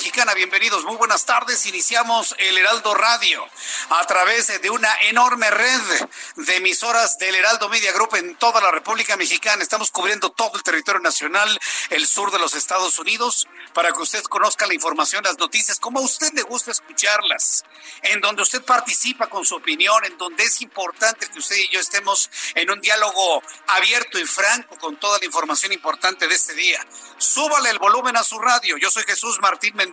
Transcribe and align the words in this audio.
Mexicana. 0.00 0.32
Bienvenidos, 0.32 0.86
muy 0.86 0.96
buenas 0.96 1.26
tardes. 1.26 1.66
Iniciamos 1.66 2.34
el 2.38 2.56
Heraldo 2.56 2.94
Radio 2.94 3.46
a 3.90 4.02
través 4.06 4.62
de 4.62 4.70
una 4.70 4.88
enorme 5.02 5.50
red 5.50 5.80
de 6.36 6.56
emisoras 6.56 7.18
del 7.18 7.34
Heraldo 7.34 7.68
Media 7.68 7.92
Group 7.92 8.14
en 8.14 8.34
toda 8.36 8.62
la 8.62 8.70
República 8.70 9.18
Mexicana. 9.18 9.62
Estamos 9.62 9.90
cubriendo 9.90 10.30
todo 10.30 10.52
el 10.54 10.62
territorio 10.62 11.02
nacional, 11.02 11.60
el 11.90 12.06
sur 12.06 12.30
de 12.30 12.38
los 12.38 12.54
Estados 12.54 12.98
Unidos, 12.98 13.46
para 13.74 13.92
que 13.92 14.00
usted 14.00 14.22
conozca 14.22 14.66
la 14.66 14.72
información, 14.72 15.22
las 15.22 15.38
noticias, 15.38 15.78
como 15.78 15.98
a 15.98 16.02
usted 16.02 16.32
le 16.32 16.44
gusta 16.44 16.70
escucharlas, 16.70 17.64
en 18.00 18.22
donde 18.22 18.40
usted 18.40 18.64
participa 18.64 19.28
con 19.28 19.44
su 19.44 19.56
opinión, 19.56 20.02
en 20.06 20.16
donde 20.16 20.44
es 20.44 20.62
importante 20.62 21.26
que 21.26 21.38
usted 21.38 21.56
y 21.56 21.68
yo 21.68 21.78
estemos 21.78 22.30
en 22.54 22.70
un 22.70 22.80
diálogo 22.80 23.42
abierto 23.66 24.18
y 24.18 24.24
franco 24.24 24.78
con 24.78 24.96
toda 24.96 25.18
la 25.18 25.26
información 25.26 25.74
importante 25.74 26.26
de 26.26 26.34
este 26.34 26.54
día. 26.54 26.86
Súbale 27.18 27.68
el 27.68 27.78
volumen 27.78 28.16
a 28.16 28.22
su 28.22 28.38
radio. 28.38 28.78
Yo 28.78 28.90
soy 28.90 29.02
Jesús 29.02 29.38
Martín 29.42 29.76
Mendoza 29.76 29.89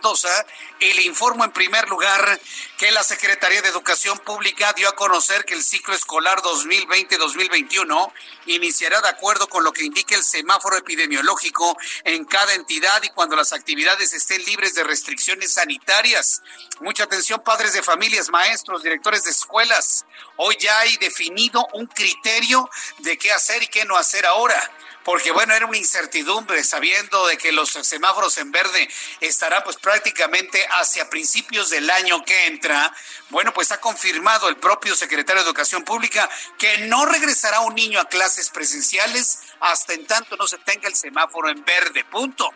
y 0.80 0.92
le 0.92 1.02
informo 1.02 1.44
en 1.44 1.52
primer 1.52 1.88
lugar 1.88 2.40
que 2.76 2.90
la 2.92 3.02
Secretaría 3.02 3.60
de 3.62 3.68
Educación 3.68 4.16
Pública 4.18 4.72
dio 4.74 4.88
a 4.88 4.94
conocer 4.94 5.44
que 5.44 5.54
el 5.54 5.62
ciclo 5.62 5.94
escolar 5.94 6.40
2020-2021 6.42 8.12
iniciará 8.46 9.00
de 9.00 9.08
acuerdo 9.08 9.48
con 9.48 9.64
lo 9.64 9.72
que 9.72 9.84
indique 9.84 10.14
el 10.14 10.22
semáforo 10.22 10.76
epidemiológico 10.76 11.76
en 12.04 12.24
cada 12.24 12.54
entidad 12.54 13.02
y 13.02 13.08
cuando 13.08 13.34
las 13.34 13.52
actividades 13.52 14.12
estén 14.12 14.44
libres 14.44 14.74
de 14.74 14.84
restricciones 14.84 15.54
sanitarias. 15.54 16.42
Mucha 16.80 17.04
atención, 17.04 17.42
padres 17.44 17.72
de 17.72 17.82
familias, 17.82 18.30
maestros, 18.30 18.82
directores 18.82 19.24
de 19.24 19.30
escuelas. 19.30 20.06
Hoy 20.36 20.56
ya 20.60 20.78
hay 20.78 20.96
definido 20.98 21.66
un 21.72 21.86
criterio 21.86 22.70
de 22.98 23.18
qué 23.18 23.32
hacer 23.32 23.62
y 23.64 23.66
qué 23.66 23.84
no 23.84 23.96
hacer 23.96 24.24
ahora 24.26 24.70
porque 25.08 25.32
bueno, 25.32 25.54
era 25.54 25.64
una 25.64 25.78
incertidumbre 25.78 26.62
sabiendo 26.62 27.26
de 27.28 27.38
que 27.38 27.50
los 27.50 27.70
semáforos 27.70 28.36
en 28.36 28.52
verde 28.52 28.90
estarán 29.22 29.64
pues 29.64 29.78
prácticamente 29.78 30.62
hacia 30.72 31.08
principios 31.08 31.70
del 31.70 31.88
año 31.88 32.22
que 32.26 32.44
entra. 32.44 32.94
Bueno, 33.30 33.54
pues 33.54 33.72
ha 33.72 33.80
confirmado 33.80 34.50
el 34.50 34.58
propio 34.58 34.94
secretario 34.94 35.42
de 35.42 35.48
Educación 35.48 35.82
Pública 35.82 36.28
que 36.58 36.76
no 36.88 37.06
regresará 37.06 37.60
un 37.60 37.74
niño 37.74 37.98
a 37.98 38.04
clases 38.04 38.50
presenciales 38.50 39.38
hasta 39.60 39.94
en 39.94 40.06
tanto 40.06 40.36
no 40.36 40.46
se 40.46 40.58
tenga 40.58 40.88
el 40.88 40.94
semáforo 40.94 41.48
en 41.48 41.64
verde. 41.64 42.04
Punto. 42.04 42.50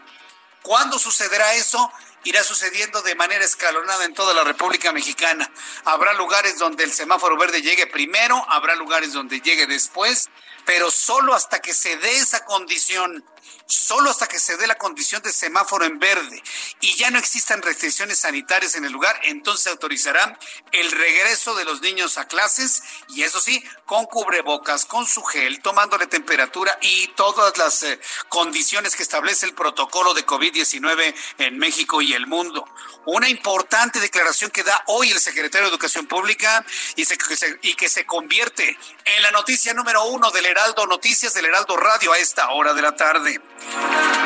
¿Cuándo 0.61 0.99
sucederá 0.99 1.55
eso? 1.55 1.91
irá 2.25 2.45
sucediendo 2.45 3.03
de 3.03 3.15
manera 3.15 3.45
escalonada 3.45 4.05
en 4.05 4.15
toda 4.15 4.33
la 4.35 4.45
República 4.45 4.93
Mexicana. 4.93 5.51
Habrá 5.85 6.13
lugares 6.13 6.59
donde 6.59 6.85
el 6.85 6.93
semáforo 6.93 7.37
verde 7.37 7.63
llegue 7.63 7.87
primero, 7.87 8.45
habrá 8.49 8.77
lugares 8.77 9.13
donde 9.13 9.41
llegue 9.41 9.67
después, 9.67 10.29
pero 10.65 10.91
solo 10.91 11.35
hasta 11.35 11.61
que 11.61 11.75
se 11.75 11.97
dé 11.97 12.17
esa 12.17 12.45
condición, 12.45 13.25
solo 13.67 14.11
hasta 14.11 14.27
que 14.27 14.39
se 14.39 14.57
dé 14.57 14.67
la 14.67 14.77
condición 14.77 15.23
de 15.23 15.33
semáforo 15.33 15.85
en 15.85 15.99
verde 15.99 16.43
y 16.81 16.95
ya 16.97 17.11
no 17.11 17.19
existan 17.19 17.63
restricciones 17.63 18.19
sanitarias 18.19 18.75
en 18.75 18.85
el 18.85 18.93
lugar, 18.93 19.19
entonces 19.25 19.65
se 19.65 19.71
autorizará 19.71 20.39
el 20.73 20.91
regreso 20.91 21.55
de 21.55 21.65
los 21.65 21.81
niños 21.81 22.19
a 22.19 22.27
clases 22.27 22.83
y 23.09 23.23
eso 23.23 23.41
sí, 23.41 23.63
con 23.87 24.07
cubrebocas, 24.07 24.85
con 24.85 25.07
su 25.07 25.23
gel, 25.23 25.61
tomándole 25.61 26.07
temperatura 26.07 26.79
y 26.81 27.09
todas 27.09 27.57
las 27.59 27.83
eh, 27.83 28.01
condiciones 28.29 28.97
que 28.97 29.03
establece 29.03 29.47
el 29.47 29.55
protocolo 29.55 30.15
de 30.15 30.27
COVID-19 30.27 31.15
en 31.39 31.59
México 31.59 32.03
y 32.03 32.13
el 32.13 32.27
mundo. 32.27 32.65
Una 33.07 33.29
importante 33.29 34.01
declaración 34.01 34.51
que 34.51 34.63
da 34.63 34.83
hoy 34.87 35.11
el 35.11 35.21
secretario 35.21 35.67
de 35.67 35.73
Educación 35.73 36.07
Pública 36.07 36.65
y, 36.97 37.05
que 37.05 37.37
se, 37.37 37.59
y 37.63 37.75
que 37.75 37.89
se 37.89 38.07
convierte 38.07 38.79
en 39.05 39.23
la 39.23 39.31
noticia 39.31 39.75
número 39.75 40.05
uno 40.05 40.31
del 40.31 40.47
Heraldo 40.47 40.87
Noticias 40.87 41.35
del 41.35 41.47
Heraldo 41.47 41.77
Radio 41.77 42.13
a 42.13 42.19
esta 42.19 42.51
hora 42.51 42.75
de 42.75 42.83
la 42.83 42.95
tarde. 42.95 43.32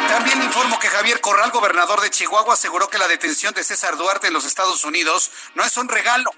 También 0.09 0.43
informo 0.43 0.79
que 0.79 0.89
Javier 0.89 1.21
Corral, 1.21 1.51
gobernador 1.51 2.01
de 2.01 2.11
Chihuahua, 2.11 2.55
aseguró 2.55 2.89
que 2.89 2.99
la 2.99 3.09
detención 3.09 3.53
de 3.55 3.65
César 3.65 3.97
Duarte 3.97 4.29
en 4.29 4.33
los 4.33 4.45
Estados 4.45 4.85
Unidos 4.85 5.31
no 5.55 5.65
es 5.65 5.77
un 5.77 5.89
regalo. 5.89 6.31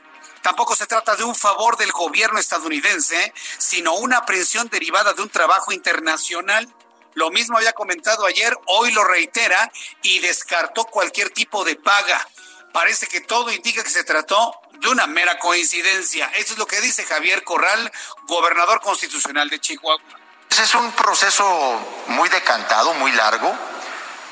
Tampoco 0.42 0.74
se 0.74 0.86
trata 0.86 1.16
de 1.16 1.24
un 1.24 1.34
favor 1.34 1.76
del 1.76 1.92
gobierno 1.92 2.38
estadounidense, 2.38 3.32
sino 3.58 3.94
una 3.94 4.18
aprehensión 4.18 4.68
derivada 4.68 5.12
de 5.12 5.22
un 5.22 5.28
trabajo 5.28 5.72
internacional. 5.72 6.72
Lo 7.14 7.30
mismo 7.30 7.56
había 7.56 7.72
comentado 7.72 8.24
ayer, 8.26 8.56
hoy 8.66 8.92
lo 8.92 9.04
reitera 9.04 9.70
y 10.02 10.20
descartó 10.20 10.84
cualquier 10.84 11.30
tipo 11.30 11.64
de 11.64 11.76
paga. 11.76 12.26
Parece 12.72 13.06
que 13.06 13.20
todo 13.20 13.50
indica 13.50 13.82
que 13.82 13.90
se 13.90 14.04
trató 14.04 14.54
de 14.72 14.88
una 14.88 15.06
mera 15.06 15.38
coincidencia. 15.38 16.26
Eso 16.36 16.52
es 16.52 16.58
lo 16.58 16.66
que 16.66 16.80
dice 16.80 17.04
Javier 17.04 17.42
Corral, 17.44 17.90
gobernador 18.26 18.80
constitucional 18.80 19.48
de 19.48 19.58
Chihuahua. 19.58 20.17
Es 20.50 20.74
un 20.74 20.92
proceso 20.92 21.80
muy 22.08 22.28
decantado, 22.28 22.92
muy 22.94 23.12
largo, 23.12 23.54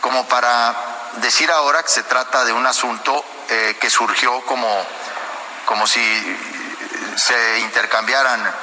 como 0.00 0.26
para 0.26 0.74
decir 1.16 1.50
ahora 1.50 1.82
que 1.82 1.88
se 1.88 2.02
trata 2.02 2.44
de 2.44 2.52
un 2.52 2.66
asunto 2.66 3.24
eh, 3.48 3.76
que 3.80 3.88
surgió 3.88 4.40
como, 4.42 4.68
como 5.64 5.86
si 5.86 6.00
se 7.16 7.60
intercambiaran 7.60 8.54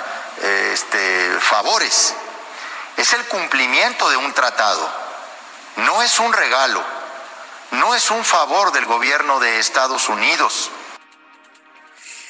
eh, 0.41 0.71
este, 0.73 1.39
favores. 1.39 2.13
Es 2.97 3.13
el 3.13 3.25
cumplimiento 3.25 4.09
de 4.09 4.17
un 4.17 4.33
tratado, 4.33 4.87
no 5.77 6.03
es 6.03 6.19
un 6.19 6.31
regalo, 6.31 6.83
no 7.71 7.95
es 7.95 8.11
un 8.11 8.23
favor 8.23 8.71
del 8.71 8.85
gobierno 8.85 9.39
de 9.39 9.59
Estados 9.59 10.09
Unidos. 10.09 10.69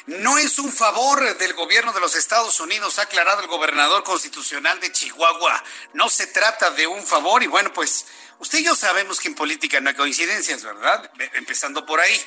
No 0.06 0.38
es 0.38 0.60
un 0.60 0.72
favor 0.72 1.38
del 1.38 1.54
gobierno 1.54 1.94
de 1.94 2.02
los 2.02 2.16
Estados 2.16 2.60
Unidos, 2.60 3.00
ha 3.00 3.04
aclarado 3.04 3.42
el 3.42 3.48
gobernador 3.48 4.04
constitucional 4.04 4.78
de 4.82 4.92
Chihuahua. 4.92 5.64
No 5.94 6.10
se 6.10 6.28
trata 6.28 6.72
de 6.72 6.86
un 6.88 7.06
favor 7.06 7.42
y 7.42 7.48
bueno, 7.48 7.72
pues 7.72 8.06
usted 8.40 8.60
y 8.60 8.66
yo 8.66 8.76
sabemos 8.76 9.22
que 9.22 9.30
en 9.30 9.36
política 9.36 9.80
no 9.80 9.90
hay 9.90 9.96
coincidencias, 9.96 10.62
¿verdad? 10.62 11.10
Empezando 11.36 11.86
por 11.86 12.02
ahí. 12.02 12.22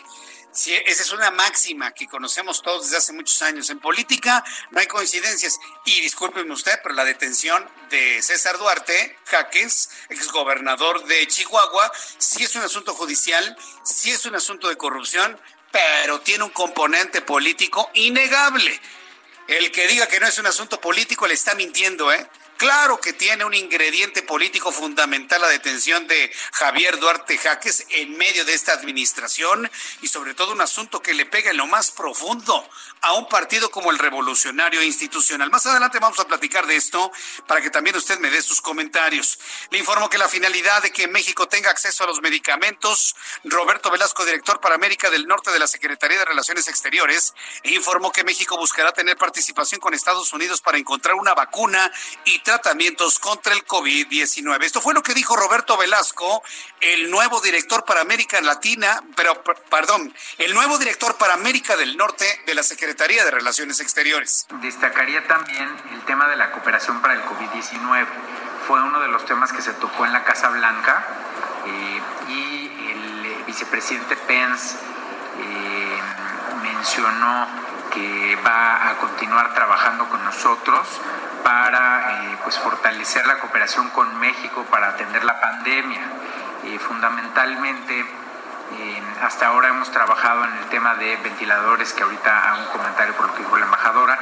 Sí, 0.52 0.74
esa 0.86 1.02
es 1.02 1.12
una 1.12 1.30
máxima 1.30 1.92
que 1.92 2.06
conocemos 2.06 2.62
todos 2.62 2.84
desde 2.84 2.96
hace 2.96 3.12
muchos 3.12 3.42
años. 3.42 3.68
En 3.68 3.78
política 3.78 4.42
no 4.70 4.80
hay 4.80 4.86
coincidencias. 4.86 5.58
Y 5.84 6.00
discúlpeme 6.00 6.50
usted, 6.54 6.80
pero 6.82 6.94
la 6.94 7.04
detención 7.04 7.70
de 7.90 8.22
César 8.22 8.56
Duarte, 8.56 9.18
Jaques, 9.26 9.90
exgobernador 10.08 11.04
de 11.04 11.28
Chihuahua, 11.28 11.92
sí 12.16 12.44
es 12.44 12.56
un 12.56 12.62
asunto 12.62 12.94
judicial, 12.94 13.54
sí 13.84 14.12
es 14.12 14.24
un 14.24 14.34
asunto 14.34 14.70
de 14.70 14.78
corrupción, 14.78 15.38
pero 15.76 16.20
tiene 16.20 16.42
un 16.44 16.50
componente 16.50 17.20
político 17.20 17.90
innegable. 17.92 18.80
El 19.46 19.70
que 19.70 19.86
diga 19.86 20.06
que 20.08 20.18
no 20.18 20.26
es 20.26 20.38
un 20.38 20.46
asunto 20.46 20.80
político 20.80 21.26
le 21.26 21.34
está 21.34 21.54
mintiendo, 21.54 22.10
¿eh? 22.10 22.26
Claro 22.56 22.98
que 22.98 23.12
tiene 23.12 23.44
un 23.44 23.52
ingrediente 23.52 24.22
político 24.22 24.72
fundamental 24.72 25.42
la 25.42 25.48
detención 25.48 26.06
de 26.06 26.32
Javier 26.52 26.98
Duarte 26.98 27.36
Jaques 27.36 27.84
en 27.90 28.16
medio 28.16 28.46
de 28.46 28.54
esta 28.54 28.72
administración 28.72 29.70
y 30.00 30.08
sobre 30.08 30.32
todo 30.32 30.52
un 30.52 30.62
asunto 30.62 31.02
que 31.02 31.12
le 31.12 31.26
pega 31.26 31.50
en 31.50 31.58
lo 31.58 31.66
más 31.66 31.90
profundo 31.90 32.66
a 33.02 33.12
un 33.12 33.28
partido 33.28 33.70
como 33.70 33.90
el 33.90 33.98
Revolucionario 33.98 34.82
Institucional. 34.82 35.50
Más 35.50 35.66
adelante 35.66 35.98
vamos 35.98 36.18
a 36.18 36.26
platicar 36.26 36.66
de 36.66 36.76
esto 36.76 37.12
para 37.46 37.60
que 37.60 37.68
también 37.68 37.94
usted 37.94 38.18
me 38.20 38.30
dé 38.30 38.40
sus 38.40 38.62
comentarios. 38.62 39.38
Le 39.70 39.78
informo 39.78 40.08
que 40.08 40.16
la 40.16 40.28
finalidad 40.28 40.82
de 40.82 40.90
que 40.90 41.08
México 41.08 41.46
tenga 41.48 41.70
acceso 41.70 42.04
a 42.04 42.06
los 42.06 42.22
medicamentos, 42.22 43.14
Roberto 43.44 43.90
Velasco, 43.90 44.24
director 44.24 44.60
para 44.60 44.76
América 44.76 45.10
del 45.10 45.26
Norte 45.26 45.50
de 45.50 45.58
la 45.58 45.66
Secretaría 45.66 46.18
de 46.18 46.24
Relaciones 46.24 46.68
Exteriores, 46.68 47.34
informó 47.64 48.12
que 48.12 48.24
México 48.24 48.56
buscará 48.56 48.92
tener 48.92 49.18
participación 49.18 49.78
con 49.78 49.92
Estados 49.92 50.32
Unidos 50.32 50.62
para 50.62 50.78
encontrar 50.78 51.16
una 51.16 51.34
vacuna 51.34 51.92
y 52.24 52.38
tratamientos 52.46 53.18
contra 53.18 53.52
el 53.52 53.66
COVID-19. 53.66 54.62
Esto 54.62 54.80
fue 54.80 54.94
lo 54.94 55.02
que 55.02 55.14
dijo 55.14 55.36
Roberto 55.36 55.76
Velasco, 55.76 56.44
el 56.80 57.10
nuevo 57.10 57.40
director 57.40 57.84
para 57.84 58.00
América 58.00 58.40
Latina, 58.40 59.02
pero 59.16 59.42
perdón, 59.68 60.14
el 60.38 60.54
nuevo 60.54 60.78
director 60.78 61.16
para 61.16 61.34
América 61.34 61.76
del 61.76 61.96
Norte 61.96 62.24
de 62.46 62.54
la 62.54 62.62
Secretaría 62.62 63.24
de 63.24 63.32
Relaciones 63.32 63.80
Exteriores. 63.80 64.46
Destacaría 64.62 65.26
también 65.26 65.68
el 65.92 66.04
tema 66.04 66.28
de 66.28 66.36
la 66.36 66.52
cooperación 66.52 67.02
para 67.02 67.14
el 67.14 67.22
COVID-19. 67.22 68.06
Fue 68.68 68.80
uno 68.80 69.00
de 69.00 69.08
los 69.08 69.24
temas 69.24 69.52
que 69.52 69.60
se 69.60 69.72
tocó 69.72 70.06
en 70.06 70.12
la 70.12 70.24
Casa 70.24 70.48
Blanca 70.50 71.04
eh, 71.66 72.00
y 72.28 72.70
el 72.90 73.44
vicepresidente 73.44 74.14
Pence 74.16 74.76
eh, 75.40 76.00
mencionó 76.62 77.65
que 77.96 78.36
va 78.46 78.90
a 78.90 78.96
continuar 78.98 79.54
trabajando 79.54 80.04
con 80.10 80.22
nosotros 80.22 80.86
para 81.42 82.24
eh, 82.24 82.38
pues 82.44 82.58
fortalecer 82.58 83.26
la 83.26 83.38
cooperación 83.38 83.88
con 83.90 84.20
México 84.20 84.66
para 84.70 84.88
atender 84.90 85.24
la 85.24 85.40
pandemia. 85.40 86.02
Eh, 86.64 86.78
fundamentalmente, 86.78 88.00
eh, 88.00 89.02
hasta 89.22 89.46
ahora 89.46 89.68
hemos 89.68 89.90
trabajado 89.90 90.44
en 90.44 90.52
el 90.58 90.64
tema 90.66 90.94
de 90.96 91.16
ventiladores, 91.16 91.94
que 91.94 92.02
ahorita 92.02 92.50
hago 92.50 92.64
un 92.64 92.68
comentario 92.68 93.14
por 93.14 93.28
lo 93.28 93.34
que 93.34 93.42
dijo 93.44 93.56
la 93.56 93.64
embajadora, 93.64 94.18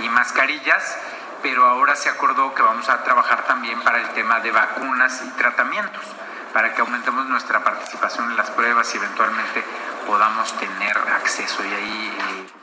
y 0.00 0.08
mascarillas, 0.10 0.98
pero 1.42 1.66
ahora 1.66 1.96
se 1.96 2.10
acordó 2.10 2.54
que 2.54 2.60
vamos 2.60 2.90
a 2.90 3.04
trabajar 3.04 3.44
también 3.44 3.80
para 3.80 4.00
el 4.00 4.08
tema 4.10 4.40
de 4.40 4.50
vacunas 4.50 5.22
y 5.24 5.30
tratamientos, 5.38 6.02
para 6.52 6.74
que 6.74 6.82
aumentemos 6.82 7.24
nuestra 7.26 7.64
participación 7.64 8.30
en 8.30 8.36
las 8.36 8.50
pruebas 8.50 8.94
y 8.94 8.98
eventualmente 8.98 9.64
podamos 10.06 10.52
tener 10.58 10.98
acceso. 10.98 11.64
Y 11.64 11.72
ahí 11.72 12.53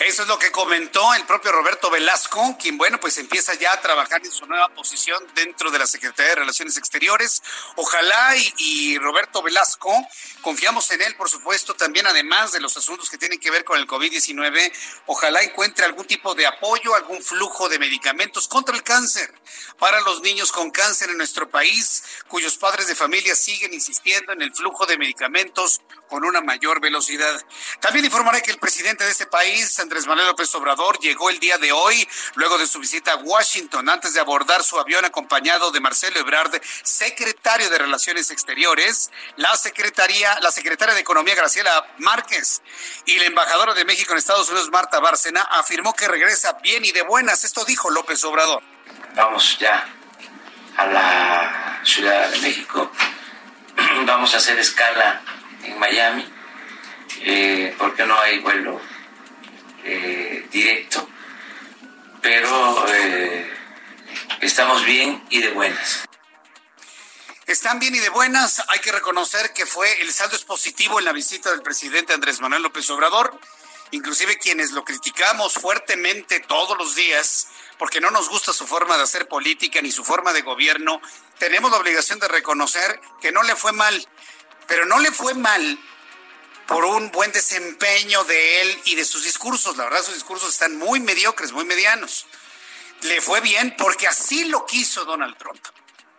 eso 0.00 0.22
es 0.22 0.28
lo 0.28 0.38
que 0.38 0.50
comentó 0.50 1.14
el 1.14 1.24
propio 1.24 1.52
Roberto 1.52 1.90
Velasco, 1.90 2.56
quien, 2.58 2.76
bueno, 2.78 2.98
pues 2.98 3.18
empieza 3.18 3.54
ya 3.54 3.72
a 3.72 3.80
trabajar 3.80 4.20
en 4.24 4.30
su 4.30 4.46
nueva 4.46 4.68
posición 4.70 5.24
dentro 5.34 5.70
de 5.70 5.78
la 5.78 5.86
Secretaría 5.86 6.30
de 6.30 6.40
Relaciones 6.40 6.76
Exteriores. 6.76 7.42
Ojalá 7.76 8.34
y, 8.58 8.98
Roberto 8.98 9.42
Velasco, 9.42 9.94
confiamos 10.42 10.90
en 10.90 11.00
él, 11.00 11.14
por 11.16 11.30
supuesto, 11.30 11.74
también 11.74 12.06
además 12.06 12.52
de 12.52 12.60
los 12.60 12.76
asuntos 12.76 13.08
que 13.08 13.16
tienen 13.16 13.40
que 13.40 13.50
ver 13.50 13.64
con 13.64 13.78
el 13.78 13.86
COVID-19, 13.86 14.72
ojalá 15.06 15.42
encuentre 15.42 15.84
algún 15.84 16.06
tipo 16.06 16.34
de 16.34 16.46
apoyo, 16.46 16.94
algún 16.94 17.22
flujo 17.22 17.68
de 17.68 17.78
medicamentos 17.78 18.48
contra 18.48 18.74
el 18.74 18.82
cáncer 18.82 19.32
para 19.78 20.00
los 20.02 20.20
niños 20.20 20.52
con 20.52 20.70
cáncer 20.70 21.10
en 21.10 21.16
nuestro 21.16 21.48
país, 21.48 22.02
cuyos 22.28 22.56
padres 22.58 22.86
de 22.86 22.94
familia 22.94 23.34
siguen 23.34 23.72
insistiendo 23.72 24.32
en 24.32 24.42
el 24.42 24.52
flujo 24.52 24.86
de 24.86 24.98
medicamentos 24.98 25.80
con 26.08 26.24
una 26.26 26.42
mayor 26.42 26.78
velocidad. 26.78 27.42
También 27.80 28.04
informaré 28.04 28.42
que 28.42 28.50
el 28.50 28.58
presidente 28.58 29.02
de 29.02 29.10
este 29.10 29.26
país, 29.26 29.78
Andrés 29.78 30.06
Manuel 30.06 30.26
López 30.26 30.54
Obrador, 30.54 30.98
llegó 30.98 31.30
el 31.30 31.38
día 31.38 31.56
de 31.56 31.72
hoy, 31.72 32.06
luego 32.34 32.58
de 32.58 32.66
su 32.66 32.80
visita 32.80 33.12
a 33.12 33.16
Washington, 33.16 33.88
antes 33.88 34.12
de 34.12 34.20
abordar 34.20 34.62
su 34.62 34.78
avión 34.78 35.06
acompañado 35.06 35.70
de 35.70 35.80
Marcelo 35.80 36.20
Ebrard, 36.20 36.60
secretario 36.82 37.70
de 37.70 37.78
Relaciones 37.78 38.30
Exteriores, 38.30 39.10
la 39.36 39.56
secretaría, 39.56 40.31
la 40.40 40.50
secretaria 40.50 40.94
de 40.94 41.00
Economía 41.00 41.34
Graciela 41.34 41.86
Márquez 41.98 42.62
y 43.06 43.16
la 43.18 43.26
embajadora 43.26 43.74
de 43.74 43.84
México 43.84 44.12
en 44.12 44.18
Estados 44.18 44.48
Unidos, 44.48 44.70
Marta 44.70 45.00
Bárcena, 45.00 45.42
afirmó 45.42 45.94
que 45.94 46.08
regresa 46.08 46.58
bien 46.62 46.84
y 46.84 46.92
de 46.92 47.02
buenas. 47.02 47.44
Esto 47.44 47.64
dijo 47.64 47.90
López 47.90 48.22
Obrador. 48.24 48.62
Vamos 49.14 49.58
ya 49.58 49.86
a 50.76 50.86
la 50.86 51.80
Ciudad 51.84 52.30
de 52.30 52.38
México. 52.40 52.90
Vamos 54.06 54.34
a 54.34 54.38
hacer 54.38 54.58
escala 54.58 55.20
en 55.64 55.78
Miami, 55.78 56.24
eh, 57.20 57.74
porque 57.78 58.04
no 58.04 58.18
hay 58.20 58.38
vuelo 58.40 58.80
eh, 59.84 60.46
directo, 60.50 61.08
pero 62.20 62.86
eh, 62.88 63.52
estamos 64.40 64.84
bien 64.84 65.22
y 65.30 65.40
de 65.40 65.50
buenas. 65.50 66.04
Están 67.52 67.78
bien 67.78 67.94
y 67.94 67.98
de 67.98 68.08
buenas. 68.08 68.62
Hay 68.68 68.78
que 68.78 68.90
reconocer 68.92 69.52
que 69.52 69.66
fue 69.66 70.00
el 70.00 70.10
saldo 70.10 70.36
es 70.36 70.42
positivo 70.42 70.98
en 70.98 71.04
la 71.04 71.12
visita 71.12 71.50
del 71.50 71.60
presidente 71.60 72.14
Andrés 72.14 72.40
Manuel 72.40 72.62
López 72.62 72.88
Obrador. 72.88 73.38
Inclusive 73.90 74.38
quienes 74.38 74.70
lo 74.70 74.86
criticamos 74.86 75.52
fuertemente 75.52 76.40
todos 76.40 76.78
los 76.78 76.94
días, 76.94 77.48
porque 77.76 78.00
no 78.00 78.10
nos 78.10 78.30
gusta 78.30 78.54
su 78.54 78.66
forma 78.66 78.96
de 78.96 79.02
hacer 79.02 79.28
política 79.28 79.82
ni 79.82 79.92
su 79.92 80.02
forma 80.02 80.32
de 80.32 80.40
gobierno, 80.40 81.02
tenemos 81.38 81.70
la 81.70 81.76
obligación 81.76 82.18
de 82.20 82.28
reconocer 82.28 82.98
que 83.20 83.32
no 83.32 83.42
le 83.42 83.54
fue 83.54 83.72
mal 83.72 84.08
pero 84.66 84.86
no 84.86 84.98
le 85.00 85.12
fue 85.12 85.34
mal 85.34 85.78
por 86.66 86.86
un 86.86 87.10
buen 87.10 87.32
desempeño 87.32 88.24
de 88.24 88.62
él 88.62 88.80
y 88.86 88.94
de 88.94 89.04
sus 89.04 89.24
discursos. 89.24 89.76
La 89.76 89.84
verdad, 89.84 90.02
sus 90.02 90.14
discursos 90.14 90.48
están 90.48 90.78
muy 90.78 91.00
mediocres, 91.00 91.52
muy 91.52 91.66
medianos. 91.66 92.24
Le 93.02 93.20
fue 93.20 93.42
bien 93.42 93.74
porque 93.76 94.08
así 94.08 94.46
lo 94.46 94.64
quiso 94.64 95.04
Donald 95.04 95.36
Trump. 95.36 95.60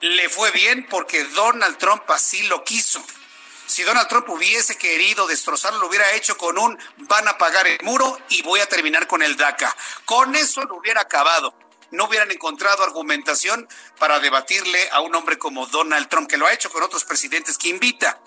Le 0.03 0.27
fue 0.27 0.51
bien 0.51 0.85
porque 0.89 1.23
Donald 1.23 1.77
Trump 1.77 2.03
así 2.11 2.43
lo 2.47 2.61
quiso. 2.65 3.01
Si 3.65 3.83
Donald 3.83 4.09
Trump 4.09 4.27
hubiese 4.27 4.77
querido 4.77 5.25
destrozarlo, 5.27 5.79
lo 5.79 5.87
hubiera 5.87 6.11
hecho 6.11 6.35
con 6.35 6.57
un 6.57 6.77
van 6.97 7.25
a 7.29 7.37
pagar 7.37 7.67
el 7.67 7.77
muro 7.83 8.19
y 8.27 8.41
voy 8.41 8.59
a 8.59 8.65
terminar 8.65 9.07
con 9.07 9.23
el 9.23 9.37
DACA. 9.37 9.73
Con 10.03 10.35
eso 10.35 10.61
lo 10.65 10.75
hubiera 10.75 10.99
acabado 10.99 11.55
no 11.93 12.05
hubieran 12.05 12.31
encontrado 12.31 12.83
argumentación 12.83 13.67
para 13.99 14.19
debatirle 14.19 14.89
a 14.91 15.01
un 15.01 15.13
hombre 15.13 15.37
como 15.37 15.67
Donald 15.67 16.09
Trump, 16.09 16.27
que 16.27 16.37
lo 16.37 16.47
ha 16.47 16.53
hecho 16.53 16.71
con 16.71 16.81
otros 16.81 17.05
presidentes 17.05 17.57
que 17.57 17.69
invita. 17.69 18.19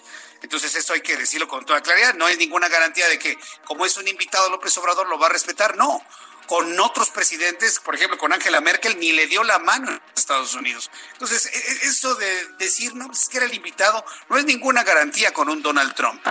Entonces 0.43 0.75
eso 0.77 0.93
hay 0.93 1.01
que 1.01 1.17
decirlo 1.17 1.49
con 1.49 1.65
toda 1.65 1.83
claridad. 1.83 2.15
No 2.15 2.27
hay 2.27 2.37
ninguna 2.37 2.69
garantía 2.69 3.09
de 3.09 3.19
que 3.19 3.37
como 3.65 3.85
es 3.85 3.97
un 3.97 4.07
invitado 4.07 4.49
López 4.51 4.77
Obrador 4.79 5.09
lo 5.09 5.19
va 5.19 5.27
a 5.27 5.31
respetar. 5.31 5.77
No. 5.77 6.01
Con 6.47 6.79
otros 6.81 7.11
presidentes, 7.11 7.81
por 7.81 7.95
ejemplo, 7.95 8.19
con 8.19 8.33
Angela 8.33 8.61
Merkel, 8.61 8.99
ni 8.99 9.13
le 9.13 9.27
dio 9.27 9.43
la 9.43 9.59
mano 9.59 9.91
a 9.91 10.01
Estados 10.15 10.55
Unidos. 10.55 10.91
Entonces, 11.13 11.47
e, 11.47 11.59
e, 11.59 11.89
eso 11.89 12.15
de 12.15 12.47
decir, 12.59 12.95
no, 12.95 13.11
es 13.11 13.29
que 13.29 13.39
era 13.39 13.47
el 13.47 13.55
invitado, 13.55 14.05
no 14.29 14.39
es 14.39 14.45
ninguna 14.45 14.85
garantía 14.85 15.33
con 15.33 15.49
un 15.49 15.63
Donald 15.63 15.95
Trump. 15.95 16.25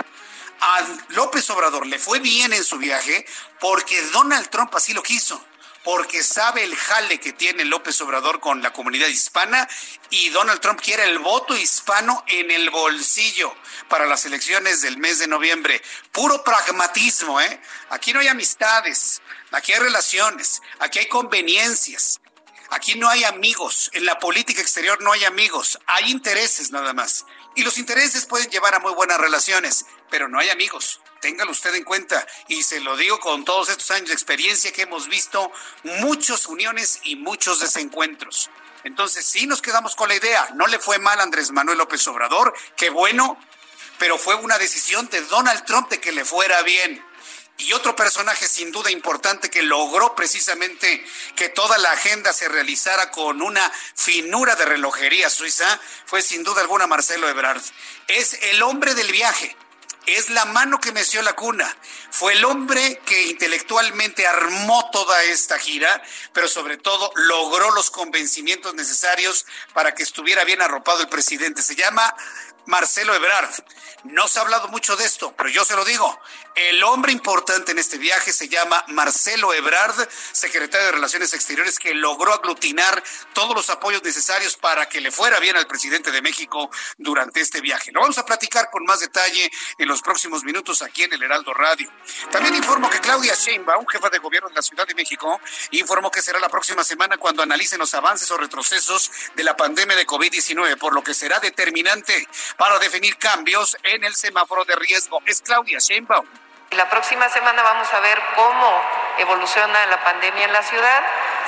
A 0.60 0.86
López 1.10 1.48
Obrador 1.50 1.86
le 1.86 1.98
fue 1.98 2.18
bien 2.20 2.52
en 2.52 2.64
su 2.64 2.78
viaje 2.78 3.26
porque 3.60 4.00
Donald 4.06 4.48
Trump 4.48 4.74
así 4.74 4.94
lo 4.94 5.02
quiso 5.02 5.44
porque 5.86 6.24
sabe 6.24 6.64
el 6.64 6.74
jale 6.74 7.20
que 7.20 7.32
tiene 7.32 7.64
López 7.64 8.00
Obrador 8.00 8.40
con 8.40 8.60
la 8.60 8.72
comunidad 8.72 9.06
hispana 9.06 9.68
y 10.10 10.30
Donald 10.30 10.60
Trump 10.60 10.80
quiere 10.80 11.04
el 11.04 11.20
voto 11.20 11.56
hispano 11.56 12.24
en 12.26 12.50
el 12.50 12.70
bolsillo 12.70 13.54
para 13.88 14.04
las 14.04 14.26
elecciones 14.26 14.82
del 14.82 14.98
mes 14.98 15.20
de 15.20 15.28
noviembre. 15.28 15.80
Puro 16.10 16.42
pragmatismo, 16.42 17.40
¿eh? 17.40 17.60
Aquí 17.90 18.12
no 18.12 18.18
hay 18.18 18.26
amistades, 18.26 19.22
aquí 19.52 19.72
hay 19.72 19.80
relaciones, 19.80 20.62
aquí 20.78 20.98
hay 21.00 21.08
conveniencias. 21.08 22.20
Aquí 22.70 22.96
no 22.96 23.08
hay 23.08 23.22
amigos, 23.22 23.90
en 23.92 24.04
la 24.04 24.18
política 24.18 24.60
exterior 24.60 25.00
no 25.00 25.12
hay 25.12 25.24
amigos, 25.24 25.78
hay 25.86 26.10
intereses 26.10 26.72
nada 26.72 26.92
más. 26.92 27.24
Y 27.54 27.62
los 27.62 27.78
intereses 27.78 28.26
pueden 28.26 28.50
llevar 28.50 28.74
a 28.74 28.80
muy 28.80 28.92
buenas 28.92 29.20
relaciones, 29.20 29.86
pero 30.10 30.28
no 30.28 30.40
hay 30.40 30.50
amigos 30.50 31.00
téngalo 31.26 31.50
usted 31.50 31.74
en 31.74 31.82
cuenta. 31.82 32.24
Y 32.46 32.62
se 32.62 32.78
lo 32.78 32.96
digo 32.96 33.18
con 33.18 33.44
todos 33.44 33.68
estos 33.68 33.90
años 33.90 34.08
de 34.08 34.14
experiencia 34.14 34.72
que 34.72 34.82
hemos 34.82 35.08
visto 35.08 35.50
muchas 35.82 36.46
uniones 36.46 37.00
y 37.02 37.16
muchos 37.16 37.58
desencuentros. 37.58 38.48
Entonces, 38.84 39.26
sí 39.26 39.46
nos 39.48 39.60
quedamos 39.60 39.96
con 39.96 40.08
la 40.08 40.14
idea. 40.14 40.50
No 40.54 40.68
le 40.68 40.78
fue 40.78 41.00
mal 41.00 41.18
a 41.18 41.24
Andrés 41.24 41.50
Manuel 41.50 41.78
López 41.78 42.06
Obrador, 42.06 42.54
qué 42.76 42.90
bueno, 42.90 43.36
pero 43.98 44.18
fue 44.18 44.36
una 44.36 44.58
decisión 44.58 45.08
de 45.08 45.20
Donald 45.22 45.64
Trump 45.64 45.88
de 45.88 46.00
que 46.00 46.12
le 46.12 46.24
fuera 46.24 46.62
bien. 46.62 47.04
Y 47.58 47.72
otro 47.72 47.96
personaje 47.96 48.46
sin 48.46 48.70
duda 48.70 48.90
importante 48.90 49.48
que 49.48 49.62
logró 49.62 50.14
precisamente 50.14 51.04
que 51.34 51.48
toda 51.48 51.78
la 51.78 51.92
agenda 51.92 52.32
se 52.32 52.48
realizara 52.48 53.10
con 53.10 53.40
una 53.40 53.72
finura 53.94 54.56
de 54.56 54.66
relojería 54.66 55.30
suiza 55.30 55.80
fue 56.04 56.20
sin 56.20 56.42
duda 56.42 56.60
alguna 56.60 56.86
Marcelo 56.86 57.28
Ebrard. 57.28 57.62
Es 58.08 58.34
el 58.42 58.62
hombre 58.62 58.94
del 58.94 59.10
viaje 59.10 59.56
es 60.06 60.30
la 60.30 60.44
mano 60.44 60.80
que 60.80 60.92
meció 60.92 61.20
la 61.22 61.34
cuna. 61.34 61.76
Fue 62.10 62.32
el 62.34 62.44
hombre 62.44 63.00
que 63.04 63.24
intelectualmente 63.24 64.26
armó 64.26 64.88
toda 64.90 65.22
esta 65.24 65.58
gira, 65.58 66.02
pero 66.32 66.48
sobre 66.48 66.76
todo 66.76 67.10
logró 67.16 67.72
los 67.72 67.90
convencimientos 67.90 68.74
necesarios 68.74 69.46
para 69.74 69.94
que 69.94 70.04
estuviera 70.04 70.44
bien 70.44 70.62
arropado 70.62 71.00
el 71.00 71.08
presidente. 71.08 71.62
Se 71.62 71.74
llama 71.74 72.14
Marcelo 72.66 73.14
Ebrard. 73.14 73.50
No 74.04 74.28
se 74.28 74.38
ha 74.38 74.42
hablado 74.42 74.68
mucho 74.68 74.96
de 74.96 75.04
esto, 75.04 75.34
pero 75.36 75.48
yo 75.48 75.64
se 75.64 75.74
lo 75.74 75.84
digo. 75.84 76.18
El 76.56 76.82
hombre 76.84 77.12
importante 77.12 77.72
en 77.72 77.78
este 77.78 77.98
viaje 77.98 78.32
se 78.32 78.48
llama 78.48 78.82
Marcelo 78.88 79.52
Ebrard, 79.52 80.08
secretario 80.32 80.86
de 80.86 80.92
Relaciones 80.92 81.34
Exteriores, 81.34 81.78
que 81.78 81.92
logró 81.92 82.32
aglutinar 82.32 83.04
todos 83.34 83.54
los 83.54 83.68
apoyos 83.68 84.02
necesarios 84.02 84.56
para 84.56 84.88
que 84.88 85.02
le 85.02 85.10
fuera 85.10 85.38
bien 85.38 85.54
al 85.54 85.66
presidente 85.66 86.10
de 86.10 86.22
México 86.22 86.70
durante 86.96 87.42
este 87.42 87.60
viaje. 87.60 87.92
Lo 87.92 88.00
vamos 88.00 88.16
a 88.16 88.24
platicar 88.24 88.70
con 88.70 88.84
más 88.84 89.00
detalle 89.00 89.50
en 89.76 89.86
los 89.86 90.00
próximos 90.00 90.44
minutos 90.44 90.80
aquí 90.80 91.02
en 91.02 91.12
el 91.12 91.22
Heraldo 91.22 91.52
Radio. 91.52 91.92
También 92.30 92.54
informo 92.54 92.88
que 92.88 93.00
Claudia 93.00 93.34
Sheinbaum, 93.34 93.84
jefa 93.86 94.08
de 94.08 94.18
gobierno 94.18 94.48
de 94.48 94.54
la 94.54 94.62
Ciudad 94.62 94.86
de 94.86 94.94
México, 94.94 95.38
informó 95.72 96.10
que 96.10 96.22
será 96.22 96.38
la 96.38 96.48
próxima 96.48 96.82
semana 96.84 97.18
cuando 97.18 97.42
analicen 97.42 97.80
los 97.80 97.92
avances 97.92 98.30
o 98.30 98.38
retrocesos 98.38 99.10
de 99.34 99.44
la 99.44 99.58
pandemia 99.58 99.94
de 99.94 100.06
COVID-19, 100.06 100.78
por 100.78 100.94
lo 100.94 101.04
que 101.04 101.12
será 101.12 101.38
determinante 101.38 102.26
para 102.56 102.78
definir 102.78 103.18
cambios 103.18 103.76
en 103.82 104.04
el 104.04 104.14
semáforo 104.14 104.64
de 104.64 104.74
riesgo. 104.74 105.20
Es 105.26 105.42
Claudia 105.42 105.80
Sheinbaum. 105.80 106.45
La 106.72 106.88
próxima 106.90 107.28
semana 107.28 107.62
vamos 107.62 107.92
a 107.94 108.00
ver 108.00 108.20
cómo 108.34 108.82
evoluciona 109.18 109.86
la 109.86 110.02
pandemia 110.02 110.44
en 110.44 110.52
la 110.52 110.62
ciudad, 110.62 111.02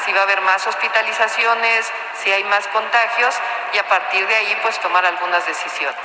si 0.04 0.12
va 0.12 0.20
a 0.20 0.22
haber 0.22 0.40
más 0.42 0.66
hospitalizaciones, 0.66 1.92
si 2.22 2.32
hay 2.32 2.44
más 2.44 2.66
contagios 2.68 3.34
y 3.72 3.78
a 3.78 3.88
partir 3.88 4.26
de 4.26 4.34
ahí 4.37 4.58
pues 4.62 4.78
tomar 4.80 5.04
algunas 5.04 5.44
decisiones. 5.44 5.96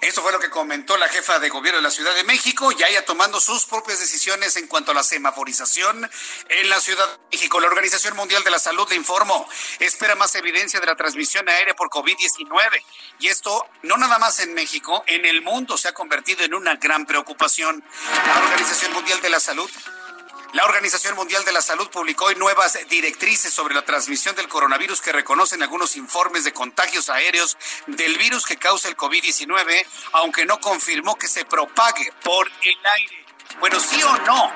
Eso 0.00 0.22
fue 0.22 0.32
lo 0.32 0.38
que 0.38 0.50
comentó 0.50 0.96
la 0.96 1.08
jefa 1.08 1.38
de 1.38 1.48
gobierno 1.48 1.78
de 1.78 1.82
la 1.82 1.90
Ciudad 1.90 2.14
de 2.14 2.24
México, 2.24 2.70
ya 2.72 2.88
ya 2.90 3.04
tomando 3.04 3.40
sus 3.40 3.64
propias 3.66 3.98
decisiones 3.98 4.56
en 4.56 4.66
cuanto 4.66 4.92
a 4.92 4.94
la 4.94 5.02
semaforización 5.02 6.08
en 6.48 6.68
la 6.68 6.80
Ciudad 6.80 7.08
de 7.08 7.36
México. 7.36 7.60
La 7.60 7.66
Organización 7.68 8.16
Mundial 8.16 8.44
de 8.44 8.50
la 8.50 8.58
Salud 8.58 8.88
le 8.88 8.96
informó, 8.96 9.48
espera 9.78 10.14
más 10.14 10.34
evidencia 10.34 10.80
de 10.80 10.86
la 10.86 10.96
transmisión 10.96 11.48
aérea 11.48 11.74
por 11.74 11.88
COVID-19. 11.88 12.82
Y 13.20 13.28
esto, 13.28 13.66
no 13.82 13.96
nada 13.96 14.18
más 14.18 14.38
en 14.40 14.54
México, 14.54 15.02
en 15.06 15.24
el 15.26 15.42
mundo 15.42 15.76
se 15.76 15.88
ha 15.88 15.94
convertido 15.94 16.44
en 16.44 16.54
una 16.54 16.76
gran 16.76 17.06
preocupación. 17.06 17.84
La 18.26 18.42
Organización 18.44 18.92
Mundial 18.92 19.20
de 19.20 19.30
la 19.30 19.40
Salud 19.40 19.70
la 20.56 20.64
Organización 20.64 21.14
Mundial 21.16 21.44
de 21.44 21.52
la 21.52 21.60
Salud 21.60 21.90
publicó 21.90 22.24
hoy 22.24 22.34
nuevas 22.36 22.78
directrices 22.88 23.52
sobre 23.52 23.74
la 23.74 23.84
transmisión 23.84 24.34
del 24.34 24.48
coronavirus 24.48 25.02
que 25.02 25.12
reconocen 25.12 25.62
algunos 25.62 25.96
informes 25.96 26.44
de 26.44 26.54
contagios 26.54 27.10
aéreos 27.10 27.58
del 27.86 28.16
virus 28.16 28.46
que 28.46 28.56
causa 28.56 28.88
el 28.88 28.96
COVID-19, 28.96 29.84
aunque 30.12 30.46
no 30.46 30.58
confirmó 30.58 31.16
que 31.16 31.28
se 31.28 31.44
propague 31.44 32.10
por 32.24 32.50
el 32.62 32.76
aire. 32.94 33.26
Bueno, 33.60 33.78
sí 33.78 34.02
o 34.02 34.16
no, 34.20 34.50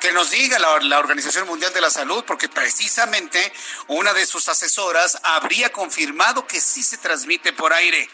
que 0.00 0.12
nos 0.12 0.30
diga 0.30 0.58
la, 0.58 0.78
la, 0.78 0.98
Organización 0.98 1.46
Mundial 1.46 1.74
de 1.74 1.82
la 1.82 1.90
Salud, 1.90 2.24
porque 2.26 2.48
precisamente 2.48 3.52
una 3.88 4.14
de 4.14 4.24
sus 4.24 4.48
asesoras 4.48 5.18
habría 5.22 5.70
confirmado 5.70 6.46
que 6.46 6.58
sí 6.58 6.82
se 6.82 6.96
transmite 6.96 7.52
por 7.52 7.74
aire. 7.74 8.08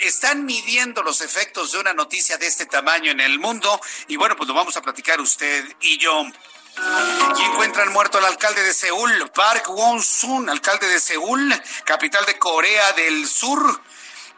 Están 0.00 0.46
midiendo 0.46 1.02
los 1.02 1.20
efectos 1.20 1.72
de 1.72 1.80
una 1.80 1.92
noticia 1.92 2.38
de 2.38 2.46
este 2.46 2.64
tamaño 2.64 3.10
en 3.10 3.20
el 3.20 3.38
mundo 3.38 3.78
y 4.08 4.16
bueno, 4.16 4.34
pues 4.34 4.48
lo 4.48 4.54
vamos 4.54 4.78
a 4.78 4.82
platicar 4.82 5.20
usted 5.20 5.62
y 5.82 5.98
yo. 5.98 6.24
Y 6.76 7.42
encuentran 7.42 7.92
muerto 7.92 8.18
al 8.18 8.24
alcalde 8.24 8.62
de 8.62 8.74
Seúl, 8.74 9.30
Park 9.30 9.68
Won-sun, 9.68 10.48
alcalde 10.50 10.88
de 10.88 11.00
Seúl, 11.00 11.62
capital 11.84 12.24
de 12.26 12.38
Corea 12.38 12.92
del 12.92 13.28
Sur. 13.28 13.80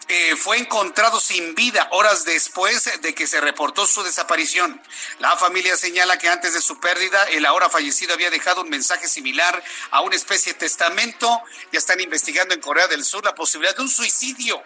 Eh, 0.09 0.37
fue 0.37 0.59
encontrado 0.59 1.21
sin 1.21 1.57
vida 1.57 1.89
horas 1.91 2.25
después 2.25 3.01
de 3.01 3.15
que 3.15 3.27
se 3.27 3.41
reportó 3.41 3.87
su 3.87 4.05
desaparición. 4.05 4.81
La 5.19 5.37
familia 5.37 5.77
señala 5.77 6.17
que 6.17 6.29
antes 6.29 6.55
de 6.55 6.61
su 6.61 6.79
pérdida, 6.79 7.25
el 7.31 7.45
ahora 7.45 7.69
fallecido 7.69 8.15
había 8.15 8.31
dejado 8.31 8.63
un 8.63 8.69
mensaje 8.69 9.09
similar 9.09 9.63
a 9.91 10.03
una 10.03 10.15
especie 10.15 10.53
de 10.53 10.61
testamento. 10.61 11.43
Ya 11.73 11.79
están 11.79 12.01
investigando 12.01 12.55
en 12.55 12.61
Corea 12.61 12.87
del 12.87 13.05
Sur 13.05 13.25
la 13.25 13.35
posibilidad 13.35 13.75
de 13.75 13.83
un 13.83 13.89
suicidio 13.89 14.63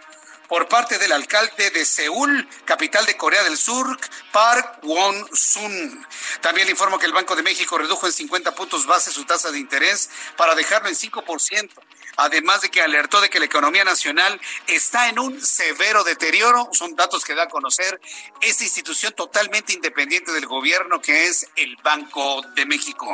por 0.50 0.66
parte 0.66 0.98
del 0.98 1.12
alcalde 1.12 1.70
de 1.70 1.84
Seúl, 1.84 2.48
capital 2.64 3.06
de 3.06 3.16
Corea 3.16 3.44
del 3.44 3.56
Sur, 3.56 3.96
Park 4.32 4.80
Won-sun. 4.82 6.04
También 6.40 6.66
le 6.66 6.72
informo 6.72 6.98
que 6.98 7.06
el 7.06 7.12
Banco 7.12 7.36
de 7.36 7.44
México 7.44 7.78
redujo 7.78 8.08
en 8.08 8.12
50 8.12 8.52
puntos 8.56 8.84
base 8.84 9.12
su 9.12 9.24
tasa 9.24 9.52
de 9.52 9.60
interés 9.60 10.10
para 10.36 10.56
dejarlo 10.56 10.88
en 10.88 10.96
5% 10.96 11.70
además 12.16 12.62
de 12.62 12.70
que 12.70 12.82
alertó 12.82 13.20
de 13.20 13.30
que 13.30 13.38
la 13.38 13.44
economía 13.44 13.84
nacional 13.84 14.40
está 14.66 15.08
en 15.08 15.18
un 15.18 15.40
severo 15.40 16.04
deterioro. 16.04 16.68
Son 16.72 16.94
datos 16.96 17.24
que 17.24 17.34
da 17.34 17.44
a 17.44 17.48
conocer 17.48 18.00
esta 18.40 18.64
institución 18.64 19.12
totalmente 19.12 19.72
independiente 19.72 20.32
del 20.32 20.46
gobierno 20.46 21.00
que 21.00 21.26
es 21.26 21.46
el 21.56 21.76
Banco 21.82 22.42
de 22.54 22.66
México. 22.66 23.06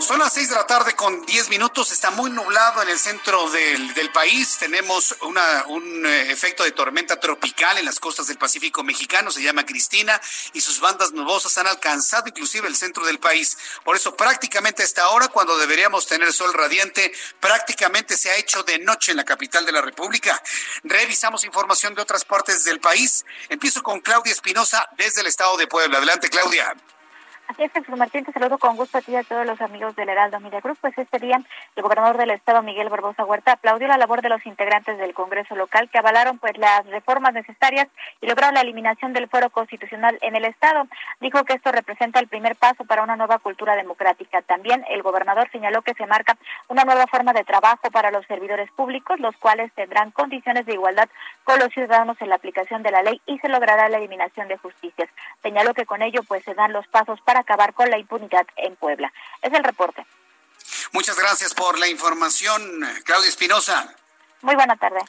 Son 0.00 0.18
las 0.18 0.32
seis 0.32 0.48
de 0.48 0.54
la 0.54 0.66
tarde 0.66 0.94
con 0.94 1.24
diez 1.26 1.48
minutos. 1.48 1.92
Está 1.92 2.10
muy 2.10 2.30
nublado 2.30 2.82
en 2.82 2.88
el 2.88 2.98
centro 2.98 3.50
del, 3.50 3.94
del 3.94 4.10
país. 4.12 4.56
Tenemos 4.58 5.14
una, 5.22 5.64
un 5.68 6.06
eh, 6.06 6.30
efecto 6.32 6.64
de 6.64 6.72
tormenta 6.72 7.20
tropical 7.20 7.78
en 7.78 7.84
las 7.84 8.00
costas 8.00 8.26
del 8.26 8.38
Pacífico 8.38 8.82
mexicano. 8.82 9.30
Se 9.30 9.42
llama 9.42 9.66
Cristina 9.66 10.20
y 10.52 10.60
sus 10.60 10.80
bandas 10.80 11.12
nubosas 11.12 11.56
han 11.58 11.66
alcanzado 11.66 12.28
inclusive 12.28 12.66
el 12.66 12.76
centro 12.76 13.04
del 13.04 13.18
país. 13.18 13.58
Por 13.84 13.96
eso 13.96 14.16
prácticamente 14.16 14.82
a 14.82 14.86
esta 14.86 15.08
hora, 15.10 15.28
cuando 15.28 15.58
deberíamos 15.58 16.06
tener 16.06 16.32
sol 16.32 16.52
radiante, 16.54 17.12
prácticamente 17.40 17.79
se 18.16 18.30
ha 18.30 18.36
hecho 18.36 18.62
de 18.62 18.78
noche 18.78 19.12
en 19.12 19.16
la 19.16 19.24
capital 19.24 19.64
de 19.64 19.72
la 19.72 19.80
República. 19.80 20.40
Revisamos 20.84 21.44
información 21.44 21.94
de 21.94 22.02
otras 22.02 22.24
partes 22.24 22.64
del 22.64 22.80
país. 22.80 23.24
Empiezo 23.48 23.82
con 23.82 24.00
Claudia 24.00 24.32
Espinosa 24.32 24.88
desde 24.96 25.22
el 25.22 25.26
estado 25.26 25.56
de 25.56 25.66
Puebla. 25.66 25.98
Adelante, 25.98 26.28
Claudia. 26.28 26.74
Así 27.50 27.64
es, 27.64 27.72
Jesús 27.72 27.98
Martín, 27.98 28.24
te 28.24 28.30
saludo 28.30 28.58
con 28.58 28.76
gusto 28.76 28.98
a 28.98 29.00
ti 29.00 29.10
y 29.10 29.16
a 29.16 29.24
todos 29.24 29.44
los 29.44 29.60
amigos 29.60 29.96
del 29.96 30.08
Heraldo 30.08 30.38
Media 30.38 30.60
Group. 30.60 30.78
Pues 30.80 30.96
este 30.96 31.18
día 31.18 31.42
el 31.74 31.82
gobernador 31.82 32.16
del 32.16 32.30
estado, 32.30 32.62
Miguel 32.62 32.88
Barbosa 32.88 33.24
Huerta, 33.24 33.54
aplaudió 33.54 33.88
la 33.88 33.98
labor 33.98 34.22
de 34.22 34.28
los 34.28 34.46
integrantes 34.46 34.96
del 34.98 35.14
Congreso 35.14 35.56
local 35.56 35.90
que 35.90 35.98
avalaron 35.98 36.38
pues 36.38 36.56
las 36.58 36.86
reformas 36.86 37.34
necesarias 37.34 37.88
y 38.20 38.28
lograron 38.28 38.54
la 38.54 38.60
eliminación 38.60 39.12
del 39.12 39.28
fuero 39.28 39.50
constitucional 39.50 40.16
en 40.22 40.36
el 40.36 40.44
estado. 40.44 40.86
Dijo 41.18 41.42
que 41.42 41.54
esto 41.54 41.72
representa 41.72 42.20
el 42.20 42.28
primer 42.28 42.54
paso 42.54 42.84
para 42.84 43.02
una 43.02 43.16
nueva 43.16 43.40
cultura 43.40 43.74
democrática. 43.74 44.42
También 44.42 44.84
el 44.88 45.02
gobernador 45.02 45.50
señaló 45.50 45.82
que 45.82 45.94
se 45.94 46.06
marca 46.06 46.36
una 46.68 46.84
nueva 46.84 47.08
forma 47.08 47.32
de 47.32 47.42
trabajo 47.42 47.90
para 47.90 48.12
los 48.12 48.24
servidores 48.26 48.70
públicos, 48.70 49.18
los 49.18 49.36
cuales 49.38 49.72
tendrán 49.72 50.12
condiciones 50.12 50.66
de 50.66 50.74
igualdad 50.74 51.08
con 51.42 51.58
los 51.58 51.72
ciudadanos 51.72 52.16
en 52.20 52.28
la 52.28 52.36
aplicación 52.36 52.84
de 52.84 52.92
la 52.92 53.02
ley 53.02 53.20
y 53.26 53.40
se 53.40 53.48
logrará 53.48 53.88
la 53.88 53.98
eliminación 53.98 54.46
de 54.46 54.56
justicias. 54.56 55.10
Señaló 55.42 55.74
que 55.74 55.84
con 55.84 56.00
ello 56.00 56.20
pues 56.28 56.44
se 56.44 56.54
dan 56.54 56.72
los 56.72 56.86
pasos 56.86 57.20
para 57.22 57.39
acabar 57.40 57.74
con 57.74 57.90
la 57.90 57.98
impunidad 57.98 58.46
en 58.56 58.76
Puebla. 58.76 59.12
Es 59.42 59.52
el 59.52 59.64
reporte. 59.64 60.06
Muchas 60.92 61.18
gracias 61.18 61.54
por 61.54 61.78
la 61.78 61.88
información, 61.88 62.62
Claudia 63.04 63.28
Espinosa. 63.28 63.96
Muy 64.42 64.54
buena 64.54 64.74
tarde. 64.76 65.00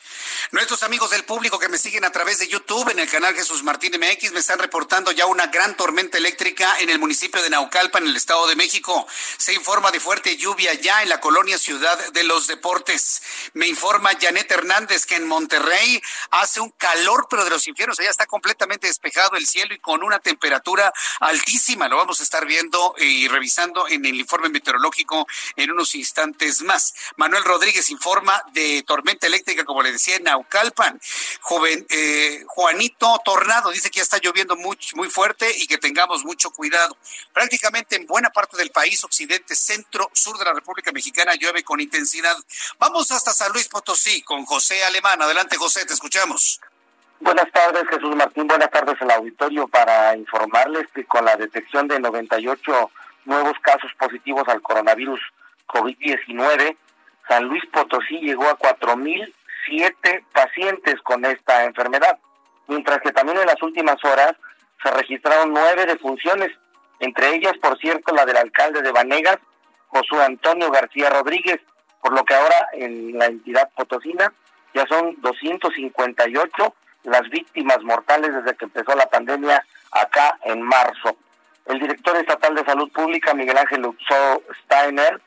Nuestros 0.51 0.83
amigos 0.83 1.11
del 1.11 1.23
público 1.23 1.57
que 1.57 1.69
me 1.69 1.77
siguen 1.77 2.03
a 2.03 2.11
través 2.11 2.39
de 2.39 2.49
YouTube 2.49 2.89
en 2.89 2.99
el 2.99 3.09
canal 3.09 3.33
Jesús 3.33 3.63
Martín 3.63 3.93
MX 3.97 4.33
me 4.33 4.41
están 4.41 4.59
reportando 4.59 5.13
ya 5.13 5.25
una 5.25 5.47
gran 5.47 5.77
tormenta 5.77 6.17
eléctrica 6.17 6.77
en 6.79 6.89
el 6.89 6.99
municipio 6.99 7.41
de 7.41 7.49
Naucalpan, 7.49 8.03
en 8.03 8.09
el 8.09 8.17
Estado 8.17 8.45
de 8.47 8.57
México. 8.57 9.07
Se 9.37 9.53
informa 9.53 9.91
de 9.91 10.01
fuerte 10.01 10.35
lluvia 10.35 10.73
ya 10.73 11.01
en 11.01 11.07
la 11.07 11.21
colonia 11.21 11.57
Ciudad 11.57 11.97
de 12.11 12.23
los 12.25 12.47
Deportes. 12.47 13.21
Me 13.53 13.67
informa 13.67 14.11
Janet 14.19 14.51
Hernández 14.51 15.05
que 15.05 15.15
en 15.15 15.25
Monterrey 15.25 16.01
hace 16.31 16.59
un 16.59 16.71
calor, 16.71 17.27
pero 17.29 17.45
de 17.45 17.51
los 17.51 17.65
infiernos. 17.67 17.97
Allá 18.01 18.09
está 18.09 18.25
completamente 18.25 18.87
despejado 18.87 19.37
el 19.37 19.47
cielo 19.47 19.73
y 19.73 19.79
con 19.79 20.03
una 20.03 20.19
temperatura 20.19 20.91
altísima. 21.21 21.87
Lo 21.87 21.95
vamos 21.95 22.19
a 22.19 22.23
estar 22.23 22.45
viendo 22.45 22.95
y 22.97 23.29
revisando 23.29 23.87
en 23.87 24.05
el 24.05 24.15
informe 24.15 24.49
meteorológico 24.49 25.25
en 25.55 25.71
unos 25.71 25.95
instantes 25.95 26.61
más. 26.63 26.93
Manuel 27.15 27.45
Rodríguez 27.45 27.89
informa 27.89 28.43
de 28.51 28.83
tormenta 28.83 29.20
eléctrica, 29.27 29.63
como 29.65 29.81
le 29.81 29.91
decía, 29.91 30.15
en 30.15 30.23
Naucalpan. 30.23 30.99
Joven, 31.41 31.85
eh, 31.89 32.43
Juanito 32.47 33.19
Tornado 33.23 33.71
dice 33.71 33.89
que 33.89 33.97
ya 33.97 34.03
está 34.03 34.17
lloviendo 34.17 34.55
muy, 34.55 34.77
muy 34.95 35.09
fuerte 35.09 35.51
y 35.57 35.67
que 35.67 35.77
tengamos 35.77 36.23
mucho 36.23 36.51
cuidado. 36.51 36.97
Prácticamente 37.33 37.95
en 37.95 38.05
buena 38.05 38.29
parte 38.29 38.57
del 38.57 38.71
país, 38.71 39.03
occidente, 39.03 39.55
centro, 39.55 40.09
sur 40.13 40.37
de 40.37 40.45
la 40.45 40.53
República 40.53 40.91
Mexicana, 40.91 41.33
llueve 41.35 41.63
con 41.63 41.79
intensidad. 41.79 42.35
Vamos 42.79 43.11
hasta 43.11 43.33
San 43.33 43.51
Luis 43.51 43.67
Potosí 43.67 44.21
con 44.23 44.45
José 44.45 44.83
Alemán. 44.83 45.21
Adelante, 45.21 45.57
José, 45.57 45.85
te 45.85 45.93
escuchamos. 45.93 46.59
Buenas 47.19 47.51
tardes, 47.51 47.87
Jesús 47.87 48.15
Martín. 48.15 48.47
Buenas 48.47 48.71
tardes 48.71 48.99
al 49.01 49.11
auditorio 49.11 49.67
para 49.67 50.17
informarles 50.17 50.87
que 50.93 51.05
con 51.05 51.23
la 51.23 51.35
detección 51.35 51.87
de 51.87 51.99
98 51.99 52.91
nuevos 53.25 53.53
casos 53.61 53.91
positivos 53.99 54.47
al 54.47 54.61
coronavirus 54.61 55.19
COVID-19, 55.67 56.75
San 57.27 57.45
Luis 57.45 57.63
Potosí 57.71 58.19
llegó 58.19 58.47
a 58.47 58.57
4.007 58.57 60.23
pacientes 60.33 61.01
con 61.01 61.25
esta 61.25 61.63
enfermedad, 61.65 62.17
mientras 62.67 63.01
que 63.01 63.11
también 63.11 63.37
en 63.39 63.47
las 63.47 63.61
últimas 63.61 64.03
horas 64.03 64.33
se 64.83 64.91
registraron 64.91 65.53
nueve 65.53 65.85
defunciones, 65.85 66.51
entre 66.99 67.35
ellas, 67.35 67.53
por 67.61 67.77
cierto, 67.79 68.13
la 68.13 68.25
del 68.25 68.37
alcalde 68.37 68.81
de 68.81 68.91
Vanegas, 68.91 69.37
Josué 69.87 70.23
Antonio 70.23 70.71
García 70.71 71.09
Rodríguez, 71.09 71.59
por 72.01 72.13
lo 72.13 72.23
que 72.23 72.33
ahora 72.33 72.69
en 72.73 73.17
la 73.17 73.25
entidad 73.25 73.69
potosina 73.75 74.33
ya 74.73 74.85
son 74.87 75.15
258 75.21 76.75
las 77.03 77.29
víctimas 77.29 77.81
mortales 77.83 78.33
desde 78.33 78.55
que 78.55 78.65
empezó 78.65 78.95
la 78.95 79.07
pandemia 79.07 79.63
acá 79.91 80.37
en 80.43 80.61
marzo. 80.61 81.17
El 81.65 81.79
director 81.79 82.15
estatal 82.17 82.55
de 82.55 82.65
salud 82.65 82.91
pública, 82.91 83.33
Miguel 83.33 83.57
Ángel 83.57 83.81
Luxo 83.81 84.43
Steiner, 84.63 85.21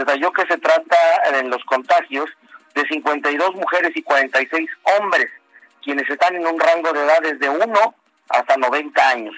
detalló 0.00 0.32
que 0.32 0.46
se 0.46 0.58
trata 0.58 0.96
en 1.34 1.50
los 1.50 1.62
contagios 1.64 2.28
de 2.74 2.86
52 2.88 3.54
mujeres 3.54 3.92
y 3.94 4.02
46 4.02 4.68
hombres, 4.98 5.30
quienes 5.82 6.08
están 6.08 6.34
en 6.34 6.46
un 6.46 6.58
rango 6.58 6.92
de 6.92 7.04
edad 7.04 7.20
desde 7.22 7.48
1 7.48 7.94
hasta 8.30 8.56
90 8.56 9.08
años. 9.08 9.34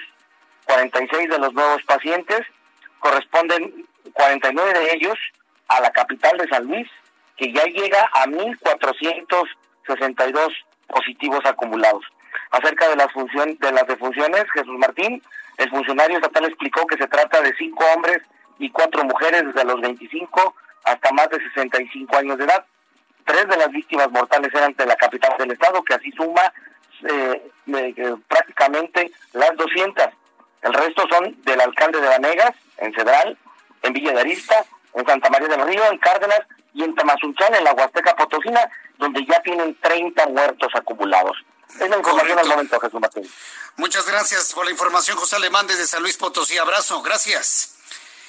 46 0.65 1.29
de 1.29 1.39
los 1.39 1.53
nuevos 1.53 1.83
pacientes 1.83 2.41
corresponden 2.99 3.85
49 4.13 4.79
de 4.79 4.93
ellos 4.93 5.17
a 5.67 5.81
la 5.81 5.91
capital 5.91 6.37
de 6.37 6.47
San 6.47 6.65
Luis, 6.65 6.87
que 7.35 7.51
ya 7.51 7.65
llega 7.65 8.09
a 8.13 8.25
1.462 8.25 10.53
positivos 10.87 11.45
acumulados. 11.45 12.05
Acerca 12.51 12.87
de 12.87 12.95
las, 12.95 13.09
de 13.59 13.71
las 13.71 13.87
defunciones, 13.87 14.45
Jesús 14.53 14.77
Martín, 14.77 15.21
el 15.57 15.69
funcionario 15.69 16.15
estatal 16.17 16.45
explicó 16.45 16.87
que 16.87 16.97
se 16.97 17.07
trata 17.07 17.41
de 17.41 17.53
cinco 17.57 17.83
hombres 17.95 18.21
y 18.59 18.69
cuatro 18.69 19.03
mujeres 19.03 19.45
desde 19.45 19.65
los 19.65 19.81
25 19.81 20.55
hasta 20.85 21.11
más 21.11 21.29
de 21.29 21.39
65 21.39 22.17
años 22.17 22.37
de 22.37 22.45
edad. 22.45 22.65
Tres 23.25 23.47
de 23.47 23.57
las 23.57 23.71
víctimas 23.71 24.11
mortales 24.11 24.53
eran 24.53 24.73
de 24.73 24.85
la 24.85 24.95
capital 24.95 25.35
del 25.37 25.51
estado, 25.51 25.81
que 25.83 25.93
así 25.93 26.11
suma 26.11 26.53
eh, 27.07 27.51
eh, 27.67 28.15
prácticamente 28.27 29.11
las 29.33 29.55
200. 29.55 30.05
El 30.61 30.73
resto 30.73 31.05
son 31.09 31.41
del 31.43 31.61
alcalde 31.61 31.99
de 31.99 32.07
Vanegas, 32.07 32.55
en 32.77 32.93
Cedral, 32.93 33.37
en 33.81 33.93
Villa 33.93 34.13
de 34.13 34.21
Arista, 34.21 34.65
en 34.93 35.05
Santa 35.05 35.29
María 35.29 35.47
del 35.47 35.65
Río, 35.67 35.83
en 35.85 35.97
Cárdenas 35.97 36.41
y 36.73 36.83
en 36.83 36.95
Tamazunchán, 36.95 37.53
en 37.55 37.63
la 37.63 37.73
Huasteca 37.73 38.15
Potosina, 38.15 38.69
donde 38.97 39.25
ya 39.25 39.41
tienen 39.41 39.75
30 39.81 40.27
muertos 40.27 40.71
acumulados. 40.75 41.37
Es 41.79 41.89
la 41.89 41.97
información 41.97 42.39
al 42.39 42.47
momento, 42.47 42.79
Jesús 42.79 42.99
Martín. 42.99 43.29
Muchas 43.77 44.07
gracias 44.07 44.53
por 44.53 44.65
la 44.65 44.71
información, 44.71 45.17
José 45.17 45.35
Alemán, 45.35 45.65
desde 45.67 45.87
San 45.87 46.01
Luis 46.01 46.17
Potosí. 46.17 46.57
Abrazo, 46.57 47.01
gracias. 47.01 47.72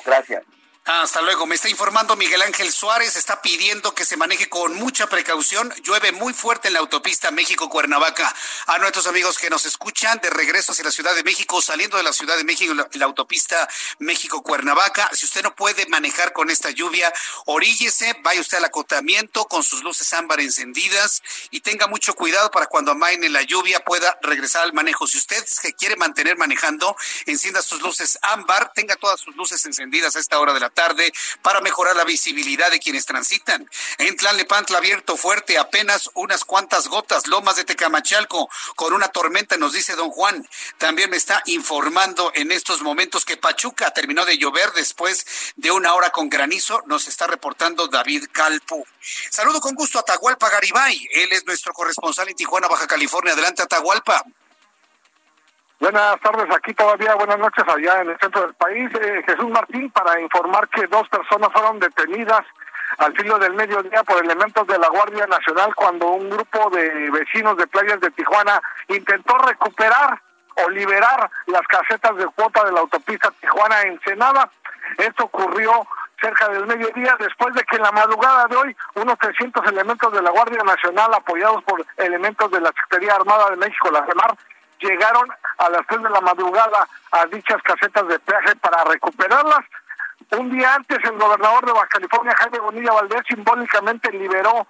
Gracias. 0.04 0.42
Hasta 0.86 1.22
luego. 1.22 1.46
Me 1.46 1.54
está 1.54 1.70
informando 1.70 2.14
Miguel 2.14 2.42
Ángel 2.42 2.70
Suárez. 2.70 3.16
Está 3.16 3.40
pidiendo 3.40 3.94
que 3.94 4.04
se 4.04 4.18
maneje 4.18 4.50
con 4.50 4.74
mucha 4.74 5.06
precaución. 5.06 5.72
Llueve 5.82 6.12
muy 6.12 6.34
fuerte 6.34 6.68
en 6.68 6.74
la 6.74 6.80
autopista 6.80 7.30
México-Cuernavaca. 7.30 8.30
A 8.66 8.76
nuestros 8.76 9.06
amigos 9.06 9.38
que 9.38 9.48
nos 9.48 9.64
escuchan 9.64 10.20
de 10.22 10.28
regreso 10.28 10.72
hacia 10.72 10.84
la 10.84 10.90
Ciudad 10.90 11.14
de 11.14 11.22
México, 11.22 11.62
saliendo 11.62 11.96
de 11.96 12.02
la 12.02 12.12
Ciudad 12.12 12.36
de 12.36 12.44
México, 12.44 12.74
la, 12.74 12.86
la 12.92 13.06
autopista 13.06 13.66
México-Cuernavaca. 13.98 15.08
Si 15.14 15.24
usted 15.24 15.42
no 15.42 15.54
puede 15.54 15.86
manejar 15.86 16.34
con 16.34 16.50
esta 16.50 16.68
lluvia, 16.68 17.10
oríllese, 17.46 18.14
vaya 18.22 18.42
usted 18.42 18.58
al 18.58 18.66
acotamiento 18.66 19.46
con 19.46 19.62
sus 19.62 19.82
luces 19.82 20.12
ámbar 20.12 20.40
encendidas 20.40 21.22
y 21.50 21.60
tenga 21.60 21.86
mucho 21.86 22.12
cuidado 22.12 22.50
para 22.50 22.66
cuando 22.66 22.90
amaine 22.90 23.30
la 23.30 23.40
lluvia 23.40 23.80
pueda 23.80 24.18
regresar 24.20 24.64
al 24.64 24.74
manejo. 24.74 25.06
Si 25.06 25.16
usted 25.16 25.46
se 25.46 25.72
quiere 25.72 25.96
mantener 25.96 26.36
manejando, 26.36 26.94
encienda 27.24 27.62
sus 27.62 27.80
luces 27.80 28.18
ámbar, 28.20 28.74
tenga 28.74 28.96
todas 28.96 29.18
sus 29.18 29.34
luces 29.34 29.64
encendidas 29.64 30.14
a 30.14 30.18
esta 30.18 30.38
hora 30.38 30.52
de 30.52 30.60
la 30.60 30.73
tarde 30.74 31.12
para 31.42 31.60
mejorar 31.60 31.96
la 31.96 32.04
visibilidad 32.04 32.70
de 32.70 32.80
quienes 32.80 33.06
transitan. 33.06 33.68
En 33.98 34.16
Tlalnepantla 34.16 34.78
abierto 34.78 35.16
fuerte, 35.16 35.58
apenas 35.58 36.10
unas 36.14 36.44
cuantas 36.44 36.88
gotas, 36.88 37.26
lomas 37.26 37.56
de 37.56 37.64
Tecamachalco, 37.64 38.50
con 38.76 38.92
una 38.92 39.08
tormenta, 39.08 39.56
nos 39.56 39.72
dice 39.72 39.94
don 39.94 40.10
Juan. 40.10 40.46
También 40.78 41.10
me 41.10 41.16
está 41.16 41.42
informando 41.46 42.32
en 42.34 42.52
estos 42.52 42.82
momentos 42.82 43.24
que 43.24 43.36
Pachuca 43.36 43.90
terminó 43.92 44.24
de 44.24 44.36
llover 44.36 44.72
después 44.72 45.24
de 45.56 45.70
una 45.70 45.94
hora 45.94 46.10
con 46.10 46.28
granizo, 46.28 46.82
nos 46.86 47.08
está 47.08 47.26
reportando 47.26 47.88
David 47.88 48.26
Calpo. 48.32 48.84
Saludo 49.30 49.60
con 49.60 49.74
gusto 49.74 49.98
a 49.98 50.00
Atahualpa 50.02 50.50
Garibay, 50.50 51.08
él 51.12 51.32
es 51.32 51.46
nuestro 51.46 51.72
corresponsal 51.72 52.28
en 52.28 52.36
Tijuana, 52.36 52.68
Baja 52.68 52.86
California. 52.86 53.32
Adelante, 53.32 53.62
Atahualpa. 53.62 54.24
Buenas 55.84 56.18
tardes, 56.20 56.46
aquí 56.56 56.72
todavía, 56.72 57.14
buenas 57.14 57.38
noches 57.38 57.62
allá 57.68 58.00
en 58.00 58.08
el 58.08 58.18
centro 58.18 58.40
del 58.40 58.54
país. 58.54 58.90
Eh, 58.94 59.22
Jesús 59.26 59.50
Martín, 59.50 59.90
para 59.90 60.18
informar 60.18 60.66
que 60.68 60.86
dos 60.86 61.06
personas 61.10 61.52
fueron 61.52 61.78
detenidas 61.78 62.40
al 62.96 63.14
filo 63.14 63.38
del 63.38 63.52
mediodía 63.52 64.02
por 64.02 64.24
elementos 64.24 64.66
de 64.66 64.78
la 64.78 64.88
Guardia 64.88 65.26
Nacional 65.26 65.74
cuando 65.74 66.06
un 66.12 66.30
grupo 66.30 66.70
de 66.70 67.10
vecinos 67.10 67.58
de 67.58 67.66
playas 67.66 68.00
de 68.00 68.10
Tijuana 68.12 68.62
intentó 68.88 69.36
recuperar 69.36 70.22
o 70.56 70.70
liberar 70.70 71.30
las 71.48 71.66
casetas 71.66 72.16
de 72.16 72.24
cuota 72.28 72.64
de 72.64 72.72
la 72.72 72.80
autopista 72.80 73.30
Tijuana-Ensenada. 73.42 74.48
Esto 74.96 75.24
ocurrió 75.24 75.86
cerca 76.18 76.48
del 76.48 76.66
mediodía, 76.66 77.14
después 77.18 77.54
de 77.54 77.62
que 77.64 77.76
en 77.76 77.82
la 77.82 77.92
madrugada 77.92 78.46
de 78.46 78.56
hoy 78.56 78.76
unos 78.94 79.18
300 79.18 79.66
elementos 79.66 80.10
de 80.14 80.22
la 80.22 80.30
Guardia 80.30 80.62
Nacional, 80.62 81.12
apoyados 81.12 81.62
por 81.64 81.84
elementos 81.98 82.50
de 82.50 82.62
la 82.62 82.68
Secretaría 82.68 83.16
Armada 83.16 83.50
de 83.50 83.56
México, 83.56 83.90
la 83.90 84.06
CEMAR, 84.06 84.34
llegaron 84.84 85.28
a 85.58 85.70
las 85.70 85.86
3 85.86 86.02
de 86.02 86.10
la 86.10 86.20
madrugada 86.20 86.86
a 87.12 87.26
dichas 87.26 87.60
casetas 87.62 88.06
de 88.08 88.18
peaje 88.20 88.54
para 88.56 88.84
recuperarlas. 88.84 89.64
Un 90.30 90.50
día 90.50 90.74
antes, 90.74 90.98
el 91.04 91.18
gobernador 91.18 91.64
de 91.64 91.72
Baja 91.72 91.86
California, 91.88 92.34
Jaime 92.36 92.58
Bonilla 92.58 92.92
Valdés, 92.92 93.22
simbólicamente 93.28 94.10
liberó 94.12 94.66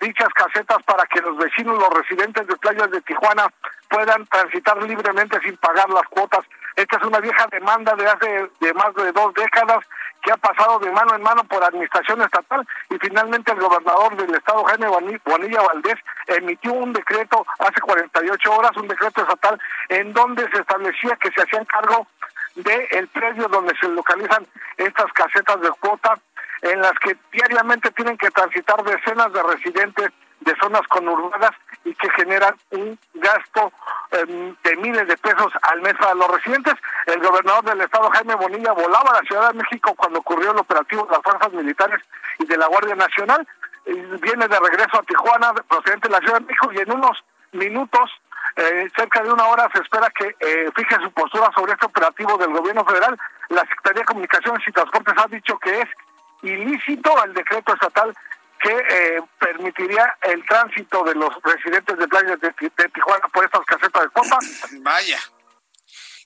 dichas 0.00 0.28
casetas 0.34 0.82
para 0.84 1.04
que 1.06 1.20
los 1.20 1.36
vecinos, 1.36 1.78
los 1.78 1.90
residentes 1.90 2.46
de 2.46 2.56
playas 2.56 2.90
de 2.90 3.00
Tijuana 3.00 3.48
puedan 3.90 4.24
transitar 4.26 4.80
libremente 4.82 5.40
sin 5.40 5.56
pagar 5.56 5.88
las 5.90 6.06
cuotas. 6.08 6.44
Esta 6.78 6.96
es 6.96 7.02
una 7.02 7.18
vieja 7.18 7.44
demanda 7.50 7.92
de 7.96 8.06
hace 8.06 8.50
de 8.60 8.72
más 8.74 8.94
de 8.94 9.10
dos 9.10 9.34
décadas 9.34 9.84
que 10.22 10.30
ha 10.30 10.36
pasado 10.36 10.78
de 10.78 10.92
mano 10.92 11.16
en 11.16 11.22
mano 11.22 11.42
por 11.42 11.60
administración 11.64 12.22
estatal 12.22 12.64
y 12.88 12.96
finalmente 12.98 13.50
el 13.50 13.58
gobernador 13.58 14.16
del 14.16 14.32
estado, 14.32 14.62
Jaime 14.62 14.86
Bonilla 14.86 15.62
Valdés, 15.62 15.98
emitió 16.28 16.72
un 16.74 16.92
decreto 16.92 17.44
hace 17.58 17.80
48 17.80 18.52
horas, 18.52 18.76
un 18.76 18.86
decreto 18.86 19.22
estatal 19.22 19.60
en 19.88 20.12
donde 20.12 20.48
se 20.52 20.60
establecía 20.60 21.16
que 21.16 21.32
se 21.32 21.42
hacían 21.42 21.64
cargo 21.64 22.06
del 22.54 22.86
el 22.92 23.08
predio 23.08 23.48
donde 23.48 23.74
se 23.80 23.88
localizan 23.88 24.46
estas 24.76 25.12
casetas 25.14 25.60
de 25.60 25.70
cuota 25.80 26.14
en 26.62 26.80
las 26.80 26.96
que 27.00 27.16
diariamente 27.32 27.90
tienen 27.90 28.16
que 28.18 28.30
transitar 28.30 28.84
decenas 28.84 29.32
de 29.32 29.42
residentes 29.42 30.10
de 30.40 30.54
zonas 30.60 30.82
conurbadas 30.88 31.52
y 31.84 31.94
que 31.94 32.10
generan 32.10 32.54
un 32.70 32.98
gasto 33.14 33.72
eh, 34.10 34.54
de 34.62 34.76
miles 34.76 35.06
de 35.06 35.16
pesos 35.16 35.52
al 35.62 35.80
mes 35.82 35.94
a 36.00 36.14
los 36.14 36.28
residentes. 36.28 36.74
El 37.06 37.20
gobernador 37.20 37.64
del 37.64 37.80
estado, 37.80 38.10
Jaime 38.10 38.34
Bonilla, 38.34 38.72
volaba 38.72 39.10
a 39.10 39.22
la 39.22 39.28
Ciudad 39.28 39.52
de 39.52 39.58
México 39.58 39.94
cuando 39.94 40.20
ocurrió 40.20 40.52
el 40.52 40.58
operativo 40.58 41.04
de 41.04 41.12
las 41.12 41.22
fuerzas 41.22 41.52
militares 41.52 42.02
y 42.38 42.46
de 42.46 42.56
la 42.56 42.66
Guardia 42.66 42.94
Nacional. 42.94 43.46
Viene 43.86 44.48
de 44.48 44.60
regreso 44.60 44.98
a 44.98 45.02
Tijuana, 45.02 45.54
procedente 45.68 46.08
de 46.08 46.14
la 46.14 46.20
Ciudad 46.20 46.40
de 46.40 46.46
México, 46.46 46.72
y 46.72 46.78
en 46.78 46.92
unos 46.92 47.24
minutos 47.52 48.10
eh, 48.56 48.88
cerca 48.96 49.22
de 49.22 49.32
una 49.32 49.46
hora 49.46 49.68
se 49.72 49.80
espera 49.80 50.10
que 50.10 50.34
eh, 50.40 50.70
fije 50.74 50.96
su 51.02 51.10
postura 51.12 51.50
sobre 51.54 51.72
este 51.72 51.86
operativo 51.86 52.36
del 52.36 52.52
gobierno 52.52 52.84
federal. 52.84 53.18
La 53.50 53.60
Secretaría 53.62 54.00
de 54.00 54.06
Comunicaciones 54.06 54.66
y 54.66 54.72
Transportes 54.72 55.14
ha 55.16 55.26
dicho 55.28 55.58
que 55.58 55.80
es 55.80 55.88
ilícito 56.42 57.24
el 57.24 57.34
decreto 57.34 57.72
estatal 57.74 58.14
que 58.60 58.70
eh, 58.70 59.20
permitiría 59.38 60.16
el 60.22 60.44
tránsito 60.46 61.04
de 61.04 61.14
los 61.14 61.30
residentes 61.42 61.96
de 61.96 62.08
playas 62.08 62.40
de, 62.40 62.48
de 62.60 62.88
Tijuana 62.88 63.28
por 63.28 63.44
estas 63.44 63.64
casetas 63.64 64.02
de 64.02 64.08
copa. 64.10 64.38
Vaya. 64.80 65.18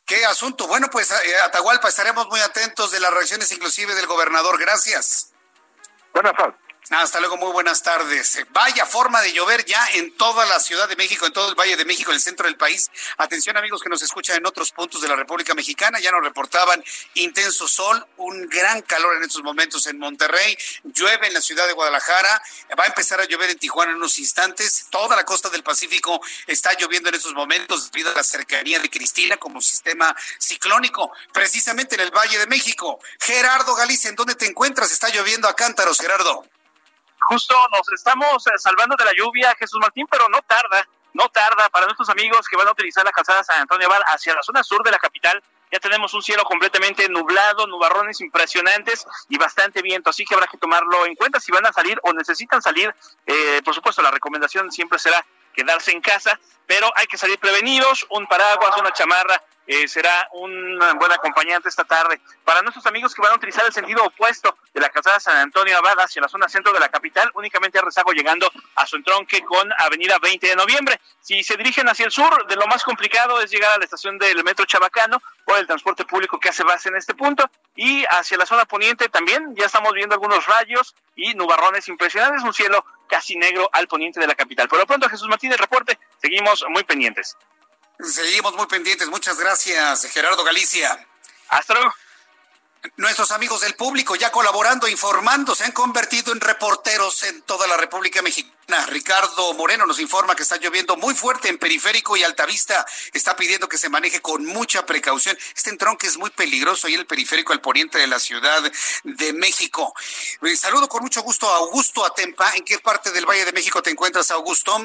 Qué 0.07 0.25
asunto. 0.25 0.67
Bueno, 0.67 0.89
pues 0.91 1.11
eh, 1.11 1.37
Atahualpa, 1.47 1.89
estaremos 1.89 2.27
muy 2.29 2.41
atentos 2.41 2.91
de 2.91 3.01
las 3.01 3.13
reacciones 3.13 3.51
inclusive 3.53 3.95
del 3.95 4.07
gobernador. 4.07 4.59
Gracias. 4.59 5.33
Buenas 6.13 6.35
tardes. 6.35 6.62
Hasta 6.91 7.21
luego, 7.21 7.37
muy 7.37 7.53
buenas 7.53 7.83
tardes. 7.85 8.45
Vaya 8.51 8.85
forma 8.85 9.21
de 9.23 9.33
llover 9.33 9.65
ya 9.65 9.87
en 9.95 10.15
toda 10.17 10.45
la 10.47 10.59
Ciudad 10.59 10.89
de 10.89 10.97
México, 10.97 11.25
en 11.25 11.33
todo 11.33 11.49
el 11.49 11.55
Valle 11.55 11.77
de 11.77 11.85
México, 11.85 12.11
en 12.11 12.17
el 12.17 12.21
centro 12.21 12.47
del 12.47 12.57
país. 12.57 12.91
Atención 13.19 13.57
amigos 13.57 13.81
que 13.81 13.89
nos 13.89 14.03
escuchan 14.03 14.37
en 14.37 14.47
otros 14.47 14.73
puntos 14.73 15.01
de 15.01 15.07
la 15.07 15.15
República 15.15 15.55
Mexicana, 15.55 16.01
ya 16.01 16.11
nos 16.11 16.23
reportaban 16.25 16.83
intenso 17.15 17.69
sol, 17.69 18.05
un 18.17 18.49
gran 18.49 18.83
calor 18.83 19.17
en 19.17 19.23
estos 19.23 19.45
momentos 19.45 19.87
en 19.87 19.99
Monterrey, 19.99 20.59
llueve 20.83 21.29
en 21.29 21.35
la 21.35 21.41
ciudad 21.41 21.69
de 21.69 21.73
Guadalajara, 21.73 22.43
va 22.79 22.85
a 22.85 22.89
empezar 22.89 23.21
a 23.21 23.27
llover 23.27 23.51
en 23.51 23.59
Tijuana 23.59 23.93
en 23.93 23.99
unos 23.99 24.19
instantes, 24.19 24.87
toda 24.91 25.15
la 25.15 25.25
costa 25.25 25.49
del 25.51 25.63
Pacífico 25.63 26.21
está 26.49 26.77
lloviendo 26.77 27.09
en 27.11 27.15
estos 27.15 27.33
momentos 27.33 27.93
debido 27.93 28.11
a 28.11 28.15
la 28.15 28.25
cercanía 28.25 28.81
de 28.81 28.91
Cristina 28.91 29.37
como 29.37 29.63
sistema 29.63 30.15
ciclónico, 30.39 31.13
precisamente 31.33 31.95
en 31.95 32.01
el 32.01 32.11
Valle 32.11 32.39
de 32.39 32.49
México. 32.49 32.99
Gerardo 33.21 33.75
Galicia, 33.77 34.11
¿en 34.11 34.17
dónde 34.17 34.35
te 34.35 34.47
encuentras? 34.47 34.91
Está 34.91 35.11
lloviendo 35.11 35.47
a 35.47 35.55
cántaros, 35.55 35.99
Gerardo 35.99 36.45
justo 37.29 37.55
nos 37.71 37.89
estamos 37.93 38.47
eh, 38.47 38.51
salvando 38.57 38.97
de 38.97 39.05
la 39.05 39.13
lluvia, 39.13 39.55
Jesús 39.59 39.81
Martín, 39.81 40.07
pero 40.11 40.29
no 40.29 40.41
tarda, 40.43 40.87
no 41.15 41.29
tarda 41.29 41.69
para 41.69 41.87
nuestros 41.87 42.09
amigos 42.09 42.47
que 42.49 42.57
van 42.57 42.69
a 42.69 42.73
utilizar 42.73 43.05
la 43.05 43.13
calzada 43.13 43.45
San 43.45 43.61
Antonio 43.61 43.89
Val 43.89 44.03
hacia 44.07 44.35
la 44.35 44.43
zona 44.43 44.63
sur 44.63 44.83
de 44.83 44.91
la 44.91 44.99
capital. 44.99 45.43
Ya 45.71 45.79
tenemos 45.79 46.13
un 46.13 46.23
cielo 46.23 46.45
completamente 46.45 47.09
nublado, 47.09 47.67
nubarrones 47.67 48.21
impresionantes 48.21 49.07
y 49.31 49.39
bastante 49.39 49.81
viento, 49.81 50.11
así 50.11 50.25
que 50.25 50.35
habrá 50.35 50.47
que 50.47 50.59
tomarlo 50.59 51.07
en 51.07 51.15
cuenta 51.15 51.41
si 51.41 51.51
van 51.51 51.65
a 51.67 51.73
salir 51.73 51.99
o 52.03 52.13
necesitan 52.13 52.61
salir. 52.61 52.95
Eh, 53.27 53.63
por 53.65 53.75
supuesto, 53.75 54.03
la 54.03 54.11
recomendación 54.11 54.71
siempre 54.71 54.99
será 54.99 55.25
quedarse 55.55 55.93
en 55.93 56.01
casa, 56.01 56.39
pero 56.67 56.91
hay 56.95 57.07
que 57.07 57.17
salir 57.17 57.39
prevenidos, 57.39 58.07
un 58.11 58.27
paraguas, 58.27 58.77
una 58.79 58.93
chamarra 58.93 59.43
eh, 59.67 59.87
será 59.89 60.29
un 60.33 60.79
buen 60.99 61.13
acompañante 61.13 61.69
esta 61.69 61.85
tarde. 61.85 62.21
Para 62.45 62.63
nuestros 62.63 62.87
amigos 62.87 63.15
que 63.15 63.23
van 63.23 63.33
a 63.33 63.37
utilizar 63.37 63.65
el 63.65 63.73
sentido 63.73 64.05
opuesto 64.05 64.57
de 64.75 64.81
la 64.81 64.89
calzada 64.89 65.21
San 65.21 65.37
Antonio 65.37 65.77
Abad 65.77 66.01
hacia 66.01 66.23
la 66.23 66.29
zona 66.29 66.49
centro 66.49 66.73
de 66.73 66.81
la 66.81 66.89
capital, 66.89 67.31
únicamente 67.35 67.79
a 67.79 67.83
rezago 67.83 68.13
llegando 68.13 68.51
a 68.77 68.87
su 68.87 68.97
entronque 68.97 69.43
con 69.43 69.71
Avenida 69.79 70.19
20 70.19 70.47
de 70.47 70.57
Noviembre. 70.57 71.01
Si 71.21 71.43
se 71.45 71.57
dirigen 71.57 71.89
hacia 71.89 72.07
el 72.07 72.13
sur, 72.13 72.47
de 72.47 72.57
lo 72.57 72.67
más 72.67 72.83
complicado 72.83 73.41
es 73.41 73.51
llegar 73.51 73.73
a 73.73 73.79
la 73.79 73.85
estación 73.85 74.19
del 74.19 74.43
Metro 74.45 74.65
Chabacano 74.65 75.23
por 75.45 75.59
el 75.59 75.67
transporte 75.67 76.05
público 76.05 76.41
que 76.41 76.49
hace 76.49 76.65
base 76.65 76.89
en 76.89 76.97
este 76.97 77.15
punto. 77.15 77.49
Y 77.77 78.05
hacia 78.11 78.37
la 78.37 78.47
zona 78.47 78.65
poniente 78.65 79.09
también 79.09 79.55
ya 79.55 79.67
estamos 79.67 79.93
viendo 79.93 80.15
algunos 80.15 80.45
rayos 80.47 80.95
y 81.15 81.35
nubarrones 81.35 81.89
impresionantes, 81.89 82.43
un 82.43 82.55
cielo 82.55 82.85
casi 83.09 83.37
negro 83.37 83.69
al 83.73 83.87
poniente 83.89 84.21
de 84.21 84.27
la 84.27 84.35
capital. 84.35 84.69
Por 84.69 84.79
lo 84.79 84.87
pronto, 84.87 85.09
Jesús 85.09 85.29
Martínez, 85.29 85.59
reporte, 85.59 85.99
seguimos 86.19 86.65
muy 86.71 86.83
pendientes. 86.85 87.37
Seguimos 88.03 88.55
muy 88.55 88.67
pendientes. 88.67 89.09
Muchas 89.09 89.39
gracias, 89.39 90.05
Gerardo 90.07 90.43
Galicia. 90.45 91.07
Hasta 91.49 91.75
luego. 91.75 91.93
Nuestros 92.97 93.31
amigos 93.31 93.61
del 93.61 93.77
público 93.77 94.17
ya 94.17 94.33
colaborando, 94.33 94.89
informando, 94.89 95.55
se 95.55 95.63
han 95.63 95.71
convertido 95.71 96.33
en 96.33 96.41
reporteros 96.41 97.23
en 97.23 97.41
toda 97.43 97.69
la 97.69 97.77
República 97.77 98.23
Mexicana. 98.23 98.87
Ricardo 98.87 99.55
Moreno 99.55 99.87
nos 99.87 100.01
informa 100.01 100.35
que 100.35 100.43
está 100.43 100.57
lloviendo 100.57 100.97
muy 100.97 101.15
fuerte 101.15 101.49
en 101.49 101.59
Periférico 101.59 102.17
y 102.17 102.25
Altavista. 102.25 102.85
Está 103.13 103.37
pidiendo 103.37 103.69
que 103.69 103.79
se 103.79 103.89
maneje 103.89 104.21
con 104.21 104.45
mucha 104.47 104.85
precaución. 104.85 105.39
Este 105.55 105.71
entronque 105.71 106.09
es 106.09 106.17
muy 106.17 106.31
peligroso 106.31 106.89
y 106.89 106.95
el 106.95 107.07
Periférico 107.07 107.53
al 107.53 107.61
poniente 107.61 107.99
de 107.99 108.09
la 108.09 108.19
Ciudad 108.19 108.61
de 109.05 109.33
México. 109.33 109.95
Eh, 110.43 110.57
saludo 110.57 110.89
con 110.89 111.05
mucho 111.05 111.23
gusto 111.23 111.49
a 111.49 111.59
Augusto 111.59 112.05
Atempa. 112.05 112.53
¿En 112.57 112.65
qué 112.65 112.81
parte 112.81 113.13
del 113.13 113.27
Valle 113.27 113.45
de 113.45 113.53
México 113.53 113.81
te 113.81 113.91
encuentras, 113.91 114.33
Augusto? 114.33 114.77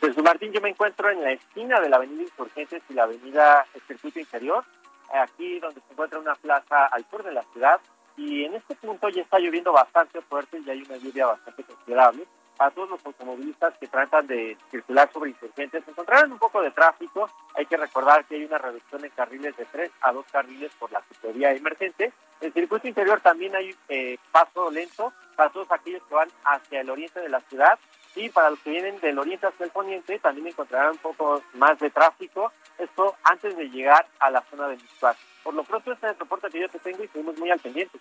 Pues 0.00 0.16
Martín, 0.22 0.52
yo 0.52 0.60
me 0.60 0.68
encuentro 0.68 1.10
en 1.10 1.22
la 1.22 1.32
esquina 1.32 1.80
de 1.80 1.88
la 1.88 1.96
Avenida 1.96 2.22
Insurgentes 2.22 2.82
y 2.88 2.94
la 2.94 3.04
Avenida 3.04 3.66
Circuito 3.86 4.20
Interior 4.20 4.64
aquí 5.12 5.58
donde 5.60 5.80
se 5.80 5.92
encuentra 5.92 6.18
una 6.18 6.34
plaza 6.34 6.86
al 6.86 7.04
sur 7.10 7.22
de 7.22 7.32
la 7.32 7.42
ciudad 7.52 7.80
y 8.16 8.44
en 8.44 8.54
este 8.54 8.74
punto 8.76 9.08
ya 9.08 9.22
está 9.22 9.38
lloviendo 9.38 9.72
bastante 9.72 10.20
fuerte 10.22 10.58
y 10.58 10.70
hay 10.70 10.82
una 10.82 10.96
lluvia 10.96 11.26
bastante 11.26 11.62
considerable. 11.64 12.26
A 12.58 12.70
todos 12.70 12.88
los 12.88 13.04
automovilistas 13.04 13.76
que 13.76 13.86
tratan 13.86 14.26
de 14.26 14.56
circular 14.70 15.10
sobre 15.12 15.30
insurgentes 15.30 15.86
encontrarán 15.86 16.32
un 16.32 16.38
poco 16.38 16.62
de 16.62 16.70
tráfico. 16.70 17.28
Hay 17.54 17.66
que 17.66 17.76
recordar 17.76 18.24
que 18.24 18.36
hay 18.36 18.44
una 18.46 18.56
reducción 18.56 19.04
en 19.04 19.10
carriles 19.10 19.54
de 19.58 19.66
tres 19.66 19.90
a 20.00 20.12
dos 20.12 20.24
carriles 20.32 20.72
por 20.78 20.90
la 20.90 21.02
ciclovía 21.02 21.52
emergente. 21.52 22.14
En 22.40 22.46
el 22.46 22.52
circuito 22.54 22.88
interior 22.88 23.20
también 23.20 23.54
hay 23.54 23.76
eh, 23.90 24.16
paso 24.32 24.70
lento 24.70 25.12
para 25.36 25.50
todos 25.50 25.70
aquellos 25.70 26.02
que 26.04 26.14
van 26.14 26.30
hacia 26.44 26.80
el 26.80 26.88
oriente 26.88 27.20
de 27.20 27.28
la 27.28 27.40
ciudad 27.40 27.78
y 28.16 28.30
para 28.30 28.50
los 28.50 28.58
que 28.60 28.70
vienen 28.70 28.98
del 29.00 29.18
oriente 29.18 29.46
hacia 29.46 29.64
el 29.64 29.70
poniente 29.70 30.18
también 30.18 30.48
encontrarán 30.48 30.92
un 30.92 30.98
poco 30.98 31.42
más 31.54 31.78
de 31.78 31.90
tráfico, 31.90 32.52
esto 32.78 33.14
antes 33.22 33.56
de 33.56 33.68
llegar 33.68 34.08
a 34.18 34.30
la 34.30 34.42
zona 34.50 34.68
de 34.68 34.76
Mixtuac. 34.76 35.16
Por 35.44 35.54
lo 35.54 35.62
pronto 35.62 35.92
este 35.92 36.06
es 36.06 36.12
el 36.12 36.18
reporte 36.18 36.48
que 36.50 36.60
yo 36.60 36.68
te 36.68 36.78
tengo 36.78 37.04
y 37.04 37.08
seguimos 37.08 37.36
muy 37.36 37.50
al 37.50 37.60
pendiente. 37.60 37.98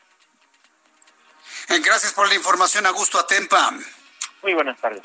Eh, 1.70 1.80
gracias 1.80 2.14
por 2.14 2.28
la 2.28 2.36
información, 2.36 2.86
Augusto 2.86 3.20
Atempa. 3.20 3.72
Muy 4.42 4.54
buenas 4.54 4.80
tardes. 4.80 5.02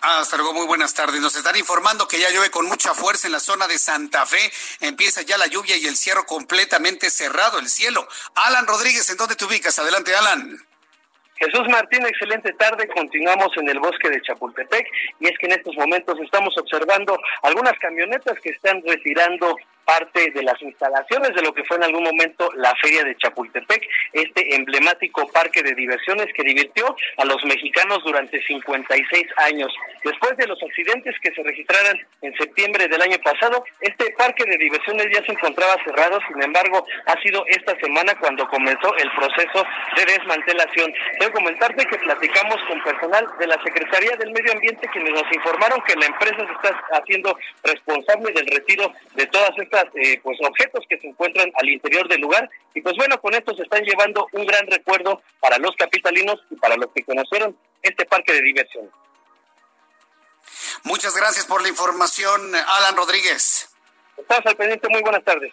Hasta 0.00 0.36
luego, 0.36 0.52
muy 0.52 0.66
buenas 0.66 0.92
tardes. 0.92 1.18
Nos 1.20 1.34
están 1.34 1.56
informando 1.56 2.06
que 2.06 2.20
ya 2.20 2.28
llueve 2.28 2.50
con 2.50 2.66
mucha 2.66 2.92
fuerza 2.92 3.26
en 3.26 3.32
la 3.32 3.40
zona 3.40 3.66
de 3.66 3.78
Santa 3.78 4.26
Fe. 4.26 4.52
Empieza 4.80 5.22
ya 5.22 5.38
la 5.38 5.46
lluvia 5.46 5.76
y 5.76 5.86
el 5.86 5.96
cierro 5.96 6.26
completamente 6.26 7.10
cerrado, 7.10 7.58
el 7.58 7.70
cielo. 7.70 8.06
Alan 8.34 8.66
Rodríguez, 8.66 9.08
¿en 9.08 9.16
dónde 9.16 9.34
te 9.34 9.46
ubicas? 9.46 9.78
Adelante, 9.78 10.14
Alan. 10.14 10.62
Jesús 11.36 11.68
Martín, 11.68 12.06
excelente 12.06 12.52
tarde. 12.52 12.86
Continuamos 12.88 13.48
en 13.56 13.68
el 13.68 13.80
bosque 13.80 14.08
de 14.08 14.20
Chapultepec 14.22 14.86
y 15.18 15.26
es 15.26 15.36
que 15.38 15.46
en 15.46 15.52
estos 15.52 15.76
momentos 15.76 16.18
estamos 16.20 16.56
observando 16.56 17.18
algunas 17.42 17.72
camionetas 17.80 18.38
que 18.40 18.50
están 18.50 18.80
retirando 18.86 19.56
parte 19.84 20.30
de 20.30 20.42
las 20.42 20.60
instalaciones 20.62 21.34
de 21.34 21.42
lo 21.42 21.52
que 21.52 21.64
fue 21.64 21.76
en 21.76 21.84
algún 21.84 22.04
momento 22.04 22.50
la 22.56 22.74
Feria 22.76 23.04
de 23.04 23.16
Chapultepec, 23.16 23.82
este 24.12 24.54
emblemático 24.54 25.26
parque 25.28 25.62
de 25.62 25.74
diversiones 25.74 26.26
que 26.34 26.42
divirtió 26.42 26.94
a 27.18 27.24
los 27.24 27.44
mexicanos 27.44 28.02
durante 28.04 28.42
56 28.42 29.26
años. 29.36 29.72
Después 30.04 30.36
de 30.36 30.46
los 30.46 30.62
accidentes 30.62 31.14
que 31.20 31.32
se 31.32 31.42
registraron 31.42 32.00
en 32.22 32.34
septiembre 32.36 32.88
del 32.88 33.02
año 33.02 33.18
pasado, 33.18 33.64
este 33.80 34.12
parque 34.12 34.44
de 34.44 34.58
diversiones 34.58 35.06
ya 35.12 35.24
se 35.24 35.32
encontraba 35.32 35.76
cerrado, 35.84 36.18
sin 36.28 36.42
embargo, 36.42 36.86
ha 37.06 37.20
sido 37.22 37.44
esta 37.48 37.78
semana 37.80 38.14
cuando 38.18 38.46
comenzó 38.48 38.94
el 38.96 39.10
proceso 39.12 39.66
de 39.96 40.04
desmantelación. 40.04 40.92
Quiero 41.18 41.32
comentarte 41.32 41.86
que 41.86 41.98
platicamos 41.98 42.56
con 42.68 42.82
personal 42.82 43.26
de 43.38 43.46
la 43.46 43.62
Secretaría 43.62 44.16
del 44.16 44.32
Medio 44.32 44.52
Ambiente 44.52 44.88
quienes 44.92 45.12
nos 45.12 45.32
informaron 45.34 45.80
que 45.82 45.96
la 45.96 46.06
empresa 46.06 46.46
se 46.46 46.52
está 46.52 46.80
haciendo 46.92 47.36
responsable 47.62 48.32
del 48.32 48.46
retiro 48.46 48.92
de 49.14 49.26
todas 49.26 49.50
estas 49.58 49.73
eh, 49.94 50.20
pues 50.22 50.38
objetos 50.40 50.84
que 50.88 50.98
se 50.98 51.08
encuentran 51.08 51.50
al 51.54 51.68
interior 51.68 52.08
del 52.08 52.20
lugar 52.20 52.48
y 52.74 52.80
pues 52.80 52.96
bueno 52.96 53.20
con 53.20 53.34
esto 53.34 53.54
se 53.54 53.62
están 53.62 53.82
llevando 53.82 54.28
un 54.32 54.46
gran 54.46 54.66
recuerdo 54.66 55.22
para 55.40 55.58
los 55.58 55.74
capitalinos 55.76 56.40
y 56.50 56.56
para 56.56 56.76
los 56.76 56.90
que 56.94 57.04
conocieron 57.04 57.56
este 57.82 58.04
parque 58.06 58.32
de 58.32 58.42
diversión. 58.42 58.90
Muchas 60.84 61.16
gracias 61.16 61.46
por 61.46 61.62
la 61.62 61.68
información, 61.68 62.54
Alan 62.54 62.96
Rodríguez. 62.96 63.70
Estamos 64.16 64.46
al 64.46 64.56
pendiente, 64.56 64.88
muy 64.88 65.02
buenas 65.02 65.24
tardes. 65.24 65.52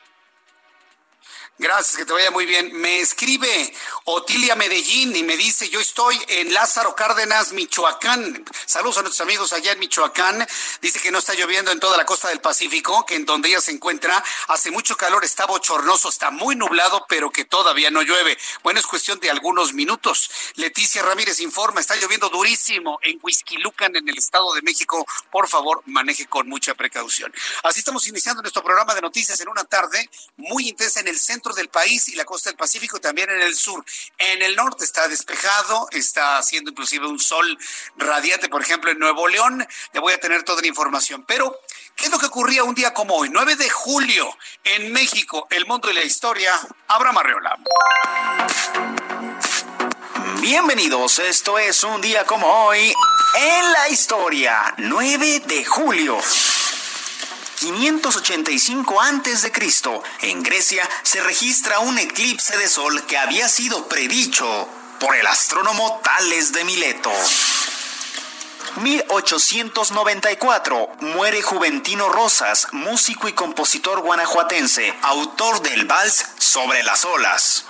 Gracias, 1.62 1.95
que 1.95 2.06
te 2.06 2.13
vaya 2.13 2.32
muy 2.32 2.47
bien. 2.47 2.71
Me 2.74 3.02
escribe 3.02 3.71
Otilia 4.06 4.56
Medellín 4.56 5.15
y 5.15 5.21
me 5.21 5.38
dice, 5.38 5.69
yo 5.69 5.80
estoy 5.80 6.19
en 6.28 6.52
Lázaro 6.56 6.95
Cárdenas, 6.95 7.54
Michoacán. 7.54 8.43
Saludos 8.65 8.97
a 8.97 9.02
nuestros 9.04 9.21
amigos 9.21 9.54
allá 9.54 9.74
en 9.74 9.78
Michoacán. 9.78 10.47
Dice 10.82 11.00
que 11.00 11.12
no 11.12 11.19
está 11.19 11.36
lloviendo 11.36 11.71
en 11.71 11.80
toda 11.80 11.97
la 11.97 12.06
costa 12.08 12.30
del 12.30 12.41
Pacífico, 12.41 13.06
que 13.06 13.13
en 13.13 13.26
donde 13.26 13.50
ella 13.50 13.62
se 13.62 13.69
encuentra 13.69 14.24
hace 14.47 14.71
mucho 14.71 14.97
calor, 14.97 15.24
está 15.24 15.45
bochornoso, 15.45 16.10
está 16.10 16.32
muy 16.32 16.56
nublado, 16.56 17.06
pero 17.08 17.30
que 17.30 17.45
todavía 17.45 17.91
no 17.91 18.02
llueve. 18.02 18.39
Bueno, 18.63 18.80
es 18.80 18.88
cuestión 18.88 19.19
de 19.19 19.30
algunos 19.30 19.76
minutos. 19.76 20.32
Leticia 20.56 21.04
Ramírez 21.04 21.41
informa, 21.41 21.80
está 21.80 21.95
lloviendo 21.95 22.30
durísimo 22.30 22.97
en 23.04 23.19
Huizquilucan, 23.21 23.95
en 23.95 24.10
el 24.10 24.17
Estado 24.17 24.52
de 24.56 24.63
México. 24.63 25.06
Por 25.32 25.47
favor, 25.47 25.84
maneje 25.86 26.26
con 26.26 26.50
mucha 26.50 26.74
precaución. 26.74 27.32
Así 27.62 27.82
estamos 27.82 28.08
iniciando 28.08 28.41
nuestro 28.41 28.63
programa 28.63 28.95
de 28.95 29.02
noticias 29.02 29.39
en 29.41 29.50
una 29.50 29.63
tarde 29.63 30.10
muy 30.38 30.67
intensa 30.67 31.02
en 31.02 31.08
el 31.08 31.19
centro 31.19 31.50
del 31.55 31.69
país 31.69 32.07
y 32.09 32.15
la 32.15 32.25
costa 32.25 32.49
del 32.49 32.57
Pacífico, 32.57 32.99
también 32.99 33.29
en 33.29 33.41
el 33.41 33.55
sur. 33.55 33.83
En 34.17 34.41
el 34.41 34.55
norte 34.55 34.83
está 34.83 35.07
despejado, 35.07 35.87
está 35.91 36.37
haciendo 36.37 36.71
inclusive 36.71 37.07
un 37.07 37.19
sol 37.19 37.57
radiante, 37.97 38.49
por 38.49 38.61
ejemplo, 38.61 38.91
en 38.91 38.99
Nuevo 38.99 39.27
León. 39.27 39.65
Le 39.93 39.99
voy 39.99 40.13
a 40.13 40.19
tener 40.19 40.43
toda 40.43 40.61
la 40.61 40.67
información. 40.67 41.23
Pero, 41.27 41.59
¿qué 41.95 42.05
es 42.05 42.11
lo 42.11 42.19
que 42.19 42.27
ocurría 42.27 42.63
un 42.63 42.75
día 42.75 42.93
como 42.93 43.15
hoy? 43.15 43.29
9 43.29 43.55
de 43.55 43.69
julio, 43.69 44.37
en 44.63 44.91
México, 44.91 45.47
el 45.49 45.65
mundo 45.65 45.89
y 45.89 45.93
la 45.93 46.03
historia. 46.03 46.59
Abraham 46.87 47.17
Arreola. 47.19 47.57
Bienvenidos, 50.41 51.19
esto 51.19 51.59
es 51.59 51.83
un 51.83 52.01
día 52.01 52.25
como 52.25 52.47
hoy 52.47 52.93
en 53.37 53.71
la 53.71 53.89
historia, 53.89 54.73
9 54.77 55.43
de 55.45 55.63
julio. 55.63 56.19
585 57.62 59.02
a.C., 59.02 59.52
en 60.21 60.41
Grecia 60.41 60.89
se 61.04 61.21
registra 61.21 61.78
un 61.78 62.00
eclipse 62.00 62.58
de 62.58 62.67
sol 62.67 63.06
que 63.06 63.19
había 63.19 63.47
sido 63.47 63.88
predicho 63.88 64.67
por 65.00 65.15
el 65.15 65.28
astrónomo 65.28 66.02
Tales 66.04 66.54
de 66.54 66.63
Mileto. 66.63 67.12
1894 68.78 70.89
muere 71.02 71.43
Juventino 71.43 72.10
Rosas, 72.10 72.67
músico 72.71 73.28
y 73.28 73.34
compositor 73.34 74.02
guanajuatense, 74.02 74.95
autor 75.04 75.62
del 75.62 75.86
vals 75.86 76.26
Sobre 76.39 76.82
las 76.82 77.06
olas. 77.06 77.65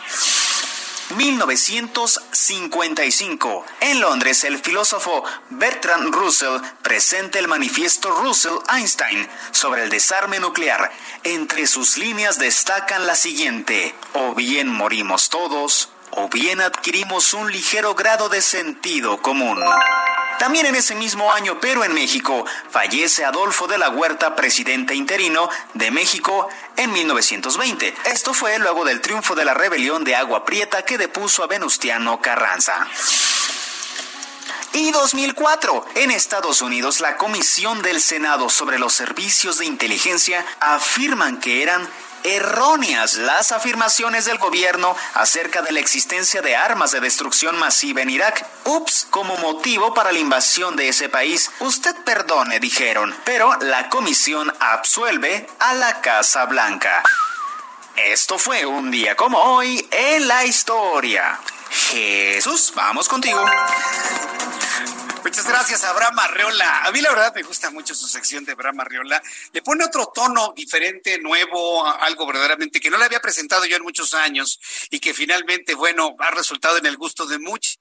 1955. 1.16 3.66
En 3.82 4.02
Londres, 4.02 4.44
el 4.44 4.58
filósofo 4.60 5.24
Bertrand 5.50 6.14
Russell 6.14 6.60
presenta 6.82 7.40
el 7.40 7.48
manifiesto 7.48 8.12
Russell-Einstein 8.12 9.26
sobre 9.52 9.84
el 9.84 9.90
desarme 9.90 10.40
nuclear. 10.40 10.92
Entre 11.24 11.66
sus 11.68 11.98
líneas 11.98 12.38
destacan 12.40 13.08
la 13.08 13.16
siguiente, 13.16 13.96
o 14.14 14.36
bien 14.36 14.68
morimos 14.68 15.30
todos, 15.30 15.88
o 16.12 16.30
bien 16.30 16.62
adquirimos 16.62 17.34
un 17.34 17.52
ligero 17.52 17.96
grado 17.96 18.30
de 18.30 18.42
sentido 18.42 19.22
común. 19.22 19.64
También 20.40 20.66
en 20.66 20.76
ese 20.76 20.96
mismo 20.96 21.32
año, 21.32 21.60
pero 21.62 21.84
en 21.84 21.94
México, 21.94 22.46
fallece 22.72 23.24
Adolfo 23.24 23.68
de 23.68 23.78
la 23.78 23.90
Huerta, 23.90 24.36
presidente 24.36 24.96
interino 24.96 25.48
de 25.76 25.92
México 25.92 26.50
en 26.78 26.92
1920. 26.92 27.94
Esto 28.06 28.34
fue 28.34 28.58
luego 28.58 28.84
del 28.84 29.02
triunfo 29.02 29.36
de 29.36 29.46
la 29.46 29.54
rebelión 29.54 30.04
de 30.04 30.16
Agua 30.16 30.44
Prieta 30.44 30.84
que 30.84 30.98
depuso 30.98 31.44
a 31.44 31.48
Venustiano 31.48 32.22
Carranza. 32.22 32.88
Y 34.74 34.90
2004. 34.90 35.86
En 35.96 36.12
Estados 36.12 36.62
Unidos, 36.62 37.02
la 37.02 37.18
Comisión 37.18 37.82
del 37.82 38.02
Senado 38.02 38.50
sobre 38.50 38.80
los 38.80 38.94
Servicios 38.94 39.58
de 39.58 39.66
Inteligencia 39.66 40.46
afirman 40.60 41.40
que 41.40 41.62
eran 41.62 41.88
erróneas 42.24 43.16
las 43.16 43.52
afirmaciones 43.52 44.26
del 44.26 44.38
gobierno 44.38 44.96
acerca 45.14 45.62
de 45.62 45.72
la 45.72 45.80
existencia 45.80 46.42
de 46.42 46.56
armas 46.56 46.92
de 46.92 47.00
destrucción 47.00 47.58
masiva 47.58 48.02
en 48.02 48.10
Irak. 48.10 48.46
Ups, 48.66 49.08
como 49.10 49.36
motivo 49.38 49.94
para 49.94 50.12
la 50.12 50.20
invasión 50.20 50.76
de 50.76 50.90
ese 50.90 51.10
país. 51.10 51.52
Usted 51.60 51.96
perdone, 52.04 52.60
dijeron, 52.60 53.16
pero 53.24 53.56
la 53.62 53.90
comisión 53.90 54.54
absuelve 54.60 55.48
a 55.60 55.74
la 55.74 56.02
Casa 56.02 56.46
Blanca. 56.46 57.04
Esto 57.96 58.40
fue 58.40 58.66
un 58.66 58.90
día 58.90 59.16
como 59.16 59.38
hoy 59.38 59.88
en 59.92 60.28
la 60.28 60.46
historia. 60.46 61.40
Jesús, 61.72 62.74
vamos 62.76 63.08
contigo. 63.08 63.44
Muchas 65.24 65.48
gracias, 65.48 65.84
Abraham 65.86 66.20
Arreola. 66.20 66.84
A 66.84 66.92
mí 66.92 67.00
la 67.00 67.12
verdad 67.12 67.34
me 67.34 67.44
gusta 67.44 67.70
mucho 67.70 67.96
su 67.96 68.08
sección 68.08 68.44
de 68.44 68.52
Abraham 68.52 68.82
Arreola. 68.82 69.22
Le 69.54 69.62
pone 69.62 69.86
otro 69.86 70.12
tono 70.14 70.54
diferente, 70.56 71.20
nuevo, 71.20 71.86
algo 71.86 72.26
verdaderamente 72.26 72.82
que 72.82 72.90
no 72.90 72.98
le 72.98 73.06
había 73.06 73.22
presentado 73.22 73.64
yo 73.66 73.78
en 73.78 73.84
muchos 73.84 74.14
años 74.14 74.60
y 74.90 75.00
que 75.00 75.14
finalmente, 75.14 75.76
bueno, 75.76 76.16
ha 76.20 76.32
resultado 76.32 76.78
en 76.78 76.86
el 76.88 76.98
gusto 76.98 77.26
de 77.26 77.40
muchos 77.40 77.80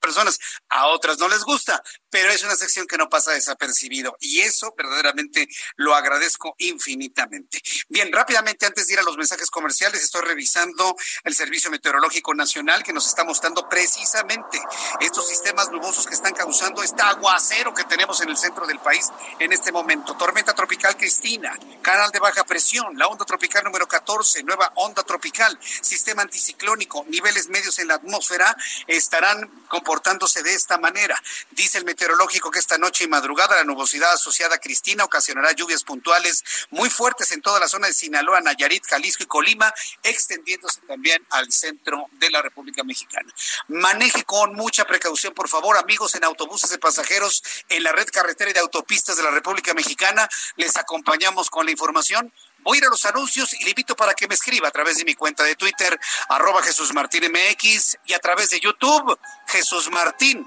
personas, 0.00 0.38
a 0.68 0.86
otras 0.86 1.18
no 1.18 1.28
les 1.28 1.42
gusta, 1.42 1.82
pero 2.10 2.30
es 2.30 2.42
una 2.42 2.56
sección 2.56 2.86
que 2.86 2.96
no 2.96 3.08
pasa 3.08 3.32
desapercibido 3.32 4.16
y 4.20 4.40
eso 4.40 4.74
verdaderamente 4.76 5.48
lo 5.76 5.94
agradezco 5.94 6.54
infinitamente. 6.58 7.62
Bien, 7.88 8.12
rápidamente 8.12 8.66
antes 8.66 8.86
de 8.86 8.94
ir 8.94 8.98
a 8.98 9.02
los 9.02 9.16
mensajes 9.16 9.50
comerciales, 9.50 10.02
estoy 10.02 10.22
revisando 10.22 10.96
el 11.24 11.34
Servicio 11.34 11.70
Meteorológico 11.70 12.34
Nacional 12.34 12.82
que 12.82 12.92
nos 12.92 13.06
está 13.06 13.24
mostrando 13.24 13.68
precisamente 13.68 14.60
estos 15.00 15.28
sistemas 15.28 15.70
nubosos 15.70 16.06
que 16.06 16.14
están 16.14 16.34
causando 16.34 16.82
este 16.82 17.02
aguacero 17.02 17.74
que 17.74 17.84
tenemos 17.84 18.20
en 18.20 18.30
el 18.30 18.36
centro 18.36 18.66
del 18.66 18.78
país 18.78 19.08
en 19.38 19.52
este 19.52 19.72
momento. 19.72 20.16
Tormenta 20.16 20.54
tropical 20.54 20.96
Cristina, 20.96 21.56
canal 21.82 22.10
de 22.10 22.18
baja 22.18 22.44
presión, 22.44 22.98
la 22.98 23.06
onda 23.06 23.24
tropical 23.24 23.64
número 23.64 23.86
14, 23.86 24.42
nueva 24.42 24.72
onda 24.76 25.02
tropical, 25.02 25.58
sistema 25.60 26.22
anticiclónico, 26.22 27.04
niveles 27.08 27.48
medios 27.48 27.78
en 27.78 27.88
la 27.88 27.94
atmósfera 27.94 28.56
estarán 28.86 29.48
comportándose 29.68 30.42
de 30.42 30.54
esta 30.54 30.78
manera. 30.78 31.20
Dice 31.50 31.78
el 31.78 31.84
meteorológico 31.98 32.52
que 32.52 32.60
esta 32.60 32.78
noche 32.78 33.02
y 33.02 33.08
madrugada 33.08 33.56
la 33.56 33.64
nubosidad 33.64 34.12
asociada 34.12 34.54
a 34.54 34.58
Cristina 34.58 35.02
ocasionará 35.02 35.50
lluvias 35.50 35.82
puntuales 35.82 36.44
muy 36.70 36.88
fuertes 36.90 37.32
en 37.32 37.42
toda 37.42 37.58
la 37.58 37.66
zona 37.66 37.88
de 37.88 37.92
Sinaloa, 37.92 38.40
Nayarit, 38.40 38.86
Jalisco 38.86 39.24
y 39.24 39.26
Colima, 39.26 39.74
extendiéndose 40.04 40.80
también 40.82 41.26
al 41.30 41.50
centro 41.50 42.06
de 42.12 42.30
la 42.30 42.40
República 42.40 42.84
Mexicana. 42.84 43.34
Maneje 43.66 44.22
con 44.22 44.54
mucha 44.54 44.84
precaución, 44.84 45.34
por 45.34 45.48
favor, 45.48 45.76
amigos 45.76 46.14
en 46.14 46.22
autobuses 46.22 46.70
de 46.70 46.78
pasajeros 46.78 47.42
en 47.68 47.82
la 47.82 47.90
red 47.90 48.06
carretera 48.12 48.52
y 48.52 48.54
de 48.54 48.60
autopistas 48.60 49.16
de 49.16 49.24
la 49.24 49.32
República 49.32 49.74
Mexicana. 49.74 50.28
Les 50.54 50.76
acompañamos 50.76 51.50
con 51.50 51.66
la 51.66 51.72
información. 51.72 52.32
Voy 52.60 52.76
a 52.76 52.78
ir 52.78 52.86
a 52.86 52.90
los 52.90 53.04
anuncios 53.06 53.54
y 53.54 53.64
le 53.64 53.70
invito 53.70 53.96
para 53.96 54.14
que 54.14 54.28
me 54.28 54.34
escriba 54.34 54.68
a 54.68 54.70
través 54.70 54.98
de 54.98 55.04
mi 55.04 55.14
cuenta 55.14 55.42
de 55.42 55.56
Twitter, 55.56 55.98
arroba 56.28 56.62
Jesús 56.62 56.94
Martín 56.94 57.24
MX, 57.24 57.96
y 58.06 58.12
a 58.12 58.20
través 58.20 58.50
de 58.50 58.60
YouTube, 58.60 59.18
Jesús 59.48 59.90
Martín 59.90 60.46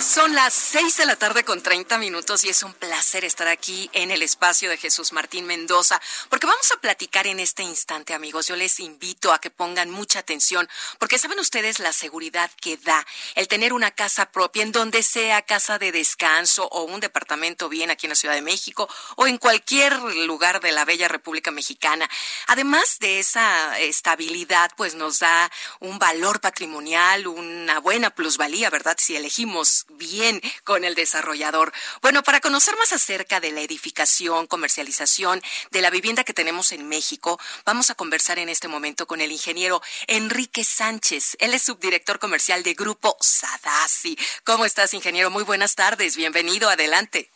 Son 0.00 0.34
las 0.34 0.54
seis 0.54 0.96
de 0.96 1.04
la 1.04 1.16
tarde 1.16 1.44
con 1.44 1.62
30 1.62 1.98
minutos 1.98 2.42
y 2.44 2.48
es 2.48 2.62
un 2.62 2.72
placer 2.72 3.22
estar 3.22 3.48
aquí 3.48 3.90
en 3.92 4.10
el 4.10 4.22
espacio 4.22 4.70
de 4.70 4.78
Jesús 4.78 5.12
Martín 5.12 5.44
Mendoza, 5.44 6.00
porque 6.30 6.46
vamos 6.46 6.72
a 6.72 6.80
platicar 6.80 7.26
en 7.26 7.38
este 7.38 7.62
instante, 7.62 8.14
amigos. 8.14 8.48
Yo 8.48 8.56
les 8.56 8.80
invito 8.80 9.30
a 9.30 9.40
que 9.40 9.50
pongan 9.50 9.90
mucha 9.90 10.20
atención, 10.20 10.66
porque 10.98 11.18
saben 11.18 11.38
ustedes 11.38 11.80
la 11.80 11.92
seguridad 11.92 12.50
que 12.62 12.78
da 12.78 13.06
el 13.34 13.46
tener 13.46 13.74
una 13.74 13.90
casa 13.90 14.30
propia 14.30 14.62
en 14.62 14.72
donde 14.72 15.02
sea 15.02 15.42
casa 15.42 15.78
de 15.78 15.92
descanso 15.92 16.66
o 16.68 16.84
un 16.84 17.00
departamento 17.00 17.68
bien 17.68 17.90
aquí 17.90 18.06
en 18.06 18.10
la 18.10 18.16
Ciudad 18.16 18.34
de 18.34 18.42
México 18.42 18.88
o 19.16 19.26
en 19.26 19.36
cualquier 19.36 20.00
lugar 20.00 20.60
de 20.60 20.72
la 20.72 20.86
bella 20.86 21.08
República 21.08 21.50
Mexicana. 21.50 22.08
Además 22.46 22.98
de 23.00 23.18
esa 23.18 23.78
estabilidad, 23.78 24.70
pues 24.78 24.94
nos 24.94 25.18
da 25.18 25.50
un 25.78 25.98
valor 25.98 26.40
patrimonial, 26.40 27.26
una 27.26 27.80
buena 27.80 28.08
plusvalía, 28.08 28.70
¿verdad? 28.70 28.96
Si 28.98 29.14
elegimos 29.14 29.84
bien 29.96 30.40
con 30.64 30.84
el 30.84 30.94
desarrollador. 30.94 31.72
Bueno, 32.02 32.22
para 32.22 32.40
conocer 32.40 32.76
más 32.76 32.92
acerca 32.92 33.40
de 33.40 33.52
la 33.52 33.60
edificación, 33.60 34.46
comercialización 34.46 35.40
de 35.70 35.80
la 35.82 35.90
vivienda 35.90 36.24
que 36.24 36.34
tenemos 36.34 36.72
en 36.72 36.88
México, 36.88 37.38
vamos 37.64 37.90
a 37.90 37.94
conversar 37.94 38.38
en 38.38 38.48
este 38.48 38.68
momento 38.68 39.06
con 39.06 39.20
el 39.20 39.32
ingeniero 39.32 39.80
Enrique 40.06 40.64
Sánchez. 40.64 41.36
Él 41.40 41.54
es 41.54 41.62
subdirector 41.62 42.18
comercial 42.18 42.62
de 42.62 42.74
Grupo 42.74 43.16
Sadasi. 43.20 44.18
¿Cómo 44.44 44.64
estás, 44.64 44.94
ingeniero? 44.94 45.30
Muy 45.30 45.44
buenas 45.44 45.74
tardes. 45.74 46.16
Bienvenido. 46.16 46.68
Adelante. 46.68 47.30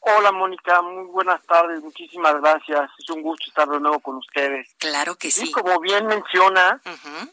Hola 0.00 0.30
Mónica, 0.32 0.80
muy 0.80 1.06
buenas 1.06 1.44
tardes, 1.44 1.82
muchísimas 1.82 2.40
gracias. 2.40 2.88
Es 2.98 3.10
un 3.10 3.20
gusto 3.20 3.44
estar 3.48 3.68
de 3.68 3.80
nuevo 3.80 3.98
con 4.00 4.16
ustedes. 4.16 4.68
Claro 4.78 5.16
que 5.16 5.30
sí. 5.30 5.48
Y 5.48 5.52
como 5.52 5.80
bien 5.80 6.06
menciona, 6.06 6.80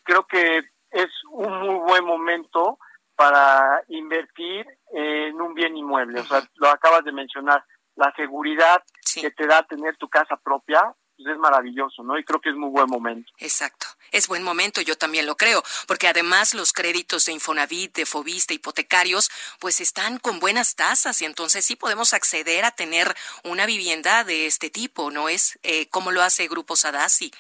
creo 0.03 0.25
que 0.25 0.57
es 0.91 1.09
un 1.29 1.59
muy 1.59 1.75
buen 1.75 2.03
momento 2.03 2.79
para 3.15 3.81
invertir 3.87 4.65
en 4.91 5.39
un 5.39 5.53
bien 5.53 5.75
inmueble. 5.77 6.19
O 6.19 6.25
sea, 6.25 6.43
lo 6.55 6.69
acabas 6.69 7.03
de 7.03 7.11
mencionar, 7.11 7.63
la 7.95 8.13
seguridad 8.15 8.83
que 9.13 9.31
te 9.31 9.47
da 9.47 9.63
tener 9.63 9.95
tu 9.97 10.09
casa 10.09 10.35
propia 10.37 10.93
pues 11.17 11.33
es 11.33 11.37
maravilloso, 11.37 12.03
¿no? 12.03 12.17
Y 12.17 12.23
creo 12.23 12.41
que 12.41 12.49
es 12.49 12.55
muy 12.55 12.69
buen 12.69 12.89
momento. 12.89 13.31
Exacto. 13.37 13.87
Es 14.11 14.27
buen 14.27 14.43
momento, 14.43 14.81
yo 14.81 14.97
también 14.97 15.25
lo 15.25 15.35
creo, 15.35 15.63
porque 15.87 16.07
además 16.07 16.53
los 16.53 16.73
créditos 16.73 17.25
de 17.25 17.33
Infonavit, 17.33 17.95
de 17.95 18.05
Fobista, 18.05 18.53
hipotecarios, 18.53 19.29
pues 19.59 19.81
están 19.81 20.19
con 20.19 20.39
buenas 20.39 20.75
tasas 20.75 21.21
y 21.21 21.25
entonces 21.25 21.65
sí 21.65 21.75
podemos 21.75 22.13
acceder 22.13 22.65
a 22.65 22.71
tener 22.71 23.13
una 23.43 23.65
vivienda 23.65 24.23
de 24.23 24.45
este 24.45 24.69
tipo, 24.69 25.09
¿no 25.09 25.29
es? 25.29 25.59
Eh, 25.63 25.87
como 25.89 26.11
lo 26.11 26.21
hace 26.21 26.47
Grupo 26.47 26.75
Sadasi. 26.75 27.31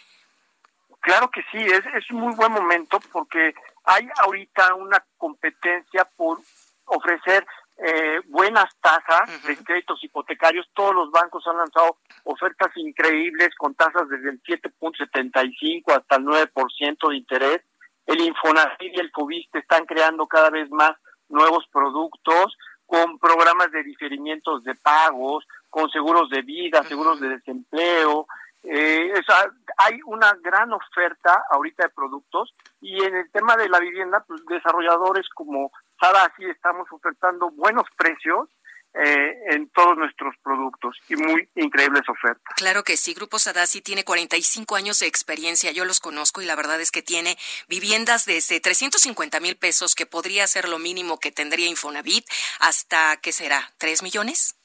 Claro 1.01 1.29
que 1.29 1.41
sí, 1.51 1.59
es, 1.59 1.85
es 1.95 2.09
un 2.11 2.21
muy 2.21 2.33
buen 2.33 2.51
momento 2.51 2.99
porque 3.11 3.53
hay 3.85 4.07
ahorita 4.23 4.73
una 4.75 5.03
competencia 5.17 6.09
por 6.15 6.39
ofrecer 6.85 7.45
eh, 7.77 8.21
buenas 8.27 8.65
tasas 8.79 9.43
de 9.43 9.57
créditos 9.57 10.03
hipotecarios. 10.03 10.67
Todos 10.73 10.95
los 10.95 11.11
bancos 11.11 11.45
han 11.47 11.57
lanzado 11.57 11.97
ofertas 12.23 12.71
increíbles 12.75 13.49
con 13.57 13.75
tasas 13.75 14.07
desde 14.09 14.29
el 14.29 14.41
7.75 14.43 15.91
hasta 15.93 16.15
el 16.15 16.25
9% 16.25 17.09
de 17.09 17.15
interés. 17.15 17.61
El 18.05 18.21
Infonavit 18.21 18.95
y 18.95 18.99
el 18.99 19.11
Fobiste 19.11 19.59
están 19.59 19.85
creando 19.85 20.27
cada 20.27 20.49
vez 20.49 20.69
más 20.71 20.91
nuevos 21.27 21.65
productos 21.71 22.57
con 22.85 23.17
programas 23.19 23.71
de 23.71 23.83
diferimientos 23.83 24.63
de 24.63 24.75
pagos, 24.75 25.45
con 25.69 25.89
seguros 25.89 26.29
de 26.29 26.43
vida, 26.43 26.83
seguros 26.83 27.19
de 27.19 27.29
desempleo, 27.29 28.27
eh, 28.67 29.13
hay 29.77 29.99
una 30.05 30.33
gran 30.41 30.71
oferta 30.73 31.43
ahorita 31.51 31.83
de 31.83 31.89
productos 31.89 32.53
y 32.81 33.03
en 33.03 33.15
el 33.15 33.31
tema 33.31 33.55
de 33.57 33.69
la 33.69 33.79
vivienda, 33.79 34.23
pues 34.27 34.41
desarrolladores 34.47 35.27
como 35.29 35.71
Sadasi 35.99 36.45
estamos 36.45 36.87
ofertando 36.91 37.49
buenos 37.51 37.85
precios 37.97 38.49
eh, 38.97 39.33
en 39.49 39.69
todos 39.71 39.97
nuestros 39.97 40.35
productos 40.41 40.95
y 41.09 41.17
muy 41.17 41.49
increíbles 41.55 42.03
ofertas. 42.07 42.55
Claro 42.55 42.83
que 42.83 42.95
sí, 42.95 43.13
Grupo 43.13 43.39
Sadasi 43.39 43.81
tiene 43.81 44.05
45 44.05 44.73
años 44.77 44.99
de 44.99 45.07
experiencia, 45.07 45.71
yo 45.71 45.83
los 45.83 45.99
conozco 45.99 46.41
y 46.41 46.45
la 46.45 46.55
verdad 46.55 46.79
es 46.79 46.91
que 46.91 47.01
tiene 47.01 47.37
viviendas 47.67 48.25
desde 48.25 48.61
350 48.61 49.41
mil 49.41 49.57
pesos, 49.57 49.95
que 49.95 50.05
podría 50.05 50.47
ser 50.47 50.69
lo 50.69 50.79
mínimo 50.79 51.19
que 51.19 51.33
tendría 51.33 51.67
Infonavit, 51.67 52.25
hasta, 52.61 53.17
¿qué 53.17 53.33
será? 53.33 53.69
¿3 53.79 54.01
millones? 54.01 54.55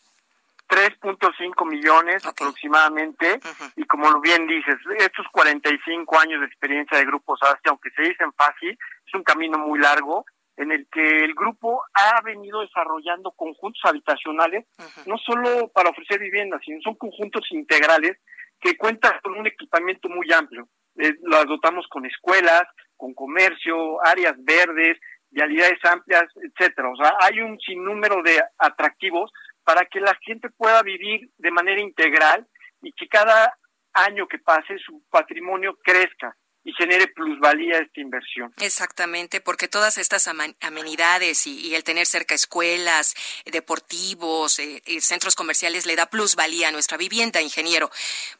3.5 0.70 1.68
millones 1.68 2.24
aproximadamente, 2.24 3.40
y 3.76 3.85
como 3.85 4.20
bien 4.20 4.46
dices, 4.46 4.76
estos 4.98 5.26
45 5.33 6.18
años 6.18 6.40
de 6.40 6.46
experiencia 6.46 6.96
de 6.96 7.06
Grupo 7.06 7.37
SASI, 7.37 7.68
aunque 7.68 7.90
se 7.90 8.02
dicen 8.02 8.33
fácil, 8.35 8.78
es 9.06 9.14
un 9.14 9.24
camino 9.24 9.59
muy 9.59 9.80
largo 9.80 10.24
en 10.56 10.72
el 10.72 10.87
que 10.92 11.24
el 11.24 11.35
grupo 11.35 11.83
ha 11.94 12.20
venido 12.22 12.61
desarrollando 12.61 13.33
conjuntos 13.33 13.80
habitacionales, 13.85 14.66
no 15.06 15.16
solo 15.18 15.68
para 15.68 15.90
ofrecer 15.90 16.20
viviendas, 16.20 16.61
sino 16.64 16.80
son 16.83 16.96
conjuntos 16.96 17.46
integrales 17.50 18.18
que 18.61 18.76
cuentan 18.76 19.14
con 19.22 19.38
un 19.38 19.46
equipamiento 19.46 20.09
muy 20.09 20.30
amplio. 20.33 20.68
Eh, 20.98 21.14
las 21.22 21.46
dotamos 21.46 21.87
con 21.88 22.04
escuelas, 22.04 22.64
con 22.96 23.14
comercio, 23.14 24.04
áreas 24.04 24.35
verdes, 24.38 24.98
vialidades 25.30 25.78
amplias, 25.85 26.26
etcétera. 26.37 26.90
O 26.90 26.96
sea, 26.96 27.14
hay 27.20 27.40
un 27.40 27.59
sinnúmero 27.61 28.22
de 28.22 28.42
atractivos 28.59 29.33
para 29.70 29.87
que 29.87 30.00
la 30.00 30.18
gente 30.22 30.50
pueda 30.50 30.83
vivir 30.83 31.30
de 31.38 31.52
manera 31.52 31.80
integral 31.80 32.44
y 32.83 32.92
que 32.92 33.06
cada 33.06 33.56
año 33.92 34.26
que 34.26 34.40
pase 34.40 34.76
su 34.85 35.00
patrimonio 35.11 35.78
crezca 35.85 36.37
y 36.64 36.72
genere 36.72 37.06
plusvalía 37.06 37.78
esta 37.78 38.00
inversión. 38.00 38.52
Exactamente, 38.61 39.40
porque 39.40 39.68
todas 39.68 39.96
estas 39.96 40.26
amenidades 40.26 41.46
y, 41.46 41.72
el 41.76 41.85
tener 41.85 42.04
cerca 42.06 42.35
escuelas, 42.35 43.14
deportivos, 43.44 44.59
eh, 44.59 44.83
centros 45.00 45.37
comerciales 45.37 45.87
le 45.87 45.94
da 45.94 46.06
plusvalía 46.06 46.70
a 46.70 46.72
nuestra 46.72 46.96
vivienda, 46.96 47.40
ingeniero. 47.40 47.90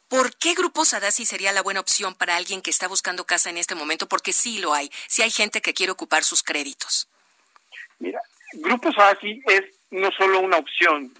¿Por 0.09 0.35
qué 0.35 0.53
Grupo 0.53 0.83
Sadasi 0.83 1.25
sería 1.25 1.53
la 1.53 1.63
buena 1.63 1.79
opción 1.79 2.13
para 2.13 2.35
alguien 2.35 2.61
que 2.61 2.71
está 2.71 2.89
buscando 2.89 3.25
casa 3.25 3.49
en 3.49 3.57
este 3.57 3.73
momento? 3.73 4.05
Porque 4.09 4.33
sí 4.33 4.59
lo 4.59 4.73
hay, 4.73 4.91
sí 5.07 5.21
hay 5.21 5.31
gente 5.31 5.61
que 5.61 5.73
quiere 5.73 5.93
ocupar 5.93 6.25
sus 6.25 6.43
créditos. 6.43 7.07
Mira, 7.99 8.19
Grupo 8.51 8.91
Sadasi 8.91 9.41
es 9.47 9.81
no 9.91 10.09
solo 10.11 10.39
una 10.39 10.57
opción, 10.57 11.13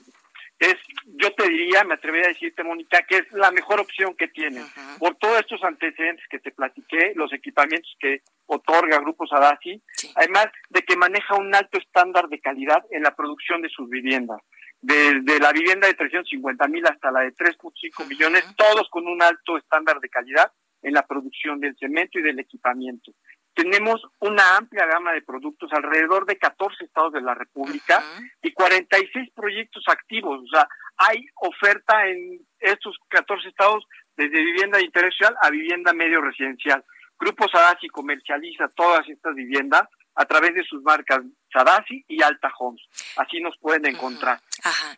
es, 0.62 0.76
yo 1.06 1.34
te 1.34 1.50
diría, 1.50 1.84
me 1.84 1.96
atrevería 1.96 2.28
a 2.28 2.34
decirte, 2.34 2.64
Mónica, 2.64 3.02
que 3.08 3.18
es 3.18 3.32
la 3.32 3.50
mejor 3.50 3.80
opción 3.80 4.16
que 4.16 4.28
tienen. 4.28 4.64
Por 5.00 5.16
todos 5.16 5.40
estos 5.40 5.64
antecedentes 5.64 6.24
que 6.30 6.38
te 6.38 6.52
platiqué, 6.52 7.14
los 7.16 7.34
equipamientos 7.34 7.92
que 8.00 8.22
otorga 8.46 9.00
Grupo 9.00 9.26
Sadasi, 9.26 9.82
además 10.16 10.48
de 10.70 10.84
que 10.84 10.96
maneja 10.96 11.36
un 11.36 11.54
alto 11.56 11.80
estándar 11.80 12.30
de 12.30 12.40
calidad 12.40 12.86
en 12.92 13.02
la 13.02 13.16
producción 13.16 13.64
de 13.64 13.70
sus 13.70 13.90
viviendas. 13.90 14.40
Desde 14.80 15.40
la 15.40 15.52
vivienda 15.52 15.88
de 15.88 15.96
350 15.96 16.68
mil 16.68 16.86
hasta 16.86 17.12
la 17.12 17.22
de 17.22 17.34
3.5 17.34 18.08
millones, 18.08 18.46
todos 18.56 18.88
con 18.92 19.08
un 19.08 19.22
alto 19.22 19.58
estándar 19.58 20.00
de 20.00 20.10
calidad 20.10 20.52
en 20.84 20.94
la 20.94 21.08
producción 21.08 21.60
del 21.60 21.76
cemento 21.78 22.20
y 22.20 22.22
del 22.22 22.40
equipamiento 22.40 23.12
tenemos 23.54 24.02
una 24.20 24.58
amplia 24.58 24.86
gama 24.86 25.12
de 25.14 25.22
productos, 25.22 25.72
alrededor 25.74 26.26
de 26.26 26.38
14 26.38 26.86
estados 26.86 27.14
de 27.14 27.22
la 27.22 27.34
República 27.34 28.04
y 28.42 28.54
46 28.54 29.32
proyectos 29.36 29.84
activos. 29.88 30.42
O 30.44 30.48
sea, 30.48 30.68
hay 30.98 31.26
oferta 31.36 32.08
en 32.08 32.40
estos 32.60 32.98
14 33.10 33.50
estados 33.50 33.86
desde 34.16 34.44
vivienda 34.44 34.78
de 34.78 34.86
interés 34.86 35.14
social 35.16 35.36
a 35.42 35.50
vivienda 35.50 35.94
medio 35.94 36.22
residencial. 36.22 36.84
Grupo 37.20 37.48
Sadasi 37.50 37.88
comercializa 37.90 38.68
todas 38.70 39.08
estas 39.10 39.36
viviendas 39.36 39.84
a 40.16 40.26
través 40.26 40.54
de 40.54 40.64
sus 40.64 40.82
marcas 40.84 41.22
Sadasi 41.52 42.04
y 42.08 42.22
Alta 42.22 42.52
Homes. 42.58 42.82
Así 43.18 43.40
nos 43.42 43.58
pueden 43.58 43.86
encontrar. 43.86 44.40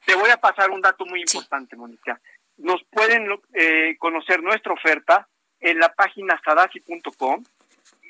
Te 0.05 0.15
voy 0.15 0.29
a 0.29 0.37
pasar 0.37 0.69
un 0.71 0.81
dato 0.81 1.05
muy 1.05 1.21
importante, 1.21 1.75
Mónica. 1.75 2.19
Nos 2.57 2.83
pueden 2.91 3.27
eh, 3.53 3.95
conocer 3.97 4.41
nuestra 4.41 4.73
oferta 4.73 5.27
en 5.59 5.79
la 5.79 5.93
página 5.93 6.39
sadasi.com 6.43 7.43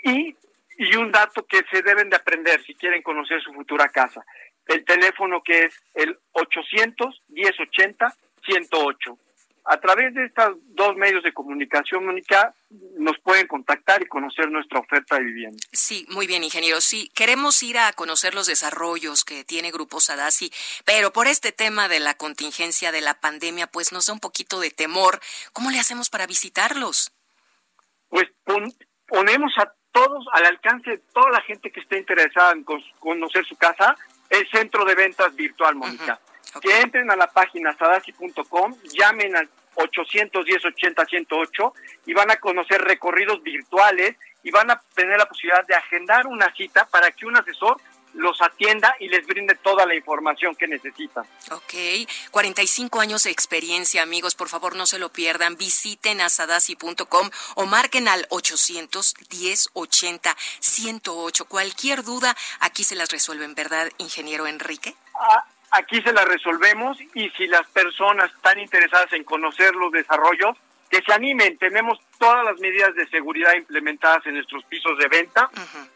y, 0.04 0.36
y 0.78 0.96
un 0.96 1.12
dato 1.12 1.46
que 1.46 1.62
se 1.72 1.82
deben 1.82 2.10
de 2.10 2.18
aprender 2.18 2.64
si 2.64 2.76
quieren 2.76 3.02
conocer 3.02 3.42
su 3.42 3.54
futura 3.54 3.90
casa. 3.90 4.26
El 4.68 4.86
teléfono 4.86 5.42
que 5.44 5.66
es 5.66 5.76
el 5.94 6.18
800 6.34 7.24
1080 7.30 8.16
108. 8.46 9.18
A 9.66 9.80
través 9.80 10.14
de 10.14 10.26
estos 10.26 10.58
dos 10.76 10.96
medios 10.98 11.24
de 11.24 11.32
comunicación, 11.32 12.06
Mónica, 12.06 12.54
nos 12.98 13.18
pueden 13.20 13.48
contactar 13.48 14.02
y 14.02 14.08
conocer 14.08 14.52
nuestra 14.52 14.80
oferta 14.80 15.16
de 15.16 15.24
vivienda. 15.24 15.58
Sí, 15.72 16.06
muy 16.10 16.28
bien, 16.28 16.44
ingeniero. 16.44 16.82
Sí, 16.82 17.10
queremos 17.16 17.64
ir 17.64 17.78
a 17.78 17.94
conocer 17.94 18.36
los 18.36 18.48
desarrollos 18.48 19.24
que 19.24 19.46
tiene 19.46 19.72
Grupo 19.72 20.02
Sadasi, 20.02 20.52
pero 20.84 21.14
por 21.14 21.28
este 21.28 21.54
tema 21.54 21.88
de 21.88 22.02
la 22.02 22.16
contingencia 22.16 22.92
de 22.92 23.00
la 23.00 23.22
pandemia, 23.22 23.68
pues 23.68 23.94
nos 23.94 24.08
da 24.08 24.14
un 24.14 24.20
poquito 24.20 24.60
de 24.60 24.70
temor. 24.70 25.22
¿Cómo 25.54 25.72
le 25.72 25.80
hacemos 25.80 26.10
para 26.10 26.28
visitarlos? 26.28 27.14
Pues 28.10 28.26
ponemos 29.08 29.54
a 29.60 29.74
todos, 29.94 30.26
al 30.34 30.46
alcance 30.46 30.90
de 30.90 30.98
toda 31.14 31.32
la 31.32 31.42
gente 31.42 31.72
que 31.72 31.80
esté 31.80 31.98
interesada 31.98 32.52
en 32.52 32.66
conocer 33.00 33.46
su 33.46 33.56
casa, 33.56 33.96
el 34.30 34.50
centro 34.50 34.84
de 34.84 34.96
ventas 34.96 35.34
virtual, 35.36 35.76
Mónica. 35.76 36.20
Que 36.62 36.82
entren 36.82 37.10
a 37.10 37.16
la 37.16 37.28
página 37.28 37.76
sadasi.com, 37.78 38.76
llamen 38.92 39.36
al 39.36 39.50
810 39.76 40.66
80 40.66 41.06
108 41.06 41.74
y 42.06 42.14
van 42.14 42.32
a 42.32 42.36
conocer 42.38 42.82
recorridos 42.82 43.42
virtuales 43.42 44.16
y 44.44 44.52
van 44.52 44.70
a 44.70 44.82
tener 44.94 45.18
la 45.18 45.26
posibilidad 45.28 45.66
de 45.66 45.76
agendar 45.76 46.28
una 46.28 46.54
cita 46.54 46.86
para 46.86 47.12
que 47.12 47.26
un 47.26 47.38
asesor 47.38 47.78
los 48.14 48.42
atienda 48.42 48.96
y 49.00 49.08
les 49.08 49.26
brinde 49.26 49.56
toda 49.56 49.86
la 49.86 49.96
información 49.96 50.56
que 50.56 50.68
necesitan. 50.68 51.26
Ok, 51.52 51.74
45 52.32 53.00
años 53.00 53.24
de 53.24 53.32
experiencia, 53.32 54.02
amigos, 54.04 54.36
por 54.36 54.50
favor 54.50 54.76
no 54.76 54.86
se 54.86 55.00
lo 55.00 55.10
pierdan, 55.10 55.58
visiten 55.58 56.22
a 56.22 56.30
sadasi.com 56.30 57.30
o 57.56 57.66
marquen 57.66 58.08
al 58.08 58.26
810 58.30 59.70
80 59.74 60.36
108. 60.60 61.46
Cualquier 61.46 62.04
duda, 62.04 62.36
aquí 62.60 62.84
se 62.84 62.96
las 62.96 63.12
resuelven, 63.12 63.56
¿verdad, 63.56 63.90
ingeniero 63.98 64.48
Enrique? 64.48 64.96
Ah, 65.16 65.46
aquí 65.72 66.02
se 66.02 66.14
las 66.14 66.26
resolvemos 66.26 66.98
y 67.14 67.30
si 67.32 67.48
las 67.48 67.68
personas 67.68 68.32
están 68.34 68.60
interesadas 68.60 69.12
en 69.14 69.24
conocer 69.24 69.74
los 69.76 69.92
desarrollos, 69.92 70.58
que 70.94 71.02
se 71.02 71.12
animen. 71.12 71.58
Tenemos 71.58 72.00
todas 72.24 72.46
las 72.46 72.60
medidas 72.60 72.96
de 72.96 73.06
seguridad 73.10 73.54
implementadas 73.54 74.26
en 74.26 74.36
nuestros 74.36 74.64
pisos 74.66 74.98
de 74.98 75.08
venta. 75.10 75.50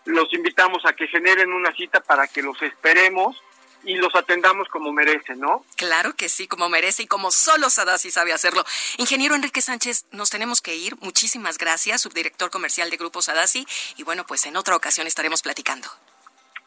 Los 0.06 0.34
invitamos 0.34 0.86
a 0.86 0.94
que 0.94 1.08
generen 1.08 1.54
una 1.54 1.74
cita 1.74 2.02
para 2.02 2.28
que 2.28 2.42
los 2.42 2.62
esperemos 2.62 3.42
y 3.84 3.96
los 3.96 4.14
atendamos 4.14 4.68
como 4.68 4.92
merecen, 4.92 5.40
¿no? 5.40 5.64
Claro 5.78 6.16
que 6.16 6.28
sí, 6.28 6.48
como 6.48 6.68
merece 6.68 7.04
y 7.04 7.08
como 7.08 7.32
solo 7.32 7.70
Sadasi 7.70 8.12
sabe 8.12 8.34
hacerlo. 8.34 8.66
Ingeniero 8.98 9.36
Enrique 9.36 9.62
Sánchez, 9.62 10.06
nos 10.12 10.30
tenemos 10.30 10.62
que 10.62 10.76
ir. 10.76 10.98
Muchísimas 11.00 11.58
gracias, 11.58 12.02
subdirector 12.02 12.50
comercial 12.50 12.90
de 12.90 12.98
Grupo 12.98 13.22
Sadasi. 13.22 13.66
Y 13.96 14.04
bueno, 14.04 14.26
pues 14.26 14.46
en 14.46 14.58
otra 14.58 14.76
ocasión 14.76 15.08
estaremos 15.08 15.42
platicando. 15.42 15.88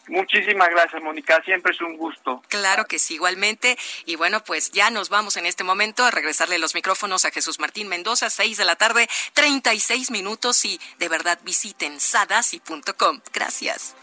Muchísimas 0.08 0.68
gracias, 0.70 1.02
Mónica. 1.02 1.42
Siempre 1.44 1.72
es 1.72 1.80
un 1.80 1.96
gusto. 1.96 2.42
Claro 2.48 2.86
que 2.86 2.98
sí, 2.98 3.14
igualmente. 3.14 3.78
Y 4.06 4.16
bueno, 4.16 4.42
pues 4.42 4.70
ya 4.72 4.90
nos 4.90 5.08
vamos 5.08 5.36
en 5.36 5.46
este 5.46 5.64
momento 5.64 6.04
a 6.04 6.10
regresarle 6.10 6.58
los 6.58 6.74
micrófonos 6.74 7.24
a 7.24 7.30
Jesús 7.30 7.60
Martín 7.60 7.88
Mendoza, 7.88 8.30
seis 8.30 8.56
de 8.56 8.64
la 8.64 8.76
tarde, 8.76 9.08
36 9.34 10.10
minutos. 10.10 10.64
Y 10.64 10.80
de 10.98 11.08
verdad 11.08 11.38
visiten 11.44 12.00
sadasi.com. 12.00 13.20
Gracias. 13.32 13.94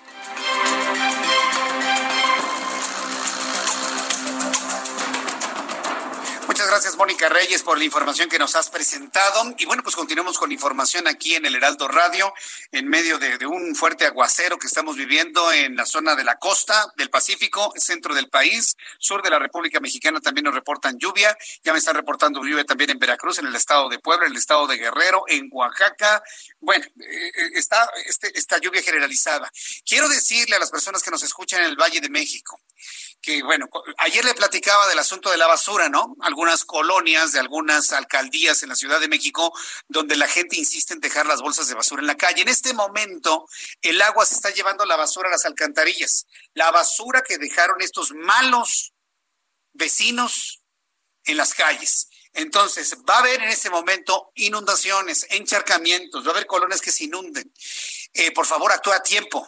Muchas 6.57 6.71
gracias, 6.71 6.97
Mónica 6.97 7.29
Reyes, 7.29 7.61
por 7.61 7.77
la 7.77 7.83
información 7.83 8.29
que 8.29 8.39
nos 8.39 8.55
has 8.55 8.71
presentado. 8.71 9.53
Y 9.59 9.65
bueno, 9.67 9.83
pues 9.83 9.95
continuamos 9.95 10.39
con 10.39 10.51
información 10.51 11.07
aquí 11.07 11.35
en 11.35 11.45
el 11.45 11.53
Heraldo 11.53 11.87
Radio, 11.87 12.33
en 12.71 12.87
medio 12.87 13.19
de, 13.19 13.45
un 13.45 13.75
fuerte 13.75 14.07
aguacero 14.07 14.57
que 14.57 14.65
estamos 14.65 14.95
viviendo 14.95 15.51
en 15.51 15.75
la 15.75 15.85
zona 15.85 16.15
de 16.15 16.23
la 16.23 16.39
costa 16.39 16.91
del 16.97 17.11
Pacífico, 17.11 17.71
centro 17.75 18.15
del 18.15 18.29
país, 18.29 18.75
sur 18.97 19.21
de 19.21 19.29
la 19.29 19.37
República 19.37 19.79
Mexicana 19.79 20.19
también 20.19 20.45
nos 20.45 20.55
reportan 20.55 20.97
lluvia. 20.97 21.37
Ya 21.63 21.73
me 21.73 21.77
están 21.77 21.93
reportando 21.93 22.43
lluvia 22.43 22.65
también 22.65 22.89
en 22.89 22.97
Veracruz, 22.97 23.37
en 23.37 23.45
el 23.45 23.55
estado 23.55 23.87
de 23.87 23.99
Puebla, 23.99 24.25
en 24.25 24.31
el 24.31 24.39
estado 24.39 24.65
de 24.65 24.77
Guerrero, 24.77 25.25
en 25.27 25.49
Oaxaca. 25.51 26.23
Bueno, 26.59 26.83
eh, 26.85 27.31
eh, 27.35 27.51
está 27.53 27.87
este, 28.03 28.35
esta 28.35 28.57
lluvia 28.57 28.81
generalizada. 28.81 29.51
Quiero 29.85 30.09
decirle 30.09 30.55
a 30.55 30.59
las 30.59 30.71
personas 30.71 31.03
que 31.03 31.11
nos 31.11 31.21
escuchan 31.21 31.59
en 31.59 31.67
el 31.67 31.75
Valle 31.75 32.01
de 32.01 32.09
México, 32.09 32.59
que 33.21 33.43
bueno, 33.43 33.67
ayer 33.97 34.23
le 34.23 34.33
platicaba 34.33 34.87
del 34.87 34.99
asunto 34.99 35.29
de 35.29 35.37
la 35.37 35.47
basura, 35.47 35.89
¿no? 35.89 36.15
Algunas 36.21 36.63
colonias 36.65 37.31
de 37.31 37.39
algunas 37.39 37.91
alcaldías 37.91 38.63
en 38.63 38.69
la 38.69 38.75
Ciudad 38.75 38.99
de 38.99 39.07
México 39.07 39.53
donde 39.87 40.15
la 40.15 40.27
gente 40.27 40.57
insiste 40.57 40.93
en 40.93 40.99
dejar 40.99 41.25
las 41.25 41.41
bolsas 41.41 41.67
de 41.67 41.75
basura 41.75 42.01
en 42.01 42.07
la 42.07 42.15
calle. 42.15 42.41
En 42.41 42.49
este 42.49 42.73
momento 42.73 43.47
el 43.81 44.01
agua 44.01 44.25
se 44.25 44.35
está 44.35 44.51
llevando 44.51 44.85
la 44.85 44.95
basura 44.95 45.29
a 45.29 45.31
las 45.31 45.45
alcantarillas. 45.45 46.25
La 46.53 46.71
basura 46.71 47.21
que 47.21 47.37
dejaron 47.37 47.81
estos 47.81 48.13
malos 48.13 48.93
vecinos 49.73 50.63
en 51.25 51.37
las 51.37 51.53
calles. 51.53 52.09
Entonces, 52.33 52.95
va 53.09 53.15
a 53.15 53.19
haber 53.19 53.41
en 53.41 53.49
este 53.49 53.69
momento 53.69 54.31
inundaciones, 54.35 55.25
encharcamientos, 55.31 56.23
va 56.23 56.29
a 56.29 56.33
haber 56.33 56.45
colonias 56.45 56.81
que 56.81 56.91
se 56.91 57.05
inunden. 57.05 57.51
Eh, 58.13 58.31
por 58.31 58.45
favor, 58.45 58.71
actúa 58.71 58.97
a 58.97 59.03
tiempo 59.03 59.47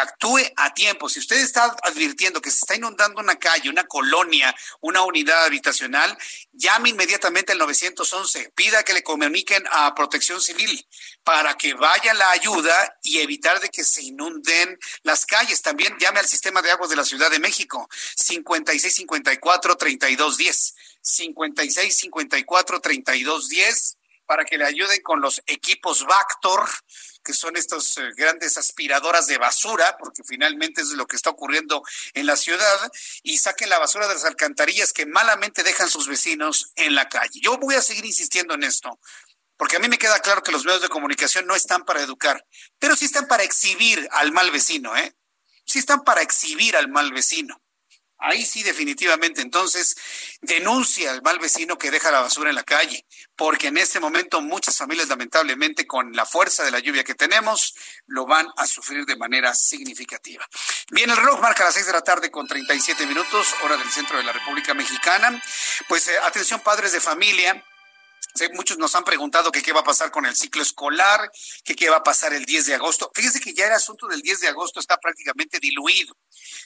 actúe 0.00 0.40
a 0.56 0.74
tiempo. 0.74 1.08
Si 1.08 1.18
usted 1.18 1.36
está 1.36 1.76
advirtiendo 1.82 2.40
que 2.40 2.50
se 2.50 2.58
está 2.58 2.76
inundando 2.76 3.20
una 3.20 3.36
calle, 3.36 3.70
una 3.70 3.84
colonia, 3.84 4.54
una 4.80 5.02
unidad 5.02 5.44
habitacional, 5.44 6.16
llame 6.52 6.90
inmediatamente 6.90 7.52
al 7.52 7.58
911, 7.58 8.52
pida 8.54 8.82
que 8.82 8.94
le 8.94 9.02
comuniquen 9.02 9.64
a 9.70 9.94
Protección 9.94 10.40
Civil 10.40 10.86
para 11.24 11.54
que 11.54 11.74
vaya 11.74 12.14
la 12.14 12.30
ayuda 12.30 12.98
y 13.02 13.18
evitar 13.18 13.60
de 13.60 13.68
que 13.68 13.84
se 13.84 14.02
inunden 14.02 14.78
las 15.02 15.26
calles. 15.26 15.62
También 15.62 15.96
llame 15.98 16.20
al 16.20 16.28
sistema 16.28 16.62
de 16.62 16.70
aguas 16.70 16.90
de 16.90 16.96
la 16.96 17.04
Ciudad 17.04 17.30
de 17.30 17.38
México, 17.38 17.88
5654 18.16 19.76
3210. 19.76 20.74
5654 21.00 22.80
3210 22.80 23.98
para 24.26 24.44
que 24.44 24.58
le 24.58 24.66
ayuden 24.66 25.00
con 25.02 25.20
los 25.20 25.42
equipos 25.46 26.04
Vactor 26.04 26.68
que 27.28 27.34
son 27.34 27.58
estas 27.58 27.98
eh, 27.98 28.10
grandes 28.16 28.56
aspiradoras 28.56 29.26
de 29.26 29.36
basura, 29.36 29.98
porque 29.98 30.22
finalmente 30.24 30.80
es 30.80 30.88
lo 30.92 31.06
que 31.06 31.14
está 31.14 31.28
ocurriendo 31.28 31.82
en 32.14 32.24
la 32.24 32.36
ciudad, 32.36 32.90
y 33.22 33.36
saquen 33.36 33.68
la 33.68 33.78
basura 33.78 34.08
de 34.08 34.14
las 34.14 34.24
alcantarillas 34.24 34.94
que 34.94 35.04
malamente 35.04 35.62
dejan 35.62 35.90
sus 35.90 36.08
vecinos 36.08 36.72
en 36.76 36.94
la 36.94 37.06
calle. 37.10 37.38
Yo 37.42 37.58
voy 37.58 37.74
a 37.74 37.82
seguir 37.82 38.06
insistiendo 38.06 38.54
en 38.54 38.62
esto, 38.62 38.98
porque 39.58 39.76
a 39.76 39.78
mí 39.78 39.90
me 39.90 39.98
queda 39.98 40.20
claro 40.20 40.42
que 40.42 40.52
los 40.52 40.64
medios 40.64 40.80
de 40.80 40.88
comunicación 40.88 41.46
no 41.46 41.54
están 41.54 41.84
para 41.84 42.00
educar, 42.00 42.46
pero 42.78 42.96
sí 42.96 43.04
están 43.04 43.28
para 43.28 43.42
exhibir 43.42 44.08
al 44.12 44.32
mal 44.32 44.50
vecino, 44.50 44.96
¿eh? 44.96 45.14
Sí 45.66 45.80
están 45.80 46.04
para 46.04 46.22
exhibir 46.22 46.78
al 46.78 46.88
mal 46.88 47.12
vecino. 47.12 47.60
Ahí 48.18 48.44
sí, 48.44 48.62
definitivamente. 48.62 49.42
Entonces, 49.42 49.96
denuncia 50.40 51.12
al 51.12 51.22
mal 51.22 51.38
vecino 51.38 51.78
que 51.78 51.90
deja 51.90 52.10
la 52.10 52.20
basura 52.20 52.50
en 52.50 52.56
la 52.56 52.64
calle, 52.64 53.06
porque 53.36 53.68
en 53.68 53.78
este 53.78 54.00
momento 54.00 54.40
muchas 54.40 54.76
familias, 54.76 55.08
lamentablemente, 55.08 55.86
con 55.86 56.12
la 56.12 56.26
fuerza 56.26 56.64
de 56.64 56.72
la 56.72 56.80
lluvia 56.80 57.04
que 57.04 57.14
tenemos, 57.14 57.74
lo 58.06 58.26
van 58.26 58.48
a 58.56 58.66
sufrir 58.66 59.06
de 59.06 59.16
manera 59.16 59.54
significativa. 59.54 60.44
Bien, 60.90 61.08
el 61.10 61.16
reloj 61.16 61.40
marca 61.40 61.64
las 61.64 61.74
seis 61.74 61.86
de 61.86 61.92
la 61.92 62.02
tarde 62.02 62.30
con 62.30 62.46
37 62.46 63.06
minutos, 63.06 63.54
hora 63.62 63.76
del 63.76 63.90
centro 63.90 64.18
de 64.18 64.24
la 64.24 64.32
República 64.32 64.74
Mexicana. 64.74 65.40
Pues 65.88 66.08
eh, 66.08 66.18
atención, 66.24 66.60
padres 66.60 66.92
de 66.92 67.00
familia 67.00 67.64
muchos 68.52 68.78
nos 68.78 68.94
han 68.94 69.04
preguntado 69.04 69.50
qué 69.50 69.72
va 69.72 69.80
a 69.80 69.84
pasar 69.84 70.10
con 70.10 70.26
el 70.26 70.36
ciclo 70.36 70.62
escolar, 70.62 71.30
qué 71.64 71.90
va 71.90 71.96
a 71.96 72.02
pasar 72.02 72.32
el 72.32 72.44
10 72.44 72.66
de 72.66 72.74
agosto. 72.74 73.10
Fíjese 73.14 73.40
que 73.40 73.52
ya 73.52 73.66
el 73.66 73.72
asunto 73.72 74.06
del 74.06 74.22
10 74.22 74.40
de 74.40 74.48
agosto 74.48 74.80
está 74.80 74.96
prácticamente 74.98 75.58
diluido. 75.58 76.14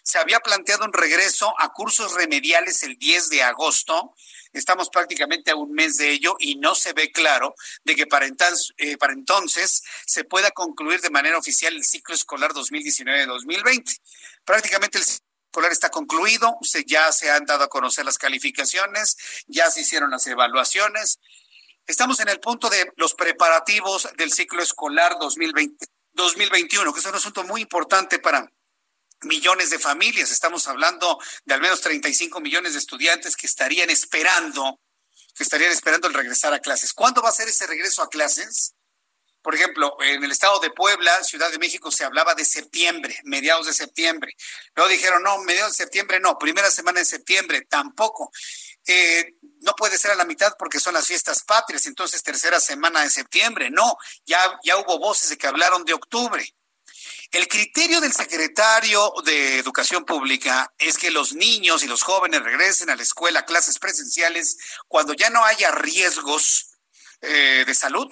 Se 0.03 0.19
había 0.19 0.41
planteado 0.41 0.85
un 0.85 0.93
regreso 0.93 1.55
a 1.59 1.73
cursos 1.73 2.15
remediales 2.15 2.83
el 2.83 2.97
10 2.97 3.29
de 3.31 3.43
agosto. 3.43 4.15
Estamos 4.53 4.89
prácticamente 4.91 5.51
a 5.51 5.57
un 5.57 5.73
mes 5.73 5.97
de 5.97 6.11
ello 6.11 6.37
y 6.39 6.57
no 6.57 6.75
se 6.75 6.93
ve 6.93 7.11
claro 7.11 7.55
de 7.85 7.95
que 7.95 8.07
para, 8.07 8.27
entonces, 8.27 8.73
eh, 8.79 8.97
entonces 9.11 9.83
se 10.07 10.25
pueda 10.25 10.51
concluir 10.51 11.01
de 11.01 11.11
manera 11.11 11.39
oficial 11.39 11.75
el 11.75 11.85
ciclo 11.85 12.15
escolar 12.15 12.53
2019-2020. 12.53 14.01
Prácticamente 14.45 14.99
el 14.99 15.05
ciclo 15.05 15.27
escolar 15.47 15.73
está 15.73 15.91
concluido, 15.91 16.59
ya 16.87 17.13
se 17.13 17.31
han 17.31 17.47
dado 17.47 17.65
a 17.65 17.69
conocer 17.69 18.05
las 18.05 18.19
calificaciones, 18.19 19.17
ya 19.47 19.71
se 19.71 19.83
hicieron 19.83 20.11
las 20.11 20.27
evaluaciones 20.27 21.19
Estamos 21.87 22.21
en 22.21 22.29
el 22.29 22.39
punto 22.39 22.71
de 22.71 22.93
los 22.97 23.15
preparativos 23.15 24.09
del 24.17 24.33
ciclo 24.33 24.63
escolar 24.63 25.17
2020, 25.21 25.85
2021, 26.13 26.93
que 26.93 27.01
es 27.01 27.07
un 27.07 27.15
asunto 27.15 27.43
muy 27.45 27.61
importante 27.61 28.21
para 28.21 28.49
millones 29.23 29.71
de 29.71 29.79
familias. 29.79 30.31
Estamos 30.31 30.67
hablando 30.69 31.19
de 31.45 31.55
al 31.55 31.61
menos 31.61 31.81
35 31.81 32.41
millones 32.41 32.73
de 32.73 32.79
estudiantes 32.79 33.37
que 33.37 33.47
estarían 33.47 33.91
esperando, 33.91 34.81
que 35.35 35.43
estarían 35.43 35.73
esperando 35.73 36.09
el 36.09 36.15
regresar 36.15 36.53
a 36.55 36.61
clases. 36.61 36.93
¿Cuándo 36.93 37.23
va 37.23 37.29
a 37.31 37.33
ser 37.33 37.49
ese 37.49 37.67
regreso 37.67 38.03
a 38.03 38.09
clases? 38.09 38.75
Por 39.43 39.57
ejemplo, 39.57 39.97
en 40.01 40.23
el 40.23 40.31
estado 40.31 40.61
de 40.61 40.71
Puebla, 40.71 41.23
Ciudad 41.25 41.51
de 41.51 41.59
México, 41.59 41.91
se 41.91 42.05
hablaba 42.05 42.35
de 42.35 42.45
septiembre, 42.45 43.19
mediados 43.25 43.67
de 43.67 43.75
septiembre. 43.75 44.37
Luego 44.77 44.91
dijeron, 44.91 45.23
no, 45.23 45.39
mediados 45.39 45.73
de 45.73 45.85
septiembre 45.85 46.21
no, 46.21 46.39
primera 46.39 46.71
semana 46.71 47.01
de 47.01 47.05
septiembre 47.05 47.67
tampoco. 47.69 48.31
Eh, 48.87 49.35
no 49.61 49.75
puede 49.75 49.99
ser 49.99 50.13
a 50.13 50.15
la 50.15 50.25
mitad 50.25 50.55
porque 50.59 50.79
son 50.79 50.95
las 50.95 51.07
fiestas 51.07 51.43
patrias, 51.43 51.87
entonces 51.87 52.23
tercera 52.23 52.61
semana 52.61 53.03
de 53.03 53.11
septiembre. 53.11 53.69
No, 53.71 53.97
ya, 54.25 54.39
ya 54.63 54.77
hubo 54.77 54.99
voces 55.01 55.31
de 55.31 55.37
que 55.37 55.49
hablaron 55.49 55.85
de 55.85 55.95
octubre. 55.95 56.45
El 57.33 57.49
criterio 57.49 58.03
del 58.03 58.13
secretario 58.13 59.11
de 59.25 59.57
Educación 59.57 60.05
Pública 60.05 60.71
es 60.79 60.99
que 60.99 61.11
los 61.11 61.33
niños 61.33 61.83
y 61.83 61.87
los 61.87 62.03
jóvenes 62.03 62.43
regresen 62.43 62.91
a 62.91 62.97
la 62.97 63.03
escuela 63.03 63.41
a 63.41 63.47
clases 63.47 63.79
presenciales 63.79 64.59
cuando 64.87 65.15
ya 65.15 65.31
no 65.31 65.43
haya 65.43 65.71
riesgos 65.71 66.77
eh, 67.23 67.65
de 67.67 67.75
salud 67.75 68.07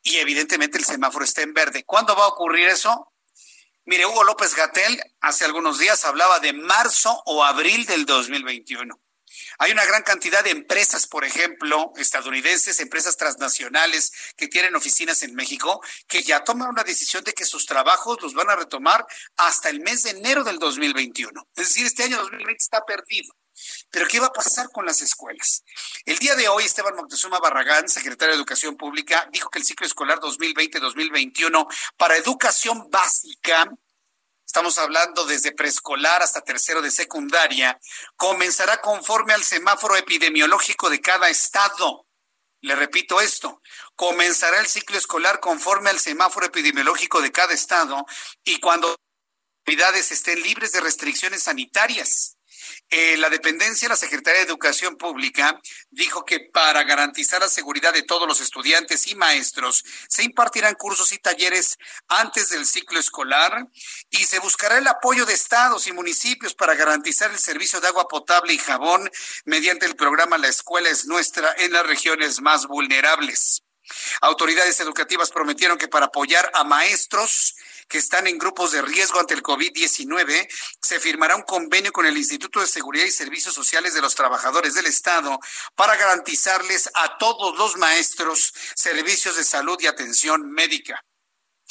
y 0.00 0.18
evidentemente 0.18 0.78
el 0.78 0.84
semáforo 0.84 1.24
está 1.24 1.42
en 1.42 1.54
verde. 1.54 1.82
¿Cuándo 1.84 2.14
va 2.14 2.22
a 2.22 2.28
ocurrir 2.28 2.68
eso? 2.68 3.12
Mire, 3.84 4.06
Hugo 4.06 4.22
López 4.22 4.54
Gatel 4.54 5.02
hace 5.20 5.44
algunos 5.44 5.80
días 5.80 6.04
hablaba 6.04 6.38
de 6.38 6.52
marzo 6.52 7.20
o 7.26 7.42
abril 7.42 7.84
del 7.84 8.06
2021. 8.06 8.96
Hay 9.58 9.72
una 9.72 9.84
gran 9.84 10.02
cantidad 10.02 10.42
de 10.44 10.50
empresas, 10.50 11.06
por 11.06 11.24
ejemplo, 11.24 11.92
estadounidenses, 11.96 12.80
empresas 12.80 13.16
transnacionales 13.16 14.12
que 14.36 14.48
tienen 14.48 14.76
oficinas 14.76 15.22
en 15.22 15.34
México, 15.34 15.80
que 16.06 16.22
ya 16.22 16.44
toman 16.44 16.68
una 16.68 16.84
decisión 16.84 17.24
de 17.24 17.32
que 17.32 17.44
sus 17.44 17.66
trabajos 17.66 18.20
los 18.22 18.34
van 18.34 18.50
a 18.50 18.56
retomar 18.56 19.06
hasta 19.36 19.68
el 19.68 19.80
mes 19.80 20.02
de 20.02 20.10
enero 20.10 20.44
del 20.44 20.58
2021. 20.58 21.48
Es 21.56 21.68
decir, 21.68 21.86
este 21.86 22.04
año 22.04 22.18
2020 22.18 22.62
está 22.62 22.84
perdido. 22.84 23.34
Pero 23.90 24.06
¿qué 24.06 24.20
va 24.20 24.26
a 24.26 24.32
pasar 24.32 24.70
con 24.70 24.84
las 24.84 25.00
escuelas? 25.00 25.64
El 26.04 26.18
día 26.18 26.34
de 26.34 26.48
hoy, 26.48 26.64
Esteban 26.64 26.94
Moctezuma 26.94 27.38
Barragán, 27.38 27.88
secretario 27.88 28.34
de 28.34 28.38
Educación 28.38 28.76
Pública, 28.76 29.28
dijo 29.32 29.48
que 29.48 29.58
el 29.58 29.64
ciclo 29.64 29.86
escolar 29.86 30.18
2020-2021 30.20 31.66
para 31.96 32.16
educación 32.16 32.90
básica 32.90 33.70
estamos 34.56 34.78
hablando 34.78 35.26
desde 35.26 35.52
preescolar 35.52 36.22
hasta 36.22 36.40
tercero 36.40 36.80
de 36.80 36.90
secundaria, 36.90 37.78
comenzará 38.16 38.80
conforme 38.80 39.34
al 39.34 39.44
semáforo 39.44 39.96
epidemiológico 39.96 40.88
de 40.88 40.98
cada 41.02 41.28
estado. 41.28 42.06
Le 42.62 42.74
repito 42.74 43.20
esto, 43.20 43.60
comenzará 43.96 44.58
el 44.58 44.66
ciclo 44.66 44.96
escolar 44.96 45.40
conforme 45.40 45.90
al 45.90 45.98
semáforo 45.98 46.46
epidemiológico 46.46 47.20
de 47.20 47.32
cada 47.32 47.52
estado 47.52 48.06
y 48.44 48.58
cuando 48.58 48.96
actividades 49.60 50.10
estén 50.10 50.40
libres 50.40 50.72
de 50.72 50.80
restricciones 50.80 51.42
sanitarias. 51.42 52.35
Eh, 52.88 53.16
la 53.16 53.28
dependencia, 53.30 53.88
la 53.88 53.96
Secretaría 53.96 54.40
de 54.40 54.46
Educación 54.46 54.96
Pública, 54.96 55.60
dijo 55.90 56.24
que 56.24 56.38
para 56.38 56.84
garantizar 56.84 57.40
la 57.40 57.48
seguridad 57.48 57.92
de 57.92 58.02
todos 58.02 58.28
los 58.28 58.40
estudiantes 58.40 59.08
y 59.08 59.16
maestros, 59.16 59.84
se 60.08 60.22
impartirán 60.22 60.74
cursos 60.74 61.12
y 61.12 61.18
talleres 61.18 61.78
antes 62.06 62.50
del 62.50 62.64
ciclo 62.64 63.00
escolar 63.00 63.66
y 64.10 64.18
se 64.18 64.38
buscará 64.38 64.78
el 64.78 64.86
apoyo 64.86 65.26
de 65.26 65.34
estados 65.34 65.88
y 65.88 65.92
municipios 65.92 66.54
para 66.54 66.76
garantizar 66.76 67.32
el 67.32 67.38
servicio 67.38 67.80
de 67.80 67.88
agua 67.88 68.06
potable 68.06 68.52
y 68.52 68.58
jabón 68.58 69.10
mediante 69.44 69.86
el 69.86 69.96
programa 69.96 70.38
La 70.38 70.48
Escuela 70.48 70.88
es 70.88 71.06
Nuestra 71.06 71.52
en 71.58 71.72
las 71.72 71.84
regiones 71.84 72.40
más 72.40 72.66
vulnerables. 72.66 73.64
Autoridades 74.20 74.80
educativas 74.80 75.30
prometieron 75.30 75.78
que 75.78 75.88
para 75.88 76.06
apoyar 76.06 76.50
a 76.54 76.64
maestros 76.64 77.54
que 77.88 77.98
están 77.98 78.26
en 78.26 78.38
grupos 78.38 78.72
de 78.72 78.82
riesgo 78.82 79.20
ante 79.20 79.34
el 79.34 79.42
COVID-19, 79.42 80.48
se 80.82 81.00
firmará 81.00 81.36
un 81.36 81.42
convenio 81.42 81.92
con 81.92 82.06
el 82.06 82.16
Instituto 82.16 82.60
de 82.60 82.66
Seguridad 82.66 83.04
y 83.04 83.10
Servicios 83.10 83.54
Sociales 83.54 83.94
de 83.94 84.00
los 84.00 84.14
Trabajadores 84.14 84.74
del 84.74 84.86
Estado 84.86 85.38
para 85.74 85.96
garantizarles 85.96 86.90
a 86.94 87.18
todos 87.18 87.56
los 87.56 87.76
maestros 87.76 88.52
servicios 88.74 89.36
de 89.36 89.44
salud 89.44 89.78
y 89.80 89.86
atención 89.86 90.50
médica. 90.50 91.04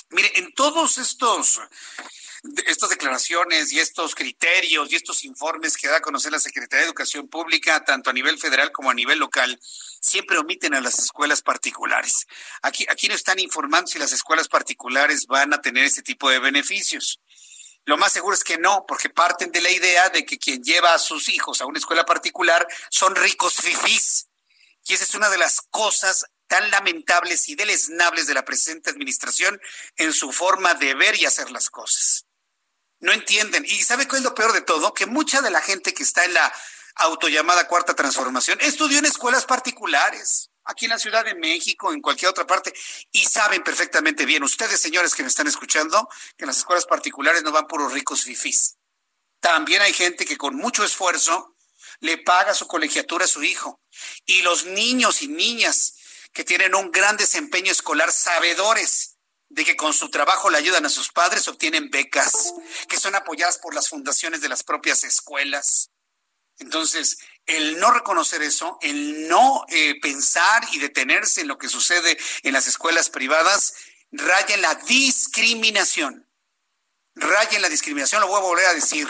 Mire, 0.10 0.32
en 0.36 0.54
todos 0.54 0.98
estos 0.98 1.60
estas 2.66 2.90
declaraciones 2.90 3.72
y 3.72 3.80
estos 3.80 4.16
criterios 4.16 4.92
y 4.92 4.96
estos 4.96 5.24
informes 5.24 5.78
que 5.78 5.88
da 5.88 5.98
a 5.98 6.02
conocer 6.02 6.32
la 6.32 6.40
Secretaría 6.40 6.82
de 6.82 6.88
Educación 6.88 7.28
Pública, 7.28 7.84
tanto 7.84 8.10
a 8.10 8.14
nivel 8.14 8.38
federal 8.38 8.72
como 8.72 8.90
a 8.90 8.94
nivel 8.94 9.20
local, 9.20 9.60
siempre 10.02 10.38
omiten 10.38 10.74
a 10.74 10.82
las 10.82 11.00
escuelas 11.00 11.42
particulares. 11.42 12.28
Aquí, 12.62 12.86
no 13.08 13.16
están 13.16 13.40
informando 13.40 13.88
si 13.88 14.00
las 14.00 14.12
escuelas 14.12 14.48
particulares 14.48 15.26
van 15.28 15.54
a 15.54 15.62
tener 15.62 15.86
este 15.86 16.02
tipo 16.02 16.30
de 16.30 16.40
beneficios. 16.40 17.20
Lo 17.86 17.98
más 17.98 18.14
seguro 18.14 18.36
es 18.36 18.44
que 18.44 18.58
no, 18.58 18.86
porque 18.88 19.10
parten 19.10 19.52
de 19.52 19.62
la 19.62 19.70
idea 19.70 20.10
de 20.10 20.26
que 20.26 20.40
quien 20.40 20.64
lleva 20.64 20.94
a 20.94 21.00
sus 21.00 21.30
hijos 21.30 21.62
a 21.62 21.66
una 21.66 21.80
escuela 21.80 22.06
particular 22.06 22.68
son 22.90 23.16
ricos 23.16 23.56
fifís. 23.56 24.28
Y 24.88 24.94
esa 24.94 25.04
es 25.04 25.16
una 25.16 25.30
de 25.30 25.38
las 25.38 25.62
cosas 25.70 26.26
tan 26.48 26.70
lamentables 26.72 27.50
y 27.50 27.56
deleznables 27.56 28.28
de 28.28 28.34
la 28.34 28.46
presente 28.46 28.90
administración 28.90 29.60
en 29.98 30.14
su 30.14 30.32
forma 30.32 30.74
de 30.76 30.94
ver 30.94 31.20
y 31.20 31.26
hacer 31.26 31.52
las 31.52 31.70
cosas. 31.70 32.25
No 33.06 33.14
entienden. 33.14 33.64
¿Y 33.66 33.84
sabe 33.84 34.08
cuál 34.08 34.20
es 34.20 34.24
lo 34.24 34.34
peor 34.34 34.52
de 34.52 34.62
todo? 34.62 34.92
Que 34.92 35.06
mucha 35.06 35.40
de 35.42 35.52
la 35.52 35.62
gente 35.62 35.94
que 35.94 36.02
está 36.02 36.26
en 36.26 36.34
la 36.34 36.52
autollamada 36.96 37.68
cuarta 37.68 37.94
transformación 37.94 38.58
estudió 38.62 38.98
en 38.98 39.06
escuelas 39.06 39.46
particulares, 39.46 40.50
aquí 40.64 40.86
en 40.86 40.90
la 40.90 40.98
Ciudad 40.98 41.24
de 41.24 41.36
México, 41.36 41.94
en 41.94 42.02
cualquier 42.02 42.32
otra 42.32 42.48
parte, 42.48 42.74
y 43.12 43.24
saben 43.26 43.62
perfectamente 43.62 44.26
bien, 44.26 44.42
ustedes 44.42 44.80
señores 44.80 45.14
que 45.14 45.22
me 45.22 45.30
están 45.30 45.46
escuchando, 45.46 46.10
que 46.36 46.46
en 46.46 46.48
las 46.48 46.58
escuelas 46.58 46.88
particulares 46.88 47.44
no 47.44 47.52
van 47.52 47.68
puros 47.68 47.94
ricos 47.94 48.24
fifís. 48.24 48.78
También 49.40 49.84
hay 49.84 49.94
gente 49.94 50.26
que 50.26 50.38
con 50.38 50.56
mucho 50.56 50.84
esfuerzo 50.84 51.56
le 52.00 52.18
paga 52.18 52.56
su 52.56 52.66
colegiatura 52.66 53.26
a 53.26 53.28
su 53.28 53.44
hijo. 53.44 53.84
Y 54.26 54.42
los 54.42 54.66
niños 54.66 55.22
y 55.22 55.28
niñas 55.28 55.94
que 56.34 56.44
tienen 56.44 56.74
un 56.74 56.90
gran 56.90 57.18
desempeño 57.18 57.72
escolar, 57.72 58.12
sabedores 58.12 59.15
de 59.56 59.64
que 59.64 59.78
con 59.78 59.94
su 59.94 60.10
trabajo 60.10 60.50
le 60.50 60.58
ayudan 60.58 60.86
a 60.86 60.90
sus 60.90 61.14
padres, 61.14 61.48
obtienen 61.48 61.90
becas, 61.90 62.54
que 62.90 63.00
son 63.00 63.16
apoyadas 63.16 63.58
por 63.58 63.74
las 63.74 63.88
fundaciones 63.88 64.42
de 64.42 64.50
las 64.50 64.64
propias 64.64 65.06
escuelas. 65.06 65.92
Entonces, 66.60 67.20
el 67.46 67.80
no 67.80 67.92
reconocer 67.92 68.42
eso, 68.42 68.78
el 68.82 69.30
no 69.30 69.64
eh, 69.70 69.98
pensar 70.02 70.62
y 70.74 70.80
detenerse 70.80 71.40
en 71.40 71.48
lo 71.48 71.58
que 71.58 71.70
sucede 71.70 72.18
en 72.44 72.52
las 72.52 72.68
escuelas 72.68 73.10
privadas, 73.10 73.76
raya 74.12 74.56
en 74.56 74.62
la 74.62 74.76
discriminación. 74.76 76.30
Raya 77.16 77.56
en 77.56 77.62
la 77.62 77.70
discriminación, 77.70 78.20
lo 78.20 78.28
voy 78.28 78.40
a 78.40 78.44
volver 78.44 78.66
a 78.66 78.74
decir. 78.74 79.08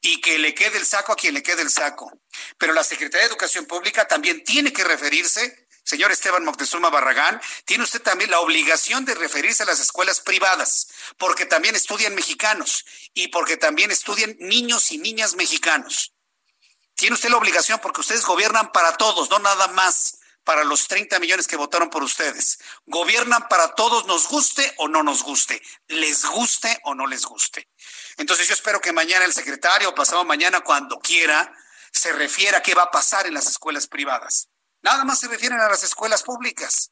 Y 0.00 0.20
que 0.20 0.40
le 0.40 0.56
quede 0.56 0.78
el 0.78 0.86
saco 0.86 1.12
a 1.12 1.16
quien 1.16 1.34
le 1.34 1.44
quede 1.44 1.62
el 1.62 1.70
saco. 1.70 2.20
Pero 2.58 2.72
la 2.72 2.82
Secretaría 2.82 3.28
de 3.28 3.30
Educación 3.30 3.64
Pública 3.66 4.08
también 4.08 4.42
tiene 4.42 4.72
que 4.72 4.82
referirse 4.82 5.67
señor 5.88 6.12
Esteban 6.12 6.44
Moctezuma 6.44 6.90
Barragán, 6.90 7.40
tiene 7.64 7.82
usted 7.82 8.02
también 8.02 8.30
la 8.30 8.40
obligación 8.40 9.06
de 9.06 9.14
referirse 9.14 9.62
a 9.62 9.66
las 9.66 9.80
escuelas 9.80 10.20
privadas, 10.20 10.88
porque 11.16 11.46
también 11.46 11.74
estudian 11.74 12.14
mexicanos 12.14 12.84
y 13.14 13.28
porque 13.28 13.56
también 13.56 13.90
estudian 13.90 14.36
niños 14.38 14.92
y 14.92 14.98
niñas 14.98 15.34
mexicanos. 15.34 16.12
Tiene 16.94 17.14
usted 17.14 17.30
la 17.30 17.38
obligación 17.38 17.78
porque 17.78 18.02
ustedes 18.02 18.26
gobiernan 18.26 18.70
para 18.70 18.98
todos, 18.98 19.30
no 19.30 19.38
nada 19.38 19.68
más 19.68 20.18
para 20.44 20.62
los 20.62 20.88
30 20.88 21.20
millones 21.20 21.46
que 21.46 21.56
votaron 21.56 21.88
por 21.88 22.02
ustedes. 22.02 22.58
Gobiernan 22.84 23.48
para 23.48 23.74
todos, 23.74 24.04
nos 24.06 24.28
guste 24.28 24.74
o 24.76 24.88
no 24.88 25.02
nos 25.02 25.22
guste, 25.22 25.62
les 25.86 26.26
guste 26.26 26.80
o 26.84 26.94
no 26.94 27.06
les 27.06 27.24
guste. 27.24 27.66
Entonces 28.18 28.46
yo 28.46 28.52
espero 28.52 28.82
que 28.82 28.92
mañana 28.92 29.24
el 29.24 29.32
secretario, 29.32 29.94
pasado 29.94 30.22
mañana, 30.26 30.60
cuando 30.60 30.98
quiera, 30.98 31.50
se 31.92 32.12
refiera 32.12 32.58
a 32.58 32.62
qué 32.62 32.74
va 32.74 32.82
a 32.82 32.90
pasar 32.90 33.26
en 33.26 33.32
las 33.32 33.46
escuelas 33.46 33.86
privadas. 33.86 34.48
Nada 34.82 35.04
más 35.04 35.20
se 35.20 35.28
refieren 35.28 35.60
a 35.60 35.68
las 35.68 35.82
escuelas 35.82 36.22
públicas. 36.22 36.90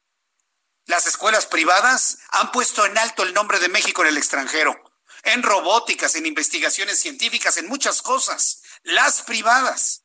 Las 0.87 1.07
escuelas 1.07 1.47
privadas 1.47 2.19
han 2.31 2.53
puesto 2.53 2.87
en 2.87 2.97
alto 2.97 3.23
el 3.23 3.35
nombre 3.35 3.59
de 3.59 3.69
México 3.69 4.03
en 4.03 4.09
el 4.09 4.19
extranjero, 4.19 4.81
en 5.25 5.43
robóticas, 5.43 6.15
en 6.15 6.27
investigaciones 6.27 7.01
científicas, 7.01 7.57
en 7.57 7.67
muchas 7.69 8.03
cosas. 8.03 8.63
Las 8.83 9.23
privadas 9.23 10.05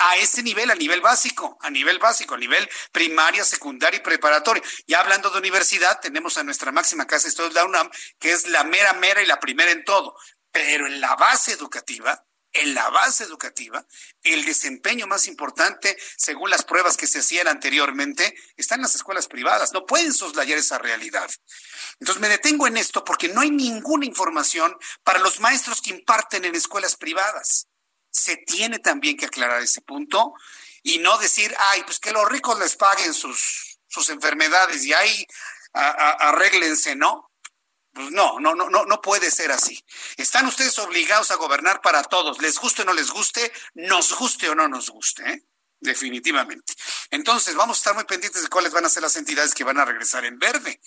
a 0.00 0.16
ese 0.16 0.42
nivel, 0.42 0.70
a 0.70 0.74
nivel 0.74 1.02
básico, 1.02 1.58
a 1.60 1.70
nivel 1.70 1.98
básico, 1.98 2.34
a 2.34 2.38
nivel 2.38 2.68
primaria, 2.90 3.44
secundaria 3.44 3.98
y 3.98 4.02
preparatoria. 4.02 4.62
Ya 4.86 5.00
hablando 5.00 5.30
de 5.30 5.38
universidad, 5.38 6.00
tenemos 6.00 6.38
a 6.38 6.44
nuestra 6.44 6.72
máxima 6.72 7.06
casa 7.06 7.24
de 7.24 7.30
estudios, 7.30 7.54
la 7.54 7.64
UNAM, 7.64 7.90
que 8.18 8.32
es 8.32 8.46
la 8.48 8.64
mera, 8.64 8.94
mera 8.94 9.22
y 9.22 9.26
la 9.26 9.40
primera 9.40 9.70
en 9.70 9.84
todo. 9.84 10.16
Pero 10.50 10.86
en 10.86 11.00
la 11.00 11.16
base 11.16 11.52
educativa, 11.52 12.24
en 12.52 12.74
la 12.74 12.90
base 12.90 13.24
educativa, 13.24 13.86
el 14.22 14.44
desempeño 14.44 15.06
más 15.06 15.28
importante, 15.28 15.96
según 16.16 16.50
las 16.50 16.64
pruebas 16.64 16.96
que 16.96 17.06
se 17.06 17.20
hacían 17.20 17.48
anteriormente, 17.48 18.34
está 18.56 18.74
en 18.74 18.82
las 18.82 18.94
escuelas 18.94 19.28
privadas. 19.28 19.72
No 19.72 19.86
pueden 19.86 20.12
soslayar 20.12 20.58
esa 20.58 20.78
realidad. 20.78 21.30
Entonces 22.00 22.20
me 22.20 22.28
detengo 22.28 22.66
en 22.66 22.76
esto 22.76 23.04
porque 23.04 23.28
no 23.28 23.40
hay 23.40 23.50
ninguna 23.50 24.06
información 24.06 24.76
para 25.04 25.18
los 25.18 25.40
maestros 25.40 25.80
que 25.80 25.90
imparten 25.90 26.44
en 26.44 26.54
escuelas 26.54 26.96
privadas 26.96 27.66
se 28.10 28.36
tiene 28.36 28.78
también 28.78 29.16
que 29.16 29.26
aclarar 29.26 29.62
ese 29.62 29.80
punto 29.80 30.34
y 30.82 30.98
no 30.98 31.18
decir, 31.18 31.54
ay, 31.58 31.82
pues 31.84 32.00
que 32.00 32.12
los 32.12 32.28
ricos 32.28 32.58
les 32.58 32.76
paguen 32.76 33.14
sus, 33.14 33.78
sus 33.86 34.10
enfermedades 34.10 34.84
y 34.84 34.92
ahí 34.92 35.26
arréglense, 35.72 36.96
¿no? 36.96 37.29
Pues 38.00 38.12
no, 38.12 38.40
no, 38.40 38.54
no, 38.54 38.70
no, 38.70 39.00
puede 39.02 39.30
ser 39.30 39.52
así. 39.52 39.84
Están 40.16 40.46
ustedes 40.46 40.78
obligados 40.78 41.30
a 41.30 41.36
gobernar 41.36 41.82
para 41.82 42.02
todos, 42.02 42.40
les 42.40 42.58
guste 42.58 42.80
o 42.82 42.84
no 42.86 42.94
les 42.94 43.10
guste, 43.10 43.52
nos 43.74 44.16
guste 44.16 44.48
o 44.48 44.54
no 44.54 44.68
nos 44.68 44.88
guste, 44.88 45.28
¿eh? 45.28 45.44
definitivamente. 45.80 46.72
Entonces, 47.10 47.54
vamos 47.54 47.76
a 47.76 47.80
estar 47.80 47.94
muy 47.94 48.04
pendientes 48.04 48.42
de 48.42 48.48
cuáles 48.48 48.72
van 48.72 48.86
a 48.86 48.88
ser 48.88 49.02
las 49.02 49.16
entidades 49.16 49.54
que 49.54 49.64
van 49.64 49.78
a 49.78 49.84
regresar 49.84 50.24
en 50.24 50.38
verde. 50.38 50.80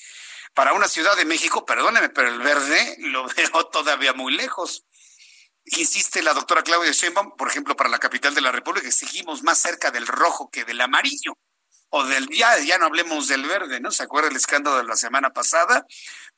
Para 0.55 0.74
una 0.74 0.88
ciudad 0.88 1.16
de 1.16 1.26
México, 1.26 1.66
perdóneme, 1.66 2.09
pero 2.09 2.30
el 2.30 2.39
verde 2.39 2.95
lo 2.99 3.28
veo 3.36 3.68
todavía 3.68 4.14
muy 4.14 4.34
lejos. 4.34 4.86
Insiste 5.66 6.24
la 6.24 6.34
doctora 6.34 6.64
Claudia 6.64 6.91
Sheinbaum, 6.91 7.38
por 7.38 7.47
ejemplo, 7.47 7.76
para 7.76 7.89
la 7.89 7.99
capital 7.99 8.34
de 8.34 8.41
la 8.41 8.51
República, 8.51 8.89
seguimos 8.91 9.43
más 9.43 9.59
cerca 9.59 9.91
del 9.91 10.07
rojo 10.07 10.49
que 10.49 10.66
del 10.66 10.82
amarillo. 10.82 11.38
O 11.96 12.04
del, 12.06 12.28
ya, 12.30 12.58
ya 12.58 12.80
no 12.80 12.88
hablemos 12.88 13.28
del 13.28 13.46
verde, 13.46 13.80
¿no? 13.80 13.91
¿Se 13.91 14.02
acuerda 14.02 14.28
el 14.28 14.36
escándalo 14.36 14.78
de 14.78 14.84
la 14.84 14.96
semana 14.96 15.32
pasada? 15.32 15.86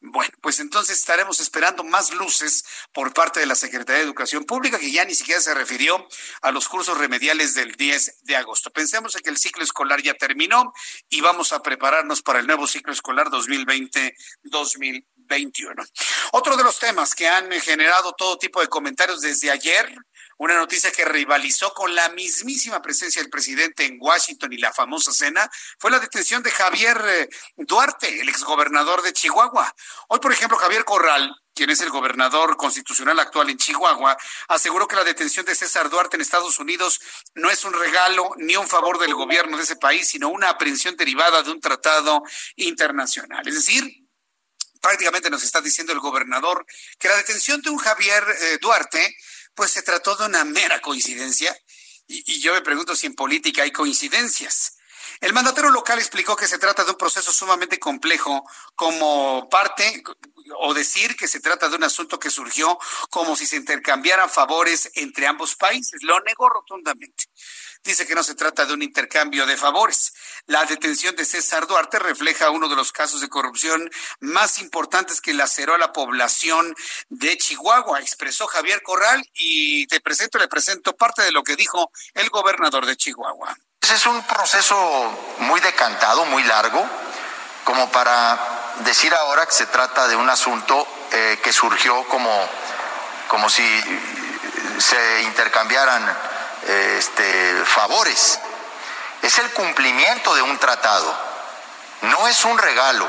Bueno, 0.02 0.34
pues 0.42 0.60
entonces 0.60 0.98
estaremos 0.98 1.40
esperando 1.40 1.86
más 1.86 2.14
luces 2.14 2.66
por 2.92 3.14
parte 3.14 3.40
de 3.40 3.46
la 3.46 3.56
Secretaría 3.56 4.00
de 4.00 4.06
Educación 4.06 4.44
Pública, 4.44 4.78
que 4.78 4.92
ya 4.92 5.06
ni 5.06 5.16
siquiera 5.16 5.40
se 5.40 5.54
refirió 5.54 6.10
a 6.42 6.52
los 6.52 6.68
cursos 6.68 6.98
remediales 6.98 7.54
del 7.54 7.72
10 7.72 8.24
de 8.24 8.36
agosto. 8.36 8.70
Pensemos 8.70 9.16
que 9.16 9.30
el 9.30 9.38
ciclo 9.38 9.64
escolar 9.64 10.02
ya 10.02 10.14
terminó 10.16 10.74
y 11.08 11.22
vamos 11.22 11.54
a 11.54 11.62
prepararnos 11.62 12.22
para 12.22 12.40
el 12.40 12.48
nuevo 12.48 12.68
ciclo 12.68 12.92
escolar 12.92 13.28
2020-2021. 13.30 15.06
21. 15.28 15.84
Otro 16.32 16.56
de 16.58 16.64
los 16.64 16.80
temas 16.80 17.16
que 17.16 17.28
han 17.28 17.52
generado 17.62 18.14
todo 18.14 18.38
tipo 18.38 18.62
de 18.62 18.68
comentarios 18.68 19.22
desde 19.22 19.52
ayer, 19.52 19.96
una 20.38 20.56
noticia 20.56 20.92
que 20.92 21.06
rivalizó 21.06 21.74
con 21.74 21.96
la 21.96 22.10
mismísima 22.10 22.82
presencia 22.82 23.22
del 23.22 23.32
presidente 23.32 23.86
en 23.86 23.98
Washington 24.00 24.52
y 24.52 24.58
la 24.58 24.74
famosa 24.74 25.12
cena, 25.12 25.50
fue 25.80 25.92
la 25.92 26.00
detención 26.00 26.44
de 26.44 26.52
Javier 26.52 27.02
eh, 27.08 27.30
Duarte, 27.58 28.22
el 28.22 28.30
exgobernador 28.30 29.02
de 29.02 29.14
Chihuahua. 29.14 29.74
Hoy, 30.10 30.20
por 30.20 30.32
ejemplo, 30.32 30.58
Javier 30.58 30.84
Corral, 30.84 31.34
quien 31.54 31.70
es 31.70 31.80
el 31.80 31.90
gobernador 31.90 32.58
constitucional 32.58 33.18
actual 33.20 33.50
en 33.50 33.58
Chihuahua, 33.58 34.18
aseguró 34.50 34.88
que 34.88 34.98
la 34.98 35.06
detención 35.06 35.46
de 35.46 35.56
César 35.56 35.90
Duarte 35.90 36.18
en 36.18 36.22
Estados 36.22 36.60
Unidos 36.60 37.00
no 37.34 37.50
es 37.50 37.64
un 37.64 37.74
regalo 37.74 38.32
ni 38.38 38.58
un 38.58 38.68
favor 38.68 39.00
del 39.00 39.14
gobierno 39.14 39.56
de 39.56 39.64
ese 39.64 39.78
país, 39.78 40.10
sino 40.10 40.28
una 40.30 40.50
aprehensión 40.50 40.98
derivada 40.98 41.44
de 41.44 41.52
un 41.52 41.62
tratado 41.62 42.24
internacional. 42.58 43.48
Es 43.48 43.56
decir, 43.56 44.06
prácticamente 44.82 45.30
nos 45.30 45.44
está 45.44 45.62
diciendo 45.62 45.94
el 45.94 46.00
gobernador 46.00 46.66
que 47.00 47.08
la 47.08 47.16
detención 47.16 47.62
de 47.62 47.70
un 47.70 47.78
Javier 47.78 48.24
eh, 48.42 48.58
Duarte, 48.62 49.16
pues 49.56 49.72
se 49.72 49.82
trató 49.82 50.16
de 50.16 50.26
una 50.26 50.44
mera 50.44 50.82
coincidencia. 50.82 51.58
Y, 52.08 52.40
yo 52.40 52.54
me 52.54 52.62
pregunto 52.62 52.96
si 52.96 53.08
en 53.08 53.16
política 53.16 53.64
hay 53.64 53.72
coincidencias. 53.72 54.78
El 55.22 55.34
mandatario 55.34 55.72
local 55.72 55.98
explicó 55.98 56.36
que 56.36 56.48
se 56.48 56.58
trata 56.58 56.84
de 56.84 56.92
un 56.92 56.98
proceso 56.98 57.32
sumamente 57.32 57.80
complejo 57.80 58.44
como 58.76 59.50
parte 59.50 60.04
o 60.60 60.74
decir 60.74 61.16
que 61.16 61.28
se 61.28 61.40
trata 61.40 61.70
de 61.70 61.78
un 61.78 61.84
asunto 61.84 62.20
que 62.20 62.30
surgió 62.30 62.78
como 63.10 63.36
si 63.36 63.48
se 63.48 63.56
intercambiaran 63.56 64.30
favores 64.30 64.92
entre 64.94 65.26
ambos 65.26 65.56
países. 65.56 66.04
Lo 66.04 66.20
negó 66.20 66.50
rotundamente 66.50 67.26
dice 67.86 68.08
que 68.08 68.16
no 68.16 68.24
se 68.24 68.36
trata 68.36 68.66
de 68.66 68.74
un 68.74 68.82
intercambio 68.82 69.46
de 69.46 69.56
favores. 69.56 70.14
La 70.48 70.66
detención 70.66 71.16
de 71.16 71.24
César 71.24 71.68
Duarte 71.68 72.00
refleja 72.00 72.50
uno 72.50 72.68
de 72.68 72.76
los 72.76 72.92
casos 72.92 73.22
de 73.22 73.30
corrupción 73.30 73.90
más 74.20 74.58
importantes 74.58 75.22
que 75.22 75.34
laceró 75.34 75.76
a 75.76 75.78
la 75.78 75.94
población 75.94 76.76
de 77.10 77.38
Chihuahua, 77.38 78.00
expresó 78.00 78.48
Javier 78.48 78.82
Corral 78.82 79.24
y 79.34 79.86
te 79.88 80.02
presento, 80.02 80.40
le 80.40 80.48
presento 80.48 80.96
parte 80.96 81.22
de 81.22 81.32
lo 81.32 81.44
que 81.44 81.56
dijo 81.56 81.92
el 82.16 82.30
gobernador 82.30 82.86
de 82.86 82.98
Chihuahua. 82.98 83.56
Es 83.82 84.06
un 84.08 84.22
proceso 84.24 85.36
muy 85.40 85.62
decantado, 85.62 86.26
muy 86.26 86.44
largo, 86.44 86.84
como 87.64 87.92
para 87.92 88.74
decir 88.80 89.14
ahora 89.14 89.46
que 89.46 89.52
se 89.52 89.68
trata 89.68 90.08
de 90.08 90.16
un 90.16 90.28
asunto 90.28 90.88
eh, 91.12 91.40
que 91.44 91.54
surgió 91.54 92.04
como, 92.08 92.50
como 93.28 93.48
si 93.48 93.64
se 94.80 95.22
intercambiaran 95.24 96.35
este, 96.68 97.66
favores. 97.66 98.40
Es 99.22 99.38
el 99.40 99.52
cumplimiento 99.52 100.36
de 100.36 100.42
un 100.42 100.58
tratado. 100.58 101.16
No 102.02 102.28
es 102.28 102.46
un 102.46 102.58
regalo. 102.58 103.08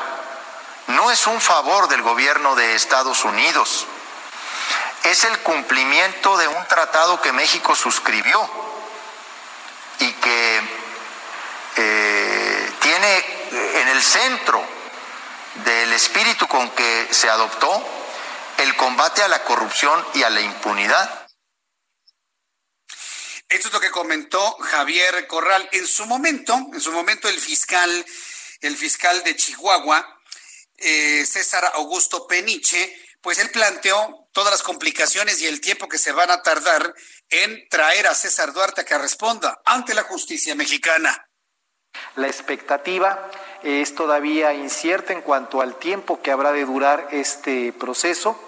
No 0.88 1.10
es 1.10 1.26
un 1.26 1.40
favor 1.40 1.88
del 1.88 2.02
gobierno 2.02 2.54
de 2.54 2.74
Estados 2.74 3.24
Unidos. 3.24 3.86
Es 5.04 5.24
el 5.24 5.38
cumplimiento 5.40 6.36
de 6.36 6.48
un 6.48 6.66
tratado 6.66 7.20
que 7.20 7.32
México 7.32 7.74
suscribió 7.74 8.48
y 9.98 10.12
que 10.12 10.60
eh, 11.76 12.72
tiene 12.80 13.24
en 13.80 13.88
el 13.88 14.02
centro 14.02 14.62
del 15.64 15.92
espíritu 15.92 16.46
con 16.46 16.70
que 16.70 17.08
se 17.10 17.30
adoptó 17.30 17.82
el 18.58 18.76
combate 18.76 19.22
a 19.22 19.28
la 19.28 19.42
corrupción 19.44 20.04
y 20.14 20.22
a 20.22 20.30
la 20.30 20.40
impunidad. 20.40 21.25
Esto 23.48 23.68
es 23.68 23.74
lo 23.74 23.80
que 23.80 23.90
comentó 23.90 24.56
Javier 24.58 25.26
Corral. 25.28 25.68
En 25.72 25.86
su 25.86 26.04
momento, 26.06 26.54
en 26.72 26.80
su 26.80 26.90
momento 26.90 27.28
el 27.28 27.38
fiscal, 27.38 28.04
el 28.60 28.76
fiscal 28.76 29.22
de 29.22 29.36
Chihuahua, 29.36 30.20
eh, 30.78 31.24
César 31.24 31.70
Augusto 31.74 32.26
Peniche, 32.26 32.92
pues 33.20 33.38
él 33.38 33.50
planteó 33.50 34.28
todas 34.32 34.50
las 34.52 34.62
complicaciones 34.62 35.40
y 35.40 35.46
el 35.46 35.60
tiempo 35.60 35.88
que 35.88 35.98
se 35.98 36.12
van 36.12 36.30
a 36.30 36.42
tardar 36.42 36.94
en 37.30 37.68
traer 37.68 38.08
a 38.08 38.14
César 38.14 38.52
Duarte 38.52 38.82
a 38.82 38.84
que 38.84 38.98
responda 38.98 39.60
ante 39.64 39.94
la 39.94 40.02
justicia 40.02 40.54
mexicana. 40.54 41.28
La 42.16 42.26
expectativa 42.26 43.30
es 43.62 43.94
todavía 43.94 44.52
incierta 44.54 45.12
en 45.12 45.22
cuanto 45.22 45.60
al 45.60 45.78
tiempo 45.78 46.20
que 46.20 46.30
habrá 46.30 46.52
de 46.52 46.64
durar 46.64 47.08
este 47.12 47.72
proceso 47.72 48.38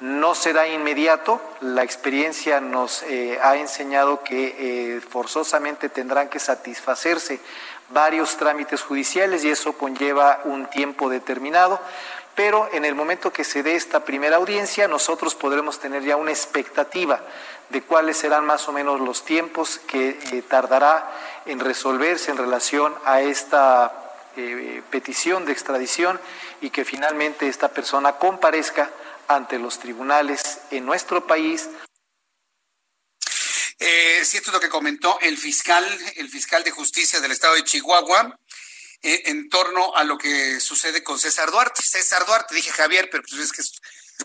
no 0.00 0.34
será 0.34 0.66
inmediato. 0.66 1.40
La 1.60 1.82
experiencia 1.82 2.60
nos 2.60 3.02
eh, 3.04 3.38
ha 3.42 3.56
enseñado 3.56 4.22
que 4.22 4.96
eh, 4.96 5.00
forzosamente 5.00 5.88
tendrán 5.88 6.28
que 6.28 6.38
satisfacerse 6.38 7.40
varios 7.90 8.36
trámites 8.36 8.82
judiciales 8.82 9.44
y 9.44 9.50
eso 9.50 9.74
conlleva 9.74 10.40
un 10.44 10.66
tiempo 10.66 11.08
determinado. 11.08 11.80
Pero 12.34 12.68
en 12.72 12.84
el 12.84 12.96
momento 12.96 13.32
que 13.32 13.44
se 13.44 13.62
dé 13.62 13.76
esta 13.76 14.04
primera 14.04 14.36
audiencia, 14.36 14.88
nosotros 14.88 15.36
podremos 15.36 15.78
tener 15.78 16.02
ya 16.02 16.16
una 16.16 16.32
expectativa 16.32 17.20
de 17.68 17.82
cuáles 17.82 18.16
serán 18.16 18.44
más 18.44 18.68
o 18.68 18.72
menos 18.72 19.00
los 19.00 19.24
tiempos 19.24 19.78
que 19.86 20.18
eh, 20.32 20.42
tardará 20.42 21.08
en 21.46 21.60
resolverse 21.60 22.32
en 22.32 22.36
relación 22.36 22.94
a 23.04 23.20
esta 23.20 24.00
petición 24.90 25.44
de 25.44 25.52
extradición 25.52 26.18
y 26.60 26.70
que 26.70 26.84
finalmente 26.84 27.46
esta 27.46 27.68
persona 27.68 28.14
comparezca 28.14 28.90
ante 29.28 29.58
los 29.58 29.78
tribunales 29.78 30.58
en 30.70 30.84
nuestro 30.84 31.26
país. 31.26 31.68
Eh, 33.78 34.20
es 34.20 34.46
lo 34.52 34.60
que 34.60 34.68
comentó 34.68 35.18
el 35.20 35.36
fiscal, 35.36 35.84
el 36.16 36.28
fiscal 36.28 36.64
de 36.64 36.70
justicia 36.70 37.20
del 37.20 37.32
estado 37.32 37.54
de 37.54 37.64
Chihuahua, 37.64 38.38
eh, 39.02 39.22
en 39.26 39.48
torno 39.48 39.94
a 39.94 40.04
lo 40.04 40.16
que 40.16 40.60
sucede 40.60 41.02
con 41.02 41.18
César 41.18 41.50
Duarte. 41.50 41.82
César 41.82 42.24
Duarte, 42.24 42.54
dije 42.54 42.70
Javier, 42.70 43.08
pero 43.10 43.22
pues 43.28 43.40
es 43.40 43.52
que 43.52 43.62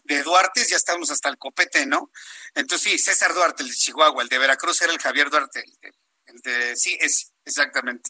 de 0.03 0.23
Duarte 0.23 0.65
ya 0.65 0.77
estamos 0.77 1.11
hasta 1.11 1.29
el 1.29 1.37
copete, 1.37 1.85
¿no? 1.85 2.11
Entonces 2.53 2.91
sí, 2.91 2.97
César 2.97 3.33
Duarte, 3.33 3.63
el 3.63 3.69
de 3.69 3.75
Chihuahua, 3.75 4.23
el 4.23 4.29
de 4.29 4.37
Veracruz 4.37 4.81
era 4.81 4.93
el 4.93 4.99
Javier 4.99 5.29
Duarte, 5.29 5.63
el 6.25 6.39
de, 6.41 6.75
sí, 6.75 6.97
es 7.01 7.28
exactamente. 7.45 8.09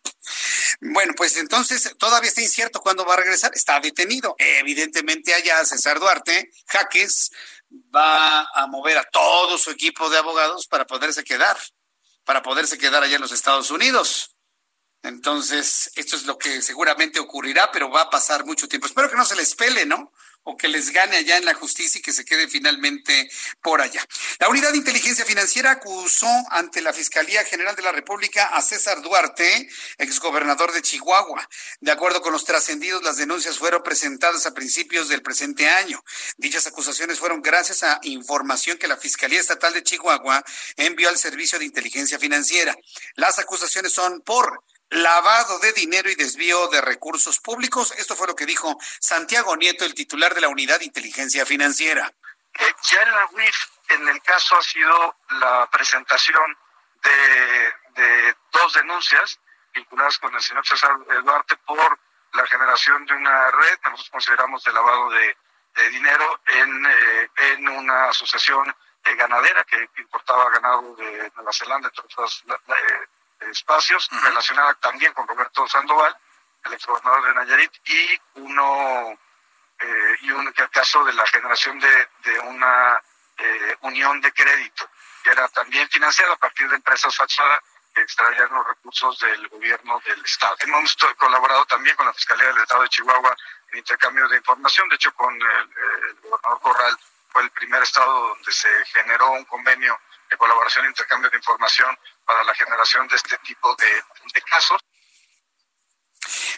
Bueno, 0.82 1.14
pues 1.16 1.38
entonces 1.38 1.96
todavía 1.98 2.30
está 2.30 2.42
incierto 2.42 2.82
cuándo 2.82 3.06
va 3.06 3.16
a 3.16 3.18
regresar. 3.18 3.52
Está 3.54 3.80
detenido. 3.80 4.36
Evidentemente 4.38 5.34
allá 5.34 5.64
César 5.66 6.00
Duarte, 6.00 6.52
Jaques, 6.68 7.32
va 7.96 8.48
a 8.54 8.68
mover 8.68 8.98
a 8.98 9.04
todo 9.04 9.58
su 9.58 9.72
equipo 9.72 10.10
de 10.10 10.18
abogados 10.18 10.68
para 10.68 10.86
poderse 10.86 11.24
quedar, 11.24 11.58
para 12.24 12.42
poderse 12.42 12.78
quedar 12.78 13.04
allá 13.04 13.16
en 13.16 13.22
los 13.22 13.32
Estados 13.32 13.72
Unidos. 13.72 14.36
Entonces, 15.02 15.92
esto 15.96 16.16
es 16.16 16.26
lo 16.26 16.38
que 16.38 16.62
seguramente 16.62 17.20
ocurrirá, 17.20 17.72
pero 17.72 17.90
va 17.90 18.02
a 18.02 18.10
pasar 18.10 18.46
mucho 18.46 18.68
tiempo. 18.68 18.88
Espero 18.88 19.10
que 19.10 19.16
no 19.16 19.26
se 19.26 19.36
les 19.36 19.56
pele, 19.56 19.86
¿no? 19.86 20.12
Que 20.58 20.68
les 20.68 20.92
gane 20.92 21.18
allá 21.18 21.38
en 21.38 21.46
la 21.46 21.54
justicia 21.54 22.00
y 22.00 22.02
que 22.02 22.14
se 22.14 22.26
quede 22.26 22.48
finalmente 22.48 23.30
por 23.62 23.82
allá. 23.82 24.06
La 24.40 24.50
Unidad 24.50 24.72
de 24.72 24.78
Inteligencia 24.78 25.26
Financiera 25.26 25.72
acusó 25.72 26.30
ante 26.50 26.82
la 26.82 26.94
Fiscalía 26.94 27.44
General 27.46 27.76
de 27.76 27.82
la 27.82 27.92
República 27.92 28.46
a 28.48 28.62
César 28.62 29.02
Duarte, 29.02 29.70
exgobernador 29.98 30.72
de 30.72 30.82
Chihuahua. 30.82 31.48
De 31.80 31.92
acuerdo 31.92 32.22
con 32.22 32.34
los 32.34 32.46
trascendidos, 32.46 33.04
las 33.04 33.18
denuncias 33.18 33.58
fueron 33.58 33.84
presentadas 33.84 34.46
a 34.46 34.54
principios 34.54 35.10
del 35.10 35.22
presente 35.22 35.70
año. 35.70 36.04
Dichas 36.38 36.68
acusaciones 36.68 37.20
fueron 37.20 37.42
gracias 37.42 37.84
a 37.84 38.00
información 38.04 38.78
que 38.78 38.88
la 38.88 38.98
Fiscalía 38.98 39.40
Estatal 39.40 39.74
de 39.74 39.84
Chihuahua 39.84 40.44
envió 40.76 41.10
al 41.10 41.18
Servicio 41.18 41.60
de 41.60 41.66
Inteligencia 41.66 42.20
Financiera. 42.20 42.76
Las 43.16 43.40
acusaciones 43.40 43.94
son 43.94 44.22
por 44.22 44.64
lavado 44.90 45.60
de 45.60 45.74
dinero 45.74 46.10
y 46.10 46.16
desvío 46.16 46.68
de 46.68 46.82
recursos 46.82 47.40
públicos. 47.40 47.94
Esto 47.98 48.16
fue 48.16 48.28
lo 48.28 48.36
que 48.36 48.46
dijo 48.46 48.78
Santiago 49.00 49.56
Nieto, 49.56 49.86
el 49.86 49.94
titular 49.94 50.34
de 50.34 50.42
la 50.42 50.50
Unidad 50.50 50.80
de 50.80 50.86
Inteligencia 50.86 51.46
Financiera. 51.46 52.12
ya 52.84 53.02
en 53.02 53.12
la 53.12 53.26
UIF, 53.32 53.58
en 53.90 54.08
el 54.08 54.22
caso 54.22 54.58
ha 54.58 54.64
sido 54.64 55.16
la 55.40 55.70
presentación 55.72 56.58
de, 57.04 58.36
dos 58.52 58.74
denuncias 58.74 59.40
vinculadas 59.74 60.18
con 60.20 60.34
el 60.34 60.42
señor 60.42 60.66
César 60.66 60.98
Duarte 61.24 61.58
por 61.58 62.00
la 62.34 62.46
generación 62.48 63.06
de 63.06 63.14
una 63.14 63.52
red 63.52 63.78
que 63.80 63.90
nosotros 63.90 64.10
consideramos 64.10 64.64
de 64.64 64.74
lavado 64.74 65.10
de, 65.10 65.36
dinero 65.92 66.42
en, 66.48 66.86
eh, 66.86 67.30
en 67.38 67.70
una 67.70 68.10
asociación 68.10 68.68
eh, 69.06 69.16
ganadera 69.16 69.64
que 69.64 69.90
importaba 69.98 70.50
ganado 70.50 70.94
de 70.96 71.32
Nueva 71.36 71.54
Zelanda, 71.54 71.88
entre 71.88 72.04
otras 72.04 72.44
eh, 72.46 73.08
espacios, 73.52 74.10
relacionada 74.24 74.74
también 74.76 75.14
con 75.14 75.28
Roberto 75.28 75.68
Sandoval, 75.68 76.16
el 76.66 76.74
exgobernador 76.74 77.26
de 77.26 77.34
Nayarit, 77.34 77.72
y 77.86 78.22
uno 78.36 79.18
eh, 79.80 80.16
y 80.22 80.32
un 80.32 80.52
caso 80.72 81.04
de 81.06 81.14
la 81.14 81.26
generación 81.28 81.80
de, 81.80 82.10
de 82.24 82.40
una 82.40 83.02
eh, 83.38 83.78
unión 83.82 84.20
de 84.20 84.32
crédito, 84.34 84.90
que 85.24 85.32
era 85.32 85.48
también 85.50 85.88
financiada 85.90 86.34
a 86.34 86.38
partir 86.38 86.70
de 86.70 86.76
empresas 86.76 87.16
fachadas 87.16 87.60
que 87.94 88.02
extraían 88.02 88.50
los 88.52 88.68
recursos 88.68 89.20
del 89.20 89.48
gobierno 89.48 90.02
del 90.06 90.24
Estado. 90.24 90.56
Hemos 90.60 90.96
colaborado 91.18 91.66
también 91.66 91.96
con 91.96 92.06
la 92.06 92.14
Fiscalía 92.14 92.48
del 92.48 92.58
Estado 92.58 92.84
de 92.84 92.90
Chihuahua 92.90 93.36
en 93.72 93.80
intercambio 93.80 94.28
de 94.28 94.38
información, 94.38 94.90
de 94.90 94.96
hecho 94.96 95.14
con 95.14 95.34
el, 95.34 95.70
el 96.10 96.16
gobernador 96.22 96.60
Corral 96.62 96.98
fue 97.30 97.44
el 97.44 97.52
primer 97.52 97.82
estado 97.84 98.30
donde 98.30 98.52
se 98.52 98.70
generó 98.86 99.32
un 99.32 99.46
convenio 99.46 100.00
de 100.30 100.38
colaboración 100.38 100.86
e 100.86 100.90
intercambio 100.90 101.30
de 101.30 101.38
información 101.38 101.98
para 102.30 102.44
la 102.44 102.54
generación 102.54 103.08
de 103.08 103.16
este 103.16 103.36
tipo 103.40 103.76
de, 103.76 104.42
casos. 104.44 104.80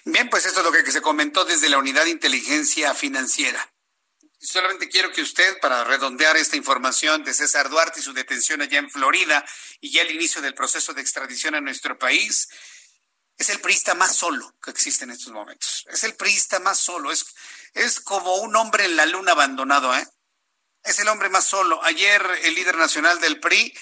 Bien, 0.04 0.30
pues 0.30 0.46
esto 0.46 0.60
es 0.60 0.66
lo 0.66 0.72
que 0.74 0.92
se 0.92 1.02
comentó 1.02 1.46
desde 1.46 1.70
la 1.70 1.78
Unidad 1.78 2.04
de 2.04 2.10
Inteligencia 2.10 2.94
Financiera. 2.94 3.74
Solamente 4.38 4.90
quiero 4.90 5.14
que 5.14 5.22
usted, 5.22 5.62
para 5.62 5.86
redondear 5.86 6.36
esta 6.36 6.58
información 6.58 7.24
de 7.24 7.34
César 7.34 7.70
Duarte 7.70 8.02
y 8.02 8.04
su 8.04 8.12
detención 8.12 8.62
allá 8.62 8.80
en 8.80 8.92
Florida 8.92 9.46
y 9.80 9.94
ya 9.94 10.02
el 10.02 10.12
inicio 10.12 10.42
del 10.42 10.54
proceso 10.54 10.94
de 10.94 11.02
extradición 11.02 11.56
a 11.56 11.62
nuestro 11.62 11.98
país, 11.98 12.50
es 13.38 13.48
el 13.48 13.62
priista 13.62 13.94
más 13.94 14.14
solo 14.14 14.54
que 14.62 14.72
existe 14.72 15.06
en 15.06 15.12
estos 15.12 15.32
momentos. 15.32 15.86
Es 15.90 16.04
el 16.04 16.16
priista 16.16 16.60
más 16.60 16.80
solo. 16.80 17.14
Es, 17.14 17.26
es 17.76 18.02
como 18.02 18.36
un 18.38 18.58
hombre 18.58 18.84
en 18.84 18.98
la 18.98 19.06
luna 19.06 19.32
abandonado, 19.32 19.96
¿eh? 19.96 20.06
es 20.84 21.00
el 21.00 21.08
hombre 21.08 21.30
más 21.30 21.46
solo. 21.46 21.82
Ayer 21.84 22.22
el 22.44 22.56
líder 22.56 22.76
nacional 22.76 23.22
del 23.22 23.40
PRI, 23.40 23.74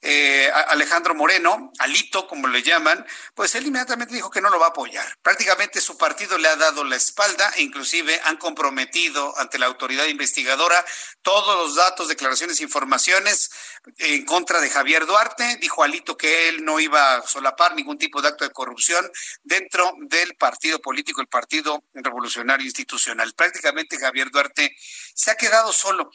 eh, 0.00 0.48
Alejandro 0.68 1.14
Moreno, 1.14 1.72
Alito, 1.78 2.28
como 2.28 2.46
le 2.46 2.62
llaman, 2.62 3.04
pues 3.34 3.54
él 3.56 3.66
inmediatamente 3.66 4.14
dijo 4.14 4.30
que 4.30 4.40
no 4.40 4.48
lo 4.48 4.60
va 4.60 4.66
a 4.66 4.70
apoyar. 4.70 5.06
Prácticamente 5.22 5.80
su 5.80 5.98
partido 5.98 6.38
le 6.38 6.48
ha 6.48 6.56
dado 6.56 6.84
la 6.84 6.96
espalda 6.96 7.52
inclusive 7.58 8.20
han 8.24 8.36
comprometido 8.36 9.36
ante 9.38 9.58
la 9.58 9.66
autoridad 9.66 10.06
investigadora 10.06 10.84
todos 11.22 11.56
los 11.56 11.74
datos, 11.74 12.08
declaraciones, 12.08 12.60
informaciones 12.60 13.50
en 13.96 14.24
contra 14.24 14.60
de 14.60 14.70
Javier 14.70 15.04
Duarte. 15.06 15.56
Dijo 15.60 15.82
Alito 15.82 16.16
que 16.16 16.48
él 16.48 16.64
no 16.64 16.78
iba 16.78 17.16
a 17.16 17.26
solapar 17.26 17.74
ningún 17.74 17.98
tipo 17.98 18.22
de 18.22 18.28
acto 18.28 18.44
de 18.44 18.50
corrupción 18.50 19.10
dentro 19.42 19.94
del 20.02 20.36
partido 20.36 20.78
político, 20.80 21.20
el 21.20 21.28
Partido 21.28 21.84
Revolucionario 21.92 22.64
Institucional. 22.64 23.32
Prácticamente 23.34 23.98
Javier 23.98 24.30
Duarte 24.30 24.76
se 25.14 25.30
ha 25.30 25.34
quedado 25.34 25.72
solo. 25.72 26.10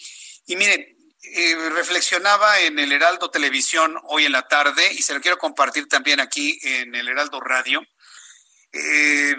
Y 0.45 0.55
miren, 0.55 1.02
eh, 1.23 1.55
reflexionaba 1.69 2.59
en 2.59 2.77
el 2.79 2.91
Heraldo 2.91 3.31
Televisión 3.31 3.97
hoy 4.03 4.25
en 4.25 4.33
la 4.33 4.47
tarde 4.47 4.91
y 4.91 5.01
se 5.01 5.13
lo 5.13 5.21
quiero 5.21 5.37
compartir 5.37 5.87
también 5.87 6.19
aquí 6.19 6.59
en 6.61 6.93
el 6.95 7.07
Heraldo 7.07 7.39
Radio. 7.39 7.81
Eh, 8.73 9.35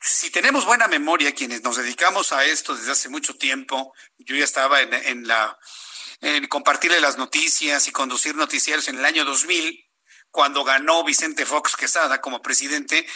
si 0.00 0.30
tenemos 0.30 0.66
buena 0.66 0.88
memoria, 0.88 1.32
quienes 1.32 1.62
nos 1.62 1.76
dedicamos 1.76 2.32
a 2.32 2.44
esto 2.44 2.74
desde 2.74 2.92
hace 2.92 3.08
mucho 3.08 3.36
tiempo, 3.36 3.94
yo 4.18 4.34
ya 4.34 4.44
estaba 4.44 4.82
en, 4.82 5.26
la 5.26 5.56
compartirle 6.48 7.00
las 7.00 7.16
noticias 7.16 7.86
y 7.86 7.92
conducir 7.92 8.34
noticieros 8.34 8.88
en 8.88 8.98
el 8.98 9.04
año 9.04 9.24
2000, 9.24 9.84
cuando 10.30 10.64
ganó 10.64 11.04
Vicente 11.04 11.46
Fox 11.46 11.76
Quesada 11.76 12.20
como 12.20 12.42
presidente. 12.42 13.06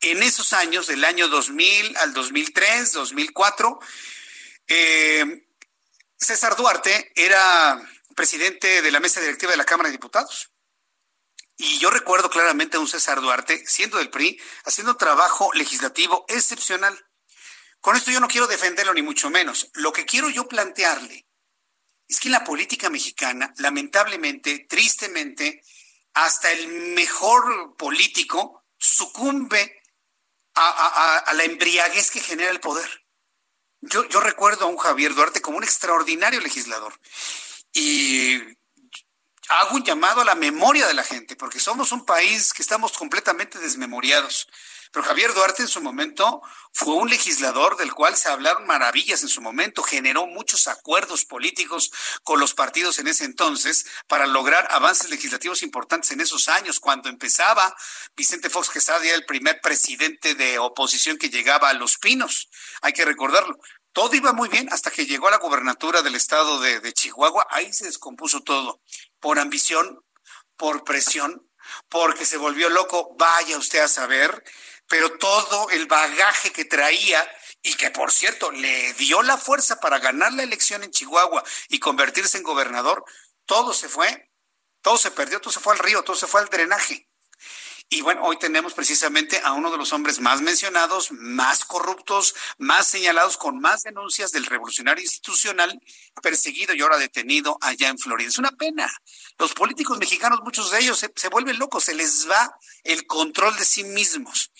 En 0.00 0.22
esos 0.22 0.52
años, 0.52 0.88
del 0.88 1.04
año 1.04 1.28
2000 1.28 1.96
al 1.98 2.12
2003, 2.12 2.92
2004, 2.92 3.78
eh, 4.66 5.43
César 6.24 6.56
Duarte 6.56 7.12
era 7.16 7.78
presidente 8.16 8.80
de 8.80 8.90
la 8.90 8.98
mesa 8.98 9.20
directiva 9.20 9.50
de 9.50 9.58
la 9.58 9.66
Cámara 9.66 9.88
de 9.90 9.96
Diputados. 9.96 10.50
Y 11.58 11.78
yo 11.78 11.90
recuerdo 11.90 12.30
claramente 12.30 12.78
a 12.78 12.80
un 12.80 12.88
César 12.88 13.20
Duarte, 13.20 13.62
siendo 13.66 13.98
del 13.98 14.08
PRI, 14.08 14.40
haciendo 14.64 14.96
trabajo 14.96 15.52
legislativo 15.52 16.24
excepcional. 16.28 16.98
Con 17.80 17.94
esto 17.94 18.10
yo 18.10 18.20
no 18.20 18.28
quiero 18.28 18.46
defenderlo 18.46 18.94
ni 18.94 19.02
mucho 19.02 19.28
menos. 19.28 19.68
Lo 19.74 19.92
que 19.92 20.06
quiero 20.06 20.30
yo 20.30 20.48
plantearle 20.48 21.28
es 22.08 22.20
que 22.20 22.28
en 22.28 22.32
la 22.32 22.44
política 22.44 22.88
mexicana, 22.88 23.52
lamentablemente, 23.58 24.66
tristemente, 24.66 25.60
hasta 26.14 26.50
el 26.52 26.68
mejor 26.94 27.76
político 27.76 28.64
sucumbe 28.78 29.82
a, 30.54 31.18
a 31.18 31.32
la 31.34 31.44
embriaguez 31.44 32.10
que 32.10 32.20
genera 32.20 32.50
el 32.50 32.60
poder. 32.60 33.03
Yo, 33.90 34.08
yo 34.08 34.20
recuerdo 34.20 34.64
a 34.64 34.68
un 34.68 34.76
Javier 34.76 35.14
Duarte 35.14 35.40
como 35.40 35.58
un 35.58 35.64
extraordinario 35.64 36.40
legislador 36.40 36.92
y 37.72 38.40
hago 39.48 39.76
un 39.76 39.84
llamado 39.84 40.20
a 40.20 40.24
la 40.24 40.34
memoria 40.34 40.86
de 40.86 40.94
la 40.94 41.02
gente, 41.02 41.36
porque 41.36 41.60
somos 41.60 41.92
un 41.92 42.04
país 42.04 42.52
que 42.52 42.62
estamos 42.62 42.92
completamente 42.92 43.58
desmemoriados. 43.58 44.48
Pero 44.94 45.06
Javier 45.08 45.34
Duarte 45.34 45.60
en 45.60 45.66
su 45.66 45.82
momento 45.82 46.40
fue 46.72 46.94
un 46.94 47.10
legislador 47.10 47.76
del 47.76 47.92
cual 47.92 48.14
se 48.14 48.28
hablaron 48.28 48.64
maravillas 48.64 49.22
en 49.22 49.28
su 49.28 49.42
momento, 49.42 49.82
generó 49.82 50.28
muchos 50.28 50.68
acuerdos 50.68 51.24
políticos 51.24 51.90
con 52.22 52.38
los 52.38 52.54
partidos 52.54 53.00
en 53.00 53.08
ese 53.08 53.24
entonces 53.24 53.86
para 54.06 54.28
lograr 54.28 54.68
avances 54.70 55.10
legislativos 55.10 55.64
importantes 55.64 56.12
en 56.12 56.20
esos 56.20 56.46
años. 56.46 56.78
Cuando 56.78 57.08
empezaba, 57.08 57.74
Vicente 58.14 58.48
Fox 58.48 58.70
Quesada 58.70 59.04
era 59.04 59.16
el 59.16 59.26
primer 59.26 59.60
presidente 59.60 60.36
de 60.36 60.60
oposición 60.60 61.18
que 61.18 61.28
llegaba 61.28 61.70
a 61.70 61.74
Los 61.74 61.98
Pinos, 61.98 62.48
hay 62.80 62.92
que 62.92 63.04
recordarlo. 63.04 63.58
Todo 63.92 64.14
iba 64.14 64.32
muy 64.32 64.48
bien 64.48 64.68
hasta 64.70 64.92
que 64.92 65.06
llegó 65.06 65.26
a 65.26 65.32
la 65.32 65.38
gubernatura 65.38 66.02
del 66.02 66.14
estado 66.14 66.60
de, 66.60 66.78
de 66.78 66.92
Chihuahua, 66.92 67.48
ahí 67.50 67.72
se 67.72 67.86
descompuso 67.86 68.42
todo, 68.44 68.80
por 69.18 69.40
ambición, 69.40 70.04
por 70.56 70.84
presión, 70.84 71.48
porque 71.88 72.26
se 72.26 72.36
volvió 72.36 72.68
loco, 72.68 73.14
vaya 73.18 73.58
usted 73.58 73.80
a 73.80 73.88
saber, 73.88 74.42
pero 74.88 75.18
todo 75.18 75.70
el 75.70 75.86
bagaje 75.86 76.52
que 76.52 76.64
traía 76.64 77.26
y 77.62 77.74
que 77.74 77.90
por 77.90 78.12
cierto 78.12 78.50
le 78.50 78.92
dio 78.94 79.22
la 79.22 79.38
fuerza 79.38 79.80
para 79.80 79.98
ganar 79.98 80.32
la 80.32 80.42
elección 80.42 80.82
en 80.84 80.90
Chihuahua 80.90 81.42
y 81.68 81.78
convertirse 81.78 82.38
en 82.38 82.44
gobernador, 82.44 83.04
todo 83.46 83.72
se 83.72 83.88
fue, 83.88 84.30
todo 84.82 84.98
se 84.98 85.10
perdió, 85.10 85.40
todo 85.40 85.52
se 85.52 85.60
fue 85.60 85.72
al 85.72 85.78
río, 85.78 86.02
todo 86.02 86.16
se 86.16 86.26
fue 86.26 86.40
al 86.40 86.48
drenaje. 86.48 87.08
Y 87.90 88.00
bueno, 88.00 88.22
hoy 88.24 88.38
tenemos 88.38 88.74
precisamente 88.74 89.40
a 89.44 89.52
uno 89.52 89.70
de 89.70 89.76
los 89.76 89.92
hombres 89.92 90.18
más 90.18 90.40
mencionados, 90.40 91.12
más 91.12 91.64
corruptos, 91.64 92.34
más 92.58 92.88
señalados, 92.88 93.36
con 93.36 93.60
más 93.60 93.82
denuncias 93.82 94.32
del 94.32 94.46
revolucionario 94.46 95.02
institucional, 95.02 95.80
perseguido 96.22 96.74
y 96.74 96.80
ahora 96.80 96.96
detenido 96.96 97.58
allá 97.60 97.88
en 97.88 97.98
Florida. 97.98 98.28
Es 98.28 98.38
una 98.38 98.50
pena. 98.52 98.90
Los 99.38 99.52
políticos 99.52 99.98
mexicanos, 99.98 100.40
muchos 100.42 100.70
de 100.70 100.80
ellos 100.80 100.98
se, 100.98 101.28
vuelven 101.28 101.58
locos, 101.58 101.84
se 101.84 101.94
les 101.94 102.28
va 102.28 102.58
el 102.82 103.06
control 103.06 103.54
de 103.56 103.64
sí 103.64 103.84
mismos. 103.84 104.50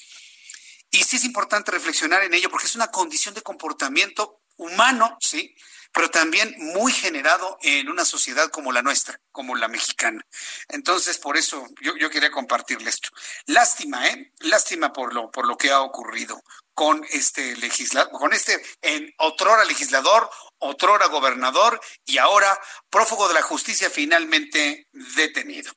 Y 0.94 1.02
sí 1.02 1.16
es 1.16 1.24
importante 1.24 1.72
reflexionar 1.72 2.22
en 2.22 2.34
ello 2.34 2.48
porque 2.48 2.68
es 2.68 2.76
una 2.76 2.92
condición 2.92 3.34
de 3.34 3.42
comportamiento 3.42 4.42
humano, 4.56 5.18
¿sí? 5.20 5.52
Pero 5.92 6.08
también 6.08 6.54
muy 6.56 6.92
generado 6.92 7.58
en 7.62 7.88
una 7.88 8.04
sociedad 8.04 8.48
como 8.50 8.70
la 8.70 8.80
nuestra, 8.80 9.20
como 9.32 9.56
la 9.56 9.66
mexicana. 9.66 10.24
Entonces, 10.68 11.18
por 11.18 11.36
eso 11.36 11.66
yo, 11.80 11.96
yo 11.96 12.10
quería 12.10 12.30
compartirle 12.30 12.90
esto. 12.90 13.08
Lástima, 13.46 14.06
¿eh? 14.06 14.32
Lástima 14.38 14.92
por 14.92 15.14
lo, 15.14 15.32
por 15.32 15.48
lo 15.48 15.58
que 15.58 15.72
ha 15.72 15.80
ocurrido 15.80 16.40
con 16.74 17.04
este 17.10 17.56
legislador, 17.56 18.12
con 18.12 18.32
este 18.32 18.64
en 18.80 19.12
otrora 19.18 19.64
legislador, 19.64 20.30
otrora 20.58 21.08
gobernador 21.08 21.80
y 22.04 22.18
ahora 22.18 22.56
prófugo 22.88 23.26
de 23.26 23.34
la 23.34 23.42
justicia 23.42 23.90
finalmente 23.90 24.86
detenido. 24.92 25.72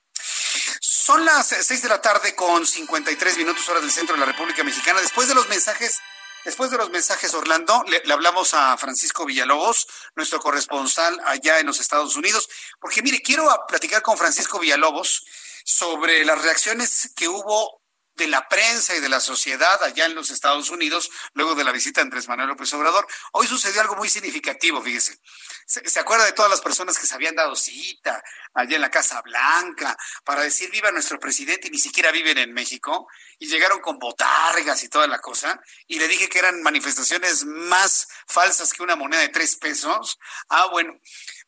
Son 1.07 1.23
las 1.23 1.47
seis 1.47 1.81
de 1.81 1.87
la 1.87 2.01
tarde 2.01 2.35
con 2.35 2.67
53 2.67 3.37
minutos 3.37 3.69
hora 3.69 3.79
del 3.79 3.89
centro 3.89 4.15
de 4.15 4.19
la 4.19 4.25
República 4.25 4.61
Mexicana. 4.65 4.99
Después 4.99 5.29
de 5.29 5.35
los 5.35 5.47
mensajes 5.47 6.01
Después 6.43 6.69
de 6.69 6.77
los 6.77 6.89
mensajes, 6.89 7.33
Orlando, 7.33 7.83
le, 7.87 8.01
hablamos 8.11 8.53
a 8.53 8.77
Francisco 8.77 9.25
Villalobos, 9.25 9.87
nuestro 10.15 10.39
corresponsal 10.39 11.19
allá 11.25 11.59
en 11.59 11.65
los 11.65 11.79
Estados 11.79 12.15
Unidos, 12.17 12.49
porque 12.79 13.01
mire, 13.01 13.21
quiero 13.21 13.49
platicar 13.67 14.01
con 14.01 14.17
Francisco 14.17 14.59
Villalobos 14.59 15.25
sobre 15.65 16.25
las 16.25 16.41
reacciones 16.41 17.11
que 17.15 17.27
hubo 17.27 17.76
de 18.17 18.27
la 18.27 18.47
prensa 18.49 18.95
y 18.95 18.99
de 18.99 19.09
la 19.09 19.19
sociedad 19.19 19.81
allá 19.83 20.05
en 20.05 20.15
los 20.15 20.31
Estados 20.31 20.71
Unidos 20.71 21.09
luego 21.33 21.53
de 21.53 21.63
la 21.63 21.71
visita 21.71 22.01
de 22.01 22.05
Andrés 22.05 22.27
Manuel 22.27 22.49
López 22.49 22.73
Obrador. 22.73 23.07
Hoy 23.31 23.47
sucedió 23.47 23.79
algo 23.79 23.95
muy 23.95 24.09
significativo, 24.09 24.81
fíjese. 24.81 25.19
¿Se, 25.65 25.99
acuerda 25.99 26.25
de 26.25 26.31
todas 26.31 26.49
las 26.49 26.61
personas 26.61 26.97
que 26.97 27.05
se 27.05 27.13
habían 27.13 27.35
dado 27.35 27.55
cita 27.55 28.23
allá 28.53 28.75
en 28.75 28.81
la 28.81 28.89
Casa 28.89 29.21
Blanca 29.21 29.95
para 30.23 30.41
decir 30.41 30.71
viva 30.71 30.91
nuestro 30.91 31.19
presidente 31.19 31.67
y 31.67 31.71
ni 31.71 31.77
siquiera 31.77 32.11
viven 32.11 32.39
en 32.39 32.53
México? 32.53 33.07
Y 33.37 33.47
llegaron 33.47 33.81
con 33.81 33.99
botargas 33.99 34.83
y 34.83 34.89
toda 34.89 35.05
la 35.07 35.19
cosa. 35.19 35.61
Y 35.85 35.99
le 35.99 36.07
dije 36.07 36.27
que 36.27 36.39
eran 36.39 36.63
manifestaciones 36.63 37.45
más 37.45 38.07
falsas 38.27 38.73
que 38.73 38.81
una 38.81 38.95
moneda 38.95 39.21
de 39.21 39.29
tres 39.29 39.57
pesos. 39.57 40.17
Ah, 40.49 40.67
bueno, 40.71 40.99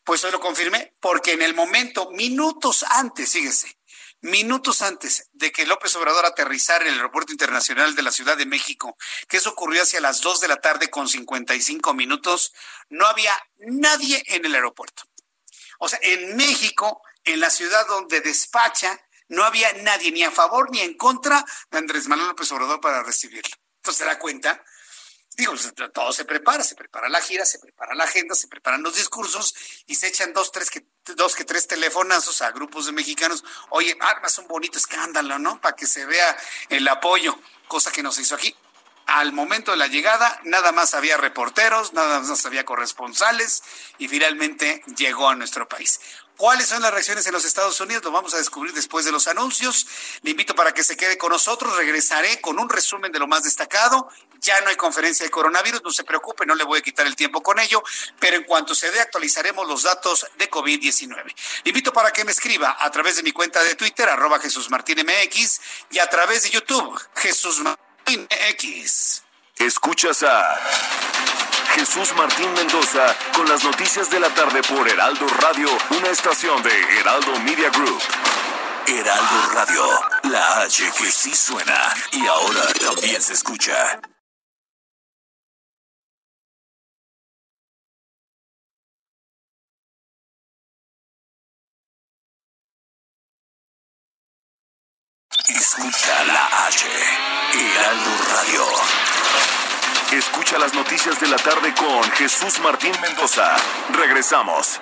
pues 0.04 0.22
hoy 0.24 0.30
lo 0.30 0.40
confirmé 0.40 0.94
porque 1.00 1.32
en 1.32 1.42
el 1.42 1.54
momento, 1.54 2.10
minutos 2.10 2.84
antes, 2.90 3.32
fíjese, 3.32 3.79
minutos 4.22 4.82
antes 4.82 5.28
de 5.32 5.52
que 5.52 5.66
López 5.66 5.94
Obrador 5.96 6.26
aterrizara 6.26 6.84
en 6.84 6.92
el 6.92 6.96
Aeropuerto 6.96 7.32
Internacional 7.32 7.94
de 7.94 8.02
la 8.02 8.10
Ciudad 8.10 8.36
de 8.36 8.46
México, 8.46 8.96
que 9.28 9.38
eso 9.38 9.50
ocurrió 9.50 9.82
hacia 9.82 10.00
las 10.00 10.20
2 10.20 10.40
de 10.40 10.48
la 10.48 10.56
tarde 10.56 10.90
con 10.90 11.08
55 11.08 11.94
minutos, 11.94 12.52
no 12.88 13.06
había 13.06 13.32
nadie 13.58 14.22
en 14.26 14.44
el 14.44 14.54
aeropuerto. 14.54 15.04
O 15.78 15.88
sea, 15.88 15.98
en 16.02 16.36
México, 16.36 17.02
en 17.24 17.40
la 17.40 17.50
ciudad 17.50 17.86
donde 17.86 18.20
despacha, 18.20 19.00
no 19.28 19.44
había 19.44 19.72
nadie 19.82 20.10
ni 20.10 20.24
a 20.24 20.30
favor 20.30 20.70
ni 20.70 20.80
en 20.80 20.94
contra 20.94 21.44
de 21.70 21.78
Andrés 21.78 22.08
Manuel 22.08 22.28
López 22.28 22.50
Obrador 22.52 22.80
para 22.80 23.02
recibirlo. 23.02 23.56
Entonces 23.76 23.98
se 23.98 24.04
da 24.04 24.18
cuenta 24.18 24.62
digo, 25.40 25.54
todo 25.92 26.12
se 26.12 26.24
prepara, 26.24 26.62
se 26.62 26.74
prepara 26.74 27.08
la 27.08 27.20
gira, 27.20 27.44
se 27.44 27.58
prepara 27.58 27.94
la 27.94 28.04
agenda, 28.04 28.34
se 28.34 28.46
preparan 28.46 28.82
los 28.82 28.94
discursos 28.94 29.54
y 29.86 29.94
se 29.94 30.06
echan 30.06 30.32
dos, 30.32 30.52
tres 30.52 30.70
que, 30.70 30.84
dos 31.16 31.34
que 31.34 31.44
tres 31.44 31.66
telefonazos 31.66 32.42
a 32.42 32.52
grupos 32.52 32.86
de 32.86 32.92
mexicanos. 32.92 33.42
Oye, 33.70 33.96
armas 34.00 34.38
un 34.38 34.46
bonito 34.46 34.78
escándalo, 34.78 35.38
¿no? 35.38 35.60
Para 35.60 35.74
que 35.74 35.86
se 35.86 36.04
vea 36.06 36.36
el 36.68 36.86
apoyo, 36.88 37.38
cosa 37.68 37.90
que 37.90 38.02
no 38.02 38.12
se 38.12 38.22
hizo 38.22 38.34
aquí. 38.34 38.54
Al 39.06 39.32
momento 39.32 39.72
de 39.72 39.76
la 39.76 39.88
llegada, 39.88 40.40
nada 40.44 40.70
más 40.70 40.94
había 40.94 41.16
reporteros, 41.16 41.94
nada 41.94 42.20
más 42.20 42.46
había 42.46 42.64
corresponsales 42.64 43.62
y 43.98 44.06
finalmente 44.06 44.82
llegó 44.96 45.28
a 45.28 45.34
nuestro 45.34 45.68
país. 45.68 46.00
¿Cuáles 46.40 46.68
son 46.68 46.80
las 46.80 46.90
reacciones 46.90 47.26
en 47.26 47.34
los 47.34 47.44
Estados 47.44 47.78
Unidos? 47.82 48.02
Lo 48.02 48.12
vamos 48.12 48.32
a 48.32 48.38
descubrir 48.38 48.72
después 48.72 49.04
de 49.04 49.12
los 49.12 49.28
anuncios. 49.28 49.86
Le 50.22 50.30
invito 50.30 50.54
para 50.54 50.72
que 50.72 50.82
se 50.82 50.96
quede 50.96 51.18
con 51.18 51.32
nosotros. 51.32 51.76
Regresaré 51.76 52.40
con 52.40 52.58
un 52.58 52.70
resumen 52.70 53.12
de 53.12 53.18
lo 53.18 53.26
más 53.26 53.42
destacado. 53.42 54.08
Ya 54.40 54.60
no 54.62 54.70
hay 54.70 54.76
conferencia 54.76 55.24
de 55.24 55.30
coronavirus, 55.30 55.82
no 55.82 55.90
se 55.90 56.04
preocupe, 56.04 56.46
no 56.46 56.54
le 56.54 56.64
voy 56.64 56.78
a 56.78 56.82
quitar 56.82 57.06
el 57.06 57.16
tiempo 57.16 57.42
con 57.42 57.58
ello, 57.58 57.82
pero 58.18 58.36
en 58.36 58.44
cuanto 58.44 58.74
se 58.74 58.90
dé 58.90 59.00
actualizaremos 59.00 59.66
los 59.66 59.82
datos 59.82 60.26
de 60.38 60.50
COVID-19. 60.50 61.24
Le 61.64 61.70
invito 61.70 61.92
para 61.92 62.10
que 62.10 62.24
me 62.24 62.32
escriba 62.32 62.76
a 62.78 62.90
través 62.90 63.16
de 63.16 63.22
mi 63.22 63.32
cuenta 63.32 63.62
de 63.62 63.74
Twitter, 63.74 64.08
arroba 64.08 64.38
Jesús 64.38 64.70
Martín 64.70 64.98
MX, 65.04 65.60
y 65.90 65.98
a 65.98 66.06
través 66.08 66.42
de 66.44 66.50
YouTube, 66.50 67.00
Jesús 67.16 67.60
Martín 67.60 68.26
MX. 68.30 69.22
Escuchas 69.58 70.22
a 70.22 70.58
Jesús 71.74 72.14
Martín 72.16 72.52
Mendoza 72.54 73.14
con 73.34 73.48
las 73.48 73.62
noticias 73.62 74.10
de 74.10 74.20
la 74.20 74.32
tarde 74.34 74.62
por 74.62 74.88
Heraldo 74.88 75.26
Radio, 75.28 75.68
una 75.90 76.08
estación 76.08 76.62
de 76.62 76.70
Heraldo 76.98 77.38
Media 77.40 77.70
Group. 77.70 78.02
Heraldo 78.86 79.50
Radio, 79.52 79.84
la 80.24 80.62
H 80.62 80.90
que 80.98 81.12
sí 81.12 81.34
suena 81.34 81.94
y 82.12 82.26
ahora 82.26 82.66
también 82.72 83.22
se 83.22 83.34
escucha. 83.34 84.00
Escucha 95.54 96.24
la 96.26 96.66
H, 96.66 96.86
Heraldo 97.54 98.10
Radio. 98.32 98.64
Escucha 100.12 100.58
las 100.58 100.72
noticias 100.74 101.18
de 101.20 101.26
la 101.26 101.36
tarde 101.36 101.74
con 101.74 102.08
Jesús 102.12 102.60
Martín 102.60 102.92
Mendoza. 103.00 103.56
Regresamos. 103.92 104.80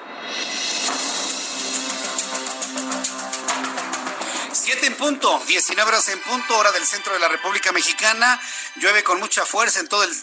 Siete 4.52 4.86
en 4.86 4.94
punto, 4.96 5.42
19 5.46 5.88
horas 5.88 6.08
en 6.10 6.20
punto, 6.20 6.58
hora 6.58 6.70
del 6.72 6.84
centro 6.84 7.14
de 7.14 7.20
la 7.20 7.28
República 7.28 7.72
Mexicana. 7.72 8.38
Llueve 8.76 9.02
con 9.02 9.18
mucha 9.20 9.46
fuerza 9.46 9.80
en 9.80 9.88
todo 9.88 10.04
el 10.04 10.14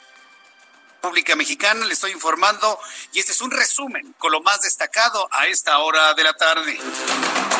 República 1.06 1.36
Mexicana. 1.36 1.86
Le 1.86 1.93
estoy 1.93 2.12
informando 2.14 2.80
y 3.14 3.20
este 3.20 3.32
es 3.32 3.39
un 3.41 3.51
resumen 3.51 4.16
con 4.18 4.32
lo 4.32 4.41
más 4.41 4.62
destacado 4.62 5.28
a 5.32 5.45
esta 5.45 5.78
hora 5.78 6.16
de 6.16 6.24
la 6.24 6.34
tarde. 6.34 6.80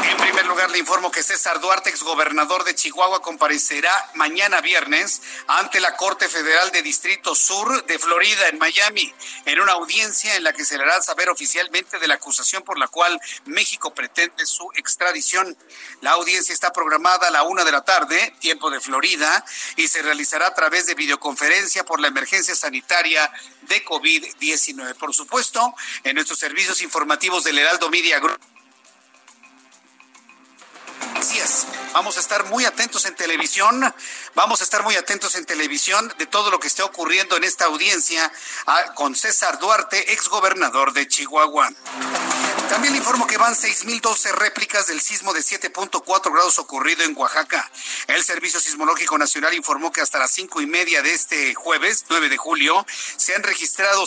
En 0.10 0.18
primer 0.18 0.46
lugar, 0.48 0.72
le 0.72 0.80
informo 0.80 1.12
que 1.12 1.22
César 1.22 1.60
Duarte, 1.60 1.90
exgobernador 1.90 2.64
de 2.64 2.74
Chihuahua, 2.74 3.22
comparecerá 3.22 3.92
mañana 4.16 4.62
viernes 4.62 5.22
ante 5.48 5.80
la 5.80 5.96
Corte 5.96 6.28
Federal 6.28 6.72
de 6.72 6.82
Distrito 6.82 7.36
Sur 7.36 7.86
de 7.86 8.00
Florida, 8.00 8.48
en 8.50 8.58
Miami, 8.58 9.14
en 9.46 9.60
una 9.60 9.74
audiencia 9.74 10.36
en 10.36 10.44
la 10.44 10.54
que 10.54 10.66
se 10.66 10.78
le 10.78 10.84
hará 10.84 11.02
saber 11.02 11.30
oficialmente 11.30 12.00
de 12.00 12.08
la 12.08 12.16
acusación 12.16 12.64
por 12.64 12.80
la 12.80 12.88
cual 12.88 13.20
México 13.46 13.94
pretende 13.94 14.46
su 14.46 14.70
extradición. 14.76 15.56
La 16.02 16.12
audiencia 16.12 16.54
está 16.54 16.72
programada 16.74 17.28
a 17.28 17.32
la 17.32 17.44
una 17.44 17.64
de 17.64 17.72
la 17.72 17.84
tarde, 17.84 18.36
tiempo 18.40 18.70
de 18.72 18.80
Florida, 18.80 19.46
y 19.76 19.88
se 19.88 20.02
realizará 20.02 20.48
a 20.48 20.54
través 20.54 20.88
de 20.88 20.96
videoconferencia 20.96 21.84
por 21.84 22.00
la 22.00 22.08
emergencia 22.08 22.56
sanitaria 22.56 23.32
de 23.62 23.84
COVID-19. 23.84 24.96
Por 24.96 25.14
supuesto, 25.14 25.74
en 26.04 26.16
nuestros 26.16 26.40
servicios 26.40 26.82
informativos 26.82 27.44
del 27.44 27.58
Heraldo 27.58 27.90
Media 27.90 28.20
Group. 28.20 28.40
Vamos 31.94 32.18
a 32.18 32.20
estar 32.20 32.46
muy 32.46 32.66
atentos 32.66 33.06
en 33.06 33.16
televisión. 33.16 33.94
Vamos 34.36 34.62
a 34.62 34.64
estar 34.64 34.84
muy 34.84 34.96
atentos 34.96 35.36
en 35.36 35.46
televisión 35.46 36.14
de 36.18 36.26
todo 36.26 36.52
lo 36.52 36.60
que 36.60 36.68
esté 36.68 36.84
ocurriendo 36.84 37.38
en 37.38 37.44
esta 37.44 37.66
audiencia 37.66 38.32
ah, 38.68 38.94
con 38.96 39.16
César 39.16 39.60
Duarte, 39.60 40.12
exgobernador 40.12 40.94
de 40.94 41.08
Chihuahua. 41.08 41.72
También 42.70 42.94
le 42.94 43.00
informo 43.00 43.28
que 43.28 43.38
van 43.38 43.54
6.012 43.54 44.32
réplicas 44.34 44.88
del 44.88 45.00
sismo 45.00 45.34
de 45.34 45.40
7.4 45.40 46.34
grados 46.34 46.60
ocurrido 46.60 47.04
en 47.04 47.16
Oaxaca. 47.16 47.70
El 48.08 48.24
Servicio 48.24 48.60
Sismológico 48.60 49.18
Nacional 49.18 49.54
informó 49.54 49.92
que 49.92 50.02
hasta 50.02 50.20
las 50.20 50.32
cinco 50.32 50.62
y 50.62 50.66
media 50.66 51.02
de 51.02 51.14
este 51.14 51.54
jueves, 51.54 52.06
9 52.10 52.28
de 52.28 52.38
julio, 52.38 52.86
se 53.18 53.36
han 53.36 53.44
registrado 53.44 54.06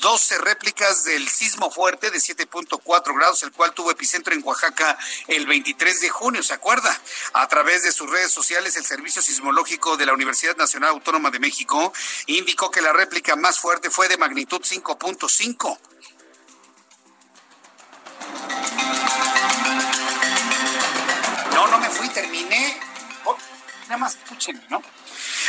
6.012 0.00 0.38
réplicas 0.38 1.04
del 1.04 1.28
sismo 1.28 1.70
fuerte 1.70 2.10
de 2.10 2.18
7.4 2.18 3.16
grados, 3.16 3.42
el 3.42 3.52
cual 3.52 3.72
tuvo 3.72 3.90
epicentro 3.90 4.34
en 4.34 4.42
Oaxaca 4.44 4.98
el 5.28 5.46
23 5.46 6.00
de 6.00 6.08
junio, 6.10 6.42
¿se 6.42 6.54
acuerda? 6.54 6.96
A 7.32 7.46
través 7.48 7.82
de 7.82 7.92
sus 7.92 8.10
redes 8.10 8.32
sociales, 8.32 8.76
el 8.76 8.84
Servicio 8.84 9.22
Sismológico 9.22 9.96
de 9.96 10.06
la 10.06 10.12
Universidad 10.12 10.56
Nacional 10.56 10.90
Autónoma 10.90 11.30
de 11.30 11.38
México 11.38 11.92
indicó 12.26 12.70
que 12.70 12.82
la 12.82 12.92
réplica 12.92 13.36
más 13.36 13.58
fuerte 13.58 13.90
fue 13.90 14.08
de 14.08 14.16
magnitud 14.16 14.60
5.5 14.60 15.78
no, 21.52 21.66
no 21.68 21.78
me 21.78 21.88
fui, 21.88 22.08
terminé. 22.08 22.76
Oh, 23.24 23.36
nada 23.84 23.98
más 23.98 24.16
escúchenme, 24.16 24.62
¿no? 24.68 24.82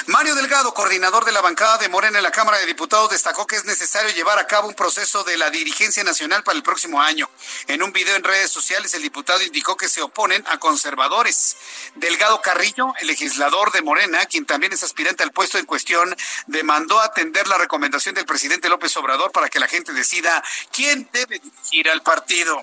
Mario 0.08 0.36
Delgado, 0.36 0.74
coordinador 0.74 1.26
de 1.26 1.32
la 1.32 1.42
bancada 1.42 1.78
de 1.78 1.90
Morena 1.90 2.18
en 2.18 2.24
la 2.24 2.32
Cámara 2.32 2.60
de 2.60 2.66
Diputados, 2.66 3.10
destacó 3.10 3.48
que 3.48 3.56
es 3.56 3.66
necesario 3.66 4.14
llevar 4.14 4.38
a 4.38 4.46
cabo 4.46 4.68
un 4.68 4.74
proceso 4.74 5.24
de 5.24 5.38
la 5.38 5.50
dirigencia 5.50 6.04
nacional 6.04 6.44
para 6.44 6.58
el 6.58 6.64
próximo 6.64 7.02
año. 7.02 7.30
En 7.68 7.82
un 7.82 7.92
video 7.92 8.16
en 8.16 8.24
redes 8.24 8.52
sociales, 8.52 8.94
el 8.94 9.02
diputado 9.02 9.42
indicó 9.42 9.78
que 9.78 9.90
se 9.90 10.02
oponen 10.02 10.44
a 10.48 10.60
conservadores. 10.60 11.58
Delgado 11.96 12.42
Carrillo, 12.42 12.94
el 13.00 13.08
legislador 13.08 13.72
de 13.72 13.82
Morena, 13.82 14.26
quien 14.26 14.46
también 14.46 14.74
es 14.74 14.84
aspirante 14.84 15.24
al 15.24 15.32
puesto 15.32 15.58
en 15.58 15.66
cuestión, 15.66 16.16
demandó 16.48 17.00
atender 17.00 17.48
la 17.48 17.58
recomendación 17.58 18.16
del 18.16 18.26
presidente 18.26 18.70
López 18.70 18.96
Obrador 18.98 19.32
para 19.32 19.50
que 19.50 19.60
la 19.60 19.68
gente 19.68 19.94
decida 19.94 20.44
quién 20.72 21.10
debe 21.12 21.40
dirigir 21.40 21.90
al 21.90 22.04
partido. 22.04 22.62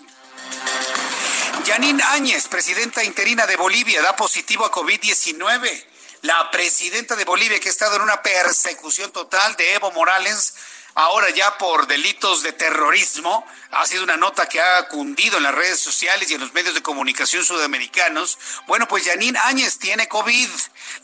Janine 1.67 2.03
Áñez, 2.03 2.49
presidenta 2.49 3.05
interina 3.05 3.47
de 3.47 3.57
Bolivia, 3.57 4.03
da 4.03 4.17
positivo 4.17 4.65
a 4.65 4.73
COVID-19 4.73 5.92
la 6.23 6.51
presidenta 6.51 7.17
de 7.17 7.25
Bolivia, 7.25 7.59
que 7.61 7.69
ha 7.69 7.73
estado 7.73 7.97
en 7.97 8.03
una 8.03 8.23
persecución 8.23 9.11
total 9.11 9.55
de 9.57 9.75
Evo 9.75 9.91
Morales, 9.93 10.55
ahora 10.95 11.31
ya 11.31 11.57
por 11.59 11.87
delitos 11.87 12.43
de 12.43 12.53
terrorismo. 12.53 13.47
Ha 13.71 13.87
sido 13.87 14.05
una 14.05 14.17
nota 14.17 14.47
que 14.49 14.61
ha 14.61 14.87
cundido 14.89 15.39
en 15.39 15.45
las 15.45 15.55
redes 15.55 15.81
sociales 15.81 16.31
y 16.31 16.35
en 16.35 16.41
los 16.41 16.53
medios 16.53 16.75
de 16.75 16.83
comunicación 16.83 17.43
sudamericanos. 17.43 18.39
Bueno, 18.67 18.87
pues 18.87 19.05
Janine 19.05 19.39
Áñez 19.45 19.79
tiene 19.79 20.09
COVID. 20.09 20.49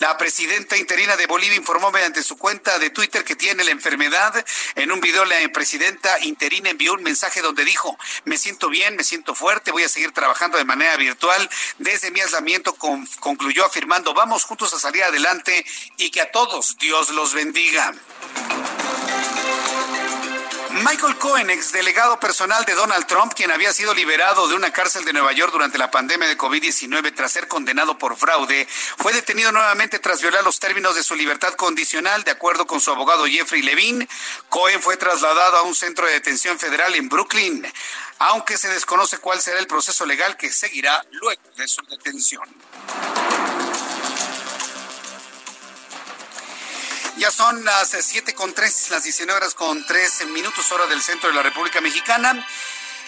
La 0.00 0.18
presidenta 0.18 0.76
interina 0.76 1.16
de 1.16 1.26
Bolivia 1.26 1.56
informó 1.56 1.90
mediante 1.90 2.22
su 2.22 2.36
cuenta 2.36 2.78
de 2.78 2.90
Twitter 2.90 3.24
que 3.24 3.36
tiene 3.36 3.64
la 3.64 3.70
enfermedad. 3.70 4.44
En 4.74 4.92
un 4.92 5.00
video 5.00 5.24
la 5.24 5.36
presidenta 5.52 6.18
interina 6.20 6.68
envió 6.68 6.92
un 6.92 7.02
mensaje 7.02 7.40
donde 7.40 7.64
dijo, 7.64 7.96
me 8.24 8.36
siento 8.36 8.68
bien, 8.68 8.96
me 8.96 9.04
siento 9.04 9.34
fuerte, 9.34 9.70
voy 9.70 9.84
a 9.84 9.88
seguir 9.88 10.12
trabajando 10.12 10.58
de 10.58 10.64
manera 10.64 10.96
virtual. 10.96 11.48
Desde 11.78 12.10
mi 12.10 12.20
aislamiento 12.20 12.74
concluyó 12.74 13.64
afirmando, 13.64 14.12
vamos 14.12 14.44
juntos 14.44 14.74
a 14.74 14.78
salir 14.78 15.04
adelante 15.04 15.64
y 15.96 16.10
que 16.10 16.20
a 16.20 16.30
todos 16.30 16.76
Dios 16.76 17.10
los 17.10 17.32
bendiga. 17.32 17.94
Michael 20.84 21.18
Cohen, 21.18 21.50
ex 21.50 21.72
delegado 21.72 22.20
personal 22.20 22.64
de 22.64 22.74
Donald 22.74 23.06
Trump, 23.06 23.32
quien 23.34 23.50
había 23.50 23.72
sido 23.72 23.94
liberado 23.94 24.46
de 24.48 24.54
una 24.54 24.72
cárcel 24.72 25.04
de 25.04 25.12
Nueva 25.12 25.32
York 25.32 25.52
durante 25.52 25.78
la 25.78 25.90
pandemia 25.90 26.28
de 26.28 26.38
COVID-19 26.38 27.14
tras 27.14 27.32
ser 27.32 27.48
condenado 27.48 27.98
por 27.98 28.16
fraude, 28.16 28.66
fue 28.96 29.12
detenido 29.12 29.50
nuevamente 29.50 29.98
tras 29.98 30.20
violar 30.20 30.44
los 30.44 30.60
términos 30.60 30.94
de 30.94 31.02
su 31.02 31.14
libertad 31.16 31.54
condicional, 31.54 32.22
de 32.22 32.30
acuerdo 32.30 32.66
con 32.66 32.80
su 32.80 32.90
abogado 32.90 33.26
Jeffrey 33.26 33.62
Levine. 33.62 34.08
Cohen 34.48 34.80
fue 34.80 34.96
trasladado 34.96 35.58
a 35.58 35.62
un 35.62 35.74
centro 35.74 36.06
de 36.06 36.12
detención 36.12 36.58
federal 36.58 36.94
en 36.94 37.08
Brooklyn, 37.08 37.66
aunque 38.18 38.56
se 38.56 38.68
desconoce 38.68 39.18
cuál 39.18 39.40
será 39.40 39.58
el 39.58 39.66
proceso 39.66 40.06
legal 40.06 40.36
que 40.36 40.50
seguirá 40.50 41.04
luego 41.10 41.42
de 41.56 41.66
su 41.66 41.82
detención. 41.82 42.44
Ya 47.18 47.32
son 47.32 47.64
las 47.64 47.96
7 47.98 48.32
con 48.34 48.54
3, 48.54 48.90
las 48.90 49.02
19 49.02 49.36
horas 49.36 49.54
con 49.54 49.84
3 49.84 50.26
minutos 50.28 50.70
hora 50.70 50.86
del 50.86 51.02
centro 51.02 51.28
de 51.28 51.34
la 51.34 51.42
República 51.42 51.80
Mexicana. 51.80 52.46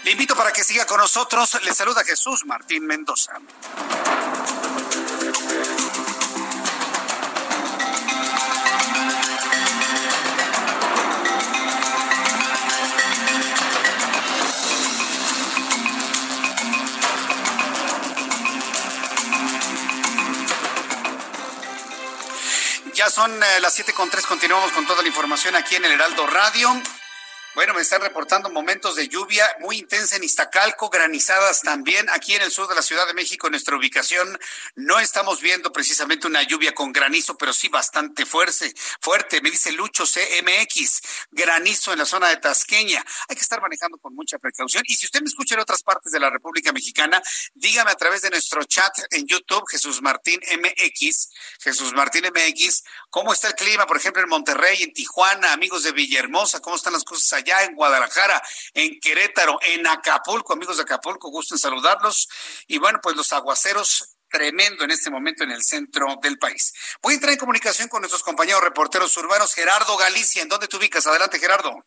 Le 0.02 0.10
invito 0.10 0.34
para 0.34 0.52
que 0.52 0.64
siga 0.64 0.84
con 0.84 0.98
nosotros. 0.98 1.62
Le 1.62 1.72
saluda 1.72 2.02
Jesús 2.02 2.44
Martín 2.44 2.86
Mendoza. 2.86 3.34
Ya 23.00 23.08
son 23.08 23.32
eh, 23.42 23.60
las 23.62 23.72
siete 23.72 23.94
con 23.94 24.10
tres. 24.10 24.26
Continuamos 24.26 24.72
con 24.72 24.86
toda 24.86 25.00
la 25.00 25.08
información 25.08 25.56
aquí 25.56 25.74
en 25.74 25.86
el 25.86 25.92
Heraldo 25.92 26.26
Radio. 26.26 26.68
Bueno, 27.60 27.74
me 27.74 27.82
están 27.82 28.00
reportando 28.00 28.48
momentos 28.48 28.96
de 28.96 29.06
lluvia 29.06 29.44
muy 29.58 29.76
intensa 29.76 30.16
en 30.16 30.24
Iztacalco, 30.24 30.88
granizadas 30.88 31.60
también. 31.60 32.08
Aquí 32.08 32.32
en 32.34 32.40
el 32.40 32.50
sur 32.50 32.66
de 32.66 32.74
la 32.74 32.80
Ciudad 32.80 33.06
de 33.06 33.12
México, 33.12 33.48
en 33.48 33.50
nuestra 33.50 33.76
ubicación, 33.76 34.38
no 34.76 34.98
estamos 34.98 35.42
viendo 35.42 35.70
precisamente 35.70 36.26
una 36.26 36.42
lluvia 36.42 36.72
con 36.72 36.90
granizo, 36.90 37.36
pero 37.36 37.52
sí 37.52 37.68
bastante 37.68 38.24
fuerte. 38.24 38.72
Fuerte, 39.02 39.42
me 39.42 39.50
dice 39.50 39.72
Lucho 39.72 40.04
CMX, 40.06 41.02
granizo 41.32 41.92
en 41.92 41.98
la 41.98 42.06
zona 42.06 42.28
de 42.28 42.38
Tasqueña. 42.38 43.04
Hay 43.28 43.36
que 43.36 43.42
estar 43.42 43.60
manejando 43.60 43.98
con 43.98 44.14
mucha 44.14 44.38
precaución. 44.38 44.82
Y 44.86 44.94
si 44.94 45.04
usted 45.04 45.20
me 45.20 45.28
escucha 45.28 45.54
en 45.54 45.60
otras 45.60 45.82
partes 45.82 46.12
de 46.12 46.18
la 46.18 46.30
República 46.30 46.72
Mexicana, 46.72 47.20
dígame 47.52 47.90
a 47.90 47.94
través 47.94 48.22
de 48.22 48.30
nuestro 48.30 48.64
chat 48.64 48.96
en 49.10 49.26
YouTube, 49.26 49.68
Jesús 49.70 50.00
Martín 50.00 50.40
MX, 50.40 51.28
Jesús 51.60 51.92
Martín 51.92 52.24
MX, 52.24 52.84
cómo 53.10 53.34
está 53.34 53.48
el 53.48 53.54
clima, 53.54 53.86
por 53.86 53.98
ejemplo, 53.98 54.22
en 54.22 54.30
Monterrey, 54.30 54.82
en 54.82 54.94
Tijuana, 54.94 55.52
amigos 55.52 55.82
de 55.82 55.92
Villahermosa, 55.92 56.60
cómo 56.60 56.76
están 56.76 56.94
las 56.94 57.04
cosas 57.04 57.34
allá 57.34 57.49
en 57.64 57.74
Guadalajara, 57.74 58.42
en 58.74 58.98
Querétaro, 59.00 59.58
en 59.62 59.86
Acapulco, 59.86 60.52
amigos 60.52 60.76
de 60.76 60.84
Acapulco, 60.84 61.30
gusto 61.30 61.54
en 61.54 61.58
saludarlos. 61.58 62.28
Y 62.66 62.78
bueno, 62.78 63.00
pues 63.02 63.16
los 63.16 63.32
aguaceros 63.32 64.16
tremendo 64.28 64.84
en 64.84 64.92
este 64.92 65.10
momento 65.10 65.44
en 65.44 65.50
el 65.50 65.62
centro 65.62 66.06
del 66.22 66.38
país. 66.38 66.72
Voy 67.02 67.12
a 67.12 67.14
entrar 67.16 67.32
en 67.32 67.38
comunicación 67.38 67.88
con 67.88 68.00
nuestros 68.00 68.22
compañeros 68.22 68.62
reporteros 68.62 69.16
urbanos. 69.16 69.54
Gerardo 69.54 69.96
Galicia, 69.96 70.42
¿en 70.42 70.48
dónde 70.48 70.68
te 70.68 70.76
ubicas? 70.76 71.06
Adelante, 71.06 71.38
Gerardo. 71.38 71.84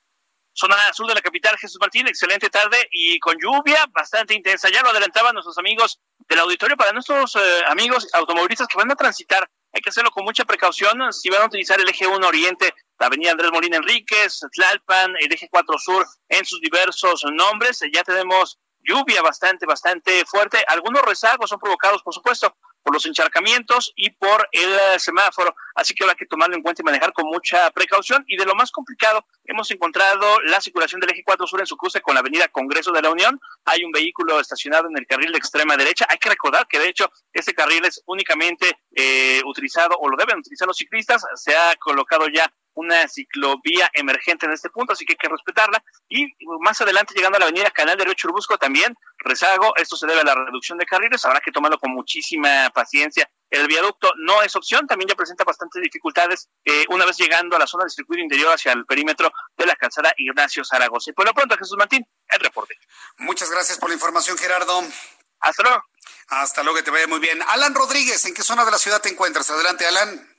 Zona 0.56 0.76
sur 0.94 1.08
de 1.08 1.16
la 1.16 1.22
capital, 1.22 1.58
Jesús 1.58 1.80
Martín, 1.82 2.08
excelente 2.08 2.48
tarde 2.50 2.78
y 2.92 3.18
con 3.20 3.36
lluvia 3.42 3.86
bastante 3.90 4.36
intensa. 4.36 4.70
Ya 4.70 4.84
lo 4.84 4.90
adelantaban 4.90 5.34
nuestros 5.34 5.58
amigos 5.58 6.00
del 6.30 6.40
auditorio 6.40 6.78
para 6.78 6.92
nuestros 6.92 7.36
eh, 7.36 7.40
amigos 7.68 8.08
automovilistas 8.14 8.68
que 8.68 8.78
van 8.78 8.92
a 8.92 8.96
transitar. 8.96 9.50
Hay 9.72 9.82
que 9.82 9.90
hacerlo 9.90 10.12
con 10.12 10.24
mucha 10.24 10.46
precaución. 10.46 11.12
Si 11.12 11.30
van 11.30 11.42
a 11.42 11.46
utilizar 11.46 11.80
el 11.82 11.90
eje 11.90 12.06
1 12.06 12.28
Oriente, 12.28 12.72
la 13.00 13.08
avenida 13.08 13.32
Andrés 13.32 13.52
Molina 13.52 13.78
Enríquez, 13.78 14.42
Tlalpan, 14.52 15.16
el 15.20 15.32
eje 15.32 15.50
4 15.50 15.78
Sur 15.78 16.06
en 16.30 16.46
sus 16.46 16.62
diversos 16.62 17.24
nombres, 17.34 17.82
ya 17.92 18.04
tenemos 18.04 18.60
lluvia 18.84 19.22
bastante, 19.22 19.66
bastante 19.66 20.26
fuerte. 20.26 20.64
Algunos 20.68 21.02
rezagos 21.04 21.50
son 21.50 21.60
provocados, 21.60 22.04
por 22.04 22.14
supuesto, 22.14 22.56
por 22.84 22.94
los 22.94 23.06
encharcamientos 23.06 23.94
y 23.96 24.10
por 24.12 24.48
el 24.52 24.74
eh, 24.74 25.00
semáforo. 25.00 25.56
Así 25.74 25.96
que 25.96 26.04
habrá 26.04 26.16
que 26.16 26.26
tomarlo 26.26 26.56
en 26.56 26.62
cuenta 26.62 26.82
y 26.82 26.86
manejar 26.86 27.14
con 27.14 27.26
mucha 27.26 27.72
precaución. 27.72 28.24
Y 28.28 28.36
de 28.36 28.46
lo 28.46 28.56
más 28.56 28.72
complicado, 28.72 29.26
hemos 29.46 29.72
encontrado 29.72 30.42
la 30.42 30.60
circulación 30.60 31.00
del 31.00 31.12
eje 31.12 31.24
4 31.24 31.48
sur 31.48 31.62
en 31.62 31.66
su 31.66 31.78
cruce 31.78 32.02
con 32.02 32.14
la 32.14 32.20
avenida 32.20 32.50
Congreso 32.50 32.92
de 32.92 33.02
la 33.02 33.10
Unión. 33.10 33.40
Hay 33.66 33.84
un 33.84 33.92
vehículo 33.92 34.40
estacionado 34.40 34.90
en 34.90 34.98
el 34.98 35.08
carril 35.08 35.32
de 35.32 35.38
extrema 35.38 35.78
derecha. 35.78 36.06
Hay 36.10 36.18
que 36.18 36.30
recordar 36.30 36.68
que, 36.68 36.80
de 36.80 36.90
hecho, 36.90 37.10
este 37.32 37.54
carril 37.54 37.86
es 37.86 38.04
únicamente 38.06 38.78
eh, 38.94 39.42
utilizado 39.46 39.98
o 39.98 40.10
lo 40.10 40.18
deben 40.18 40.40
utilizar 40.40 40.68
los 40.68 40.78
ciclistas. 40.78 41.26
Se 41.36 41.56
ha 41.56 41.76
colocado 41.78 42.28
ya 42.28 42.52
una 42.76 43.08
ciclovía 43.08 43.90
emergente 43.94 44.46
en 44.46 44.54
este 44.54 44.70
punto, 44.70 44.94
así 44.94 45.06
que 45.06 45.14
hay 45.14 45.18
que 45.18 45.30
respetarla. 45.30 45.84
Y 46.10 46.28
más 46.60 46.80
adelante, 46.82 47.14
llegando 47.14 47.38
a 47.38 47.40
la 47.40 47.46
avenida 47.46 47.70
Canal 47.72 47.98
de 47.98 48.06
Río 48.06 48.14
Churubusco, 48.14 48.58
también 48.58 48.96
rezago. 49.18 49.76
Esto 49.76 49.96
se 49.96 50.08
debe 50.08 50.22
a 50.22 50.24
la 50.24 50.36
reducción 50.36 50.78
de 50.78 50.86
carriles. 50.86 51.24
Habrá 51.26 51.40
que 51.40 51.52
tomarlo 51.52 51.78
con 51.78 51.92
muchísima 51.92 52.70
paciencia. 52.74 53.30
El 53.50 53.68
viaducto 53.68 54.12
no 54.18 54.42
es 54.42 54.56
opción, 54.56 54.88
también 54.88 55.10
ya 55.10 55.16
presenta 55.16 55.44
bastantes 55.44 55.82
dificultades 55.82 56.50
eh, 56.66 56.86
una 56.90 57.06
vez 57.06 57.18
llegando 57.18 57.56
a 57.56 57.60
la 57.60 57.68
zona 57.68 57.84
del 57.84 57.92
circuito 57.92 58.24
interior 58.24 58.52
hacia 58.52 58.72
el 58.72 58.84
perímetro 58.86 59.32
de 59.56 59.66
la 59.68 59.76
calzada 59.76 60.12
Ignacio 60.18 60.64
Zaragoza. 60.66 61.12
Y 61.12 61.14
por 61.14 61.26
lo 61.26 61.34
pronto, 61.34 61.56
Jesús 61.58 61.78
Martín, 61.78 62.04
el 62.30 62.40
reporte. 62.40 62.76
Muchas 63.20 63.52
gracias 63.52 63.78
por 63.78 63.90
la 63.90 63.96
información, 63.96 64.38
Gerardo. 64.38 64.84
Hasta 65.40 65.64
luego. 65.64 65.84
Hasta 66.30 66.64
luego, 66.64 66.78
que 66.78 66.84
te 66.84 66.92
vaya 66.92 67.08
muy 67.08 67.20
bien. 67.20 67.42
Alan 67.50 67.76
Rodríguez, 67.76 68.26
¿en 68.26 68.34
qué 68.34 68.42
zona 68.42 68.66
de 68.66 68.72
la 68.72 68.80
ciudad 68.80 69.02
te 69.02 69.10
encuentras? 69.10 69.50
Adelante, 69.52 69.86
Alan. 69.86 70.33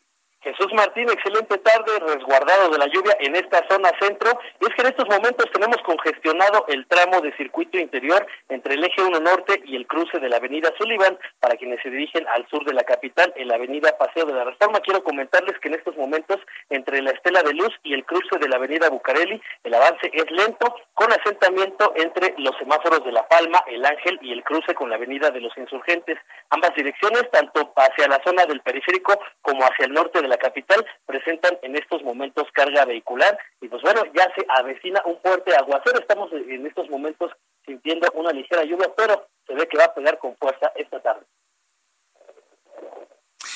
Jesús 0.45 0.69
Martín, 0.75 1.09
excelente 1.09 1.57
tarde, 1.57 1.91
resguardado 2.01 2.69
de 2.69 2.77
la 2.77 2.87
lluvia 2.89 3.17
en 3.19 3.35
esta 3.35 3.67
zona 3.67 3.91
centro. 3.99 4.39
Y 4.61 4.67
es 4.67 4.75
que 4.75 4.83
en 4.83 4.89
estos 4.89 5.09
momentos 5.09 5.51
tenemos 5.51 5.79
congestionado 5.79 6.67
el 6.69 6.87
tramo 6.87 7.23
de 7.23 7.35
circuito 7.39 7.79
interior 7.79 8.27
entre 8.51 8.75
el 8.75 8.85
eje 8.85 9.03
1 9.03 9.21
norte 9.21 9.63
y 9.65 9.75
el 9.75 9.87
cruce 9.87 10.19
de 10.19 10.29
la 10.29 10.37
avenida 10.37 10.71
Sullivan 10.77 11.19
para 11.41 11.57
quienes 11.57 11.81
se 11.83 11.89
dirigen 11.89 12.29
al 12.29 12.47
sur 12.49 12.63
de 12.67 12.75
la 12.75 12.85
capital 12.85 13.33
en 13.37 13.49
la 13.49 13.55
avenida 13.55 13.97
Paseo 13.97 14.27
de 14.27 14.35
la 14.35 14.45
Reforma. 14.45 14.81
Quiero 14.81 15.03
comentarles 15.03 15.59
que 15.61 15.69
en 15.69 15.77
estos 15.77 15.97
momentos 15.97 16.39
entre 16.69 17.01
la 17.01 17.13
Estela 17.13 17.43
de 17.43 17.55
Luz 17.55 17.73
y 17.83 17.95
el 17.95 18.05
cruce 18.05 18.39
de 18.39 18.49
la 18.49 18.57
avenida 18.57 18.91
Bucareli 18.91 19.41
el 19.63 19.73
avance 19.73 20.11
es 20.13 20.31
lento 20.31 20.77
con 20.93 21.11
asentamiento 21.11 21.95
entre 21.97 22.35
los 22.37 22.55
semáforos 22.59 23.03
de 23.03 23.13
La 23.13 23.27
Palma, 23.29 23.65
El 23.67 23.85
Ángel 23.85 24.19
y 24.21 24.33
el 24.33 24.45
cruce 24.45 24.75
con 24.75 24.91
la 24.91 24.97
avenida 24.97 25.31
de 25.31 25.41
los 25.41 25.57
Insurgentes. 25.57 26.19
Ambas 26.51 26.75
direcciones, 26.75 27.31
tanto 27.31 27.73
hacia 27.77 28.09
la 28.09 28.21
zona 28.23 28.45
del 28.45 28.61
periférico 28.61 29.19
como 29.41 29.65
hacia 29.65 29.87
el 29.87 29.93
norte 29.93 30.21
de 30.21 30.29
la 30.29 30.34
la 30.35 30.39
capital 30.39 30.85
presentan 31.07 31.59
en 31.63 31.77
estos 31.77 32.03
momentos 32.03 32.49
carga 32.53 32.85
vehicular 32.85 33.39
y 33.61 33.69
pues 33.69 33.83
bueno, 33.83 34.03
ya 34.15 34.25
se 34.35 34.45
avecina 34.49 35.01
un 35.05 35.21
fuerte 35.21 35.55
aguacero, 35.55 36.01
estamos 36.01 36.33
en 36.33 36.67
estos 36.67 36.91
momentos 36.91 37.31
sintiendo 37.65 38.11
una 38.15 38.33
ligera 38.33 38.65
lluvia, 38.65 38.93
pero 38.97 39.29
se 39.47 39.55
ve 39.55 39.69
que 39.69 39.79
va 39.79 39.85
a 39.85 39.95
pegar 39.95 40.19
con 40.19 40.37
fuerza 40.37 40.73
esta 40.75 41.01
tarde. 41.01 41.25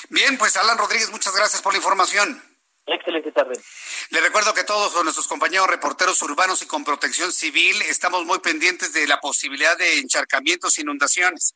Bien, 0.09 0.37
pues 0.37 0.55
Alan 0.57 0.77
Rodríguez, 0.77 1.11
muchas 1.11 1.35
gracias 1.35 1.61
por 1.61 1.73
la 1.73 1.77
información. 1.77 2.41
Excelente 2.91 3.31
tarde. 3.31 3.53
Le 4.09 4.21
recuerdo 4.21 4.51
que 4.53 4.63
todos 4.63 5.03
nuestros 5.03 5.27
compañeros 5.27 5.67
reporteros 5.67 6.19
urbanos 6.23 6.63
y 6.63 6.65
con 6.65 6.83
protección 6.83 7.31
civil 7.31 7.79
estamos 7.83 8.25
muy 8.25 8.39
pendientes 8.39 8.93
de 8.93 9.05
la 9.05 9.19
posibilidad 9.19 9.77
de 9.77 9.99
encharcamientos 9.99 10.79
inundaciones. 10.79 11.53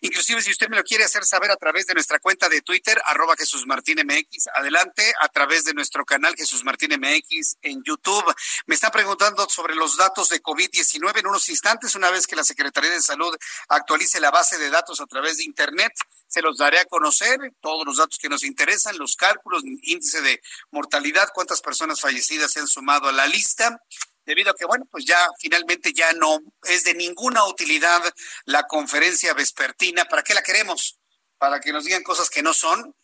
Inclusive 0.00 0.40
si 0.40 0.50
usted 0.50 0.68
me 0.70 0.78
lo 0.78 0.82
quiere 0.82 1.04
hacer 1.04 1.24
saber 1.24 1.50
a 1.50 1.56
través 1.56 1.86
de 1.86 1.92
nuestra 1.92 2.18
cuenta 2.18 2.48
de 2.48 2.62
Twitter, 2.62 2.98
arroba 3.04 3.34
Jesús 3.36 3.66
Martín 3.66 3.98
MX, 4.02 4.48
adelante, 4.54 5.12
a 5.20 5.28
través 5.28 5.64
de 5.64 5.74
nuestro 5.74 6.06
canal 6.06 6.34
Jesús 6.34 6.64
Martín 6.64 6.98
MX 6.98 7.58
en 7.60 7.82
YouTube. 7.82 8.34
Me 8.66 8.74
está 8.74 8.90
preguntando 8.90 9.46
sobre 9.50 9.74
los 9.74 9.98
datos 9.98 10.30
de 10.30 10.42
COVID-19 10.42 11.18
en 11.18 11.26
unos 11.26 11.48
instantes, 11.50 11.94
una 11.94 12.10
vez 12.10 12.26
que 12.26 12.36
la 12.36 12.44
Secretaría 12.44 12.90
de 12.90 13.02
Salud 13.02 13.36
actualice 13.68 14.18
la 14.18 14.30
base 14.30 14.56
de 14.56 14.70
datos 14.70 15.00
a 15.00 15.06
través 15.06 15.36
de 15.36 15.44
Internet 15.44 15.92
se 16.30 16.42
los 16.42 16.58
daré 16.58 16.78
a 16.78 16.84
conocer, 16.84 17.38
todos 17.60 17.84
los 17.84 17.96
datos 17.96 18.18
que 18.18 18.28
nos 18.28 18.44
interesan, 18.44 18.96
los 18.96 19.16
cálculos, 19.16 19.64
índice 19.64 20.22
de 20.22 20.40
mortalidad, 20.70 21.28
cuántas 21.34 21.60
personas 21.60 22.00
fallecidas 22.00 22.52
se 22.52 22.60
han 22.60 22.68
sumado 22.68 23.08
a 23.08 23.12
la 23.12 23.26
lista, 23.26 23.82
debido 24.24 24.52
a 24.52 24.54
que, 24.54 24.64
bueno, 24.64 24.86
pues 24.90 25.04
ya 25.04 25.18
finalmente 25.40 25.92
ya 25.92 26.12
no 26.12 26.38
es 26.62 26.84
de 26.84 26.94
ninguna 26.94 27.44
utilidad 27.46 28.00
la 28.44 28.68
conferencia 28.68 29.34
vespertina. 29.34 30.04
¿Para 30.04 30.22
qué 30.22 30.34
la 30.34 30.42
queremos? 30.42 30.98
Para 31.36 31.60
que 31.60 31.72
nos 31.72 31.84
digan 31.84 32.04
cosas 32.04 32.30
que 32.30 32.42
no 32.42 32.54
son. 32.54 32.94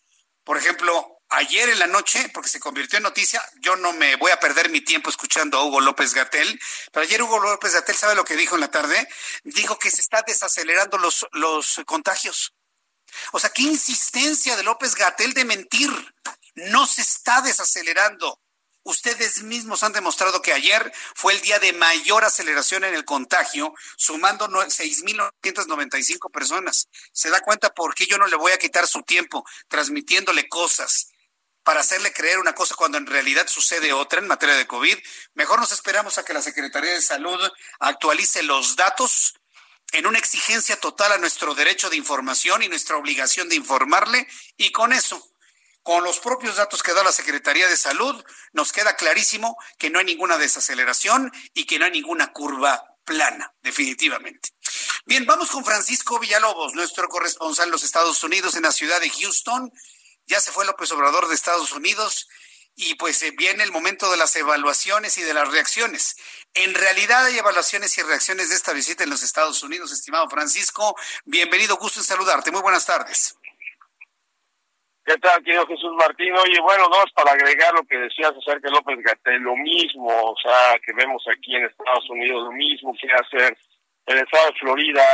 Por 0.44 0.56
ejemplo, 0.56 1.16
Ayer 1.28 1.68
en 1.70 1.80
la 1.80 1.88
noche, 1.88 2.30
porque 2.32 2.48
se 2.48 2.60
convirtió 2.60 2.98
en 2.98 3.02
noticia, 3.02 3.42
yo 3.60 3.74
no 3.74 3.92
me 3.92 4.14
voy 4.14 4.30
a 4.30 4.38
perder 4.38 4.70
mi 4.70 4.80
tiempo 4.80 5.10
escuchando 5.10 5.58
a 5.58 5.64
Hugo 5.64 5.80
López 5.80 6.14
Gatel, 6.14 6.60
pero 6.92 7.02
ayer 7.02 7.20
Hugo 7.20 7.40
López 7.40 7.74
Gatel, 7.74 7.96
¿sabe 7.96 8.14
lo 8.14 8.22
que 8.22 8.36
dijo 8.36 8.54
en 8.54 8.60
la 8.60 8.70
tarde? 8.70 9.08
Dijo 9.42 9.76
que 9.76 9.90
se 9.90 10.02
están 10.02 10.22
desacelerando 10.24 10.98
los, 10.98 11.26
los 11.32 11.82
contagios. 11.84 12.54
O 13.32 13.38
sea, 13.38 13.50
qué 13.50 13.62
insistencia 13.62 14.56
de 14.56 14.62
López 14.62 14.94
Gatel 14.94 15.34
de 15.34 15.44
mentir. 15.44 15.90
No 16.54 16.86
se 16.86 17.02
está 17.02 17.42
desacelerando. 17.42 18.40
Ustedes 18.86 19.42
mismos 19.42 19.82
han 19.82 19.92
demostrado 19.92 20.40
que 20.42 20.52
ayer 20.52 20.92
fue 21.16 21.32
el 21.32 21.40
día 21.40 21.58
de 21.58 21.72
mayor 21.72 22.24
aceleración 22.24 22.84
en 22.84 22.94
el 22.94 23.04
contagio, 23.04 23.74
sumando 23.96 24.46
6.995 24.48 26.30
personas. 26.30 26.86
¿Se 27.10 27.28
da 27.28 27.40
cuenta 27.40 27.74
por 27.74 27.96
qué 27.96 28.06
yo 28.06 28.16
no 28.16 28.28
le 28.28 28.36
voy 28.36 28.52
a 28.52 28.58
quitar 28.58 28.86
su 28.86 29.02
tiempo 29.02 29.44
transmitiéndole 29.66 30.48
cosas 30.48 31.08
para 31.64 31.80
hacerle 31.80 32.12
creer 32.12 32.38
una 32.38 32.54
cosa 32.54 32.76
cuando 32.76 32.96
en 32.96 33.06
realidad 33.06 33.48
sucede 33.48 33.92
otra 33.92 34.20
en 34.20 34.28
materia 34.28 34.54
de 34.54 34.68
COVID? 34.68 34.96
Mejor 35.34 35.58
nos 35.58 35.72
esperamos 35.72 36.16
a 36.18 36.24
que 36.24 36.32
la 36.32 36.40
Secretaría 36.40 36.92
de 36.92 37.02
Salud 37.02 37.40
actualice 37.80 38.44
los 38.44 38.76
datos 38.76 39.34
en 39.96 40.06
una 40.06 40.18
exigencia 40.18 40.78
total 40.78 41.12
a 41.12 41.18
nuestro 41.18 41.54
derecho 41.54 41.88
de 41.88 41.96
información 41.96 42.62
y 42.62 42.68
nuestra 42.68 42.96
obligación 42.96 43.48
de 43.48 43.56
informarle 43.56 44.28
y 44.56 44.70
con 44.70 44.92
eso 44.92 45.22
con 45.82 46.02
los 46.02 46.18
propios 46.18 46.56
datos 46.56 46.82
que 46.82 46.92
da 46.92 47.04
la 47.04 47.12
Secretaría 47.12 47.68
de 47.68 47.76
Salud, 47.76 48.24
nos 48.52 48.72
queda 48.72 48.96
clarísimo 48.96 49.56
que 49.78 49.88
no 49.88 50.00
hay 50.00 50.04
ninguna 50.04 50.36
desaceleración 50.36 51.32
y 51.54 51.64
que 51.64 51.78
no 51.78 51.84
hay 51.84 51.92
ninguna 51.92 52.32
curva 52.32 52.96
plana, 53.04 53.54
definitivamente. 53.62 54.48
Bien, 55.04 55.24
vamos 55.26 55.48
con 55.48 55.64
Francisco 55.64 56.18
Villalobos, 56.18 56.74
nuestro 56.74 57.08
corresponsal 57.08 57.66
en 57.66 57.70
los 57.70 57.84
Estados 57.84 58.20
Unidos, 58.24 58.56
en 58.56 58.64
la 58.64 58.72
ciudad 58.72 59.00
de 59.00 59.10
Houston. 59.10 59.70
Ya 60.26 60.40
se 60.40 60.50
fue 60.50 60.66
López 60.66 60.90
Obrador 60.90 61.28
de 61.28 61.36
Estados 61.36 61.70
Unidos 61.70 62.26
y 62.74 62.96
pues 62.96 63.22
eh, 63.22 63.32
viene 63.38 63.62
el 63.62 63.70
momento 63.70 64.10
de 64.10 64.16
las 64.16 64.34
evaluaciones 64.34 65.16
y 65.18 65.22
de 65.22 65.34
las 65.34 65.48
reacciones. 65.52 66.16
En 66.56 66.72
realidad 66.72 67.26
hay 67.26 67.36
evaluaciones 67.36 67.98
y 67.98 68.02
reacciones 68.02 68.48
de 68.48 68.54
esta 68.54 68.72
visita 68.72 69.04
en 69.04 69.10
los 69.10 69.22
Estados 69.22 69.62
Unidos, 69.62 69.92
estimado 69.92 70.26
Francisco. 70.30 70.96
Bienvenido, 71.26 71.76
gusto 71.76 72.00
en 72.00 72.04
saludarte. 72.04 72.50
Muy 72.50 72.62
buenas 72.62 72.86
tardes. 72.86 73.38
¿Qué 75.04 75.18
tal, 75.18 75.44
querido 75.44 75.66
Jesús 75.66 75.92
Martín? 75.98 76.32
Oye, 76.32 76.58
bueno, 76.62 76.88
no, 76.88 77.04
es 77.04 77.12
para 77.12 77.32
agregar 77.32 77.74
lo 77.74 77.84
que 77.84 77.98
decías 77.98 78.32
acerca 78.32 78.70
de 78.70 78.74
López 78.74 78.96
Gatel, 79.04 79.42
lo 79.42 79.54
mismo, 79.54 80.08
o 80.08 80.34
sea, 80.42 80.78
que 80.80 80.94
vemos 80.94 81.22
aquí 81.30 81.54
en 81.54 81.66
Estados 81.66 82.08
Unidos, 82.08 82.44
lo 82.44 82.52
mismo 82.52 82.96
que 82.98 83.06
hacer 83.12 83.56
el 84.06 84.18
estado 84.18 84.46
de 84.46 84.58
Florida, 84.58 85.04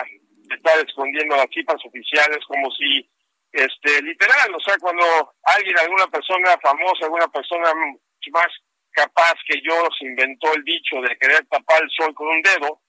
estar 0.49 0.79
escondiendo 0.79 1.37
las 1.37 1.51
cifras 1.53 1.85
oficiales 1.85 2.39
como 2.47 2.71
si, 2.71 3.11
este, 3.51 4.01
literal, 4.01 4.55
o 4.55 4.61
sea, 4.61 4.77
cuando 4.79 5.35
alguien, 5.43 5.77
alguna 5.77 6.07
persona 6.07 6.57
famosa, 6.63 7.05
alguna 7.05 7.27
persona 7.27 7.75
más 8.31 8.49
capaz 8.93 9.35
que 9.47 9.61
yo 9.63 9.89
se 9.99 10.07
inventó 10.07 10.53
el 10.55 10.65
dicho 10.65 11.01
de 11.01 11.17
querer 11.17 11.45
tapar 11.47 11.83
el 11.83 11.91
sol 11.91 12.15
con 12.15 12.29
un 12.29 12.43
dedo, 12.43 12.81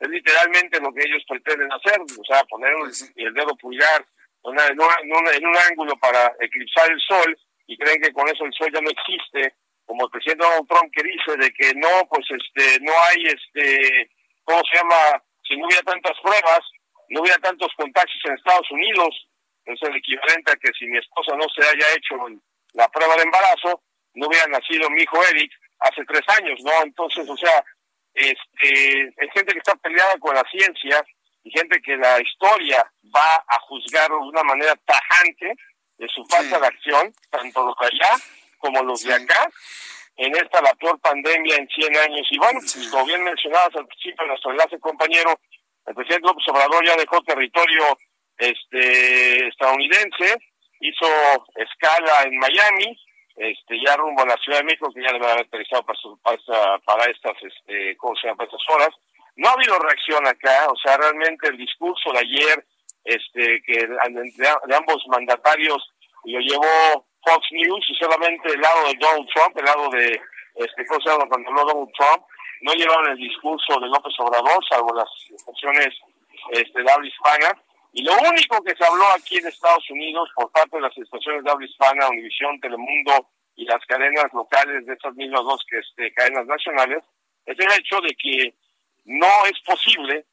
es 0.00 0.08
literalmente 0.08 0.80
lo 0.80 0.92
que 0.92 1.02
ellos 1.04 1.22
pretenden 1.28 1.72
hacer, 1.72 2.00
o 2.00 2.24
sea, 2.24 2.44
poner 2.44 2.72
el 3.16 3.34
dedo 3.34 3.56
pulgar 3.56 4.06
en, 4.44 4.80
un, 4.80 5.56
ángulo 5.68 5.96
para 5.96 6.32
eclipsar 6.40 6.90
el 6.90 7.00
sol 7.00 7.38
y 7.66 7.76
creen 7.76 8.00
que 8.00 8.12
con 8.12 8.28
eso 8.28 8.44
el 8.44 8.52
sol 8.54 8.70
ya 8.72 8.80
no 8.80 8.90
existe, 8.90 9.54
como 9.84 10.04
el 10.04 10.10
presidente 10.10 10.44
Donald 10.44 10.68
Trump 10.68 10.92
que 10.94 11.02
dice 11.02 11.36
de 11.36 11.50
que 11.52 11.74
no, 11.74 12.06
pues 12.08 12.26
este, 12.30 12.80
no 12.80 12.92
hay, 13.08 13.24
este, 13.24 14.10
¿cómo 14.44 14.62
se 14.70 14.78
llama? 14.78 15.22
Si 15.46 15.56
no 15.56 15.66
hubiera 15.66 15.82
tantas 15.82 16.18
pruebas, 16.20 16.60
no 17.08 17.20
hubiera 17.22 17.38
tantos 17.38 17.72
contagios 17.76 18.20
en 18.24 18.34
Estados 18.34 18.70
Unidos, 18.70 19.28
es 19.64 19.82
el 19.82 19.96
equivalente 19.96 20.52
a 20.52 20.56
que 20.56 20.70
si 20.78 20.86
mi 20.86 20.98
esposa 20.98 21.36
no 21.36 21.46
se 21.54 21.62
haya 21.62 21.94
hecho 21.96 22.16
la 22.74 22.88
prueba 22.88 23.16
de 23.16 23.22
embarazo, 23.22 23.82
no 24.14 24.26
hubiera 24.26 24.46
nacido 24.46 24.90
mi 24.90 25.02
hijo 25.02 25.22
Eric 25.30 25.52
hace 25.80 26.04
tres 26.04 26.22
años, 26.38 26.58
¿no? 26.62 26.72
Entonces, 26.82 27.28
o 27.28 27.36
sea, 27.36 27.64
este, 28.14 29.14
hay 29.20 29.28
gente 29.32 29.52
que 29.52 29.58
está 29.58 29.74
peleada 29.76 30.16
con 30.18 30.34
la 30.34 30.44
ciencia 30.50 31.04
y 31.44 31.50
gente 31.50 31.80
que 31.80 31.96
la 31.96 32.20
historia 32.20 32.90
va 33.14 33.44
a 33.46 33.60
juzgar 33.60 34.08
de 34.08 34.16
una 34.16 34.42
manera 34.42 34.74
tajante 34.84 35.54
de 35.96 36.08
su 36.08 36.24
falta 36.26 36.58
de 36.58 36.66
acción, 36.66 37.14
tanto 37.30 37.64
los 37.64 37.74
de 37.78 37.86
allá 37.86 38.16
como 38.58 38.82
los 38.82 39.02
de 39.02 39.14
acá, 39.14 39.48
en 40.16 40.34
esta 40.36 40.60
la 40.60 40.74
peor 40.74 40.98
pandemia 41.00 41.56
en 41.56 41.68
100 41.68 41.96
años. 41.96 42.26
Y 42.30 42.38
bueno, 42.38 42.60
pues, 42.60 42.88
como 42.90 43.06
bien 43.06 43.22
mencionabas 43.22 43.74
al 43.76 43.86
principio 43.86 44.24
de 44.24 44.28
nuestro 44.28 44.50
enlace, 44.50 44.80
compañero, 44.80 45.38
el 45.86 45.94
presidente 45.94 46.26
López 46.26 46.44
Obrador 46.48 46.84
ya 46.84 46.96
dejó 46.96 47.22
territorio 47.22 47.98
este 48.36 49.48
estadounidense, 49.48 50.36
hizo 50.80 51.06
escala 51.56 52.22
en 52.24 52.36
Miami, 52.36 52.98
este 53.38 53.78
ya 53.84 53.96
rumbo 53.96 54.22
a 54.22 54.26
la 54.26 54.36
Ciudad 54.36 54.58
de 54.58 54.64
México, 54.64 54.90
que 54.92 55.02
ya 55.02 55.10
a 55.10 55.32
haber 55.32 55.46
aterrizado 55.46 55.84
para, 55.84 56.78
para, 56.84 57.04
estas, 57.10 57.34
este, 57.42 57.96
¿cómo 57.96 58.14
se 58.16 58.26
llama? 58.26 58.38
Para 58.38 58.50
estas 58.50 58.74
horas. 58.74 58.90
No 59.36 59.48
ha 59.48 59.52
habido 59.52 59.78
reacción 59.78 60.26
acá, 60.26 60.66
o 60.68 60.76
sea, 60.76 60.96
realmente 60.96 61.48
el 61.48 61.56
discurso 61.56 62.10
de 62.12 62.18
ayer, 62.18 62.64
este, 63.04 63.62
que 63.62 63.86
de, 63.86 64.74
ambos 64.74 65.04
mandatarios 65.08 65.92
lo 66.24 66.40
llevó 66.40 67.06
Fox 67.24 67.46
News 67.52 67.86
y 67.88 67.94
solamente 67.94 68.52
el 68.52 68.60
lado 68.60 68.88
de 68.88 68.94
Donald 68.98 69.28
Trump, 69.32 69.56
el 69.56 69.64
lado 69.64 69.88
de, 69.90 70.20
este, 70.56 70.86
¿cómo 70.86 71.00
se 71.00 71.10
llama? 71.10 71.28
Cuando 71.28 71.50
Donald 71.50 71.92
Trump, 71.96 72.24
no 72.62 72.72
llevaron 72.72 73.10
el 73.10 73.16
discurso 73.18 73.78
de 73.80 73.86
López 73.86 74.12
Obrador, 74.18 74.64
salvo 74.68 74.92
las 74.94 75.08
estaciones 75.30 75.94
este, 76.50 76.82
de 76.82 76.90
habla 76.90 77.06
hispana. 77.06 77.62
Y 77.92 78.02
lo 78.02 78.12
único 78.18 78.62
que 78.62 78.76
se 78.76 78.84
habló 78.84 79.04
aquí 79.16 79.38
en 79.38 79.46
Estados 79.46 79.88
Unidos 79.90 80.28
por 80.34 80.50
parte 80.52 80.76
de 80.76 80.82
las 80.82 80.96
estaciones 80.96 81.42
de 81.42 81.50
habla 81.50 81.66
hispana, 81.66 82.08
Univisión, 82.08 82.60
Telemundo 82.60 83.28
y 83.56 83.64
las 83.64 83.84
cadenas 83.86 84.32
locales 84.32 84.86
de 84.86 84.92
estas 84.92 85.14
mismas 85.14 85.42
dos 85.42 85.64
este, 85.70 86.12
cadenas 86.12 86.46
nacionales, 86.46 87.02
es 87.46 87.58
el 87.58 87.72
hecho 87.72 88.00
de 88.00 88.14
que 88.14 88.54
no 89.06 89.46
es 89.46 89.58
posible 89.60 90.26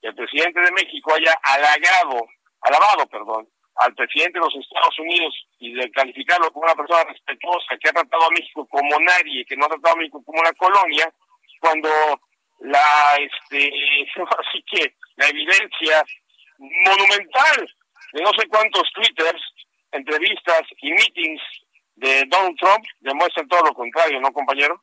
que 0.00 0.08
el 0.08 0.14
presidente 0.14 0.60
de 0.60 0.72
México 0.72 1.14
haya 1.14 1.38
halagado, 1.42 2.26
alabado, 2.62 3.06
perdón, 3.06 3.48
al 3.76 3.94
presidente 3.94 4.38
de 4.38 4.44
los 4.44 4.56
Estados 4.56 4.98
Unidos 4.98 5.34
y 5.58 5.74
de 5.74 5.90
calificarlo 5.90 6.50
como 6.52 6.64
una 6.64 6.74
persona 6.74 7.04
respetuosa 7.04 7.76
que 7.80 7.88
ha 7.88 7.92
tratado 7.92 8.24
a 8.24 8.30
México 8.30 8.66
como 8.66 8.98
nadie, 9.00 9.44
que 9.44 9.56
no 9.56 9.66
ha 9.66 9.68
tratado 9.68 9.94
a 9.94 9.98
México 9.98 10.22
como 10.24 10.40
una 10.40 10.52
colonia, 10.54 11.12
cuando 11.60 11.88
la, 12.60 13.16
este, 13.18 13.70
así 14.38 14.64
que 14.70 14.94
la 15.16 15.28
evidencia 15.28 16.04
monumental 16.58 17.68
de 18.12 18.22
no 18.22 18.30
sé 18.38 18.46
cuántos 18.48 18.90
twitters, 18.94 19.42
entrevistas 19.92 20.62
y 20.80 20.92
meetings 20.92 21.42
de 21.96 22.24
Donald 22.28 22.56
Trump 22.58 22.84
demuestran 23.00 23.48
todo 23.48 23.62
lo 23.62 23.74
contrario, 23.74 24.20
¿no, 24.20 24.32
compañero? 24.32 24.82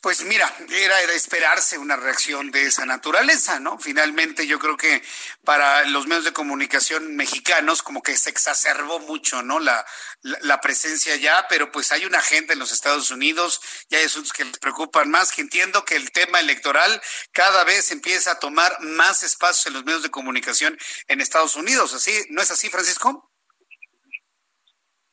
Pues 0.00 0.24
mira, 0.24 0.52
era 0.70 1.00
esperarse 1.12 1.78
una 1.78 1.96
reacción 1.96 2.50
de 2.50 2.62
esa 2.62 2.86
naturaleza, 2.86 3.60
¿no? 3.60 3.78
Finalmente 3.78 4.46
yo 4.46 4.58
creo 4.58 4.76
que 4.76 5.02
para 5.44 5.84
los 5.84 6.06
medios 6.06 6.24
de 6.24 6.32
comunicación 6.32 7.16
mexicanos 7.16 7.82
como 7.82 8.02
que 8.02 8.16
se 8.16 8.30
exacerbó 8.30 9.00
mucho, 9.00 9.42
¿no? 9.42 9.58
La, 9.60 9.84
la, 10.22 10.60
presencia 10.60 11.16
ya, 11.16 11.46
pero 11.48 11.70
pues 11.72 11.92
hay 11.92 12.04
una 12.04 12.20
gente 12.20 12.52
en 12.52 12.58
los 12.58 12.72
Estados 12.72 13.10
Unidos 13.10 13.60
y 13.88 13.96
hay 13.96 14.04
asuntos 14.04 14.32
que 14.32 14.44
les 14.44 14.58
preocupan 14.58 15.10
más, 15.10 15.32
que 15.32 15.42
entiendo 15.42 15.84
que 15.84 15.96
el 15.96 16.10
tema 16.12 16.40
electoral 16.40 17.00
cada 17.32 17.64
vez 17.64 17.90
empieza 17.90 18.32
a 18.32 18.38
tomar 18.38 18.80
más 18.80 19.22
espacio 19.22 19.68
en 19.68 19.74
los 19.74 19.84
medios 19.84 20.02
de 20.02 20.10
comunicación 20.10 20.78
en 21.06 21.20
Estados 21.20 21.56
Unidos, 21.56 21.94
¿así? 21.94 22.12
¿No 22.30 22.42
es 22.42 22.50
así, 22.50 22.68
Francisco? 22.68 23.30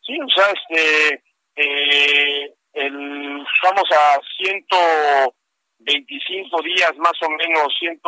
Sí, 0.02 0.18
o 0.22 0.30
sea, 0.30 0.52
este... 0.52 1.24
Eh 1.58 2.56
el, 2.76 3.44
estamos 3.56 3.90
a 3.92 4.20
125 4.38 6.62
días 6.62 6.96
más 6.98 7.14
o 7.22 7.30
menos, 7.30 7.74
100, 7.80 8.02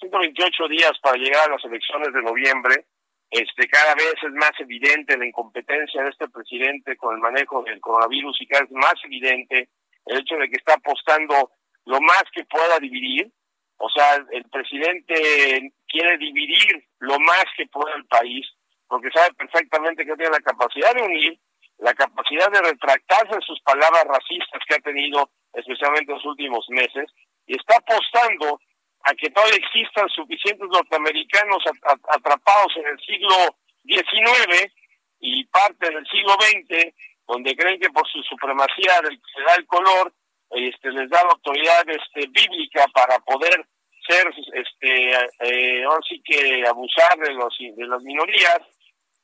128 0.00 0.68
días 0.68 0.92
para 1.02 1.16
llegar 1.16 1.48
a 1.48 1.52
las 1.52 1.64
elecciones 1.64 2.12
de 2.12 2.22
noviembre. 2.22 2.84
Este, 3.30 3.66
cada 3.66 3.94
vez 3.94 4.14
es 4.22 4.32
más 4.32 4.52
evidente 4.58 5.16
la 5.16 5.26
incompetencia 5.26 6.02
de 6.02 6.10
este 6.10 6.28
presidente 6.28 6.96
con 6.96 7.14
el 7.16 7.20
manejo 7.20 7.62
del 7.62 7.80
coronavirus 7.80 8.40
y 8.40 8.46
cada 8.46 8.62
vez 8.62 8.70
más 8.72 8.94
evidente 9.04 9.68
el 10.06 10.18
hecho 10.18 10.36
de 10.36 10.48
que 10.48 10.56
está 10.56 10.74
apostando 10.74 11.50
lo 11.86 12.00
más 12.00 12.24
que 12.32 12.44
pueda 12.44 12.78
dividir. 12.78 13.32
O 13.78 13.88
sea, 13.88 14.24
el 14.30 14.44
presidente 14.50 15.72
quiere 15.88 16.16
dividir 16.18 16.84
lo 17.00 17.18
más 17.18 17.44
que 17.56 17.66
pueda 17.66 17.96
el 17.96 18.06
país 18.06 18.46
porque 18.86 19.08
sabe 19.12 19.34
perfectamente 19.34 20.04
que 20.04 20.14
tiene 20.14 20.30
la 20.30 20.40
capacidad 20.40 20.94
de 20.94 21.02
unir 21.02 21.40
la 21.78 21.94
capacidad 21.94 22.50
de 22.50 22.60
retractarse 22.60 23.34
de 23.34 23.46
sus 23.46 23.60
palabras 23.60 24.04
racistas 24.04 24.62
que 24.66 24.74
ha 24.74 24.78
tenido, 24.78 25.30
especialmente 25.52 26.12
en 26.12 26.18
los 26.18 26.26
últimos 26.26 26.66
meses, 26.68 27.10
y 27.46 27.56
está 27.56 27.76
apostando 27.76 28.60
a 29.04 29.14
que 29.14 29.30
todavía 29.30 29.56
existan 29.56 30.08
suficientes 30.08 30.66
norteamericanos 30.68 31.62
atrapados 32.08 32.72
en 32.76 32.86
el 32.86 32.98
siglo 33.00 33.56
XIX 33.84 34.72
y 35.20 35.44
parte 35.46 35.90
del 35.90 36.06
siglo 36.06 36.32
XX, 36.40 36.94
donde 37.26 37.56
creen 37.56 37.80
que 37.80 37.90
por 37.90 38.06
su 38.08 38.22
supremacía 38.22 39.00
del, 39.02 39.20
se 39.34 39.42
da 39.42 39.54
el 39.56 39.66
color, 39.66 40.12
este, 40.50 40.90
les 40.90 41.10
da 41.10 41.22
la 41.24 41.30
autoridad 41.30 41.88
este, 41.88 42.28
bíblica 42.28 42.86
para 42.94 43.18
poder 43.20 43.66
ser, 44.06 44.32
este, 44.52 45.12
eh, 45.40 45.84
que 46.24 46.66
abusar 46.66 47.18
de, 47.18 47.32
los, 47.34 47.56
de 47.58 47.86
las 47.86 48.02
minorías, 48.02 48.60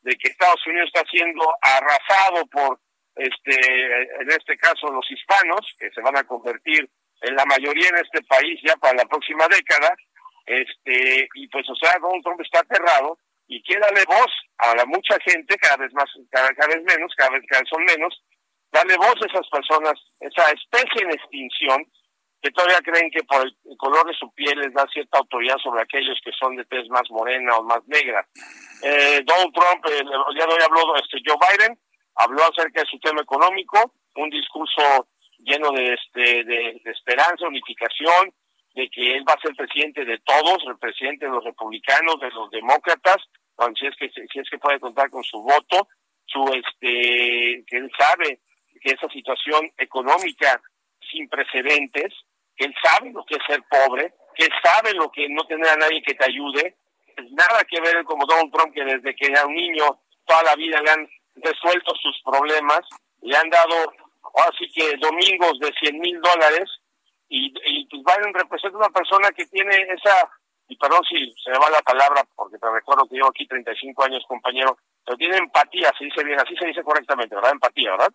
de 0.02 0.16
que 0.16 0.30
Estados 0.30 0.66
Unidos 0.66 0.90
está 0.92 1.08
siendo 1.10 1.42
arrasado 1.60 2.46
por, 2.46 2.80
este, 3.16 3.54
en 4.20 4.30
este 4.30 4.56
caso, 4.58 4.90
los 4.90 5.10
hispanos, 5.10 5.60
que 5.78 5.90
se 5.90 6.00
van 6.00 6.16
a 6.16 6.24
convertir 6.24 6.88
en 7.22 7.36
la 7.36 7.44
mayoría 7.44 7.88
en 7.88 7.96
este 7.96 8.22
país 8.22 8.58
ya 8.64 8.76
para 8.76 8.94
la 8.94 9.04
próxima 9.04 9.46
década, 9.48 9.94
este, 10.46 11.28
y 11.34 11.48
pues, 11.48 11.68
o 11.68 11.74
sea, 11.76 11.98
Donald 12.00 12.24
Trump 12.24 12.40
está 12.40 12.60
aterrado 12.60 13.18
y 13.46 13.62
quiere 13.62 13.82
darle 13.82 14.04
voz 14.06 14.32
a 14.58 14.74
la 14.74 14.84
mucha 14.86 15.18
gente, 15.24 15.56
cada 15.58 15.76
vez 15.76 15.92
más, 15.92 16.08
cada, 16.30 16.48
cada 16.54 16.74
vez 16.74 16.82
menos, 16.84 17.12
cada 17.16 17.30
vez, 17.30 17.42
cada 17.48 17.62
vez 17.62 17.68
son 17.68 17.84
menos, 17.84 18.22
darle 18.72 18.96
voz 18.96 19.14
a 19.20 19.26
esas 19.26 19.48
personas, 19.48 19.94
esa 20.20 20.50
especie 20.50 21.02
en 21.02 21.10
extinción, 21.10 21.84
que 22.42 22.50
todavía 22.50 22.80
creen 22.82 23.10
que 23.10 23.22
por 23.24 23.42
el 23.42 23.76
color 23.76 24.06
de 24.06 24.14
su 24.14 24.32
piel 24.32 24.58
les 24.58 24.72
da 24.72 24.86
cierta 24.92 25.18
autoridad 25.18 25.56
sobre 25.58 25.82
aquellos 25.82 26.18
que 26.24 26.32
son 26.32 26.56
de 26.56 26.64
tez 26.64 26.88
más 26.88 27.02
morena 27.10 27.56
o 27.58 27.64
más 27.64 27.86
negra. 27.86 28.26
Eh, 28.82 29.22
Donald 29.24 29.52
Trump, 29.52 29.84
eh, 29.86 30.02
hoy 30.04 30.62
habló 30.64 30.96
este, 30.96 31.18
Joe 31.24 31.36
Biden, 31.36 31.78
habló 32.14 32.42
acerca 32.44 32.80
de 32.80 32.86
su 32.86 32.98
tema 32.98 33.20
económico, 33.20 33.92
un 34.16 34.30
discurso 34.30 35.08
lleno 35.38 35.70
de, 35.72 35.94
este, 35.94 36.44
de, 36.44 36.80
esperanza, 36.84 37.46
unificación, 37.46 38.32
de 38.74 38.88
que 38.88 39.16
él 39.16 39.24
va 39.28 39.34
a 39.34 39.40
ser 39.40 39.54
presidente 39.54 40.04
de 40.04 40.18
todos, 40.18 40.64
el 40.66 40.78
presidente 40.78 41.26
de 41.26 41.32
los 41.32 41.44
republicanos, 41.44 42.20
de 42.20 42.30
los 42.30 42.50
demócratas, 42.50 43.16
si 43.78 43.86
es 43.86 43.94
que 43.96 44.08
si 44.10 44.38
es 44.38 44.48
que 44.48 44.58
puede 44.58 44.80
contar 44.80 45.10
con 45.10 45.22
su 45.22 45.42
voto, 45.42 45.86
su 46.24 46.42
este 46.54 47.62
que 47.66 47.76
él 47.76 47.90
sabe 47.98 48.40
que 48.80 48.92
esa 48.92 49.08
situación 49.08 49.70
económica 49.76 50.62
sin 51.10 51.28
precedentes, 51.28 52.14
él 52.64 52.74
sabe 52.82 53.10
lo 53.12 53.24
que 53.24 53.36
es 53.36 53.42
ser 53.46 53.62
pobre, 53.68 54.14
que 54.34 54.48
sabe 54.62 54.94
lo 54.94 55.10
que 55.10 55.28
no 55.28 55.44
tener 55.46 55.68
a 55.68 55.76
nadie 55.76 56.02
que 56.02 56.14
te 56.14 56.24
ayude, 56.24 56.76
es 57.16 57.32
nada 57.32 57.64
que 57.68 57.80
ver 57.80 58.04
como 58.04 58.26
Donald 58.26 58.52
Trump 58.52 58.74
que 58.74 58.84
desde 58.84 59.14
que 59.14 59.26
era 59.26 59.46
un 59.46 59.54
niño 59.54 60.00
toda 60.24 60.42
la 60.44 60.54
vida 60.54 60.80
le 60.80 60.90
han 60.90 61.08
resuelto 61.36 61.94
sus 61.96 62.20
problemas, 62.22 62.80
le 63.22 63.36
han 63.36 63.50
dado 63.50 63.92
así 64.48 64.70
que 64.72 64.96
domingos 64.96 65.58
de 65.58 65.72
100 65.80 65.98
mil 65.98 66.20
dólares 66.20 66.68
y, 67.28 67.52
y 67.64 67.86
pues 67.86 68.02
Biden 68.02 68.34
representa 68.34 68.76
una 68.76 68.90
persona 68.90 69.30
que 69.30 69.46
tiene 69.46 69.74
esa, 69.88 70.30
y 70.68 70.76
perdón 70.76 71.02
si 71.08 71.32
se 71.42 71.50
me 71.50 71.58
va 71.58 71.70
la 71.70 71.82
palabra 71.82 72.24
porque 72.34 72.58
te 72.58 72.70
recuerdo 72.70 73.06
que 73.06 73.16
llevo 73.16 73.28
aquí 73.28 73.46
35 73.46 74.04
años 74.04 74.24
compañero, 74.26 74.78
pero 75.04 75.16
tiene 75.16 75.36
empatía, 75.38 75.92
se 75.96 76.04
dice 76.04 76.24
bien, 76.24 76.40
así 76.40 76.54
se 76.56 76.66
dice 76.66 76.82
correctamente, 76.82 77.34
¿verdad? 77.34 77.52
Empatía, 77.52 77.92
¿verdad? 77.92 78.12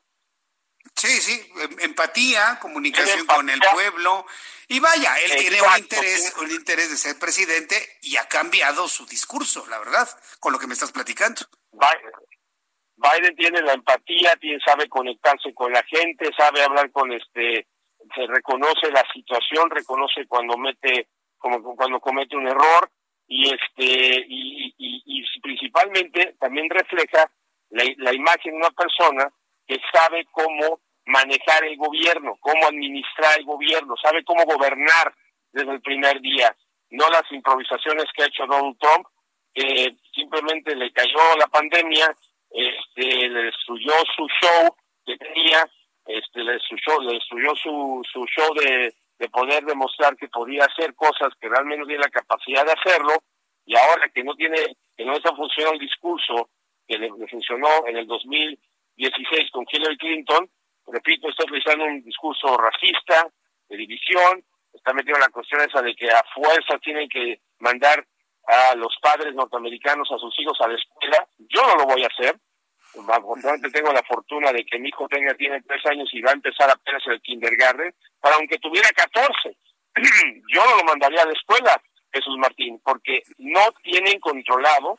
Sí, 0.95 1.07
sí, 1.07 1.51
em, 1.61 1.79
empatía, 1.79 2.57
comunicación 2.61 3.25
con 3.25 3.49
el 3.49 3.59
pueblo. 3.73 4.25
Y 4.67 4.79
vaya, 4.79 5.19
él 5.19 5.31
tiene 5.37 5.61
un 5.61 5.77
interés, 5.77 6.35
un 6.41 6.51
interés 6.51 6.89
de 6.89 6.97
ser 6.97 7.19
presidente 7.19 7.75
y 8.01 8.17
ha 8.17 8.27
cambiado 8.27 8.87
su 8.87 9.05
discurso, 9.05 9.65
la 9.67 9.79
verdad, 9.79 10.07
con 10.39 10.53
lo 10.53 10.59
que 10.59 10.67
me 10.67 10.73
estás 10.73 10.91
platicando. 10.91 11.41
Biden, 12.97 13.35
tiene 13.35 13.61
la 13.61 13.73
empatía, 13.73 14.35
tiene, 14.39 14.59
sabe 14.65 14.87
conectarse 14.87 15.53
con 15.53 15.71
la 15.71 15.83
gente, 15.83 16.29
sabe 16.37 16.63
hablar 16.63 16.91
con 16.91 17.11
este, 17.11 17.67
se 18.15 18.27
reconoce 18.27 18.89
la 18.91 19.03
situación, 19.13 19.69
reconoce 19.69 20.25
cuando 20.27 20.57
mete, 20.57 21.09
como 21.37 21.61
cuando 21.75 21.99
comete 21.99 22.35
un 22.35 22.47
error 22.47 22.89
y 23.27 23.53
este 23.53 24.25
y, 24.27 24.73
y, 24.77 25.41
principalmente 25.41 26.35
también 26.39 26.69
refleja 26.69 27.29
la, 27.69 27.83
la 27.97 28.13
imagen 28.13 28.53
de 28.53 28.57
una 28.57 28.71
persona 28.71 29.31
que 29.67 29.79
sabe 29.91 30.25
cómo 30.31 30.79
manejar 31.05 31.63
el 31.65 31.77
gobierno, 31.77 32.37
cómo 32.39 32.67
administrar 32.67 33.39
el 33.39 33.45
gobierno, 33.45 33.95
sabe 34.01 34.23
cómo 34.23 34.43
gobernar 34.45 35.13
desde 35.51 35.71
el 35.71 35.81
primer 35.81 36.19
día, 36.21 36.55
no 36.89 37.07
las 37.09 37.23
improvisaciones 37.31 38.05
que 38.13 38.23
ha 38.23 38.27
hecho 38.27 38.45
Donald 38.45 38.77
Trump, 38.79 39.07
que 39.53 39.95
simplemente 40.13 40.75
le 40.75 40.91
cayó 40.91 41.37
la 41.39 41.47
pandemia, 41.47 42.13
este, 42.49 43.29
le 43.29 43.43
destruyó 43.43 43.93
su 44.15 44.27
show 44.41 44.75
que 45.05 45.17
tenía, 45.17 45.65
este, 46.05 46.43
le 46.43 46.53
destruyó, 46.53 47.01
le 47.01 47.13
destruyó 47.13 47.55
su, 47.55 48.01
su 48.11 48.25
show 48.25 48.53
de, 48.55 48.93
de 49.17 49.29
poder 49.29 49.63
demostrar 49.63 50.15
que 50.17 50.27
podía 50.27 50.65
hacer 50.65 50.93
cosas 50.95 51.29
que 51.39 51.47
realmente 51.47 51.85
tiene 51.85 52.03
la 52.03 52.09
capacidad 52.09 52.65
de 52.65 52.73
hacerlo, 52.73 53.13
y 53.65 53.75
ahora 53.77 54.09
que 54.13 54.23
no 54.23 54.35
tiene, 54.35 54.57
que 54.95 55.05
no 55.05 55.13
está 55.13 55.35
funcionando 55.35 55.75
el 55.75 55.87
discurso 55.87 56.49
que 56.87 56.97
le, 56.97 57.09
le 57.17 57.27
funcionó 57.27 57.87
en 57.87 57.97
el 57.97 58.07
2000 58.07 58.59
16 58.95 59.51
con 59.51 59.65
Hillary 59.69 59.97
Clinton, 59.97 60.49
repito, 60.87 61.29
está 61.29 61.43
utilizando 61.43 61.85
un 61.85 62.03
discurso 62.03 62.57
racista, 62.57 63.27
de 63.69 63.77
división, 63.77 64.43
está 64.73 64.93
metiendo 64.93 65.19
la 65.19 65.29
cuestión 65.29 65.61
esa 65.61 65.81
de 65.81 65.95
que 65.95 66.09
a 66.09 66.23
fuerza 66.33 66.77
tienen 66.79 67.09
que 67.09 67.41
mandar 67.59 68.05
a 68.47 68.75
los 68.75 68.95
padres 69.01 69.33
norteamericanos 69.33 70.11
a 70.11 70.17
sus 70.17 70.39
hijos 70.39 70.57
a 70.61 70.67
la 70.67 70.75
escuela. 70.75 71.27
Yo 71.49 71.61
no 71.65 71.75
lo 71.75 71.85
voy 71.85 72.03
a 72.03 72.07
hacer. 72.07 72.35
Afortunadamente 72.95 73.71
tengo 73.71 73.91
la 73.91 74.03
fortuna 74.03 74.53
de 74.53 74.65
que 74.65 74.79
mi 74.79 74.89
hijo 74.89 75.07
tenga, 75.07 75.33
tiene 75.33 75.61
tres 75.63 75.85
años 75.87 76.07
y 76.13 76.21
va 76.21 76.31
a 76.31 76.35
empezar 76.35 76.69
apenas 76.69 77.01
el 77.07 77.21
kindergarten, 77.21 77.93
para 78.21 78.35
aunque 78.35 78.57
tuviera 78.59 78.87
14. 78.95 79.57
Yo 80.53 80.65
no 80.65 80.77
lo 80.77 80.83
mandaría 80.83 81.23
a 81.23 81.25
la 81.25 81.33
escuela, 81.33 81.81
Jesús 82.13 82.37
Martín, 82.37 82.79
porque 82.83 83.23
no 83.37 83.71
tienen 83.83 84.19
controlado 84.19 84.97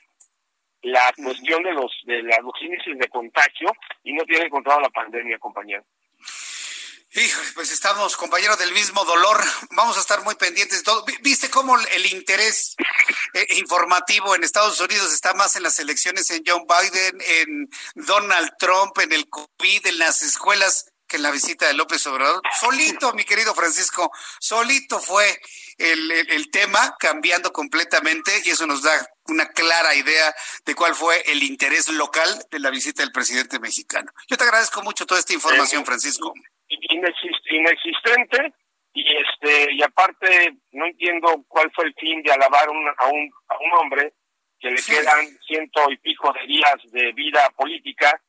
la 0.86 1.12
cuestión 1.16 1.62
de 1.64 1.72
los 1.72 1.92
de 2.04 2.22
los 2.22 2.62
índices 2.62 2.98
de 2.98 3.08
contagio 3.08 3.72
y 4.04 4.12
no 4.12 4.24
tiene 4.24 4.48
controlado 4.48 4.82
la 4.82 4.90
pandemia, 4.90 5.38
compañero. 5.38 5.84
Híjole, 7.12 7.48
pues 7.54 7.72
estamos, 7.72 8.16
compañeros, 8.16 8.58
del 8.58 8.72
mismo 8.72 9.04
dolor. 9.04 9.42
Vamos 9.70 9.96
a 9.96 10.00
estar 10.00 10.22
muy 10.22 10.34
pendientes 10.34 10.78
de 10.78 10.84
todo. 10.84 11.04
¿Viste 11.22 11.48
cómo 11.48 11.76
el 11.78 12.06
interés 12.12 12.76
eh, 13.32 13.46
informativo 13.56 14.34
en 14.34 14.44
Estados 14.44 14.78
Unidos 14.80 15.12
está 15.12 15.32
más 15.32 15.56
en 15.56 15.62
las 15.62 15.78
elecciones 15.78 16.30
en 16.30 16.42
John 16.46 16.66
Biden, 16.68 17.18
en 17.20 17.70
Donald 17.94 18.50
Trump, 18.58 18.98
en 18.98 19.12
el 19.12 19.28
COVID, 19.30 19.86
en 19.86 19.98
las 19.98 20.22
escuelas, 20.22 20.92
que 21.08 21.16
en 21.16 21.22
la 21.22 21.30
visita 21.30 21.66
de 21.66 21.74
López 21.74 22.06
Obrador? 22.06 22.42
Solito, 22.60 23.12
mi 23.14 23.24
querido 23.24 23.54
Francisco, 23.54 24.12
solito 24.38 25.00
fue 25.00 25.40
el, 25.78 26.12
el, 26.12 26.50
tema 26.50 26.96
cambiando 26.98 27.52
completamente 27.52 28.42
y 28.44 28.50
eso 28.50 28.66
nos 28.66 28.82
da 28.82 29.08
una 29.28 29.46
clara 29.48 29.94
idea 29.94 30.34
de 30.64 30.74
cuál 30.74 30.94
fue 30.94 31.20
el 31.26 31.42
interés 31.42 31.88
local 31.88 32.28
de 32.50 32.58
la 32.58 32.70
visita 32.70 33.02
del 33.02 33.12
presidente 33.12 33.58
mexicano. 33.58 34.10
Yo 34.28 34.36
te 34.36 34.44
agradezco 34.44 34.82
mucho 34.82 35.06
toda 35.06 35.20
esta 35.20 35.34
información, 35.34 35.82
eh, 35.82 35.86
Francisco. 35.86 36.32
Inexistente 36.68 38.52
y 38.92 39.04
este 39.16 39.72
y 39.74 39.82
aparte 39.82 40.56
no 40.72 40.86
entiendo 40.86 41.44
cuál 41.48 41.70
fue 41.74 41.84
el 41.84 41.94
fin 41.94 42.22
de 42.22 42.32
alabar 42.32 42.66
a, 42.66 42.70
un, 42.70 42.88
a 42.88 43.58
un 43.58 43.72
hombre 43.78 44.14
que 44.58 44.70
le 44.70 44.82
quedan 44.82 45.26
ciento 45.46 45.90
y 45.90 45.98
pico 45.98 46.32
de 46.32 46.46
días 46.46 46.76
de 46.86 47.12
vida 47.12 47.48
política 47.50 48.20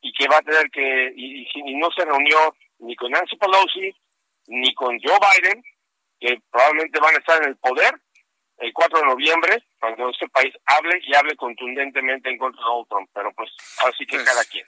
y 0.00 0.12
que 0.12 0.26
va 0.26 0.38
a 0.38 0.42
tener 0.42 0.70
que 0.70 1.12
y, 1.14 1.46
y 1.54 1.74
no 1.76 1.90
se 1.90 2.04
reunió 2.04 2.56
ni 2.78 2.96
con 2.96 3.10
Nancy 3.10 3.36
Pelosi 3.36 3.94
ni 4.46 4.74
con 4.74 4.98
Joe 4.98 5.18
Biden 5.20 5.62
que 6.18 6.40
probablemente 6.50 7.00
van 7.00 7.14
a 7.14 7.18
estar 7.18 7.42
en 7.42 7.50
el 7.50 7.56
poder 7.56 7.94
el 8.58 8.72
4 8.72 8.98
de 8.98 9.06
noviembre, 9.06 9.62
cuando 9.78 10.10
este 10.10 10.28
país 10.28 10.54
hable 10.66 11.00
y 11.02 11.14
hable 11.14 11.36
contundentemente 11.36 12.30
en 12.30 12.38
contra 12.38 12.60
de 12.60 12.66
Donald 12.66 12.88
Trump. 12.88 13.10
Pero 13.12 13.32
pues 13.34 13.50
así 13.86 14.06
que 14.06 14.16
pues, 14.16 14.28
cada 14.28 14.44
quien. 14.44 14.66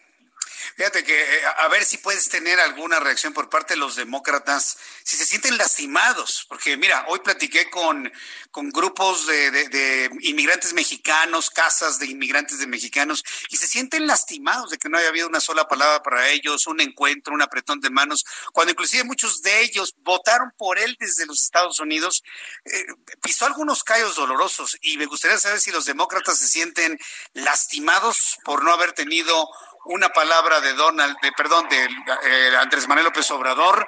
Fíjate 0.76 1.04
que 1.04 1.18
eh, 1.18 1.40
a 1.56 1.68
ver 1.68 1.86
si 1.86 1.96
puedes 1.96 2.28
tener 2.28 2.60
alguna 2.60 3.00
reacción 3.00 3.32
por 3.32 3.48
parte 3.48 3.72
de 3.72 3.80
los 3.80 3.96
demócratas, 3.96 4.76
si 5.04 5.16
se 5.16 5.24
sienten 5.24 5.56
lastimados, 5.56 6.44
porque 6.50 6.76
mira, 6.76 7.06
hoy 7.08 7.20
platiqué 7.20 7.70
con, 7.70 8.12
con 8.50 8.68
grupos 8.68 9.26
de, 9.26 9.50
de, 9.50 10.10
inmigrantes 10.20 10.74
mexicanos, 10.74 11.48
casas 11.48 11.98
de 11.98 12.04
inmigrantes 12.04 12.58
de 12.58 12.66
mexicanos, 12.66 13.24
y 13.48 13.56
se 13.56 13.66
sienten 13.66 14.06
lastimados 14.06 14.68
de 14.68 14.76
que 14.76 14.90
no 14.90 14.98
haya 14.98 15.08
habido 15.08 15.28
una 15.28 15.40
sola 15.40 15.66
palabra 15.66 16.02
para 16.02 16.28
ellos, 16.28 16.66
un 16.66 16.82
encuentro, 16.82 17.32
un 17.32 17.40
apretón 17.40 17.80
de 17.80 17.88
manos, 17.88 18.26
cuando 18.52 18.72
inclusive 18.72 19.02
muchos 19.04 19.40
de 19.40 19.62
ellos 19.62 19.94
votaron 20.00 20.52
por 20.58 20.78
él 20.78 20.94
desde 21.00 21.24
los 21.24 21.42
Estados 21.42 21.80
Unidos, 21.80 22.22
eh, 22.66 22.84
pisó 23.22 23.46
algunos 23.46 23.82
callos 23.82 24.14
dolorosos, 24.14 24.76
y 24.82 24.98
me 24.98 25.06
gustaría 25.06 25.38
saber 25.38 25.58
si 25.58 25.70
los 25.70 25.86
demócratas 25.86 26.38
se 26.38 26.48
sienten 26.48 26.98
lastimados 27.32 28.36
por 28.44 28.62
no 28.62 28.74
haber 28.74 28.92
tenido 28.92 29.48
una 29.86 30.08
palabra 30.10 30.60
de 30.60 30.72
Donald, 30.74 31.16
de, 31.22 31.32
perdón, 31.32 31.68
de 31.68 31.84
eh, 31.84 32.56
Andrés 32.58 32.88
Manuel 32.88 33.06
López 33.06 33.30
Obrador, 33.30 33.86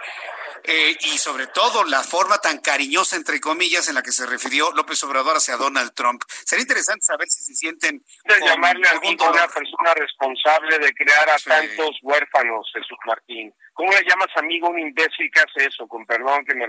eh, 0.65 0.97
y 1.01 1.19
sobre 1.19 1.47
todo 1.47 1.85
la 1.85 2.03
forma 2.03 2.39
tan 2.39 2.59
cariñosa, 2.59 3.17
entre 3.17 3.41
comillas, 3.41 3.89
en 3.89 3.95
la 3.95 4.03
que 4.03 4.13
se 4.13 4.27
refirió 4.27 4.71
López 4.73 5.03
Obrador 5.05 5.37
hacia 5.37 5.57
Donald 5.57 5.95
Trump. 5.95 6.23
Sería 6.29 6.63
interesante 6.63 7.05
saber 7.05 7.29
si 7.29 7.43
se 7.43 7.55
sienten... 7.55 8.03
De 8.25 8.41
llamarle 8.41 8.89
a 8.89 8.99
una 8.99 9.49
persona 9.49 9.95
responsable 9.95 10.79
de 10.79 10.93
crear 10.93 11.31
a 11.31 11.39
tantos 11.39 11.97
huérfanos, 12.03 12.71
Jesús 12.75 12.99
Martín. 13.07 13.55
¿Cómo 13.73 13.93
le 13.93 14.05
llamas 14.05 14.29
amigo 14.37 14.67
a 14.67 14.71
un 14.71 14.81
imbécil 14.81 15.31
que 15.33 15.41
hace 15.41 15.69
eso? 15.69 15.87
Con 15.87 16.05
perdón 16.05 16.45
que, 16.45 16.55
me, 16.55 16.67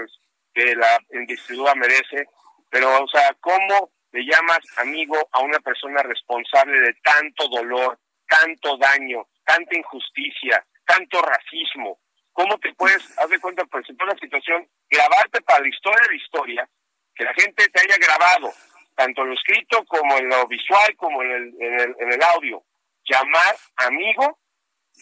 que 0.54 0.76
la 0.76 1.00
investidura 1.12 1.74
merece. 1.76 2.26
Pero, 2.70 3.04
o 3.04 3.08
sea, 3.08 3.36
¿cómo 3.42 3.92
le 4.12 4.24
llamas 4.24 4.60
amigo 4.78 5.18
a 5.32 5.40
una 5.42 5.60
persona 5.60 6.02
responsable 6.04 6.80
de 6.80 6.94
tanto 7.04 7.48
dolor, 7.50 8.00
tanto 8.30 8.78
daño, 8.78 9.28
tanta 9.44 9.78
injusticia, 9.78 10.66
tanto 10.86 11.22
racismo. 11.22 12.00
¿Cómo 12.32 12.58
te 12.60 12.74
puedes, 12.74 13.04
haz 13.18 13.30
de 13.30 13.40
cuenta, 13.40 13.66
presentar 13.66 14.08
una 14.08 14.20
situación, 14.20 14.68
grabarte 14.90 15.42
para 15.42 15.62
la 15.62 15.68
historia 15.68 16.00
de 16.04 16.16
la 16.16 16.24
historia, 16.24 16.70
que 17.16 17.24
la 17.26 17.34
gente 17.34 17.68
te 17.68 17.82
haya 17.82 17.98
grabado, 17.98 18.54
tanto 18.96 19.24
en 19.24 19.30
lo 19.30 19.34
escrito 19.34 19.84
como 19.86 20.18
en 20.18 20.30
lo 20.30 20.48
visual, 20.48 20.96
como 20.96 21.22
en 21.24 21.32
el, 21.32 21.96
el, 22.00 22.24
audio, 22.24 22.64
llamar 23.04 23.56
amigo 23.78 24.40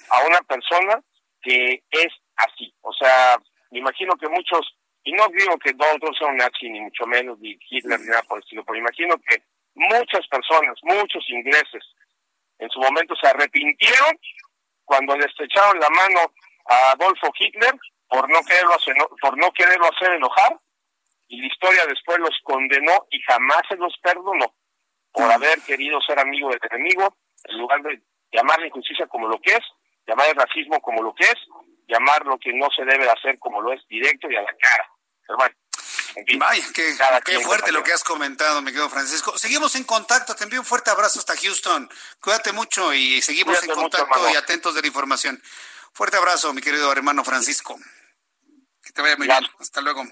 a 0.10 0.26
una 0.26 0.41
persona 0.41 0.99
que 1.41 1.84
es 1.91 2.14
así. 2.38 2.73
O 2.81 2.93
sea, 2.93 3.38
me 3.72 3.80
imagino 3.80 4.15
que 4.15 4.30
muchos, 4.30 4.77
y 5.03 5.11
no 5.11 5.27
digo 5.30 5.57
que 5.60 5.73
Donald 5.73 5.99
Trump 5.99 6.18
sea 6.18 6.27
un 6.27 6.38
nazi, 6.38 6.69
ni 6.69 6.80
mucho 6.80 7.06
menos, 7.06 7.38
ni 7.39 7.57
Hitler, 7.69 7.99
ni 7.99 8.07
nada 8.07 8.23
por 8.23 8.38
el 8.38 8.43
estilo, 8.43 8.64
pero 8.65 8.80
imagino 8.80 9.15
que 9.18 9.43
muchas 9.76 10.27
personas, 10.27 10.76
muchos 10.84 11.23
ingleses, 11.30 11.84
en 12.59 12.69
su 12.69 12.79
momento 12.79 13.15
se 13.15 13.27
arrepintieron 13.27 14.19
cuando 14.85 15.15
le 15.17 15.25
estrecharon 15.25 15.79
la 15.79 15.89
mano 15.89 16.19
a 16.65 16.91
Adolfo 16.91 17.31
Hitler 17.38 17.73
por 18.07 18.29
no 18.29 18.39
quererlo 18.43 18.73
hacer, 18.73 18.95
por 19.21 19.38
no 19.38 19.51
quererlo 19.51 19.85
hacer 19.85 20.13
enojar 20.13 20.57
y 21.27 21.41
la 21.41 21.47
historia 21.47 21.85
después 21.88 22.19
los 22.19 22.35
condenó 22.43 23.05
y 23.09 23.19
jamás 23.21 23.61
se 23.67 23.75
los 23.75 23.93
perdonó 24.01 24.53
por 25.11 25.31
haber 25.31 25.61
querido 25.61 25.99
ser 26.01 26.19
amigo 26.19 26.49
del 26.49 26.59
enemigo 26.71 27.17
en 27.45 27.57
lugar 27.57 27.81
de 27.81 28.01
llamar 28.31 28.59
la 28.59 28.67
injusticia 28.67 29.07
como 29.07 29.27
lo 29.27 29.39
que 29.41 29.51
es, 29.51 29.63
llamar 30.05 30.29
el 30.29 30.35
racismo 30.35 30.79
como 30.81 31.01
lo 31.01 31.13
que 31.13 31.25
es, 31.25 31.35
llamar 31.88 32.25
lo 32.25 32.38
que 32.38 32.53
no 32.53 32.67
se 32.75 32.85
debe 32.85 33.09
hacer 33.09 33.38
como 33.39 33.61
lo 33.61 33.73
es 33.73 33.85
directo 33.88 34.29
y 34.29 34.35
a 34.35 34.41
la 34.41 34.53
cara. 34.57 34.89
Pero 35.25 35.38
bueno, 35.38 35.55
Vaya, 36.38 36.64
qué, 36.73 37.39
fuerte 37.39 37.72
lo 37.72 37.84
que 37.84 37.94
has 37.94 38.03
comentado, 38.03 38.61
mi 38.61 38.72
querido 38.72 38.89
Francisco. 38.89 39.38
Seguimos 39.38 39.76
en 39.76 39.84
contacto, 39.84 40.35
te 40.35 40.45
envío 40.45 40.60
un 40.60 40.65
fuerte 40.65 40.89
abrazo 40.89 41.19
hasta 41.19 41.35
Houston. 41.38 41.89
Cuídate 42.19 42.52
mucho 42.53 42.94
y 42.94 43.22
seguimos 43.22 43.61
en 43.64 43.69
contacto 43.69 44.30
y 44.30 44.35
atentos 44.35 44.73
de 44.73 44.81
la 44.81 44.88
información. 44.88 45.41
Fuerte 45.94 46.18
abrazo, 46.18 46.53
mi 46.53 46.61
querido 46.61 46.91
hermano 46.91 47.23
Francisco. 47.23 47.77
Que 48.81 48.91
te 48.94 49.02
vaya 49.02 49.18
muy 49.18 49.27
bien. 49.27 49.45
Hasta 49.60 49.81
luego. 49.81 50.06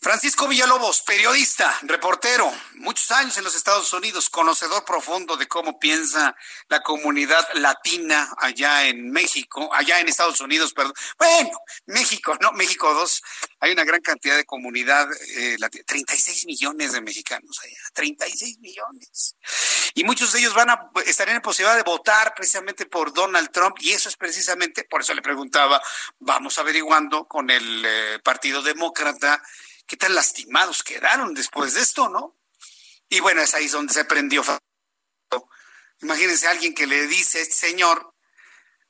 Francisco 0.00 0.46
Villalobos, 0.46 1.02
periodista, 1.02 1.76
reportero, 1.82 2.52
muchos 2.74 3.10
años 3.10 3.36
en 3.36 3.42
los 3.42 3.56
Estados 3.56 3.92
Unidos, 3.92 4.30
conocedor 4.30 4.84
profundo 4.84 5.36
de 5.36 5.48
cómo 5.48 5.80
piensa 5.80 6.36
la 6.68 6.80
comunidad 6.82 7.44
latina 7.54 8.32
allá 8.38 8.86
en 8.86 9.10
México, 9.10 9.68
allá 9.74 9.98
en 9.98 10.08
Estados 10.08 10.40
Unidos, 10.40 10.72
perdón. 10.72 10.94
Bueno, 11.18 11.50
México, 11.86 12.36
no, 12.40 12.52
México 12.52 12.94
2, 12.94 13.22
hay 13.60 13.72
una 13.72 13.82
gran 13.82 14.00
cantidad 14.00 14.36
de 14.36 14.44
comunidad 14.44 15.08
eh, 15.36 15.56
latina, 15.58 15.82
36 15.84 16.46
millones 16.46 16.92
de 16.92 17.00
mexicanos 17.00 17.58
allá, 17.64 17.78
36 17.94 18.60
millones. 18.60 19.34
Y 19.94 20.04
muchos 20.04 20.32
de 20.32 20.38
ellos 20.38 20.54
van 20.54 20.70
a 20.70 20.90
estar 21.06 21.28
en 21.28 21.40
posibilidad 21.40 21.76
de 21.76 21.82
votar 21.82 22.34
precisamente 22.36 22.86
por 22.86 23.12
Donald 23.12 23.50
Trump 23.50 23.76
y 23.80 23.90
eso 23.90 24.08
es 24.08 24.16
precisamente, 24.16 24.84
por 24.84 25.00
eso 25.00 25.12
le 25.12 25.22
preguntaba, 25.22 25.82
vamos 26.20 26.56
averiguando 26.58 27.26
con 27.26 27.50
el 27.50 27.84
eh, 27.84 28.20
Partido 28.22 28.62
Demócrata 28.62 29.42
qué 29.88 29.96
tan 29.96 30.14
lastimados 30.14 30.84
quedaron 30.84 31.34
después 31.34 31.74
de 31.74 31.80
esto, 31.80 32.08
¿no? 32.08 32.36
Y 33.08 33.20
bueno, 33.20 33.40
es 33.40 33.54
ahí 33.54 33.66
donde 33.68 33.94
se 33.94 34.04
prendió. 34.04 34.44
Imagínense 36.00 36.46
a 36.46 36.50
alguien 36.50 36.74
que 36.74 36.86
le 36.86 37.08
dice 37.08 37.40
este 37.40 37.54
señor 37.54 38.14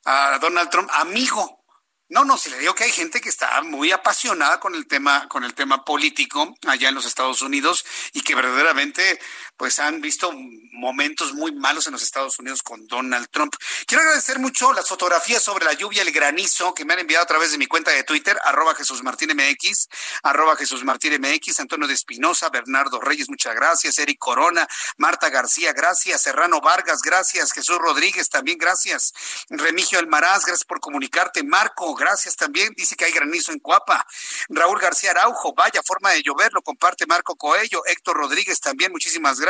a 0.05 0.39
Donald 0.41 0.69
Trump, 0.71 0.91
amigo, 0.93 1.65
no, 2.11 2.25
no, 2.25 2.39
se 2.39 2.51
le 2.51 2.59
digo 2.59 2.75
que 2.75 2.85
hay 2.85 2.91
gente 2.91 3.21
que 3.21 3.29
está 3.29 3.61
muy 3.63 3.93
apasionada 3.93 4.59
con 4.61 4.75
el 4.75 4.87
tema, 4.87 5.29
con 5.29 5.45
el 5.45 5.55
tema 5.55 5.85
político 5.85 6.55
allá 6.67 6.89
en 6.89 6.95
los 6.95 7.05
Estados 7.05 7.43
Unidos 7.43 7.85
y 8.13 8.23
que 8.23 8.35
verdaderamente 8.35 9.21
pues 9.59 9.81
han 9.81 10.01
visto 10.01 10.33
momentos 10.73 11.35
muy 11.35 11.53
malos 11.53 11.87
en 11.89 11.93
los 11.93 12.03
Estados 12.03 12.39
Unidos 12.39 12.63
con 12.63 12.87
Donald 12.87 13.29
Trump. 13.31 13.55
Quiero 13.87 14.03
agradecer 14.03 14.39
mucho 14.39 14.73
las 14.73 14.89
fotografías 14.89 15.43
sobre 15.43 15.65
la 15.65 15.73
lluvia, 15.73 16.03
el 16.03 16.13
granizo 16.13 16.73
que 16.75 16.85
me 16.85 16.93
han 16.95 17.01
enviado 17.01 17.25
a 17.25 17.27
través 17.27 17.51
de 17.51 17.59
mi 17.59 17.67
cuenta 17.67 17.91
de 17.91 18.05
Twitter, 18.05 18.39
arroba 18.45 18.77
Jesús 18.77 19.03
Martín 19.03 19.31
MX, 19.35 19.89
arroba 20.23 20.55
Jesús 20.55 20.85
Martín 20.85 21.21
MX, 21.21 21.59
Antonio 21.59 21.89
de 21.89 21.95
Espinosa, 21.95 22.49
Bernardo 22.51 23.01
Reyes, 23.01 23.29
muchas 23.29 23.55
gracias, 23.57 23.99
Eric 23.99 24.19
Corona, 24.19 24.69
Marta 24.97 25.29
García, 25.29 25.73
gracias, 25.73 26.23
Serrano 26.23 26.61
Vargas, 26.61 27.03
gracias, 27.03 27.53
Jesús 27.53 27.79
Rodríguez, 27.79 28.29
también 28.29 28.59
gracias, 28.59 29.13
Remigio 29.51 29.99
Almaraz, 29.99 30.45
gracias 30.45 30.65
por 30.65 30.79
comunicarte, 30.79 31.43
Marco, 31.43 31.95
gracias 31.97 32.37
también. 32.37 32.73
Dice 32.77 32.95
que 32.95 33.07
hay 33.07 33.13
granizo 33.13 33.51
en 33.51 33.59
Cuapa. 33.59 34.07
Raúl 34.49 34.79
García 34.79 35.11
Araujo, 35.11 35.53
vaya 35.55 35.83
forma 35.83 36.13
de 36.13 36.23
llover, 36.23 36.53
lo 36.53 36.63
comparte 36.63 37.07
Marco 37.07 37.35
Coello. 37.35 37.85
Héctor 37.87 38.17
Rodríguez 38.17 38.61
también, 38.61 38.93
muchísimas 38.93 39.41
gracias. 39.41 39.48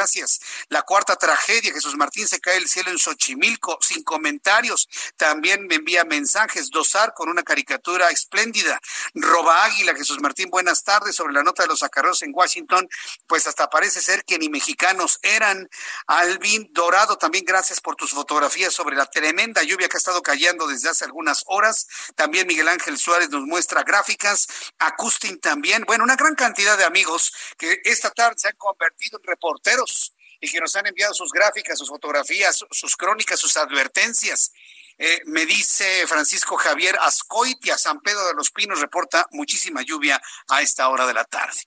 La 0.68 0.82
cuarta 0.82 1.16
tragedia, 1.16 1.72
Jesús 1.72 1.96
Martín 1.96 2.28
se 2.28 2.40
cae 2.40 2.56
el 2.56 2.68
cielo 2.68 2.90
en 2.90 2.98
Xochimilco, 2.98 3.78
sin 3.80 4.02
comentarios. 4.02 4.88
También 5.16 5.66
me 5.66 5.76
envía 5.76 6.04
mensajes. 6.04 6.70
Dosar 6.70 7.14
con 7.14 7.28
una 7.28 7.42
caricatura 7.42 8.10
espléndida. 8.10 8.78
Roba 9.14 9.64
Águila, 9.64 9.94
Jesús 9.94 10.20
Martín, 10.20 10.50
buenas 10.50 10.84
tardes. 10.84 11.16
Sobre 11.16 11.32
la 11.32 11.42
nota 11.42 11.62
de 11.62 11.68
los 11.68 11.82
acarreos 11.82 12.22
en 12.22 12.32
Washington, 12.34 12.88
pues 13.26 13.46
hasta 13.46 13.68
parece 13.68 14.00
ser 14.00 14.24
que 14.24 14.38
ni 14.38 14.48
mexicanos 14.48 15.18
eran. 15.22 15.68
Alvin 16.06 16.68
Dorado, 16.72 17.16
también 17.16 17.44
gracias 17.44 17.80
por 17.80 17.96
tus 17.96 18.12
fotografías 18.12 18.72
sobre 18.72 18.96
la 18.96 19.06
tremenda 19.06 19.62
lluvia 19.62 19.88
que 19.88 19.96
ha 19.96 19.98
estado 19.98 20.22
cayendo 20.22 20.66
desde 20.66 20.88
hace 20.88 21.04
algunas 21.04 21.44
horas. 21.46 21.86
También 22.14 22.46
Miguel 22.46 22.68
Ángel 22.68 22.98
Suárez 22.98 23.30
nos 23.30 23.42
muestra 23.42 23.82
gráficas, 23.82 24.48
Acustin 24.78 25.40
también, 25.40 25.84
bueno, 25.86 26.04
una 26.04 26.16
gran 26.16 26.34
cantidad 26.34 26.76
de 26.76 26.84
amigos 26.84 27.32
que 27.56 27.80
esta 27.84 28.10
tarde 28.10 28.36
se 28.38 28.48
han 28.48 28.56
convertido 28.56 29.18
en 29.18 29.24
reporteros 29.24 29.87
y 30.40 30.50
que 30.50 30.60
nos 30.60 30.74
han 30.76 30.86
enviado 30.86 31.14
sus 31.14 31.32
gráficas, 31.32 31.78
sus 31.78 31.88
fotografías, 31.88 32.64
sus 32.70 32.96
crónicas, 32.96 33.40
sus 33.40 33.56
advertencias. 33.56 34.52
Eh, 35.00 35.20
me 35.26 35.46
dice 35.46 36.06
Francisco 36.06 36.56
Javier 36.56 36.98
Ascoitia, 37.00 37.78
San 37.78 38.00
Pedro 38.00 38.26
de 38.26 38.34
los 38.34 38.50
Pinos 38.50 38.80
reporta 38.80 39.26
muchísima 39.30 39.82
lluvia 39.82 40.20
a 40.48 40.60
esta 40.60 40.88
hora 40.88 41.06
de 41.06 41.14
la 41.14 41.24
tarde. 41.24 41.60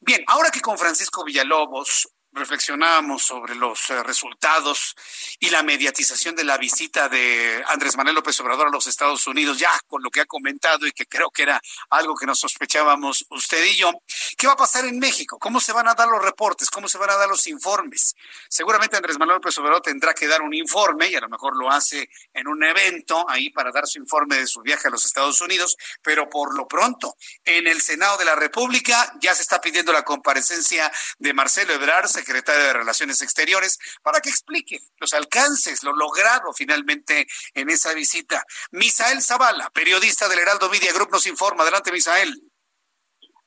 Bien, 0.00 0.24
ahora 0.26 0.50
que 0.50 0.60
con 0.60 0.78
Francisco 0.78 1.24
Villalobos 1.24 2.08
reflexionábamos 2.32 3.22
sobre 3.22 3.54
los 3.54 3.90
eh, 3.90 4.02
resultados 4.02 4.96
y 5.38 5.50
la 5.50 5.62
mediatización 5.62 6.34
de 6.36 6.44
la 6.44 6.58
visita 6.58 7.08
de 7.08 7.62
Andrés 7.68 7.96
Manuel 7.96 8.16
López 8.16 8.38
Obrador 8.40 8.68
a 8.68 8.70
los 8.70 8.86
Estados 8.86 9.26
Unidos, 9.26 9.58
ya 9.58 9.70
con 9.86 10.02
lo 10.02 10.10
que 10.10 10.20
ha 10.20 10.26
comentado 10.26 10.86
y 10.86 10.92
que 10.92 11.06
creo 11.06 11.30
que 11.30 11.42
era 11.42 11.60
algo 11.90 12.14
que 12.14 12.26
nos 12.26 12.38
sospechábamos 12.38 13.26
usted 13.30 13.64
y 13.64 13.76
yo. 13.76 13.92
¿Qué 14.36 14.46
va 14.46 14.54
a 14.54 14.56
pasar 14.56 14.84
en 14.86 14.98
México? 14.98 15.38
¿Cómo 15.38 15.60
se 15.60 15.72
van 15.72 15.88
a 15.88 15.94
dar 15.94 16.08
los 16.08 16.22
reportes? 16.22 16.70
¿Cómo 16.70 16.88
se 16.88 16.98
van 16.98 17.10
a 17.10 17.16
dar 17.16 17.28
los 17.28 17.46
informes? 17.46 18.14
Seguramente 18.48 18.96
Andrés 18.96 19.18
Manuel 19.18 19.36
López 19.36 19.58
Obrador 19.58 19.82
tendrá 19.82 20.14
que 20.14 20.26
dar 20.26 20.40
un 20.42 20.54
informe 20.54 21.08
y 21.08 21.16
a 21.16 21.20
lo 21.20 21.28
mejor 21.28 21.56
lo 21.56 21.70
hace 21.70 22.08
en 22.32 22.48
un 22.48 22.62
evento 22.64 23.28
ahí 23.28 23.50
para 23.50 23.70
dar 23.70 23.86
su 23.86 23.98
informe 23.98 24.36
de 24.36 24.46
su 24.46 24.62
viaje 24.62 24.88
a 24.88 24.90
los 24.90 25.04
Estados 25.04 25.40
Unidos, 25.40 25.76
pero 26.02 26.30
por 26.30 26.56
lo 26.56 26.66
pronto 26.66 27.16
en 27.44 27.66
el 27.66 27.82
Senado 27.82 28.16
de 28.16 28.24
la 28.24 28.34
República 28.34 29.12
ya 29.20 29.34
se 29.34 29.42
está 29.42 29.60
pidiendo 29.60 29.92
la 29.92 30.02
comparecencia 30.02 30.90
de 31.18 31.34
Marcelo 31.34 31.74
Ebrard, 31.74 32.06
secretario 32.06 32.29
de 32.32 32.72
Relaciones 32.72 33.22
Exteriores, 33.22 33.78
para 34.02 34.20
que 34.20 34.30
explique 34.30 34.78
los 34.98 35.12
alcances, 35.12 35.82
lo 35.82 35.94
logrado 35.94 36.52
finalmente 36.52 37.26
en 37.54 37.70
esa 37.70 37.92
visita. 37.94 38.42
Misael 38.72 39.22
Zavala, 39.22 39.70
periodista 39.70 40.28
del 40.28 40.38
Heraldo 40.38 40.70
Media 40.70 40.92
Group, 40.92 41.10
nos 41.10 41.26
informa. 41.26 41.62
Adelante, 41.62 41.92
Misael. 41.92 42.34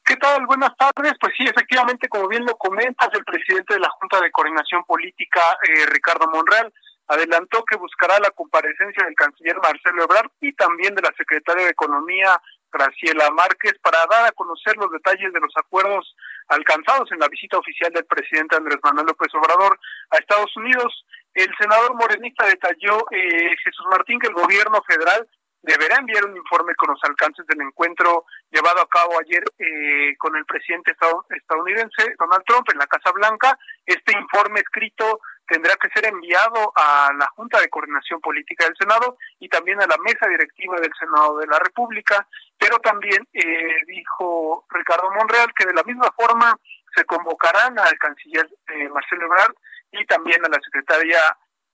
¿Qué 0.05 0.17
tal? 0.17 0.45
Buenas 0.45 0.75
tardes. 0.75 1.13
Pues 1.19 1.33
sí, 1.37 1.45
efectivamente, 1.45 2.09
como 2.09 2.27
bien 2.27 2.45
lo 2.45 2.57
comentas, 2.57 3.09
el 3.13 3.23
presidente 3.23 3.75
de 3.75 3.79
la 3.79 3.89
Junta 3.89 4.19
de 4.19 4.31
Coordinación 4.31 4.83
Política, 4.83 5.41
eh, 5.63 5.85
Ricardo 5.85 6.27
Monreal, 6.27 6.73
adelantó 7.07 7.63
que 7.63 7.77
buscará 7.77 8.19
la 8.19 8.31
comparecencia 8.31 9.05
del 9.05 9.15
canciller 9.15 9.57
Marcelo 9.61 10.03
Ebrard 10.03 10.31
y 10.41 10.53
también 10.53 10.93
de 10.95 11.01
la 11.01 11.13
secretaria 11.17 11.65
de 11.65 11.71
Economía, 11.71 12.35
Graciela 12.71 13.29
Márquez, 13.31 13.73
para 13.81 13.99
dar 14.09 14.25
a 14.25 14.31
conocer 14.31 14.75
los 14.77 14.91
detalles 14.91 15.31
de 15.31 15.39
los 15.39 15.53
acuerdos 15.55 16.15
alcanzados 16.47 17.11
en 17.11 17.19
la 17.19 17.27
visita 17.27 17.57
oficial 17.57 17.91
del 17.91 18.05
presidente 18.05 18.55
Andrés 18.55 18.79
Manuel 18.83 19.07
López 19.07 19.33
Obrador 19.35 19.79
a 20.11 20.17
Estados 20.17 20.55
Unidos. 20.57 21.05
El 21.33 21.49
senador 21.57 21.95
morenista 21.95 22.45
detalló, 22.45 23.05
eh, 23.11 23.55
Jesús 23.63 23.85
Martín, 23.89 24.19
que 24.19 24.27
el 24.27 24.33
gobierno 24.33 24.81
federal 24.87 25.27
deberá 25.63 25.95
enviar 25.97 26.25
un 26.25 26.35
informe 26.35 26.75
con 26.75 26.91
los 26.91 26.99
alcances 27.03 27.45
del 27.47 27.61
encuentro 27.61 28.25
llevado 28.51 28.81
a 28.81 28.87
cabo 28.87 29.17
ayer 29.19 29.43
eh, 29.57 30.15
con 30.17 30.35
el 30.35 30.45
presidente 30.45 30.91
estadounidense 31.29 32.15
Donald 32.19 32.43
Trump 32.45 32.67
en 32.71 32.79
la 32.79 32.87
Casa 32.87 33.11
Blanca. 33.11 33.57
Este 33.85 34.11
informe 34.11 34.59
escrito 34.59 35.21
tendrá 35.47 35.75
que 35.75 35.89
ser 35.89 36.05
enviado 36.05 36.73
a 36.75 37.11
la 37.17 37.27
Junta 37.35 37.59
de 37.61 37.69
Coordinación 37.69 38.19
Política 38.19 38.65
del 38.65 38.75
Senado 38.77 39.17
y 39.39 39.47
también 39.47 39.81
a 39.81 39.87
la 39.87 39.97
mesa 40.03 40.27
directiva 40.27 40.79
del 40.79 40.91
Senado 40.99 41.37
de 41.37 41.47
la 41.47 41.59
República, 41.59 42.27
pero 42.63 42.79
también 42.79 43.27
eh, 43.33 43.75
dijo 43.85 44.65
Ricardo 44.69 45.11
Monreal 45.11 45.51
que 45.53 45.65
de 45.65 45.73
la 45.73 45.83
misma 45.83 46.09
forma 46.15 46.57
se 46.95 47.03
convocarán 47.03 47.77
al 47.77 47.97
canciller 47.97 48.47
eh, 48.67 48.87
Marcelo 48.87 49.25
Ebrard 49.25 49.53
y 49.91 50.05
también 50.05 50.45
a 50.45 50.47
la 50.47 50.59
secretaria 50.63 51.19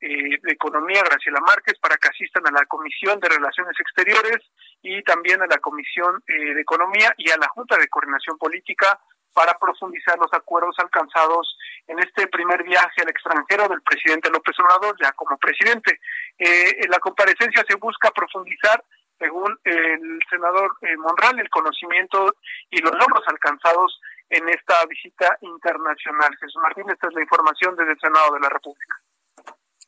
eh, 0.02 0.40
de 0.41 0.52
Economía, 0.52 1.03
Graciela 1.03 1.41
Márquez, 1.41 1.78
para 1.80 1.98
que 1.98 2.07
asistan 2.07 2.48
a 2.48 2.52
la 2.52 2.66
Comisión 2.66 3.20
de 3.20 3.30
Relaciones 3.30 3.76
Exteriores 3.80 4.40
y 4.82 5.03
también 5.03 5.41
a 5.44 5.48
la 5.48 5.60
Comisión 5.60 6.24
eh, 6.26 6.56
de 6.56 6.61
Economía 6.61 7.14
y 7.18 7.30
a 7.30 7.38
la 7.38 7.49
Junta 7.49 7.78
de 7.78 7.88
Coordinación 7.88 8.38
Política 8.40 8.99
para 9.32 9.53
profundizar 9.60 10.18
los 10.18 10.34
acuerdos 10.34 10.76
alcanzados 10.80 11.56
en 11.86 11.99
este 11.99 12.28
primer 12.28 12.64
viaje 12.64 13.02
al 13.02 13.10
extranjero 13.10 13.68
del 13.68 13.82
presidente 13.84 14.32
López 14.32 14.56
Obrador, 14.60 14.95
ya 14.99 15.11
como 15.11 15.38
presidente. 15.38 15.99
En 16.40 16.90
la 16.90 16.98
comparecencia 16.98 17.64
se 17.68 17.76
busca 17.76 18.10
profundizar, 18.10 18.84
según 19.20 19.60
el 19.66 20.20
senador 20.30 20.78
Monral, 20.98 21.40
el 21.40 21.50
conocimiento 21.50 22.34
y 22.70 22.80
los 22.80 22.94
logros 22.94 23.24
alcanzados 23.28 24.00
en 24.30 24.48
esta 24.50 24.86
visita 24.86 25.38
internacional. 25.41 26.36
Jesús 26.40 26.62
Martín, 26.62 26.90
esta 26.90 27.08
es 27.08 27.14
la 27.14 27.22
información 27.22 27.76
desde 27.76 27.91
el 27.91 28.00
Senado 28.00 28.34
de 28.34 28.40
la 28.40 28.50
República. 28.50 28.96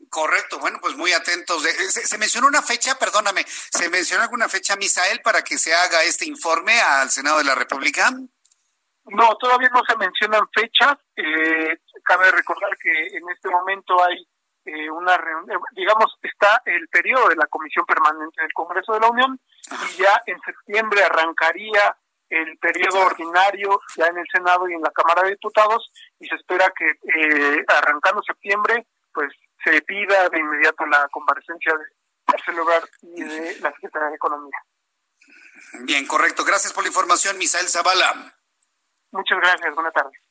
Correcto, 0.10 0.60
bueno, 0.60 0.80
pues 0.82 0.96
muy 0.96 1.14
atentos. 1.14 1.62
Se, 1.62 2.18
mencionó 2.18 2.48
una 2.48 2.62
fecha, 2.62 2.98
perdóname, 2.98 3.46
¿se 3.46 3.90
mencionó 3.90 4.24
alguna 4.24 4.50
fecha, 4.50 4.76
Misael, 4.76 5.22
para 5.22 5.44
que 5.44 5.58
se 5.58 5.74
haga 5.74 6.04
este 6.04 6.26
informe 6.26 6.80
al 6.82 7.10
Senado 7.10 7.38
de 7.38 7.46
la 7.46 7.56
República? 7.56 8.10
No, 9.06 9.36
todavía 9.38 9.70
no 9.70 9.82
se 9.88 9.96
mencionan 9.98 10.42
fechas. 10.54 10.98
Eh, 11.16 11.78
cabe 12.04 12.32
recordar 12.32 12.72
que 12.82 12.92
en 12.92 13.30
este 13.30 13.50
momento 13.50 14.04
hay 14.04 14.28
eh, 14.66 14.90
una 14.90 15.18
reunión, 15.18 15.60
digamos, 15.72 16.18
está 16.22 16.62
el 16.66 16.88
periodo 16.88 17.30
de 17.30 17.36
la 17.36 17.48
Comisión 17.48 17.86
Permanente 17.86 18.42
del 18.42 18.54
Congreso 18.54 18.94
de 18.94 19.00
la 19.00 19.10
Unión 19.10 19.40
y 19.90 20.02
ya 20.02 20.22
en 20.26 20.40
septiembre 20.42 21.04
arrancaría 21.04 21.96
el 22.30 22.58
periodo 22.60 23.06
ordinario 23.06 23.82
ya 23.96 24.08
en 24.08 24.18
el 24.18 24.26
Senado 24.32 24.70
y 24.70 24.74
en 24.74 24.82
la 24.82 24.92
Cámara 24.92 25.24
de 25.24 25.32
Diputados 25.32 25.92
y 26.20 26.28
se 26.28 26.36
espera 26.36 26.72
que 26.78 26.90
eh, 26.90 27.66
arrancando 27.68 28.22
septiembre 28.24 28.88
pues 29.14 29.34
se 29.64 29.82
pida 29.82 30.30
de 30.30 30.40
inmediato 30.40 30.86
la 30.86 31.08
comparecencia 31.10 31.74
de 31.74 31.86
Marcelo 32.28 32.62
Ebrard 32.62 32.90
y 33.02 33.24
de 33.24 33.60
la 33.60 33.72
Secretaría 33.72 34.10
de 34.10 34.16
Economía. 34.16 34.58
Bien, 35.84 36.08
correcto. 36.08 36.44
Gracias 36.44 36.74
por 36.74 36.84
la 36.84 36.90
información, 36.90 37.38
Misael 37.38 37.68
Zavala. 37.68 38.34
Muchas 39.12 39.38
gracias. 39.40 39.76
Buenas 39.76 39.94
tardes. 39.94 40.31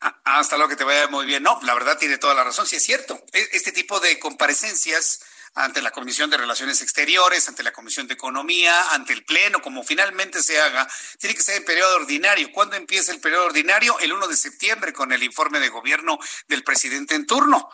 Ah, 0.00 0.16
hasta 0.24 0.56
luego, 0.56 0.70
que 0.70 0.76
te 0.76 0.84
vaya 0.84 1.08
muy 1.08 1.26
bien. 1.26 1.42
No, 1.42 1.58
la 1.62 1.74
verdad 1.74 1.98
tiene 1.98 2.16
toda 2.16 2.34
la 2.34 2.44
razón, 2.44 2.66
sí 2.66 2.76
es 2.76 2.82
cierto. 2.82 3.22
E, 3.32 3.48
este 3.52 3.70
tipo 3.72 4.00
de 4.00 4.18
comparecencias 4.18 5.20
ante 5.54 5.82
la 5.82 5.90
Comisión 5.90 6.30
de 6.30 6.36
Relaciones 6.36 6.80
Exteriores, 6.80 7.48
ante 7.48 7.62
la 7.62 7.72
Comisión 7.72 8.06
de 8.06 8.14
Economía, 8.14 8.92
ante 8.92 9.12
el 9.12 9.24
Pleno, 9.24 9.60
como 9.60 9.82
finalmente 9.82 10.42
se 10.42 10.60
haga, 10.60 10.88
tiene 11.18 11.34
que 11.34 11.42
ser 11.42 11.56
en 11.56 11.64
periodo 11.64 11.96
ordinario. 11.96 12.50
¿Cuándo 12.52 12.76
empieza 12.76 13.12
el 13.12 13.20
periodo 13.20 13.46
ordinario? 13.46 13.98
El 13.98 14.12
1 14.12 14.28
de 14.28 14.36
septiembre 14.36 14.92
con 14.92 15.12
el 15.12 15.22
informe 15.22 15.60
de 15.60 15.68
gobierno 15.68 16.18
del 16.48 16.62
presidente 16.62 17.14
en 17.14 17.26
turno. 17.26 17.68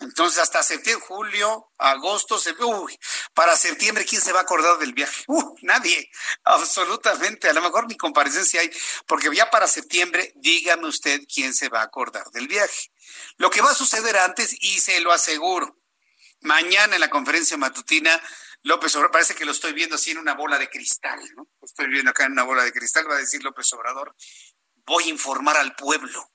Entonces, 0.00 0.38
hasta 0.38 0.62
septiembre, 0.62 1.06
julio, 1.06 1.70
agosto, 1.76 2.38
se, 2.38 2.54
uy, 2.64 2.98
para 3.34 3.54
septiembre, 3.54 4.06
¿quién 4.06 4.22
se 4.22 4.32
va 4.32 4.40
a 4.40 4.42
acordar 4.42 4.78
del 4.78 4.94
viaje? 4.94 5.24
Uh, 5.28 5.54
nadie, 5.60 6.10
absolutamente. 6.44 7.50
A 7.50 7.52
lo 7.52 7.60
mejor 7.60 7.86
ni 7.86 7.98
comparecencia 7.98 8.62
hay, 8.62 8.70
porque 9.06 9.28
ya 9.34 9.50
para 9.50 9.68
septiembre, 9.68 10.32
dígame 10.36 10.88
usted 10.88 11.20
quién 11.32 11.52
se 11.54 11.68
va 11.68 11.80
a 11.80 11.84
acordar 11.84 12.24
del 12.30 12.48
viaje. 12.48 12.90
Lo 13.36 13.50
que 13.50 13.60
va 13.60 13.72
a 13.72 13.74
suceder 13.74 14.16
antes, 14.16 14.56
y 14.58 14.80
se 14.80 15.00
lo 15.00 15.12
aseguro, 15.12 15.78
mañana 16.40 16.94
en 16.94 17.00
la 17.00 17.10
conferencia 17.10 17.58
matutina, 17.58 18.22
López 18.62 18.94
Obrador, 18.96 19.12
parece 19.12 19.34
que 19.34 19.44
lo 19.44 19.52
estoy 19.52 19.74
viendo 19.74 19.96
así 19.96 20.12
en 20.12 20.18
una 20.18 20.34
bola 20.34 20.58
de 20.58 20.70
cristal, 20.70 21.20
¿no? 21.36 21.46
Lo 21.60 21.66
estoy 21.66 21.88
viendo 21.88 22.10
acá 22.10 22.24
en 22.24 22.32
una 22.32 22.44
bola 22.44 22.64
de 22.64 22.72
cristal, 22.72 23.08
va 23.08 23.16
a 23.16 23.18
decir 23.18 23.42
López 23.42 23.70
Obrador, 23.74 24.14
voy 24.86 25.04
a 25.04 25.08
informar 25.08 25.58
al 25.58 25.74
pueblo, 25.76 26.32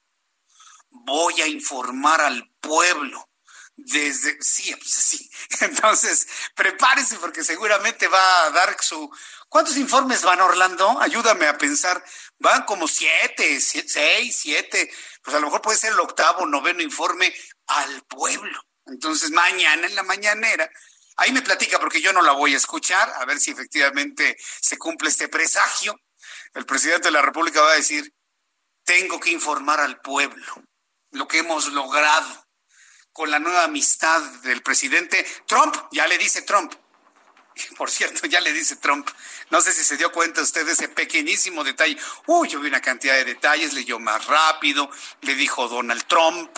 voy 0.89 1.41
a 1.41 1.47
informar 1.47 2.21
al 2.21 2.51
pueblo 2.61 3.27
desde, 3.77 4.37
sí, 4.41 4.73
pues 4.75 4.89
sí. 4.89 5.29
Entonces, 5.61 6.27
prepárese 6.55 7.17
porque 7.17 7.43
seguramente 7.43 8.07
va 8.07 8.45
a 8.45 8.49
dar 8.51 8.75
su... 8.81 9.09
¿Cuántos 9.49 9.77
informes 9.77 10.23
van, 10.23 10.41
Orlando? 10.41 10.99
Ayúdame 10.99 11.47
a 11.47 11.57
pensar. 11.57 12.03
Van 12.39 12.63
como 12.63 12.87
siete, 12.87 13.59
seis, 13.59 14.37
siete. 14.37 14.91
Pues 15.21 15.35
a 15.35 15.39
lo 15.39 15.47
mejor 15.47 15.61
puede 15.61 15.77
ser 15.77 15.93
el 15.93 15.99
octavo, 15.99 16.45
noveno 16.45 16.81
informe 16.81 17.33
al 17.67 18.03
pueblo. 18.03 18.59
Entonces, 18.85 19.31
mañana 19.31 19.87
en 19.87 19.95
la 19.95 20.03
mañanera, 20.03 20.69
ahí 21.17 21.31
me 21.31 21.41
platica 21.41 21.79
porque 21.79 22.01
yo 22.01 22.13
no 22.13 22.21
la 22.21 22.33
voy 22.33 22.53
a 22.53 22.57
escuchar, 22.57 23.11
a 23.17 23.25
ver 23.25 23.39
si 23.39 23.51
efectivamente 23.51 24.37
se 24.61 24.77
cumple 24.77 25.09
este 25.09 25.27
presagio. 25.27 25.99
El 26.53 26.65
presidente 26.65 27.07
de 27.07 27.11
la 27.11 27.21
República 27.21 27.61
va 27.61 27.71
a 27.71 27.75
decir, 27.75 28.13
tengo 28.83 29.19
que 29.19 29.31
informar 29.31 29.79
al 29.79 29.99
pueblo 30.01 30.63
lo 31.11 31.27
que 31.27 31.39
hemos 31.39 31.71
logrado 31.71 32.44
con 33.15 33.31
la 33.31 33.39
nueva 33.39 33.63
amistad 33.63 34.21
del 34.43 34.61
presidente 34.61 35.25
Trump, 35.45 35.73
ya 35.89 36.05
le 36.05 36.17
dice 36.17 36.41
Trump. 36.41 36.73
Por 37.77 37.89
cierto, 37.89 38.27
ya 38.27 38.41
le 38.41 38.51
dice 38.51 38.75
Trump. 38.75 39.09
No 39.51 39.61
sé 39.61 39.71
si 39.71 39.85
se 39.85 39.95
dio 39.95 40.11
cuenta 40.11 40.41
usted 40.41 40.65
de 40.65 40.73
ese 40.73 40.89
pequeñísimo 40.89 41.63
detalle. 41.63 41.97
Uy, 42.25 42.49
yo 42.49 42.59
vi 42.59 42.67
una 42.67 42.81
cantidad 42.81 43.13
de 43.13 43.23
detalles, 43.23 43.71
leyó 43.71 43.99
más 43.99 44.25
rápido, 44.25 44.89
le 45.21 45.33
dijo 45.33 45.69
Donald 45.69 46.03
Trump, 46.07 46.51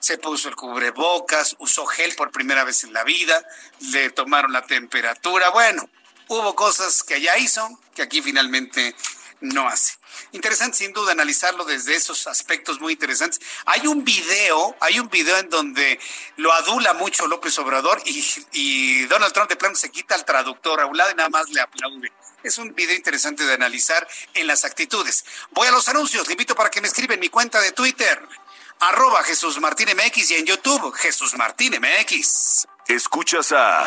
se 0.00 0.18
puso 0.18 0.48
el 0.48 0.56
cubrebocas, 0.56 1.54
usó 1.60 1.86
gel 1.86 2.16
por 2.16 2.32
primera 2.32 2.64
vez 2.64 2.82
en 2.82 2.92
la 2.92 3.04
vida, 3.04 3.40
le 3.92 4.10
tomaron 4.10 4.52
la 4.52 4.66
temperatura. 4.66 5.50
Bueno, 5.50 5.88
hubo 6.26 6.56
cosas 6.56 7.04
que 7.04 7.14
allá 7.14 7.38
hizo 7.38 7.80
que 7.94 8.02
aquí 8.02 8.20
finalmente 8.22 8.96
no 9.40 9.68
hace. 9.68 9.99
Interesante 10.32 10.78
sin 10.78 10.92
duda 10.92 11.12
analizarlo 11.12 11.64
desde 11.64 11.96
esos 11.96 12.26
aspectos 12.28 12.80
muy 12.80 12.92
interesantes. 12.92 13.40
Hay 13.66 13.86
un 13.86 14.04
video, 14.04 14.76
hay 14.80 15.00
un 15.00 15.08
video 15.08 15.36
en 15.38 15.48
donde 15.48 15.98
lo 16.36 16.52
adula 16.52 16.94
mucho 16.94 17.26
López 17.26 17.58
Obrador 17.58 18.00
y, 18.04 19.04
Donald 19.06 19.32
Trump 19.32 19.48
de 19.48 19.56
plano 19.56 19.74
se 19.74 19.90
quita 19.90 20.14
al 20.14 20.24
traductor 20.24 20.80
a 20.80 20.86
un 20.86 20.96
lado 20.96 21.10
y 21.10 21.14
nada 21.14 21.28
más 21.30 21.48
le 21.50 21.60
aplaude. 21.60 22.12
Es 22.44 22.58
un 22.58 22.74
video 22.74 22.94
interesante 22.94 23.44
de 23.44 23.54
analizar 23.54 24.06
en 24.34 24.46
las 24.46 24.64
actitudes. 24.64 25.24
Voy 25.50 25.66
a 25.66 25.72
los 25.72 25.88
anuncios, 25.88 26.26
le 26.28 26.34
invito 26.34 26.54
para 26.54 26.70
que 26.70 26.80
me 26.80 26.86
escriba 26.86 27.14
en 27.14 27.20
mi 27.20 27.28
cuenta 27.28 27.60
de 27.60 27.72
Twitter, 27.72 28.20
arroba 28.78 29.24
Jesús 29.24 29.60
Martín 29.60 29.88
MX 29.94 30.30
y 30.30 30.34
en 30.36 30.46
YouTube, 30.46 30.94
Jesús 30.94 31.34
Martín 31.36 31.74
MX. 31.80 32.66
Escuchas 32.86 33.52
a 33.52 33.86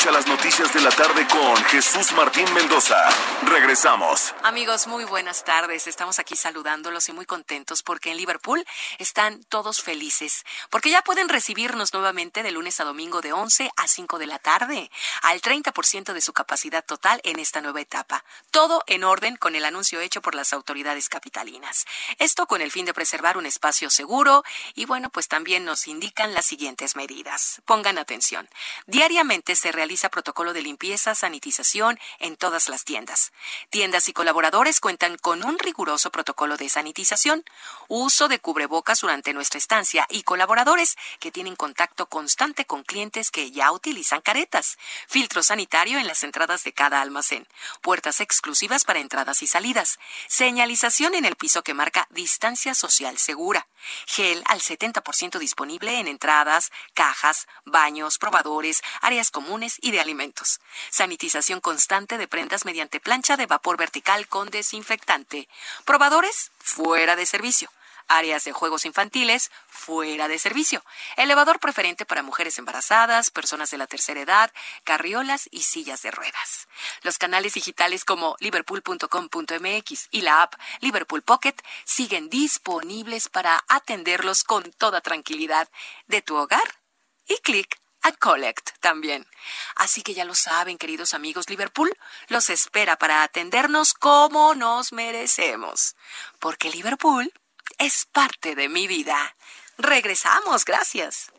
Escucha 0.00 0.16
las 0.16 0.28
noticias 0.28 0.72
de 0.72 0.80
la 0.80 0.90
tarde 0.90 1.26
con 1.28 1.56
Jesús 1.64 2.12
Martín 2.12 2.50
Mendoza. 2.54 2.96
Regresamos. 3.42 4.34
Amigos, 4.42 4.86
muy 4.86 5.04
buenas 5.04 5.44
tardes. 5.44 5.86
Estamos 5.86 6.18
aquí 6.18 6.36
saludándolos 6.36 7.06
y 7.10 7.12
muy 7.12 7.26
contentos 7.26 7.82
porque 7.82 8.10
en 8.10 8.16
Liverpool 8.16 8.64
están 8.98 9.44
todos 9.44 9.82
felices, 9.82 10.46
porque 10.70 10.88
ya 10.88 11.02
pueden 11.02 11.28
recibirnos 11.28 11.92
nuevamente 11.92 12.42
de 12.42 12.50
lunes 12.50 12.80
a 12.80 12.84
domingo 12.84 13.20
de 13.20 13.34
11 13.34 13.70
a 13.76 13.86
5 13.86 14.18
de 14.18 14.26
la 14.26 14.38
tarde, 14.38 14.90
al 15.20 15.42
30% 15.42 16.14
de 16.14 16.20
su 16.22 16.32
capacidad 16.32 16.82
total 16.82 17.20
en 17.22 17.38
esta 17.38 17.60
nueva 17.60 17.82
etapa. 17.82 18.24
Todo 18.50 18.82
en 18.86 19.04
orden 19.04 19.36
con 19.36 19.54
el 19.54 19.66
anuncio 19.66 20.00
hecho 20.00 20.22
por 20.22 20.34
las 20.34 20.54
autoridades 20.54 21.10
capitalinas. 21.10 21.84
Esto 22.18 22.46
con 22.46 22.62
el 22.62 22.70
fin 22.70 22.86
de 22.86 22.94
preservar 22.94 23.36
un 23.36 23.44
espacio 23.44 23.90
seguro 23.90 24.44
y 24.74 24.86
bueno, 24.86 25.10
pues 25.10 25.28
también 25.28 25.66
nos 25.66 25.86
indican 25.86 26.32
las 26.32 26.46
siguientes 26.46 26.96
medidas. 26.96 27.60
Pongan 27.66 27.98
atención. 27.98 28.48
Diariamente 28.86 29.56
se 29.56 29.72
realiza 29.90 30.08
protocolo 30.08 30.52
de 30.52 30.62
limpieza, 30.62 31.16
sanitización 31.16 31.98
en 32.20 32.36
todas 32.36 32.68
las 32.68 32.84
tiendas. 32.84 33.32
Tiendas 33.70 34.08
y 34.08 34.12
colaboradores 34.12 34.78
cuentan 34.78 35.18
con 35.18 35.44
un 35.44 35.58
riguroso 35.58 36.12
protocolo 36.12 36.56
de 36.56 36.68
sanitización, 36.68 37.44
uso 37.88 38.28
de 38.28 38.38
cubrebocas 38.38 39.00
durante 39.00 39.32
nuestra 39.32 39.58
estancia 39.58 40.06
y 40.08 40.22
colaboradores 40.22 40.96
que 41.18 41.32
tienen 41.32 41.56
contacto 41.56 42.06
constante 42.06 42.66
con 42.66 42.84
clientes 42.84 43.32
que 43.32 43.50
ya 43.50 43.72
utilizan 43.72 44.20
caretas, 44.20 44.78
filtro 45.08 45.42
sanitario 45.42 45.98
en 45.98 46.06
las 46.06 46.22
entradas 46.22 46.62
de 46.62 46.72
cada 46.72 47.00
almacén, 47.00 47.48
puertas 47.82 48.20
exclusivas 48.20 48.84
para 48.84 49.00
entradas 49.00 49.42
y 49.42 49.48
salidas, 49.48 49.98
señalización 50.28 51.16
en 51.16 51.24
el 51.24 51.34
piso 51.34 51.64
que 51.64 51.74
marca 51.74 52.06
distancia 52.10 52.76
social 52.76 53.18
segura, 53.18 53.66
gel 54.06 54.44
al 54.46 54.60
70% 54.60 55.40
disponible 55.40 55.98
en 55.98 56.06
entradas, 56.06 56.70
cajas, 56.94 57.48
baños, 57.64 58.18
probadores, 58.18 58.82
áreas 59.00 59.32
comunes 59.32 59.79
y 59.82 59.90
de 59.90 60.00
alimentos. 60.00 60.60
Sanitización 60.90 61.60
constante 61.60 62.18
de 62.18 62.28
prendas 62.28 62.64
mediante 62.64 63.00
plancha 63.00 63.36
de 63.36 63.46
vapor 63.46 63.76
vertical 63.76 64.28
con 64.28 64.50
desinfectante. 64.50 65.48
Probadores 65.84 66.50
fuera 66.58 67.16
de 67.16 67.26
servicio 67.26 67.70
áreas 68.10 68.44
de 68.44 68.52
juegos 68.52 68.84
infantiles 68.84 69.50
fuera 69.68 70.28
de 70.28 70.38
servicio, 70.38 70.84
elevador 71.16 71.60
preferente 71.60 72.04
para 72.04 72.22
mujeres 72.22 72.58
embarazadas, 72.58 73.30
personas 73.30 73.70
de 73.70 73.78
la 73.78 73.86
tercera 73.86 74.20
edad, 74.20 74.52
carriolas 74.84 75.48
y 75.50 75.62
sillas 75.62 76.02
de 76.02 76.10
ruedas. 76.10 76.68
Los 77.02 77.18
canales 77.18 77.54
digitales 77.54 78.04
como 78.04 78.36
liverpool.com.mx 78.40 80.08
y 80.10 80.20
la 80.22 80.42
app 80.42 80.54
Liverpool 80.80 81.22
Pocket 81.22 81.54
siguen 81.84 82.28
disponibles 82.28 83.28
para 83.28 83.64
atenderlos 83.68 84.44
con 84.44 84.70
toda 84.72 85.00
tranquilidad 85.00 85.68
de 86.08 86.20
tu 86.20 86.36
hogar 86.36 86.80
y 87.26 87.36
clic 87.38 87.79
a 88.02 88.12
Collect 88.12 88.70
también. 88.80 89.26
Así 89.76 90.02
que 90.02 90.14
ya 90.14 90.24
lo 90.24 90.34
saben, 90.34 90.78
queridos 90.78 91.14
amigos, 91.14 91.48
Liverpool 91.48 91.92
los 92.28 92.50
espera 92.50 92.96
para 92.96 93.22
atendernos 93.22 93.94
como 93.94 94.54
nos 94.54 94.92
merecemos. 94.92 95.96
Porque 96.38 96.70
Liverpool 96.70 97.32
es 97.78 98.06
parte 98.06 98.54
de 98.54 98.68
mi 98.68 98.86
vida. 98.86 99.36
Regresamos, 99.78 100.64
gracias. 100.64 101.32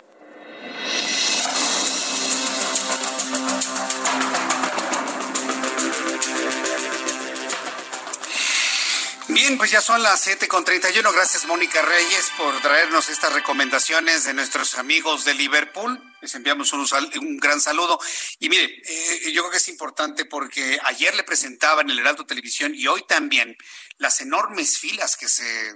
Bien, 9.34 9.58
pues 9.58 9.72
ya 9.72 9.80
son 9.80 10.04
las 10.04 10.20
siete 10.20 10.50
con 10.50 10.66
uno. 11.00 11.12
Gracias, 11.14 11.46
Mónica 11.46 11.82
Reyes, 11.82 12.32
por 12.38 12.62
traernos 12.62 13.08
estas 13.08 13.32
recomendaciones 13.32 14.26
de 14.26 14.34
nuestros 14.34 14.76
amigos 14.76 15.24
de 15.24 15.34
Liverpool. 15.34 16.04
Les 16.22 16.36
enviamos 16.36 16.74
un, 16.74 16.86
un 17.22 17.38
gran 17.38 17.62
saludo. 17.62 17.98
Y 18.40 18.50
mire, 18.50 18.66
eh, 18.66 19.32
yo 19.32 19.44
creo 19.44 19.52
que 19.52 19.58
es 19.58 19.70
importante 19.70 20.26
porque 20.26 20.78
ayer 20.84 21.16
le 21.16 21.24
presentaba 21.24 21.82
en 21.82 21.92
el 21.92 22.00
Heraldo 22.00 22.26
Televisión 22.26 22.74
y 22.76 22.88
hoy 22.88 23.06
también 23.08 23.56
las 23.98 24.20
enormes 24.20 24.78
filas 24.78 25.16
que 25.16 25.30
se 25.30 25.76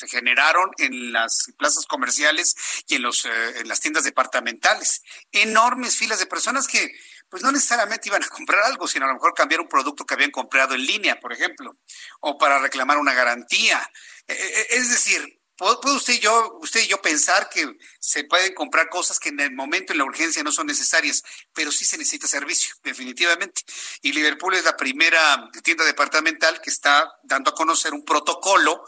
se 0.00 0.08
generaron 0.08 0.70
en 0.78 1.12
las 1.12 1.52
plazas 1.58 1.84
comerciales 1.84 2.56
y 2.88 2.94
en, 2.94 3.02
los, 3.02 3.26
eh, 3.26 3.28
en 3.58 3.68
las 3.68 3.80
tiendas 3.80 4.04
departamentales. 4.04 5.02
Enormes 5.30 5.96
filas 5.96 6.18
de 6.18 6.26
personas 6.26 6.66
que 6.66 6.90
pues 7.30 7.42
no 7.42 7.52
necesariamente 7.52 8.08
iban 8.08 8.22
a 8.22 8.28
comprar 8.28 8.64
algo, 8.64 8.88
sino 8.88 9.04
a 9.04 9.08
lo 9.08 9.14
mejor 9.14 9.32
cambiar 9.34 9.60
un 9.60 9.68
producto 9.68 10.04
que 10.04 10.14
habían 10.14 10.30
comprado 10.30 10.74
en 10.74 10.84
línea, 10.84 11.20
por 11.20 11.32
ejemplo, 11.32 11.76
o 12.20 12.36
para 12.36 12.58
reclamar 12.58 12.98
una 12.98 13.14
garantía. 13.14 13.80
E, 14.26 14.32
e, 14.32 14.60
e, 14.60 14.66
es 14.76 14.90
decir, 14.90 15.40
puede 15.56 15.94
usted 15.94 16.14
y 16.14 16.18
yo, 16.18 16.58
usted 16.62 16.80
y 16.80 16.86
yo 16.88 17.02
pensar 17.02 17.50
que 17.50 17.76
se 17.98 18.24
pueden 18.24 18.54
comprar 18.54 18.88
cosas 18.88 19.20
que 19.20 19.28
en 19.28 19.40
el 19.40 19.52
momento, 19.52 19.92
en 19.92 19.98
la 19.98 20.04
urgencia, 20.04 20.42
no 20.42 20.52
son 20.52 20.66
necesarias, 20.66 21.22
pero 21.52 21.70
sí 21.70 21.84
se 21.84 21.98
necesita 21.98 22.26
servicio, 22.26 22.74
definitivamente. 22.82 23.62
Y 24.00 24.12
Liverpool 24.12 24.54
es 24.54 24.64
la 24.64 24.76
primera 24.76 25.50
tienda 25.62 25.84
departamental 25.84 26.60
que 26.62 26.70
está 26.70 27.12
dando 27.22 27.50
a 27.50 27.54
conocer 27.54 27.92
un 27.92 28.04
protocolo 28.04 28.82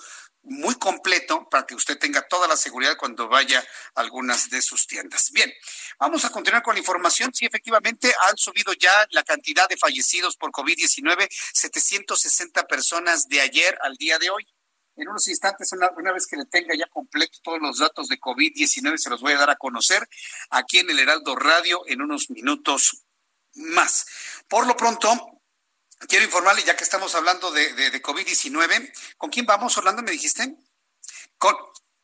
muy 0.45 0.75
completo 0.75 1.49
para 1.49 1.67
que 1.67 1.75
usted 1.75 1.99
tenga 1.99 2.23
toda 2.23 2.49
la 2.49 2.57
seguridad 2.57 2.97
cuando 2.97 3.29
vaya 3.29 3.65
a 3.95 4.01
algunas 4.01 4.51
de 4.51 4.61
sus 4.61 4.87
tiendas. 4.87 5.31
Bien, 5.31 5.53
vamos 5.99 6.25
a 6.25 6.31
continuar 6.31 6.63
con 6.63 6.75
la 6.75 6.81
información. 6.81 7.33
Sí, 7.33 7.47
efectivamente, 7.47 8.13
han 8.29 8.37
subido 8.37 8.73
ya 8.73 8.91
la 9.11 9.23
cantidad 9.23 9.69
de 9.69 9.77
fallecidos 9.77 10.37
por 10.37 10.51
COVID-19, 10.51 11.29
760 11.31 12.67
personas 12.67 13.29
de 13.29 13.41
ayer 13.41 13.79
al 13.83 13.97
día 13.97 14.19
de 14.19 14.31
hoy. 14.31 14.47
En 14.97 15.09
unos 15.09 15.27
instantes, 15.29 15.73
una, 15.73 15.91
una 15.97 16.13
vez 16.13 16.27
que 16.27 16.37
le 16.37 16.45
tenga 16.45 16.75
ya 16.77 16.87
completo 16.89 17.39
todos 17.43 17.61
los 17.61 17.79
datos 17.79 18.09
de 18.09 18.19
COVID-19, 18.19 18.99
se 18.99 19.11
los 19.11 19.23
voy 19.23 19.33
a 19.33 19.39
dar 19.39 19.51
a 19.51 19.57
conocer 19.57 20.07
aquí 20.51 20.81
en 20.81 20.91
el 20.91 20.99
Heraldo 20.99 21.35
Radio 21.35 21.83
en 21.87 22.03
unos 22.03 22.29
minutos 22.31 23.05
más. 23.55 24.07
Por 24.49 24.67
lo 24.67 24.77
pronto, 24.77 25.42
Quiero 26.09 26.25
informarle, 26.25 26.63
ya 26.65 26.77
que 26.77 26.85
estamos 26.85 27.15
hablando 27.15 27.51
de, 27.53 27.73
de, 27.75 28.03
COVID-19, 28.03 28.93
¿con 29.17 29.31
quién 29.31 29.47
vamos, 29.47 29.77
Orlando, 29.79 30.03
me 30.03 30.11
dijiste? 30.11 30.57
Con, 31.39 31.55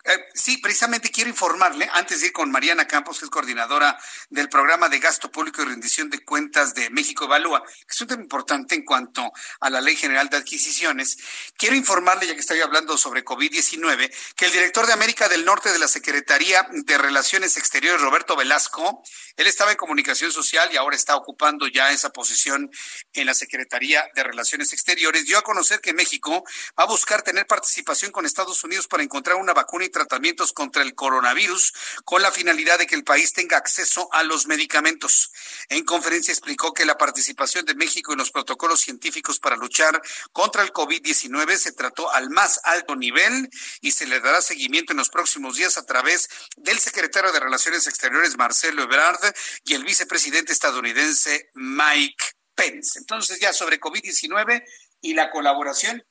eh, 0.05 0.25
sí, 0.33 0.59
precisamente 0.59 1.11
quiero 1.11 1.29
informarle, 1.29 1.89
antes 1.93 2.21
de 2.21 2.29
ir 2.29 2.33
con 2.33 2.51
Mariana 2.51 2.87
Campos, 2.87 3.19
que 3.19 3.25
es 3.25 3.31
coordinadora 3.31 3.99
del 4.31 4.49
programa 4.49 4.89
de 4.89 5.01
gasto 5.01 5.31
público 5.31 5.61
y 5.61 5.67
rendición 5.67 6.09
de 6.09 6.25
cuentas 6.25 6.73
de 6.73 6.89
México 6.91 7.25
Evalúa, 7.25 7.63
que 7.65 7.93
es 7.93 8.01
un 8.01 8.07
tema 8.07 8.23
importante 8.23 8.75
en 8.77 8.85
cuanto 8.85 9.33
a 9.61 9.71
la 9.71 9.81
Ley 9.81 9.97
General 9.97 10.29
de 10.29 10.37
Adquisiciones, 10.37 11.19
quiero 11.57 11.75
informarle, 11.75 12.27
ya 12.27 12.35
que 12.35 12.41
estoy 12.41 12.61
hablando 12.61 12.97
sobre 12.97 13.25
COVID-19, 13.25 14.15
que 14.37 14.47
el 14.47 14.53
director 14.53 14.87
de 14.87 14.93
América 14.93 15.29
del 15.29 15.45
Norte 15.45 15.73
de 15.73 15.79
la 15.79 15.89
Secretaría 15.89 16.69
de 16.71 16.97
Relaciones 16.97 17.57
Exteriores, 17.57 18.01
Roberto 18.01 18.37
Velasco, 18.37 19.03
él 19.37 19.47
estaba 19.47 19.73
en 19.73 19.77
comunicación 19.77 20.33
social 20.33 20.71
y 20.73 20.77
ahora 20.77 20.97
está 20.97 21.17
ocupando 21.17 21.67
ya 21.67 21.91
esa 21.91 22.11
posición 22.11 22.71
en 23.13 23.27
la 23.27 23.35
Secretaría 23.35 24.09
de 24.15 24.23
Relaciones 24.23 24.73
Exteriores, 24.73 25.27
dio 25.27 25.39
a 25.39 25.43
conocer 25.43 25.81
que 25.81 25.93
México 25.93 26.45
va 26.79 26.85
a 26.85 26.87
buscar 26.87 27.23
tener 27.23 27.47
participación 27.47 28.11
con 28.13 28.27
Estados 28.27 28.63
Unidos 28.65 28.87
para 28.87 29.03
encontrar 29.03 29.37
una 29.37 29.53
vacuna 29.53 29.88
tratamientos 29.89 30.53
contra 30.53 30.83
el 30.83 30.95
coronavirus 30.95 31.73
con 32.05 32.23
la 32.23 32.33
finalidad 32.33 32.79
de 32.79 32.87
que 32.87 32.95
el 32.95 33.05
país 33.05 33.33
tenga 33.33 33.57
acceso 33.57 34.09
a 34.13 34.23
los 34.23 34.47
medicamentos. 34.47 35.31
En 35.69 35.85
conferencia 35.85 36.33
explicó 36.33 36.73
que 36.73 36.87
la 36.87 36.99
participación 36.99 37.65
de 37.65 37.75
México 37.75 38.13
en 38.13 38.19
los 38.19 38.31
protocolos 38.31 38.81
científicos 38.81 39.39
para 39.39 39.57
luchar 39.57 40.01
contra 40.33 40.63
el 40.63 40.73
COVID-19 40.73 41.57
se 41.57 41.73
trató 41.73 42.13
al 42.13 42.31
más 42.31 42.61
alto 42.65 42.97
nivel 42.97 43.49
y 43.81 43.93
se 43.93 44.07
le 44.07 44.21
dará 44.21 44.41
seguimiento 44.41 44.93
en 44.93 44.99
los 44.99 45.09
próximos 45.09 45.57
días 45.57 45.79
a 45.79 45.85
través 45.85 46.29
del 46.57 46.79
secretario 46.79 47.33
de 47.33 47.41
Relaciones 47.41 47.87
Exteriores 47.87 48.37
Marcelo 48.37 48.83
Ebrard 48.83 49.35
y 49.65 49.75
el 49.75 49.85
vicepresidente 49.85 50.53
estadounidense 50.53 51.51
Mike 51.55 52.25
Pence. 52.55 52.99
Entonces 52.99 53.39
ya 53.41 53.53
sobre 53.53 53.81
COVID-19 53.81 54.65
y 55.01 55.15
la 55.15 55.31
colaboración, 55.31 56.05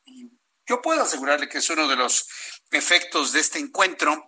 yo 0.66 0.82
puedo 0.82 1.02
asegurarle 1.02 1.50
que 1.50 1.60
es 1.60 1.70
uno 1.70 1.88
de 1.88 1.96
los 1.96 2.28
efectos 2.72 3.34
de 3.34 3.40
este 3.40 3.60
encuentro 3.60 4.28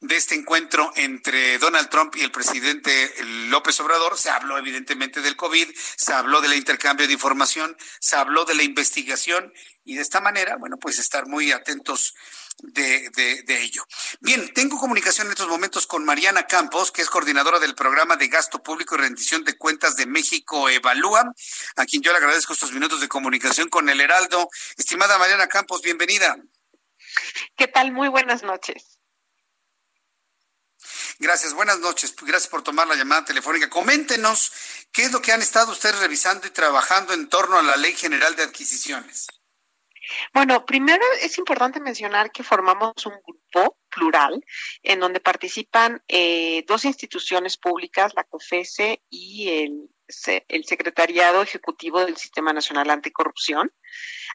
de 0.00 0.16
este 0.16 0.34
encuentro 0.34 0.92
entre 0.96 1.58
Donald 1.58 1.88
Trump 1.88 2.14
y 2.16 2.22
el 2.22 2.30
presidente 2.30 3.12
López 3.48 3.78
Obrador. 3.80 4.16
Se 4.18 4.30
habló 4.30 4.58
evidentemente 4.58 5.20
del 5.20 5.36
COVID, 5.36 5.68
se 5.96 6.12
habló 6.12 6.40
del 6.40 6.54
intercambio 6.54 7.06
de 7.06 7.14
información, 7.14 7.76
se 8.00 8.16
habló 8.16 8.44
de 8.44 8.54
la 8.54 8.62
investigación 8.62 9.52
y 9.84 9.94
de 9.94 10.02
esta 10.02 10.20
manera, 10.20 10.56
bueno, 10.56 10.76
pues 10.78 10.98
estar 10.98 11.26
muy 11.26 11.52
atentos 11.52 12.14
de, 12.58 13.10
de, 13.14 13.62
ello. 13.62 13.86
Bien, 14.20 14.52
tengo 14.54 14.78
comunicación 14.78 15.26
en 15.26 15.32
estos 15.32 15.48
momentos 15.48 15.86
con 15.86 16.04
Mariana 16.04 16.46
Campos, 16.46 16.90
que 16.90 17.02
es 17.02 17.10
coordinadora 17.10 17.58
del 17.58 17.74
programa 17.74 18.16
de 18.16 18.28
gasto 18.28 18.62
público 18.62 18.94
y 18.94 18.98
rendición 18.98 19.44
de 19.44 19.58
cuentas 19.58 19.96
de 19.96 20.06
México 20.06 20.68
Evalúa, 20.70 21.32
a 21.76 21.84
quien 21.84 22.02
yo 22.02 22.12
le 22.12 22.18
agradezco 22.18 22.54
estos 22.54 22.72
minutos 22.72 23.00
de 23.00 23.08
comunicación 23.08 23.68
con 23.68 23.88
el 23.88 24.00
Heraldo. 24.00 24.48
Estimada 24.76 25.18
Mariana 25.18 25.48
Campos, 25.48 25.82
bienvenida. 25.82 26.36
¿Qué 27.56 27.68
tal? 27.68 27.92
Muy 27.92 28.08
buenas 28.08 28.42
noches. 28.42 28.96
Gracias, 31.18 31.54
buenas 31.54 31.78
noches. 31.80 32.14
Gracias 32.14 32.48
por 32.48 32.62
tomar 32.62 32.86
la 32.86 32.94
llamada 32.94 33.24
telefónica. 33.24 33.70
Coméntenos 33.70 34.52
qué 34.92 35.04
es 35.04 35.12
lo 35.12 35.22
que 35.22 35.32
han 35.32 35.40
estado 35.40 35.72
ustedes 35.72 35.98
revisando 35.98 36.46
y 36.46 36.50
trabajando 36.50 37.14
en 37.14 37.28
torno 37.28 37.58
a 37.58 37.62
la 37.62 37.76
Ley 37.76 37.94
General 37.94 38.36
de 38.36 38.42
Adquisiciones. 38.42 39.26
Bueno, 40.32 40.64
primero 40.64 41.02
es 41.20 41.36
importante 41.38 41.80
mencionar 41.80 42.30
que 42.30 42.44
formamos 42.44 42.94
un 43.06 43.14
grupo 43.26 43.78
plural 43.88 44.44
en 44.82 45.00
donde 45.00 45.20
participan 45.20 46.02
eh, 46.06 46.64
dos 46.68 46.84
instituciones 46.84 47.56
públicas, 47.56 48.12
la 48.14 48.24
COFESE 48.24 49.02
y 49.10 49.48
el, 49.48 49.90
el 50.48 50.64
Secretariado 50.64 51.42
Ejecutivo 51.42 52.04
del 52.04 52.16
Sistema 52.16 52.52
Nacional 52.52 52.90
Anticorrupción 52.90 53.72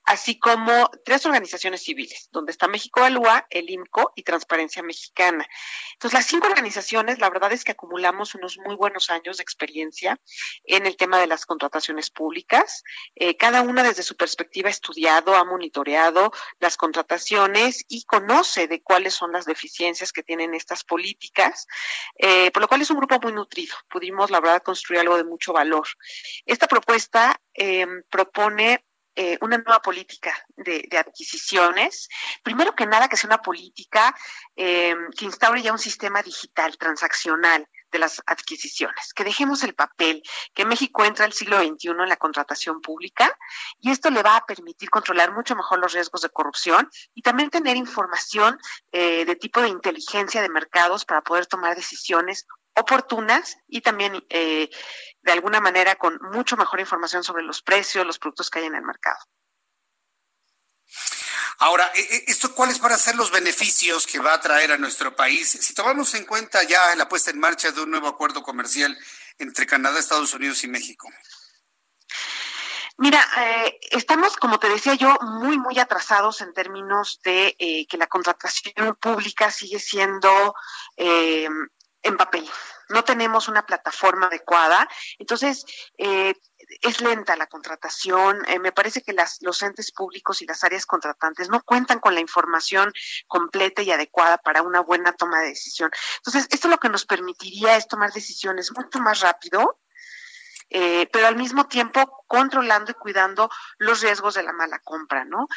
así 0.06 0.40
como 0.40 0.90
tres 1.06 1.26
organizaciones 1.26 1.84
civiles, 1.84 2.30
donde 2.32 2.52
está 2.52 2.68
México 2.68 3.00
Evalúa, 3.00 3.46
el 3.50 3.70
IMCO 3.70 4.14
y 4.16 4.24
Transparencia 4.24 4.84
Mexicana. 4.84 5.48
Entonces, 5.94 6.18
las 6.18 6.26
cinco 6.26 6.48
organizaciones, 6.48 7.20
la 7.20 7.30
verdad 7.30 7.54
es 7.54 7.64
que 7.64 7.72
acumulamos 7.72 8.36
unos 8.36 8.58
muy 8.58 8.76
buenos 8.76 9.10
años 9.10 9.38
de 9.38 9.44
experiencia 9.44 10.20
en 10.64 10.86
el 10.86 10.98
tema 10.98 11.20
de 11.20 11.28
las 11.28 11.46
contrataciones 11.46 12.10
públicas. 12.10 12.84
Eh, 13.16 13.38
cada 13.38 13.62
una 13.62 13.84
desde 13.84 14.04
su 14.04 14.16
perspectiva 14.16 14.70
ha 14.70 14.72
estudiado, 14.72 15.36
ha 15.36 15.46
monitoreado 15.46 16.32
las 16.60 16.78
contrataciones 16.78 17.86
y 17.88 18.04
conoce 18.06 18.68
de 18.68 18.82
cuáles 18.82 19.14
son 19.14 19.32
las 19.32 19.46
deficiencias 19.46 20.12
que 20.12 20.24
tienen 20.24 20.54
estas 20.54 20.84
políticas, 20.84 21.68
eh, 22.18 22.52
por 22.52 22.62
lo 22.62 22.68
cual 22.68 22.82
es 22.82 22.90
un 22.90 22.98
grupo 22.98 23.20
muy 23.22 23.34
nutrido. 23.34 23.76
Pudimos, 23.90 24.32
la 24.32 24.40
verdad, 24.40 24.64
construir 24.64 25.02
algo 25.02 25.18
de 25.18 25.24
mucho 25.24 25.54
valor. 25.54 25.88
Esta 26.46 26.68
propuesta 26.68 27.40
eh, 27.54 27.86
propone 28.10 28.84
eh, 29.16 29.38
una 29.42 29.58
nueva 29.58 29.82
política 29.82 30.34
de, 30.56 30.88
adquisiciones. 30.98 32.08
Primero 32.44 32.76
que 32.76 32.86
nada, 32.86 33.10
que 33.10 33.18
sea 33.18 33.28
una 33.28 33.42
política 33.42 34.16
eh, 34.56 34.96
que 35.18 35.26
instaure 35.26 35.62
ya 35.62 35.74
un 35.74 35.80
sistema 35.80 36.22
digital, 36.24 36.78
transaccional 36.78 37.68
de 37.92 38.00
las 38.00 38.22
adquisiciones, 38.26 39.14
que 39.14 39.24
dejemos 39.24 39.64
el 39.64 39.76
papel, 39.76 40.24
que 40.54 40.66
México 40.66 41.04
entra 41.04 41.26
al 41.26 41.34
siglo 41.34 41.60
XXI 41.60 41.90
en 41.90 42.10
la 42.10 42.16
contratación 42.16 42.82
pública 42.82 43.38
y 43.80 43.92
esto 43.92 44.10
le 44.10 44.24
va 44.24 44.38
a 44.38 44.46
permitir 44.46 44.90
controlar 44.90 45.34
mucho 45.34 45.56
mejor 45.56 45.80
los 45.80 45.94
riesgos 45.94 46.22
de 46.22 46.30
corrupción 46.30 46.90
y 47.14 47.22
también 47.22 47.50
tener 47.50 47.76
información 47.76 48.58
eh, 48.92 49.26
de 49.26 49.36
tipo 49.36 49.62
de 49.62 49.68
inteligencia 49.68 50.42
de 50.42 50.50
mercados 50.50 51.04
para 51.04 51.22
poder 51.22 51.48
tomar 51.48 51.76
decisiones 51.76 52.48
oportunas 52.82 53.58
y 53.68 53.82
también 53.82 54.26
eh, 54.30 54.70
de 55.22 55.32
alguna 55.32 55.62
manera 55.62 55.96
con 55.96 56.20
mucho 56.32 56.58
mejor 56.58 56.80
información 56.80 57.24
sobre 57.24 57.44
los 57.44 57.62
precios, 57.62 58.06
los 58.06 58.20
productos 58.20 58.50
que 58.50 58.60
hay 58.60 58.66
en 58.66 58.76
el 58.76 58.84
mercado. 58.84 59.20
Ahora, 61.60 61.92
e, 61.94 62.02
e, 62.02 62.24
¿esto 62.28 62.56
cuáles 62.56 62.80
van 62.80 62.94
a 62.94 62.98
ser 62.98 63.16
los 63.16 63.32
beneficios 63.32 64.08
que 64.08 64.20
va 64.20 64.34
a 64.34 64.42
traer 64.42 64.72
a 64.72 64.78
nuestro 64.78 65.16
país? 65.16 65.50
Si 65.50 65.74
tomamos 65.74 66.14
en 66.16 66.26
cuenta 66.26 66.64
ya 66.64 66.96
la 66.96 67.08
puesta 67.08 67.30
en 67.30 67.40
marcha 67.40 67.72
de 67.72 67.82
un 67.82 67.92
nuevo 67.92 68.08
acuerdo 68.08 68.42
comercial 68.42 68.98
entre 69.38 69.68
Canadá, 69.68 70.00
Estados 70.00 70.34
Unidos 70.34 70.64
y 70.64 70.68
México. 70.68 71.08
Mira, 72.98 73.20
eh, 73.38 73.80
estamos, 73.92 74.38
como 74.38 74.60
te 74.60 74.70
decía 74.70 74.94
yo, 74.96 75.18
muy, 75.22 75.58
muy 75.58 75.80
atrasados 75.80 76.42
en 76.42 76.54
términos 76.54 77.20
de 77.24 77.56
eh, 77.58 77.88
que 77.88 77.98
la 77.98 78.08
contratación 78.08 78.96
pública 79.00 79.50
sigue 79.50 79.80
siendo 79.80 80.54
eh, 80.98 81.48
en 82.04 82.18
papel. 82.18 82.48
No 82.90 83.04
tenemos 83.04 83.48
una 83.48 83.66
plataforma 83.66 84.28
adecuada. 84.28 84.88
Entonces, 85.18 85.66
eh, 85.98 86.34
es 86.82 87.02
lenta 87.02 87.36
la 87.36 87.48
contratación. 87.48 88.44
Eh, 88.48 88.60
me 88.60 88.72
parece 88.72 89.02
que 89.02 89.14
las, 89.14 89.38
los 89.42 89.62
entes 89.62 89.92
públicos 89.92 90.42
y 90.42 90.46
las 90.46 90.64
áreas 90.64 90.86
contratantes 90.86 91.50
no 91.50 91.62
cuentan 91.64 92.00
con 92.00 92.14
la 92.14 92.22
información 92.22 92.92
completa 93.28 93.82
y 93.82 93.92
adecuada 93.92 94.38
para 94.38 94.62
una 94.62 94.82
buena 94.82 95.14
toma 95.14 95.40
de 95.42 95.50
decisión. 95.50 95.92
Entonces, 96.18 96.48
esto 96.52 96.68
lo 96.68 96.80
que 96.80 96.90
nos 96.90 97.06
permitiría 97.06 97.78
es 97.78 97.88
tomar 97.88 98.12
decisiones 98.12 98.72
mucho 98.76 99.00
más 99.00 99.22
rápido 99.22 99.80
eh, 100.74 101.08
pero 101.12 101.28
al 101.28 101.36
mismo 101.36 101.68
tiempo 101.68 102.24
controlando 102.28 102.92
y 102.92 102.94
cuidando 102.94 103.50
los 103.78 104.02
riesgos 104.02 104.36
de 104.36 104.44
la 104.44 104.54
mala 104.54 104.80
compra, 104.80 105.26
¿no? 105.26 105.48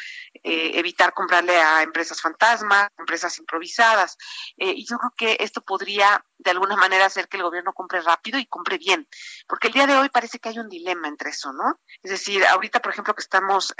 Eh, 0.43 0.71
evitar 0.73 1.13
comprarle 1.13 1.55
a 1.55 1.83
empresas 1.83 2.21
fantasma, 2.21 2.91
empresas 2.97 3.37
improvisadas. 3.39 4.17
Eh, 4.57 4.73
y 4.75 4.85
yo 4.85 4.97
creo 4.97 5.13
que 5.15 5.37
esto 5.39 5.61
podría 5.61 6.25
de 6.37 6.51
alguna 6.51 6.75
manera 6.75 7.05
hacer 7.05 7.29
que 7.29 7.37
el 7.37 7.43
gobierno 7.43 7.71
compre 7.73 8.01
rápido 8.01 8.37
y 8.37 8.45
compre 8.45 8.77
bien, 8.77 9.07
porque 9.47 9.67
el 9.67 9.73
día 9.73 9.87
de 9.87 9.95
hoy 9.95 10.09
parece 10.09 10.39
que 10.39 10.49
hay 10.49 10.59
un 10.59 10.67
dilema 10.67 11.07
entre 11.07 11.29
eso, 11.29 11.53
¿no? 11.53 11.79
Es 12.03 12.11
decir, 12.11 12.45
ahorita, 12.45 12.81
por 12.81 12.91
ejemplo, 12.91 13.15
que 13.15 13.21
estamos 13.21 13.73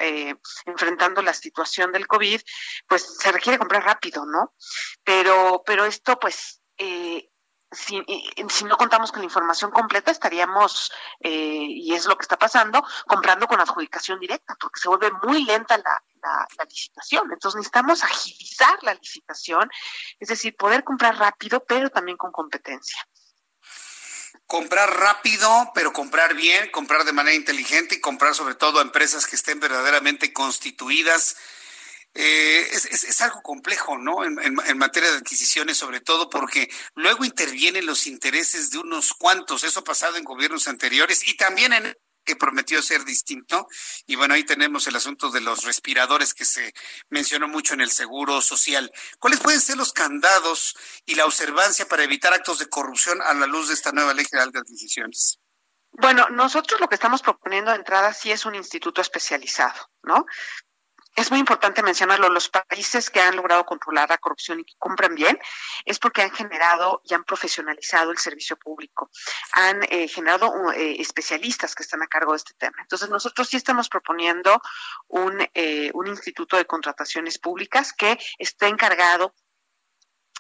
enfrentando 0.66 1.22
la 1.22 1.34
situación 1.34 1.92
del 1.92 2.08
COVID, 2.08 2.40
pues 2.88 3.18
se 3.20 3.32
requiere 3.32 3.60
comprar 3.60 3.84
rápido, 3.84 4.26
¿no? 4.26 4.54
Pero, 5.04 5.64
pero 5.66 5.86
esto, 5.86 6.18
pues, 6.18 6.62
eh, 6.78 7.30
si, 7.76 8.66
no 8.66 8.78
contamos 8.78 9.12
con 9.12 9.22
la 9.22 9.26
información 9.26 9.72
completa, 9.72 10.12
estaríamos, 10.12 10.92
eh, 11.20 11.66
y 11.70 11.94
es 11.94 12.06
lo 12.06 12.18
que 12.18 12.24
está 12.24 12.38
pasando, 12.38 12.84
comprando 13.08 13.48
con 13.48 13.60
adjudicación 13.60 14.20
directa, 14.20 14.56
porque 14.60 14.80
se 14.80 14.90
vuelve 14.90 15.12
muy 15.24 15.44
lenta 15.44 15.78
la, 15.78 16.02
licitación. 16.68 17.32
Entonces 17.32 17.58
necesitamos 17.58 18.04
agilizar 18.04 18.80
la 18.82 18.96
licitación, 18.96 19.70
es 20.20 20.30
decir, 20.30 20.56
poder 20.56 20.84
comprar 20.84 21.18
rápido, 21.18 21.64
pero 21.64 21.92
también 21.92 22.18
con 22.18 22.32
competencia. 22.32 22.98
Comprar 24.48 24.90
rápido, 24.98 25.72
pero 25.76 25.94
comprar 25.94 26.34
bien, 26.34 26.72
comprar 26.72 27.04
de 27.04 27.14
manera 27.14 27.36
inteligente 27.36 27.96
y 27.96 28.02
comprar 28.02 28.34
sobre 28.34 28.56
todo 28.56 28.80
a 28.80 28.82
empresas 28.82 29.28
que 29.28 29.36
estén 29.36 29.60
verdaderamente 29.60 30.34
constituidas 30.34 31.38
eh, 32.18 32.66
es, 32.72 33.22
algo 33.22 33.42
complejo, 33.42 33.98
¿no? 33.98 34.24
En, 34.24 34.78
materia 34.78 35.12
de 35.12 35.18
adquisiciones, 35.18 35.78
sobre 35.78 36.00
todo 36.00 36.30
porque 36.30 36.70
luego 36.96 37.26
intervienen 37.26 37.86
los 37.86 38.08
intereses 38.08 38.72
de 38.72 38.78
unos 38.78 39.14
cuantos. 39.14 39.66
Eso 39.66 39.82
ha 39.82 39.84
pasado 39.84 40.16
en 40.16 40.24
gobiernos 40.24 40.70
anteriores 40.70 41.28
y 41.28 41.36
también 41.36 41.74
en 41.74 41.94
que 42.24 42.38
prometió 42.38 42.82
ser 42.82 43.04
distinto. 43.04 43.68
Y 44.08 44.16
bueno, 44.16 44.34
ahí 44.34 44.46
tenemos 44.46 44.88
el 44.88 44.96
asunto 44.96 45.30
de 45.30 45.42
los 45.42 45.66
respiradores 45.66 46.34
que 46.34 46.46
se 46.46 46.74
mencionó 47.10 47.50
mucho 47.50 47.74
en 47.74 47.82
el 47.82 47.92
seguro 47.92 48.42
social. 48.42 48.92
¿Cuáles 49.20 49.42
pueden 49.42 49.60
ser 49.60 49.76
los 49.76 49.92
candados 49.92 50.76
y 51.06 51.16
la 51.16 51.26
observancia 51.26 51.86
para 51.86 52.04
evitar 52.04 52.34
actos 52.34 52.60
de 52.60 52.70
corrupción 52.70 53.22
a 53.22 53.34
la 53.34 53.46
luz 53.46 53.68
de 53.68 53.74
esta 53.74 53.92
nueva 53.92 54.14
ley 54.14 54.26
general 54.26 54.52
de 54.52 54.60
adquisiciones? 54.60 55.40
Bueno, 55.92 56.28
nosotros 56.30 56.80
lo 56.82 56.90
que 56.90 56.96
estamos 56.96 57.22
proponiendo 57.22 57.72
de 57.72 57.78
entrada 57.78 58.14
sí 58.14 58.32
es 58.32 58.46
un 58.46 58.56
instituto 58.56 59.02
especializado, 59.02 59.90
¿no? 60.04 60.26
Es 61.16 61.32
muy 61.32 61.40
importante 61.40 61.82
mencionarlo, 61.82 62.30
los 62.30 62.50
países 62.50 63.10
que 63.10 63.22
han 63.22 63.36
logrado 63.36 63.66
controlar 63.66 64.10
la 64.10 64.18
corrupción 64.18 64.60
y 64.60 64.66
que 64.66 64.74
compran 64.78 65.16
bien 65.16 65.40
es 65.86 65.98
porque 65.98 66.22
han 66.22 66.32
generado 66.32 67.02
y 67.06 67.14
han 67.14 67.24
profesionalizado 67.24 68.12
el 68.12 68.18
servicio 68.18 68.58
público, 68.58 69.10
han 69.54 69.84
eh, 69.90 70.08
generado 70.10 70.72
eh, 70.74 70.98
especialistas 71.00 71.74
que 71.74 71.84
están 71.84 72.04
a 72.04 72.08
cargo 72.08 72.34
de 72.34 72.38
este 72.38 72.54
tema. 72.56 72.76
Entonces 72.82 73.10
nosotros 73.10 73.48
sí 73.48 73.56
estamos 73.56 73.88
proponiendo 73.88 74.62
un, 75.08 75.48
eh, 75.54 75.90
un 75.94 76.08
instituto 76.08 76.58
de 76.58 76.66
contrataciones 76.66 77.40
públicas 77.40 77.94
que 77.94 78.20
esté 78.38 78.68
encargado 78.68 79.34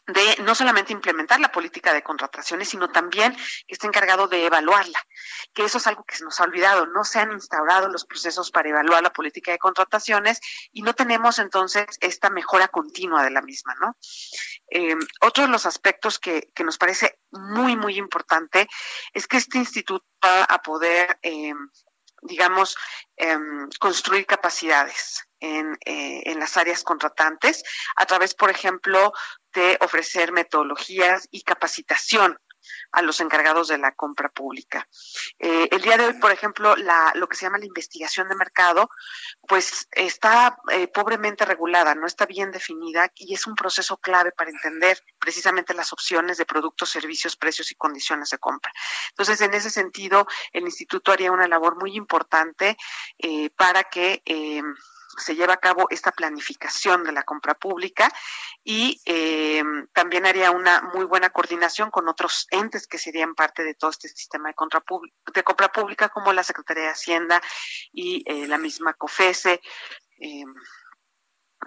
de 0.07 0.43
no 0.43 0.53
solamente 0.53 0.93
implementar 0.93 1.39
la 1.39 1.51
política 1.51 1.93
de 1.93 2.03
contrataciones, 2.03 2.69
sino 2.69 2.89
también 2.89 3.35
que 3.35 3.73
esté 3.73 3.87
encargado 3.87 4.27
de 4.27 4.45
evaluarla, 4.45 5.03
que 5.53 5.63
eso 5.63 5.79
es 5.79 5.87
algo 5.87 6.03
que 6.03 6.15
se 6.15 6.23
nos 6.23 6.39
ha 6.39 6.43
olvidado, 6.43 6.85
no 6.85 7.03
se 7.03 7.19
han 7.19 7.31
instaurado 7.31 7.89
los 7.89 8.05
procesos 8.05 8.51
para 8.51 8.69
evaluar 8.69 9.01
la 9.01 9.13
política 9.13 9.51
de 9.51 9.57
contrataciones 9.57 10.39
y 10.71 10.83
no 10.83 10.93
tenemos 10.93 11.39
entonces 11.39 11.85
esta 12.01 12.29
mejora 12.29 12.67
continua 12.67 13.23
de 13.23 13.31
la 13.31 13.41
misma, 13.41 13.75
¿no? 13.81 13.97
Eh, 14.69 14.95
otro 15.21 15.45
de 15.45 15.49
los 15.49 15.65
aspectos 15.65 16.19
que, 16.19 16.51
que, 16.53 16.63
nos 16.63 16.77
parece 16.77 17.19
muy, 17.31 17.75
muy 17.75 17.97
importante 17.97 18.67
es 19.13 19.27
que 19.27 19.37
este 19.37 19.57
instituto 19.59 20.05
va 20.23 20.43
a 20.43 20.61
poder, 20.61 21.19
eh, 21.21 21.53
digamos, 22.25 22.75
eh, 23.17 23.37
construir 23.79 24.25
capacidades 24.25 25.27
en, 25.39 25.77
eh, 25.85 26.23
en, 26.25 26.39
las 26.39 26.57
áreas 26.57 26.83
contratantes 26.83 27.63
a 27.95 28.05
través, 28.05 28.33
por 28.33 28.49
ejemplo, 28.49 29.13
de 29.53 29.77
ofrecer 29.81 30.31
metodologías 30.31 31.27
y 31.31 31.43
capacitación 31.43 32.37
a 32.91 33.01
los 33.01 33.19
encargados 33.19 33.67
de 33.67 33.77
la 33.77 33.93
compra 33.93 34.29
pública. 34.29 34.87
Eh, 35.39 35.67
el 35.71 35.81
día 35.81 35.97
de 35.97 36.07
hoy, 36.07 36.13
por 36.13 36.31
ejemplo, 36.31 36.75
la, 36.75 37.11
lo 37.15 37.27
que 37.27 37.35
se 37.35 37.45
llama 37.45 37.57
la 37.57 37.65
investigación 37.65 38.27
de 38.29 38.35
mercado, 38.35 38.89
pues 39.47 39.87
está 39.91 40.57
eh, 40.71 40.87
pobremente 40.87 41.45
regulada, 41.45 41.95
no 41.95 42.07
está 42.07 42.25
bien 42.25 42.51
definida 42.51 43.11
y 43.15 43.33
es 43.33 43.47
un 43.47 43.55
proceso 43.55 43.97
clave 43.97 44.31
para 44.31 44.49
entender 44.49 45.01
precisamente 45.19 45.73
las 45.73 45.93
opciones 45.93 46.37
de 46.37 46.45
productos, 46.45 46.89
servicios, 46.89 47.35
precios 47.35 47.71
y 47.71 47.75
condiciones 47.75 48.29
de 48.29 48.37
compra. 48.37 48.71
Entonces, 49.09 49.41
en 49.41 49.53
ese 49.53 49.69
sentido, 49.69 50.27
el 50.51 50.63
instituto 50.63 51.11
haría 51.11 51.31
una 51.31 51.47
labor 51.47 51.77
muy 51.79 51.95
importante 51.95 52.77
eh, 53.17 53.49
para 53.51 53.83
que 53.83 54.21
se 55.17 55.35
lleva 55.35 55.53
a 55.53 55.57
cabo 55.57 55.87
esta 55.89 56.11
planificación 56.11 57.03
de 57.03 57.11
la 57.11 57.23
compra 57.23 57.53
pública 57.53 58.11
y 58.63 59.01
eh, 59.05 59.63
también 59.93 60.25
haría 60.25 60.51
una 60.51 60.81
muy 60.93 61.05
buena 61.05 61.29
coordinación 61.29 61.91
con 61.91 62.07
otros 62.07 62.47
entes 62.51 62.87
que 62.87 62.97
serían 62.97 63.35
parte 63.35 63.63
de 63.63 63.75
todo 63.75 63.91
este 63.91 64.09
sistema 64.09 64.49
de, 64.49 64.55
compra 64.55 65.71
pública, 65.71 66.09
como 66.09 66.33
la 66.33 66.43
Secretaría 66.43 66.83
de 66.83 66.89
Hacienda 66.89 67.41
y 67.91 68.23
eh, 68.25 68.47
la 68.47 68.57
misma 68.57 68.93
COFESE, 68.93 69.61
eh, 70.19 70.43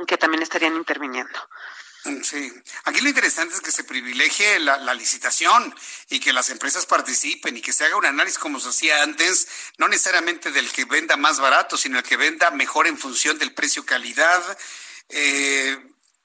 que 0.07 0.16
también 0.16 0.43
estarían 0.43 0.77
interviniendo. 0.77 1.39
Sí, 2.23 2.53
aquí 2.85 3.01
lo 3.01 3.09
interesante 3.09 3.55
es 3.55 3.61
que 3.61 3.71
se 3.71 3.85
privilegie 3.85 4.59
la, 4.61 4.95
licitación 4.95 5.75
y 6.09 6.21
que 6.21 6.33
las 6.33 6.51
empresas 6.51 6.87
participen 6.87 7.57
y 7.57 7.61
que 7.61 7.73
se 7.73 7.85
haga 7.85 7.97
un 7.97 8.07
análisis 8.07 8.39
como 8.39 8.61
se 8.61 8.71
hacía 8.71 9.03
antes, 9.03 9.49
no 9.79 9.89
necesariamente 9.89 10.51
del 10.51 10.71
que 10.73 10.85
venda 10.85 11.17
más 11.17 11.39
barato, 11.41 11.77
sino 11.77 11.99
el 11.99 12.05
que 12.05 12.17
venda 12.17 12.51
mejor 12.51 12.87
en 12.87 12.99
función 12.99 13.39
del 13.39 13.53
precio-calidad. 13.55 14.43
Eh, 15.09 15.79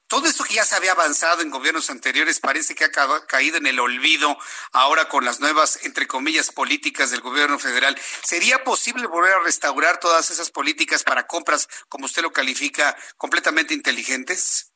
todo 0.08 0.28
esto 0.28 0.44
que 0.44 0.56
ya 0.56 0.66
se 0.66 0.76
había 0.76 0.92
avanzado 0.92 1.42
en 1.42 1.50
gobiernos 1.50 1.90
anteriores 1.90 2.40
parece 2.40 2.76
que 2.76 2.86
ha 2.86 2.92
caído 3.26 3.58
en 3.58 3.66
el 3.66 3.80
olvido 3.80 4.38
ahora 4.72 5.10
con 5.10 5.26
las 5.26 5.40
nuevas, 5.40 5.80
entre 5.84 6.08
comillas, 6.08 6.52
políticas 6.52 7.10
del 7.10 7.22
gobierno 7.22 7.58
federal. 7.58 8.00
¿Sería 8.24 8.64
posible 8.64 9.08
volver 9.08 9.34
a 9.34 9.40
restaurar 9.40 10.00
todas 10.00 10.30
esas 10.30 10.52
políticas 10.52 11.04
para 11.04 11.26
compras, 11.26 11.68
como 11.90 12.06
usted 12.06 12.22
lo 12.22 12.32
califica, 12.32 12.96
completamente 13.18 13.74
inteligentes? 13.74 14.73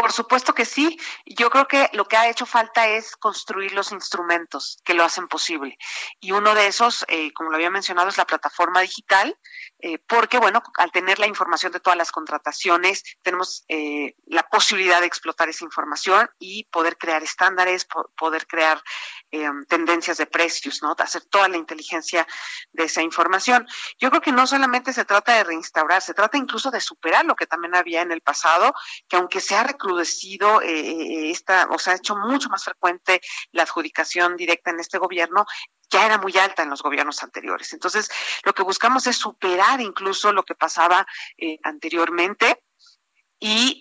Por 0.00 0.12
supuesto 0.12 0.54
que 0.54 0.64
sí. 0.64 0.98
Yo 1.26 1.50
creo 1.50 1.68
que 1.68 1.90
lo 1.92 2.06
que 2.06 2.16
ha 2.16 2.26
hecho 2.26 2.46
falta 2.46 2.88
es 2.88 3.16
construir 3.16 3.72
los 3.72 3.92
instrumentos 3.92 4.78
que 4.82 4.94
lo 4.94 5.04
hacen 5.04 5.28
posible. 5.28 5.76
Y 6.20 6.32
uno 6.32 6.54
de 6.54 6.68
esos, 6.68 7.04
eh, 7.08 7.34
como 7.34 7.50
lo 7.50 7.56
había 7.56 7.68
mencionado, 7.68 8.08
es 8.08 8.16
la 8.16 8.24
plataforma 8.24 8.80
digital, 8.80 9.36
eh, 9.78 9.98
porque, 9.98 10.38
bueno, 10.38 10.62
al 10.78 10.90
tener 10.90 11.18
la 11.18 11.26
información 11.26 11.72
de 11.72 11.80
todas 11.80 11.98
las 11.98 12.12
contrataciones, 12.12 13.02
tenemos 13.20 13.64
eh, 13.68 14.14
la 14.24 14.42
posibilidad 14.44 15.00
de 15.00 15.06
explotar 15.06 15.50
esa 15.50 15.66
información 15.66 16.30
y 16.38 16.64
poder 16.64 16.96
crear 16.96 17.22
estándares, 17.22 17.86
poder 18.16 18.46
crear 18.46 18.82
tendencias 19.68 20.16
de 20.16 20.26
precios, 20.26 20.82
¿no? 20.82 20.96
Hacer 20.98 21.24
toda 21.26 21.48
la 21.48 21.56
inteligencia 21.56 22.26
de 22.72 22.84
esa 22.84 23.02
información. 23.02 23.66
Yo 23.98 24.08
creo 24.10 24.22
que 24.22 24.32
no 24.32 24.46
solamente 24.46 24.92
se 24.92 25.04
trata 25.04 25.34
de 25.34 25.44
reinstaurar, 25.44 26.02
se 26.02 26.14
trata 26.14 26.36
incluso 26.36 26.70
de 26.70 26.80
superar 26.80 27.24
lo 27.24 27.36
que 27.36 27.46
también 27.46 27.76
había 27.76 28.02
en 28.02 28.10
el 28.10 28.22
pasado, 28.22 28.74
que 29.08 29.16
aunque 29.16 29.40
se 29.40 29.54
ha 29.54 29.62
recrudecido 29.90 30.62
eh, 30.62 30.68
eh, 30.68 31.30
esta, 31.30 31.68
o 31.70 31.78
sea, 31.78 31.94
ha 31.94 31.96
hecho 31.96 32.16
mucho 32.16 32.48
más 32.48 32.64
frecuente 32.64 33.20
la 33.52 33.64
adjudicación 33.64 34.36
directa 34.36 34.70
en 34.70 34.80
este 34.80 34.98
gobierno, 34.98 35.46
ya 35.90 36.06
era 36.06 36.18
muy 36.18 36.36
alta 36.38 36.62
en 36.62 36.70
los 36.70 36.82
gobiernos 36.82 37.22
anteriores. 37.22 37.72
Entonces, 37.72 38.08
lo 38.44 38.52
que 38.52 38.62
buscamos 38.62 39.06
es 39.06 39.16
superar 39.16 39.80
incluso 39.80 40.32
lo 40.32 40.44
que 40.44 40.54
pasaba 40.54 41.06
eh, 41.36 41.58
anteriormente. 41.64 42.62
Y, 43.42 43.80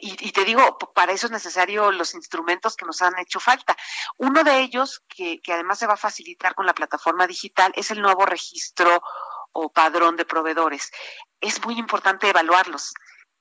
y, 0.00 0.30
te 0.30 0.44
digo, 0.44 0.78
para 0.94 1.10
eso 1.10 1.26
es 1.26 1.32
necesario 1.32 1.90
los 1.90 2.14
instrumentos 2.14 2.76
que 2.76 2.86
nos 2.86 3.02
han 3.02 3.18
hecho 3.18 3.40
falta. 3.40 3.76
Uno 4.18 4.44
de 4.44 4.60
ellos, 4.60 5.02
que 5.08 5.40
además 5.48 5.80
se 5.80 5.88
va 5.88 5.94
a 5.94 5.96
facilitar 5.96 6.54
con 6.54 6.66
la 6.66 6.72
plataforma 6.72 7.26
digital, 7.26 7.72
es 7.74 7.90
el 7.90 8.00
nuevo 8.00 8.24
registro 8.26 9.02
o 9.50 9.72
padrón 9.72 10.14
de 10.14 10.24
proveedores. 10.24 10.92
Es 11.40 11.64
muy 11.64 11.80
importante 11.80 12.28
evaluarlos 12.28 12.94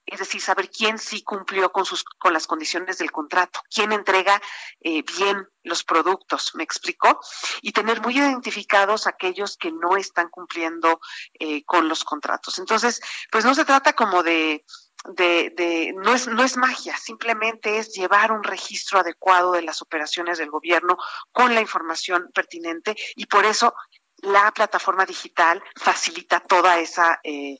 es 0.05 0.19
decir, 0.19 0.41
saber 0.41 0.69
quién 0.69 0.97
sí 0.97 1.23
cumplió 1.23 1.71
con 1.71 1.85
sus 1.85 2.03
con 2.03 2.33
las 2.33 2.47
condiciones 2.47 2.97
del 2.97 3.11
contrato, 3.11 3.61
quién 3.73 3.91
entrega 3.91 4.41
eh, 4.81 5.03
bien 5.17 5.47
los 5.63 5.83
productos, 5.83 6.55
¿me 6.55 6.63
explicó? 6.63 7.19
Y 7.61 7.71
tener 7.71 8.01
muy 8.01 8.17
identificados 8.17 9.07
aquellos 9.07 9.57
que 9.57 9.71
no 9.71 9.95
están 9.97 10.29
cumpliendo 10.29 10.99
eh, 11.39 11.63
con 11.65 11.87
los 11.87 12.03
contratos. 12.03 12.59
Entonces, 12.59 13.01
pues 13.31 13.45
no 13.45 13.53
se 13.53 13.65
trata 13.65 13.93
como 13.93 14.23
de 14.23 14.65
de, 15.05 15.93
no 15.97 16.13
es 16.13 16.27
no 16.27 16.43
es 16.43 16.57
magia, 16.57 16.95
simplemente 16.95 17.79
es 17.79 17.91
llevar 17.93 18.31
un 18.31 18.43
registro 18.43 18.99
adecuado 18.99 19.53
de 19.53 19.63
las 19.63 19.81
operaciones 19.81 20.37
del 20.37 20.51
gobierno 20.51 20.97
con 21.31 21.55
la 21.55 21.61
información 21.61 22.29
pertinente 22.33 22.95
y 23.15 23.25
por 23.25 23.45
eso 23.45 23.73
la 24.17 24.51
plataforma 24.51 25.05
digital 25.05 25.63
facilita 25.75 26.39
toda 26.39 26.79
esa 26.79 27.19
eh, 27.23 27.59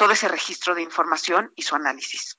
todo 0.00 0.12
ese 0.12 0.28
registro 0.28 0.74
de 0.74 0.80
información 0.80 1.52
y 1.56 1.62
su 1.62 1.74
análisis. 1.74 2.38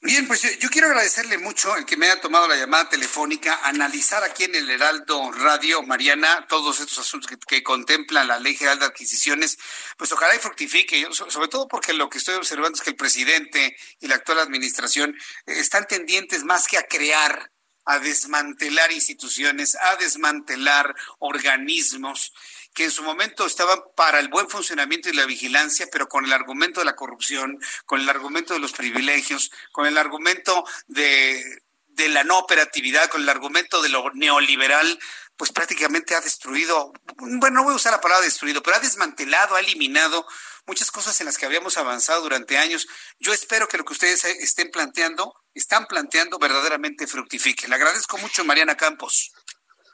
Bien, 0.00 0.26
pues 0.26 0.58
yo, 0.58 0.70
quiero 0.70 0.86
agradecerle 0.86 1.36
mucho 1.36 1.76
el 1.76 1.84
que 1.84 1.98
me 1.98 2.06
haya 2.06 2.22
tomado 2.22 2.48
la 2.48 2.56
llamada 2.56 2.88
telefónica, 2.88 3.60
analizar 3.64 4.24
aquí 4.24 4.44
en 4.44 4.54
el 4.54 4.70
Heraldo 4.70 5.30
Radio, 5.32 5.82
Mariana, 5.82 6.46
todos 6.48 6.80
estos 6.80 7.00
asuntos 7.00 7.28
que, 7.28 7.36
que 7.36 7.62
contemplan 7.62 8.28
la 8.28 8.38
Ley 8.38 8.54
General 8.54 8.78
de 8.78 8.86
Adquisiciones, 8.86 9.58
pues 9.98 10.10
ojalá 10.10 10.34
y 10.34 10.38
fructifique, 10.38 11.06
sobre 11.12 11.48
todo 11.48 11.68
porque 11.68 11.92
lo 11.92 12.08
que 12.08 12.16
estoy 12.16 12.36
observando 12.36 12.76
es 12.76 12.82
que 12.82 12.90
el 12.90 12.96
presidente 12.96 13.76
y 14.00 14.06
la 14.06 14.14
actual 14.14 14.38
administración 14.38 15.14
eh, 15.44 15.60
están 15.60 15.86
tendientes 15.86 16.44
más 16.44 16.66
que 16.66 16.78
a 16.78 16.86
crear 16.86 17.52
a 17.84 18.00
desmantelar 18.00 18.90
instituciones, 18.90 19.76
a 19.76 19.96
desmantelar 19.96 20.94
organismos 21.18 22.32
que 22.76 22.84
en 22.84 22.90
su 22.90 23.02
momento 23.02 23.46
estaban 23.46 23.80
para 23.96 24.20
el 24.20 24.28
buen 24.28 24.50
funcionamiento 24.50 25.08
y 25.08 25.14
la 25.14 25.24
vigilancia, 25.24 25.88
pero 25.90 26.10
con 26.10 26.26
el 26.26 26.32
argumento 26.34 26.80
de 26.80 26.84
la 26.84 26.94
corrupción, 26.94 27.58
con 27.86 28.00
el 28.00 28.08
argumento 28.08 28.52
de 28.52 28.60
los 28.60 28.72
privilegios, 28.72 29.50
con 29.72 29.86
el 29.86 29.96
argumento 29.96 30.62
de, 30.86 31.62
la 31.96 32.22
no 32.22 32.38
operatividad, 32.38 33.08
con 33.08 33.22
el 33.22 33.30
argumento 33.30 33.80
de 33.80 33.88
lo 33.88 34.10
neoliberal, 34.12 34.98
pues 35.38 35.52
prácticamente 35.52 36.14
ha 36.14 36.20
destruido, 36.20 36.92
bueno, 37.16 37.60
no 37.60 37.64
voy 37.64 37.72
a 37.72 37.76
usar 37.76 37.92
la 37.92 38.00
palabra 38.02 38.26
destruido, 38.26 38.62
pero 38.62 38.76
ha 38.76 38.80
desmantelado, 38.80 39.56
ha 39.56 39.60
eliminado 39.60 40.26
muchas 40.66 40.90
cosas 40.90 41.18
en 41.20 41.24
las 41.24 41.38
que 41.38 41.46
habíamos 41.46 41.78
avanzado 41.78 42.20
durante 42.20 42.58
años. 42.58 42.86
Yo 43.18 43.32
espero 43.32 43.68
que 43.68 43.78
lo 43.78 43.86
que 43.86 43.94
ustedes 43.94 44.22
estén 44.26 44.70
planteando, 44.70 45.34
están 45.54 45.86
planteando, 45.86 46.38
verdaderamente 46.38 47.06
fructifique. 47.06 47.68
Le 47.68 47.76
agradezco 47.76 48.18
mucho, 48.18 48.44
Mariana 48.44 48.76
Campos. 48.76 49.32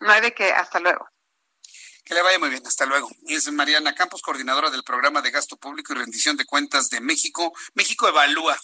No 0.00 0.10
hay 0.10 0.20
de 0.20 0.34
qué, 0.34 0.50
hasta 0.50 0.80
luego. 0.80 1.06
Que 2.04 2.14
le 2.14 2.22
vaya 2.22 2.38
muy 2.38 2.50
bien, 2.50 2.66
hasta 2.66 2.84
luego. 2.84 3.08
Es 3.26 3.50
Mariana 3.52 3.94
Campos, 3.94 4.22
coordinadora 4.22 4.70
del 4.70 4.82
programa 4.82 5.22
de 5.22 5.30
gasto 5.30 5.56
público 5.56 5.92
y 5.92 5.96
rendición 5.96 6.36
de 6.36 6.44
cuentas 6.44 6.90
de 6.90 7.00
México. 7.00 7.52
México 7.74 8.08
evalúa. 8.08 8.58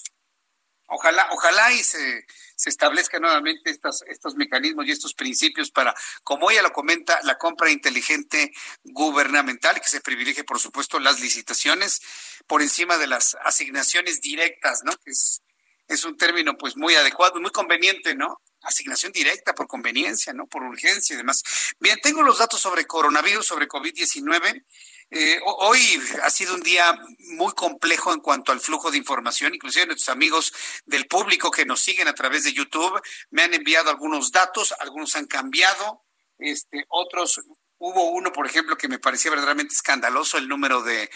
Ojalá, 0.90 1.28
ojalá 1.32 1.70
y 1.73 1.85
se, 1.85 2.27
se 2.56 2.70
establezcan 2.70 3.20
nuevamente 3.20 3.70
estos, 3.70 4.02
estos 4.09 4.35
mecanismos 4.36 4.86
y 4.86 4.90
estos 4.90 5.12
principios 5.12 5.70
para, 5.70 5.94
como 6.24 6.51
ella 6.51 6.62
lo 6.62 6.73
comenta, 6.73 7.20
la 7.24 7.36
compra 7.36 7.70
inteligente 7.70 8.52
gubernamental 8.85 9.81
que 9.81 9.89
se 9.89 10.01
privilegie, 10.01 10.44
por 10.44 10.59
supuesto, 10.59 10.98
las 10.98 11.20
licitaciones 11.20 12.01
por 12.47 12.62
encima 12.62 12.97
de 12.97 13.06
las 13.06 13.36
asignaciones 13.44 14.23
directas, 14.23 14.82
¿no? 14.82 14.93
Que 15.05 15.10
es, 15.10 15.43
es 15.89 16.05
un 16.05 16.16
término 16.16 16.56
pues 16.56 16.77
muy 16.77 16.94
adecuado 16.94 17.39
y 17.39 17.43
muy 17.43 17.51
conveniente, 17.51 18.15
¿no? 18.15 18.40
Asignación 18.62 19.12
directa 19.12 19.55
por 19.55 19.66
conveniencia, 19.66 20.32
¿no? 20.32 20.47
Por 20.47 20.62
urgencia 20.62 21.14
y 21.14 21.16
demás. 21.16 21.43
Bien, 21.78 21.98
tengo 22.02 22.22
los 22.22 22.39
datos 22.39 22.60
sobre 22.60 22.86
coronavirus, 22.86 23.47
sobre 23.47 23.68
COVID-19. 23.68 24.64
Eh, 25.10 25.40
hoy 25.43 26.02
ha 26.22 26.28
sido 26.28 26.55
un 26.55 26.60
día 26.60 26.98
muy 27.18 27.55
complejo 27.55 28.12
en 28.12 28.20
cuanto 28.20 28.52
al 28.52 28.60
flujo 28.60 28.90
de 28.90 28.98
información, 28.98 29.55
inclusive 29.55 29.86
nuestros 29.86 30.10
amigos 30.10 30.52
del 30.85 31.06
público 31.06 31.51
que 31.51 31.64
nos 31.64 31.80
siguen 31.80 32.09
a 32.09 32.14
través 32.14 32.44
de 32.44 32.52
YouTube 32.52 33.01
me 33.30 33.43
han 33.43 33.55
enviado 33.55 33.89
algunos 33.89 34.30
datos, 34.32 34.74
algunos 34.80 35.16
han 35.16 35.24
cambiado, 35.24 36.05
este, 36.39 36.85
otros, 36.89 37.40
hubo 37.78 38.10
uno, 38.10 38.32
por 38.32 38.47
ejemplo, 38.47 38.76
que 38.76 38.89
me 38.89 38.98
parecía 38.98 39.30
verdaderamente 39.30 39.74
escandaloso, 39.74 40.36
el 40.36 40.47
número 40.47 40.82
de, 40.82 41.10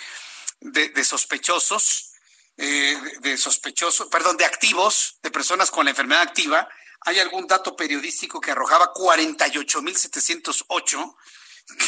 de, 0.60 1.04
sospechosos, 1.04 2.12
eh, 2.56 2.96
de 3.20 3.36
sospechosos, 3.36 4.08
perdón, 4.08 4.38
de 4.38 4.46
activos, 4.46 5.18
de 5.22 5.30
personas 5.30 5.70
con 5.70 5.84
la 5.84 5.90
enfermedad 5.90 6.22
activa, 6.22 6.66
hay 7.04 7.20
algún 7.20 7.46
dato 7.46 7.76
periodístico 7.76 8.40
que 8.40 8.52
arrojaba 8.52 8.94
48.708, 8.94 11.16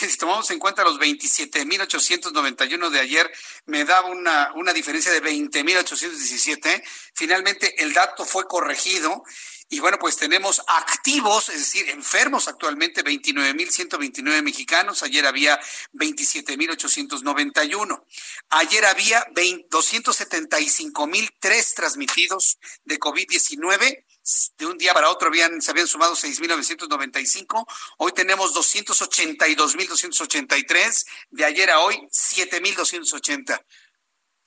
que 0.00 0.08
si 0.08 0.16
tomamos 0.16 0.50
en 0.50 0.58
cuenta 0.58 0.82
los 0.84 0.98
27.891 0.98 2.88
de 2.90 3.00
ayer, 3.00 3.30
me 3.66 3.84
da 3.84 4.00
una, 4.02 4.52
una 4.54 4.72
diferencia 4.72 5.12
de 5.12 5.22
20.817. 5.22 6.82
Finalmente, 7.14 7.82
el 7.82 7.92
dato 7.92 8.24
fue 8.24 8.46
corregido 8.46 9.24
y 9.74 9.80
bueno, 9.80 9.98
pues 9.98 10.16
tenemos 10.16 10.62
activos, 10.68 11.48
es 11.48 11.58
decir, 11.58 11.90
enfermos 11.90 12.48
actualmente, 12.48 13.02
29.129 13.02 14.42
mexicanos. 14.42 15.02
Ayer 15.02 15.26
había 15.26 15.58
27.891. 15.94 18.04
Ayer 18.50 18.84
había 18.84 19.26
275.003 19.34 21.74
transmitidos 21.74 22.60
de 22.84 23.00
COVID-19 23.00 24.04
de 24.56 24.66
un 24.66 24.78
día 24.78 24.94
para 24.94 25.10
otro 25.10 25.28
habían, 25.28 25.60
se 25.60 25.70
habían 25.70 25.86
sumado 25.86 26.14
6.995, 26.14 27.66
hoy 27.98 28.12
tenemos 28.12 28.54
282.283, 28.54 31.06
de 31.30 31.44
ayer 31.44 31.70
a 31.70 31.80
hoy 31.80 32.08
7.280. 32.10 33.62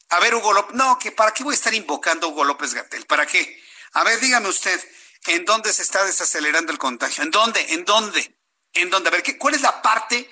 A 0.09 0.19
ver, 0.19 0.33
Hugo 0.35 0.53
López, 0.53 0.75
no, 0.75 0.97
que 0.97 1.11
para 1.11 1.33
qué 1.33 1.43
voy 1.43 1.53
a 1.53 1.55
estar 1.55 1.73
invocando 1.73 2.27
a 2.27 2.29
Hugo 2.29 2.43
López 2.43 2.73
Gatel, 2.73 3.05
¿para 3.05 3.27
qué? 3.27 3.61
A 3.93 4.03
ver, 4.03 4.19
dígame 4.19 4.49
usted, 4.49 4.83
¿en 5.27 5.45
dónde 5.45 5.71
se 5.73 5.83
está 5.83 6.03
desacelerando 6.05 6.71
el 6.71 6.79
contagio? 6.79 7.23
¿En 7.23 7.31
dónde? 7.31 7.73
¿En 7.73 7.85
dónde? 7.85 8.37
¿En 8.73 8.89
dónde? 8.89 9.09
A 9.09 9.11
ver, 9.11 9.23
¿qué, 9.23 9.37
¿cuál 9.37 9.53
es 9.53 9.61
la 9.61 9.81
parte 9.81 10.29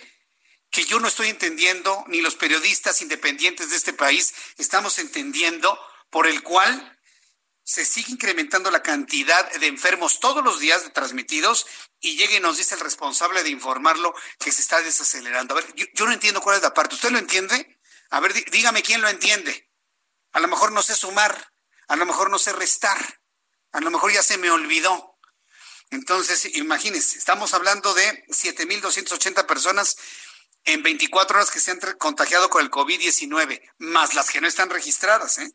que 0.72 0.85
yo 0.85 0.99
no 0.99 1.07
estoy 1.07 1.30
entendiendo, 1.30 2.03
ni 2.07 2.22
los 2.22 2.35
periodistas 2.35 3.01
independientes 3.01 3.69
de 3.69 3.77
este 3.77 3.93
país 3.93 4.34
estamos 4.57 4.99
entendiendo, 4.99 5.80
por 6.09 6.27
el 6.27 6.43
cual 6.43 6.94
se 7.65 7.83
sigue 7.83 8.11
incrementando 8.11 8.69
la 8.69 8.83
cantidad 8.83 9.51
de 9.53 9.65
enfermos 9.65 10.19
todos 10.19 10.43
los 10.43 10.59
días 10.59 10.93
transmitidos 10.93 11.65
y 11.99 12.15
llega 12.15 12.35
y 12.35 12.39
nos 12.39 12.57
dice 12.57 12.75
el 12.75 12.81
responsable 12.81 13.41
de 13.41 13.49
informarlo 13.49 14.13
que 14.37 14.51
se 14.51 14.61
está 14.61 14.79
desacelerando. 14.81 15.55
A 15.55 15.61
ver, 15.61 15.73
yo, 15.73 16.05
no 16.05 16.11
entiendo 16.11 16.41
cuál 16.41 16.57
es 16.57 16.61
la 16.61 16.75
parte. 16.75 16.93
¿Usted 16.93 17.09
lo 17.09 17.17
entiende? 17.17 17.79
A 18.11 18.19
ver, 18.19 18.33
dígame 18.51 18.83
quién 18.83 19.01
lo 19.01 19.09
entiende. 19.09 19.67
A 20.33 20.39
lo 20.39 20.47
mejor 20.47 20.73
no 20.73 20.83
sé 20.83 20.95
sumar, 20.95 21.53
a 21.87 21.95
lo 21.95 22.05
mejor 22.05 22.29
no 22.29 22.37
sé 22.37 22.53
restar, 22.53 23.19
a 23.71 23.81
lo 23.81 23.89
mejor 23.89 24.13
ya 24.13 24.21
se 24.21 24.37
me 24.37 24.51
olvidó. 24.51 25.17
Entonces, 25.89 26.55
imagínense, 26.55 27.17
estamos 27.17 27.55
hablando 27.55 27.95
de 27.95 28.27
7.280 28.27 29.43
personas 29.47 29.97
en 30.65 30.83
24 30.83 31.37
horas 31.37 31.49
que 31.49 31.59
se 31.59 31.71
han 31.71 31.79
contagiado 31.97 32.47
con 32.51 32.63
el 32.63 32.69
COVID-19, 32.69 33.59
más 33.79 34.13
las 34.13 34.29
que 34.29 34.39
no 34.39 34.47
están 34.47 34.69
registradas. 34.69 35.39
¿eh? 35.39 35.51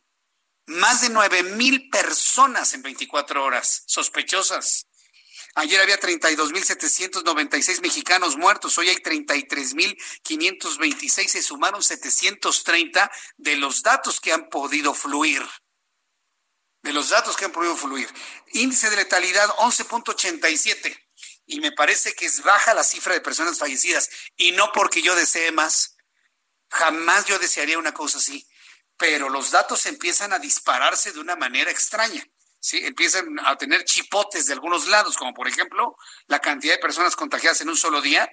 Más 0.67 1.01
de 1.01 1.09
9.000 1.09 1.91
personas 1.91 2.73
en 2.73 2.81
24 2.81 3.43
horas 3.43 3.83
sospechosas. 3.85 4.87
Ayer 5.53 5.79
había 5.79 5.99
32.796 5.99 7.81
mexicanos 7.81 8.35
muertos, 8.35 8.75
hoy 8.77 8.89
hay 8.89 8.97
33.526, 8.97 11.27
se 11.27 11.41
sumaron 11.41 11.81
730 11.81 13.09
de 13.37 13.55
los 13.55 13.81
datos 13.81 14.19
que 14.19 14.33
han 14.33 14.49
podido 14.49 14.93
fluir. 14.93 15.41
De 16.81 16.91
los 16.91 17.07
datos 17.09 17.37
que 17.37 17.45
han 17.45 17.53
podido 17.53 17.77
fluir. 17.77 18.09
Índice 18.53 18.89
de 18.89 18.97
letalidad 18.97 19.47
11.87 19.57 21.05
y 21.45 21.59
me 21.59 21.72
parece 21.72 22.13
que 22.13 22.26
es 22.26 22.41
baja 22.43 22.73
la 22.73 22.84
cifra 22.84 23.13
de 23.13 23.22
personas 23.22 23.59
fallecidas 23.59 24.09
y 24.35 24.51
no 24.51 24.72
porque 24.73 25.01
yo 25.01 25.15
desee 25.15 25.51
más. 25.51 25.97
Jamás 26.69 27.26
yo 27.26 27.38
desearía 27.39 27.77
una 27.77 27.93
cosa 27.93 28.17
así, 28.17 28.47
pero 28.97 29.30
los 29.30 29.51
datos 29.51 29.85
empiezan 29.85 30.34
a 30.34 30.39
dispararse 30.39 31.11
de 31.11 31.19
una 31.19 31.35
manera 31.35 31.72
extraña. 31.72 32.26
¿sí? 32.59 32.80
Empiezan 32.84 33.39
a 33.45 33.55
tener 33.57 33.85
chipotes 33.85 34.47
de 34.47 34.53
algunos 34.53 34.88
lados, 34.88 35.15
como 35.17 35.34
por 35.34 35.47
ejemplo 35.47 35.95
la 36.27 36.39
cantidad 36.39 36.73
de 36.73 36.80
personas 36.80 37.15
contagiadas 37.15 37.61
en 37.61 37.69
un 37.69 37.77
solo 37.77 38.01
día, 38.01 38.30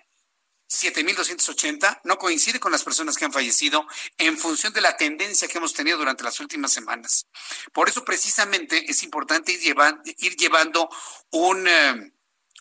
7.280, 0.72 2.00
no 2.04 2.16
coincide 2.16 2.58
con 2.58 2.72
las 2.72 2.82
personas 2.82 3.16
que 3.16 3.26
han 3.26 3.32
fallecido 3.32 3.86
en 4.16 4.38
función 4.38 4.72
de 4.72 4.80
la 4.80 4.96
tendencia 4.96 5.46
que 5.46 5.58
hemos 5.58 5.74
tenido 5.74 5.98
durante 5.98 6.24
las 6.24 6.40
últimas 6.40 6.72
semanas. 6.72 7.26
Por 7.74 7.90
eso 7.90 8.04
precisamente 8.04 8.90
es 8.90 9.02
importante 9.02 9.52
ir, 9.52 10.36
llevando, 10.36 10.88
un... 11.30 11.68
Eh, 11.68 12.11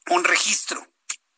un 0.10 0.24
registro, 0.24 0.88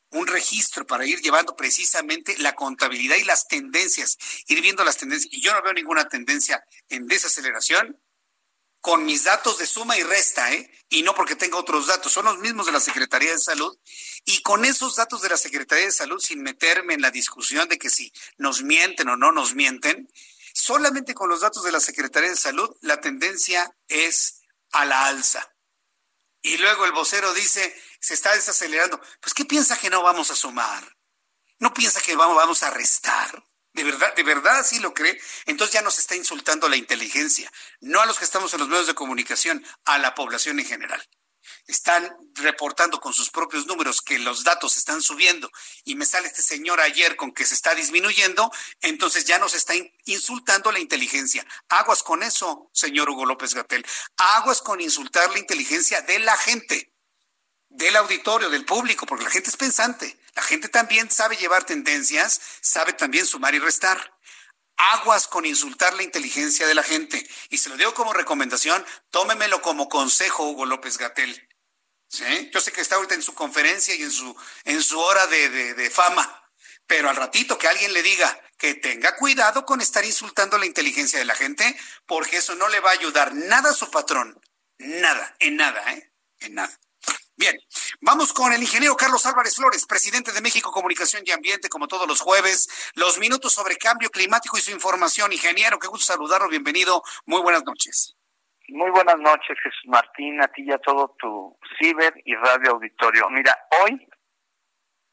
un 0.09 0.27
registro 0.27 0.85
para 0.85 1.05
ir 1.05 1.21
llevando 1.21 1.55
precisamente 1.55 2.37
la 2.37 2.53
contabilidad 2.53 3.17
y 3.17 3.23
las 3.23 3.47
tendencias, 3.47 4.17
ir 4.47 4.61
viendo 4.61 4.83
las 4.83 4.97
tendencias. 4.97 5.33
Y 5.33 5.41
yo 5.41 5.53
no 5.53 5.61
veo 5.61 5.73
ninguna 5.73 6.07
tendencia 6.07 6.63
en 6.89 7.07
desaceleración 7.07 7.99
con 8.83 9.05
mis 9.05 9.23
datos 9.23 9.59
de 9.59 9.65
suma 9.65 9.97
y 9.97 10.03
resta, 10.03 10.51
¿eh? 10.53 10.69
Y 10.89 11.03
no 11.03 11.15
porque 11.15 11.37
tenga 11.37 11.57
otros 11.57 11.87
datos, 11.87 12.11
son 12.11 12.25
los 12.25 12.39
mismos 12.39 12.65
de 12.65 12.73
la 12.73 12.81
Secretaría 12.81 13.31
de 13.31 13.39
Salud. 13.39 13.75
Y 14.25 14.41
con 14.41 14.65
esos 14.65 14.97
datos 14.97 15.21
de 15.21 15.29
la 15.29 15.37
Secretaría 15.37 15.85
de 15.85 15.91
Salud, 15.93 16.19
sin 16.19 16.43
meterme 16.43 16.93
en 16.93 17.01
la 17.01 17.09
discusión 17.09 17.69
de 17.69 17.77
que 17.77 17.89
si 17.89 18.11
nos 18.37 18.61
mienten 18.61 19.07
o 19.07 19.15
no 19.15 19.31
nos 19.31 19.55
mienten, 19.55 20.09
solamente 20.53 21.13
con 21.13 21.29
los 21.29 21.39
datos 21.39 21.63
de 21.63 21.71
la 21.71 21.79
Secretaría 21.79 22.29
de 22.29 22.35
Salud, 22.35 22.75
la 22.81 22.99
tendencia 22.99 23.73
es 23.87 24.41
a 24.71 24.83
la 24.83 25.07
alza. 25.07 25.52
Y 26.43 26.57
luego 26.57 26.85
el 26.85 26.91
vocero 26.91 27.33
dice, 27.33 27.81
se 27.99 28.13
está 28.13 28.35
desacelerando. 28.35 29.01
Pues, 29.21 29.33
¿qué 29.33 29.45
piensa 29.45 29.77
que 29.77 29.89
no 29.89 30.03
vamos 30.03 30.29
a 30.29 30.35
sumar? 30.35 30.95
¿No 31.57 31.73
piensa 31.73 32.01
que 32.01 32.17
vamos, 32.17 32.35
vamos 32.35 32.61
a 32.63 32.69
restar? 32.69 33.43
¿De 33.71 33.83
verdad, 33.83 34.13
¿De 34.13 34.23
verdad 34.23 34.59
así 34.59 34.79
lo 34.79 34.93
cree? 34.93 35.19
Entonces 35.45 35.73
ya 35.73 35.81
nos 35.81 35.97
está 35.97 36.15
insultando 36.15 36.67
la 36.67 36.75
inteligencia, 36.75 37.51
no 37.79 38.01
a 38.01 38.05
los 38.05 38.19
que 38.19 38.25
estamos 38.25 38.53
en 38.53 38.59
los 38.59 38.67
medios 38.67 38.87
de 38.87 38.93
comunicación, 38.93 39.65
a 39.85 39.97
la 39.97 40.13
población 40.13 40.59
en 40.59 40.65
general. 40.65 41.09
Están 41.67 42.15
reportando 42.35 42.99
con 42.99 43.13
sus 43.13 43.29
propios 43.29 43.67
números 43.67 44.01
que 44.01 44.19
los 44.19 44.43
datos 44.43 44.77
están 44.77 45.01
subiendo 45.01 45.49
y 45.83 45.95
me 45.95 46.05
sale 46.05 46.27
este 46.27 46.41
señor 46.41 46.81
ayer 46.81 47.15
con 47.15 47.31
que 47.31 47.45
se 47.45 47.53
está 47.53 47.73
disminuyendo, 47.75 48.51
entonces 48.81 49.25
ya 49.25 49.39
nos 49.39 49.53
está 49.53 49.73
insultando 50.05 50.71
la 50.71 50.79
inteligencia. 50.79 51.45
Aguas 51.69 52.03
con 52.03 52.23
eso, 52.23 52.69
señor 52.73 53.09
Hugo 53.09 53.25
López 53.25 53.53
Gatel. 53.53 53.85
Aguas 54.17 54.61
con 54.61 54.81
insultar 54.81 55.31
la 55.31 55.39
inteligencia 55.39 56.01
de 56.01 56.19
la 56.19 56.35
gente, 56.37 56.91
del 57.69 57.95
auditorio, 57.95 58.49
del 58.49 58.65
público, 58.65 59.05
porque 59.05 59.23
la 59.23 59.31
gente 59.31 59.49
es 59.49 59.57
pensante. 59.57 60.19
La 60.35 60.41
gente 60.41 60.67
también 60.67 61.09
sabe 61.11 61.37
llevar 61.37 61.63
tendencias, 61.63 62.41
sabe 62.61 62.93
también 62.93 63.25
sumar 63.25 63.53
y 63.55 63.59
restar 63.59 64.13
aguas 64.75 65.27
con 65.27 65.45
insultar 65.45 65.93
la 65.93 66.03
inteligencia 66.03 66.67
de 66.67 66.75
la 66.75 66.83
gente. 66.83 67.25
Y 67.49 67.57
se 67.57 67.69
lo 67.69 67.77
digo 67.77 67.93
como 67.93 68.13
recomendación, 68.13 68.83
tómemelo 69.11 69.61
como 69.61 69.89
consejo, 69.89 70.47
Hugo 70.47 70.65
López 70.65 70.97
Gatel. 70.97 71.47
¿Sí? 72.13 72.51
Yo 72.53 72.61
sé 72.61 72.71
que 72.71 72.81
está 72.81 72.97
ahorita 72.97 73.15
en 73.15 73.23
su 73.23 73.33
conferencia 73.33 73.95
y 73.95 74.03
en 74.03 74.11
su, 74.11 74.35
en 74.65 74.83
su 74.83 74.99
hora 74.99 75.25
de, 75.25 75.73
de 75.73 75.89
fama, 75.89 76.47
pero 76.85 77.09
al 77.09 77.15
ratito 77.15 77.57
que 77.57 77.67
alguien 77.67 77.91
le 77.91 78.03
diga 78.03 78.39
que 78.55 78.75
tenga 78.75 79.15
cuidado 79.15 79.65
con 79.65 79.81
estar 79.81 80.05
insultando 80.05 80.59
la 80.59 80.67
inteligencia 80.67 81.17
de 81.17 81.25
la 81.25 81.33
gente, 81.33 81.75
porque 82.05 82.37
eso 82.37 82.53
no 82.53 82.69
le 82.69 82.79
va 82.81 82.91
a 82.91 82.93
ayudar 82.93 83.33
nada 83.33 83.71
a 83.71 83.73
su 83.73 83.89
patrón. 83.89 84.39
Nada, 84.77 85.35
en 85.39 85.55
nada, 85.55 85.91
¿eh? 85.91 86.13
En 86.41 86.53
nada. 86.53 86.79
Bien, 87.35 87.57
vamos 87.99 88.31
con 88.31 88.53
el 88.53 88.61
ingeniero 88.61 88.95
Carlos 88.95 89.25
Álvarez 89.25 89.55
Flores, 89.55 89.87
presidente 89.87 90.31
de 90.31 90.41
México 90.41 90.71
Comunicación 90.71 91.23
y 91.25 91.31
Ambiente, 91.31 91.67
como 91.67 91.87
todos 91.87 92.07
los 92.07 92.21
jueves. 92.21 92.69
Los 92.93 93.17
minutos 93.17 93.53
sobre 93.53 93.75
cambio 93.77 94.11
climático 94.11 94.55
y 94.55 94.61
su 94.61 94.69
información. 94.69 95.33
Ingeniero, 95.33 95.79
qué 95.79 95.87
gusto 95.87 96.05
saludarlo, 96.05 96.47
bienvenido. 96.47 97.01
Muy 97.25 97.41
buenas 97.41 97.63
noches. 97.63 98.13
Muy 98.73 98.89
buenas 98.89 99.19
noches, 99.19 99.55
Jesús 99.61 99.83
Martín, 99.85 100.41
a 100.41 100.47
ti 100.47 100.63
y 100.63 100.71
a 100.71 100.79
todo 100.79 101.15
tu 101.19 101.55
ciber 101.77 102.11
y 102.25 102.33
radio 102.33 102.71
auditorio. 102.71 103.29
Mira, 103.29 103.55
hoy 103.83 104.09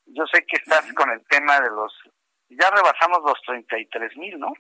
yo 0.06 0.24
sé 0.32 0.46
que 0.46 0.56
estás 0.56 0.90
con 0.94 1.10
el 1.10 1.22
tema 1.26 1.60
de 1.60 1.68
los, 1.68 1.92
ya 2.48 2.70
rebasamos 2.70 3.18
los 3.22 3.38
33 3.42 4.16
mil, 4.16 4.38
¿no? 4.38 4.54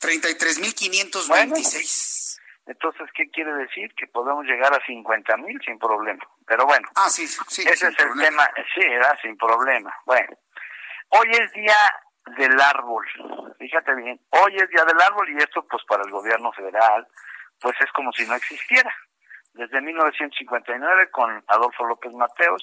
33 0.00 0.58
mil 0.58 0.74
526. 0.74 2.40
Entonces, 2.64 3.10
¿qué 3.14 3.28
quiere 3.28 3.52
decir? 3.56 3.94
Que 3.94 4.06
podemos 4.06 4.46
llegar 4.46 4.72
a 4.72 4.82
50 4.86 5.36
mil 5.36 5.60
sin 5.62 5.78
problema. 5.78 6.26
Pero 6.46 6.64
bueno, 6.64 6.88
ah, 6.94 7.10
sí, 7.10 7.26
sí, 7.26 7.60
ese 7.60 7.88
es 7.88 7.98
el 7.98 8.18
tema. 8.18 8.48
Sí, 8.74 8.80
era 8.80 9.20
sin 9.20 9.36
problema. 9.36 9.94
Bueno, 10.06 10.34
hoy 11.10 11.28
es 11.30 11.52
día 11.52 11.76
del 12.38 12.58
árbol. 12.58 13.06
Fíjate 13.58 13.94
bien, 13.96 14.18
hoy 14.30 14.56
es 14.56 14.68
día 14.70 14.84
del 14.86 14.98
árbol 14.98 15.28
y 15.28 15.36
esto 15.36 15.62
pues 15.68 15.84
para 15.84 16.04
el 16.04 16.10
gobierno 16.10 16.50
federal 16.52 17.06
pues 17.64 17.80
es 17.80 17.90
como 17.92 18.12
si 18.12 18.26
no 18.26 18.34
existiera. 18.34 18.94
Desde 19.54 19.80
1959 19.80 21.10
con 21.10 21.42
Adolfo 21.48 21.86
López 21.86 22.12
Mateos 22.12 22.62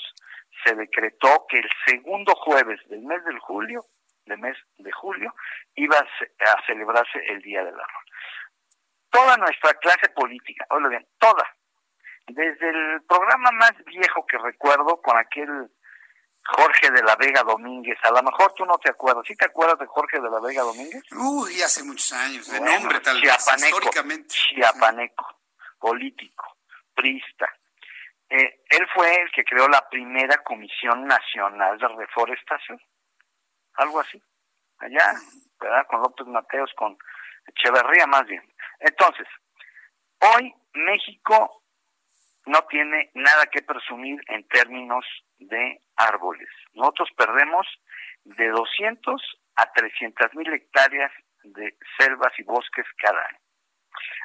se 0.64 0.76
decretó 0.76 1.48
que 1.49 1.57
el 1.57 1.69
segundo 1.88 2.36
jueves 2.36 2.80
del 2.88 3.02
mes 3.02 3.26
de 3.26 3.40
julio, 3.40 3.84
del 4.28 4.38
mes 4.38 4.56
de 4.78 4.91
julio, 4.91 5.34
iba 5.73 5.98
a 5.98 6.65
celebrarse 6.68 7.18
el 7.30 7.41
Día 7.41 7.64
del 7.64 7.73
Árbol 7.73 8.06
toda 9.11 9.38
nuestra 9.38 9.73
clase 9.76 10.10
política, 10.15 10.65
oigan 10.69 10.90
bien, 10.90 11.07
toda, 11.19 11.45
desde 12.28 12.69
el 12.69 13.02
programa 13.07 13.52
más 13.52 13.73
viejo 13.86 14.26
que 14.26 14.38
recuerdo 14.38 15.02
con 15.02 15.18
aquel 15.18 15.69
Jorge 16.44 16.92
de 16.92 17.04
la 17.04 17.16
Vega 17.16 17.44
Domínguez, 17.44 17.98
a 18.04 18.12
lo 18.12 18.24
mejor 18.24 18.54
tú 18.56 18.66
no 18.66 18.78
te 18.80 18.90
acuerdas, 18.90 19.24
¿sí 19.28 19.36
te 19.36 19.46
acuerdas 19.46 19.78
de 19.80 19.86
Jorge 19.86 20.20
de 20.20 20.30
la 20.30 20.40
Vega 20.40 20.64
Domínguez? 20.64 21.04
Uy, 21.12 21.62
hace 21.62 21.84
muchos 21.84 22.12
años, 22.14 22.50
de 22.50 22.60
nombre 22.60 23.00
tal 23.00 23.22
vez, 23.22 23.48
históricamente. 23.58 24.28
Chiapaneco, 24.30 25.40
político, 25.80 26.58
prista. 26.96 27.48
Eh, 28.30 28.64
él 28.70 28.88
fue 28.94 29.14
el 29.22 29.32
que 29.32 29.44
creó 29.44 29.68
la 29.68 29.88
primera 29.90 30.42
Comisión 30.44 31.06
Nacional 31.06 31.78
de 31.78 31.88
Reforestación, 31.88 32.82
algo 33.74 34.00
así, 34.00 34.22
allá, 34.80 35.14
¿verdad? 35.60 35.86
Con 35.88 36.02
López 36.02 36.28
Mateos, 36.28 36.72
con 36.76 36.98
Echeverría 37.46 38.08
más 38.08 38.26
bien. 38.26 38.44
Entonces, 38.80 39.28
hoy 40.20 40.54
México 40.74 41.61
no 42.46 42.62
tiene 42.70 43.12
nada 43.14 43.46
que 43.48 43.62
presumir 43.62 44.20
en 44.28 44.48
términos 44.48 45.06
de 45.40 45.82
árboles. 45.96 46.50
Nosotros 46.74 47.10
perdemos 47.16 47.68
de 48.24 48.50
200 48.50 49.40
a 49.56 49.72
300 49.74 50.34
mil 50.36 50.54
hectáreas 50.54 51.12
de 51.44 51.76
selvas 51.98 52.34
y 52.38 52.44
bosques 52.44 52.86
cada 52.98 53.20
año. 53.26 53.40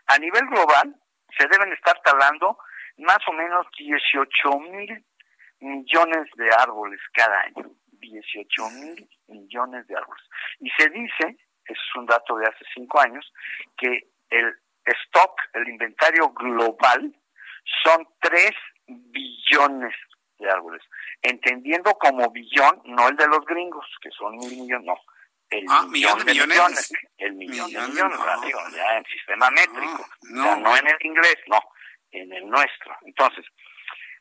A 0.07 0.19
nivel 0.19 0.47
global, 0.47 0.95
se 1.37 1.47
deben 1.49 1.73
estar 1.73 2.01
talando 2.03 2.59
más 2.99 3.19
o 3.29 3.33
menos 3.33 3.67
18 3.79 4.59
mil 4.71 5.05
millones 5.61 6.31
de 6.37 6.51
árboles 6.59 7.01
cada 7.13 7.41
año. 7.41 7.71
18 7.93 8.71
mil 8.71 9.09
millones 9.29 9.87
de 9.87 9.97
árboles. 9.97 10.25
Y 10.61 10.71
se 10.71 10.89
dice, 10.91 11.37
eso 11.65 11.83
es 11.89 11.97
un 11.97 12.07
dato 12.07 12.37
de 12.37 12.47
hace 12.47 12.65
cinco 12.75 13.01
años, 13.01 13.33
que 13.77 14.09
el 14.31 14.55
stock, 14.85 15.41
el 15.55 15.69
inventario 15.69 16.29
global, 16.31 17.15
son 17.85 18.07
3 18.21 18.51
billones 18.87 19.95
de 20.39 20.51
árboles. 20.51 20.83
Entendiendo 21.23 21.95
como 21.95 22.31
billón, 22.31 22.83
no 22.85 23.09
el 23.09 23.17
de 23.17 23.29
los 23.29 23.45
gringos, 23.47 23.87
que 24.01 24.11
son 24.11 24.37
mil 24.37 24.51
millones, 24.51 24.87
no. 24.87 24.99
El 25.49 25.65
ah, 25.69 25.87
millón 25.89 26.19
de 26.25 26.33
millones. 26.33 26.93
El 27.19 27.35
millón 27.35 27.73
de 27.73 27.81
millones, 27.81 28.19
ya 28.75 28.97
en 28.97 29.05
sistema 29.05 29.51
métrico. 29.51 30.07
No, 30.31 30.57
no 30.57 30.77
en 30.77 30.87
el 30.89 30.97
inglés, 31.01 31.37
no, 31.47 31.61
en 32.11 32.33
el 32.33 32.49
nuestro. 32.49 32.97
Entonces, 33.03 33.47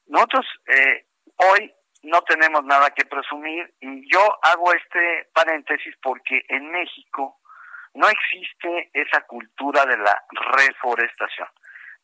nosotros 0.08 0.46
eh, 0.68 1.06
hoy 1.38 1.74
no 2.04 2.22
tenemos 2.22 2.64
nada 2.64 2.92
que 2.92 3.06
presumir 3.06 3.74
y 3.80 4.12
yo 4.12 4.22
hago 4.44 4.72
este 4.74 5.30
paréntesis 5.34 5.96
porque 6.02 6.46
en 6.50 6.72
México 6.72 7.40
no 7.96 8.08
existe 8.08 8.92
esa 8.94 9.22
cultura 9.22 9.86
de 9.86 9.98
la 9.98 10.24
reforestación. 10.52 11.48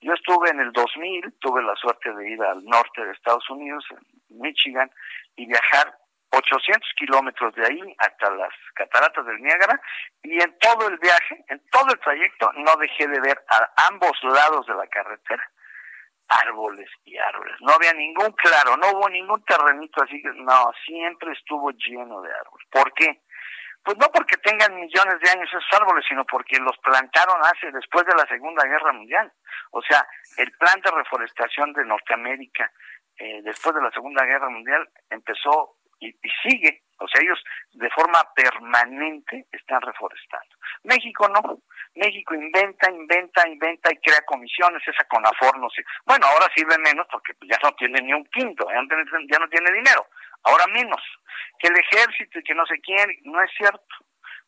Yo 0.02 0.14
estuve 0.14 0.49
en 0.49 0.60
el 0.60 0.72
2000, 0.72 1.34
tuve 1.40 1.64
la 1.64 1.76
suerte 1.76 2.14
de 2.14 2.30
ir 2.30 2.41
al 2.41 2.64
norte 2.65 3.06
de 3.06 3.11
Estados 3.11 3.48
Unidos, 3.49 3.86
en 3.91 4.40
Michigan, 4.40 4.90
y 5.36 5.45
viajar 5.45 5.95
800 6.32 6.90
kilómetros 6.98 7.53
de 7.56 7.65
ahí 7.65 7.95
hasta 7.99 8.32
las 8.32 8.53
cataratas 8.73 9.26
del 9.26 9.41
Niágara, 9.41 9.80
y 10.23 10.41
en 10.41 10.57
todo 10.60 10.88
el 10.88 10.98
viaje, 10.98 11.45
en 11.49 11.61
todo 11.69 11.88
el 11.91 11.99
trayecto, 11.99 12.52
no 12.53 12.76
dejé 12.78 13.07
de 13.07 13.19
ver 13.19 13.44
a 13.49 13.88
ambos 13.90 14.18
lados 14.23 14.65
de 14.65 14.76
la 14.76 14.88
carretera 14.88 15.44
árboles 16.32 16.90
y 17.03 17.18
árboles. 17.18 17.56
No 17.60 17.73
había 17.73 17.94
ningún 17.94 18.32
claro, 18.32 18.78
no 18.78 18.91
hubo 18.91 19.10
ningún 19.10 19.44
terrenito 19.44 20.02
así, 20.02 20.22
no, 20.36 20.72
siempre 20.86 21.34
estuvo 21.34 21.72
lleno 21.72 22.22
de 22.22 22.32
árboles. 22.32 22.68
¿Por 22.72 22.94
qué? 22.94 23.22
Pues 23.84 23.98
no 23.98 24.08
porque 24.14 24.38
tengan 24.38 24.76
millones 24.76 25.20
de 25.22 25.30
años 25.32 25.49
esos 25.49 25.66
árboles, 25.80 26.06
sino 26.08 26.24
porque 26.26 26.60
los 26.60 26.78
plantaron 26.80 27.41
hace 27.41 27.72
después 27.72 28.06
de 28.06 28.14
la 28.14 28.26
Segunda 28.28 28.64
Guerra 28.66 28.94
Mundial. 28.94 29.32
O 29.72 29.82
sea, 29.82 30.06
el 30.38 30.52
plan 30.52 30.80
de 30.82 30.91
reforestación 30.91 31.74
de 31.74 31.86
Norteamérica 31.86 32.72
eh, 33.18 33.41
después 33.44 33.76
de 33.76 33.82
la 33.82 33.91
Segunda 33.91 34.26
Guerra 34.26 34.49
Mundial 34.49 34.88
empezó 35.10 35.78
y, 36.02 36.10
y, 36.10 36.30
sigue. 36.44 36.84
O 36.98 37.07
sea, 37.07 37.22
ellos 37.23 37.41
de 37.72 37.90
forma 37.91 38.19
permanente 38.36 39.45
están 39.52 39.82
reforestando. 39.82 40.56
México 40.84 41.28
no. 41.30 41.61
México 41.95 42.36
inventa, 42.36 42.91
inventa, 42.91 43.48
inventa 43.48 43.91
y 43.91 43.98
crea 43.98 44.22
comisiones. 44.26 44.82
Esa 44.86 45.03
CONAFOR 45.06 45.57
no 45.57 45.69
sé. 45.69 45.84
Bueno, 46.06 46.28
ahora 46.28 46.48
sirve 46.56 46.78
menos 46.78 47.07
porque 47.11 47.34
ya 47.49 47.57
no 47.64 47.72
tiene 47.73 48.02
ni 48.02 48.14
un 48.14 48.26
quinto, 48.26 48.68
ya 48.69 49.40
no 49.40 49.49
tiene 49.49 49.72
dinero 49.72 50.06
ahora 50.44 50.65
menos, 50.68 51.02
que 51.60 51.68
el 51.68 51.78
ejército 51.78 52.40
y 52.40 52.44
que 52.44 52.56
no 52.56 52.65
sé 52.65 52.80
quién, 52.82 53.07
no 53.23 53.41
es 53.41 53.52
cierto. 53.57 53.95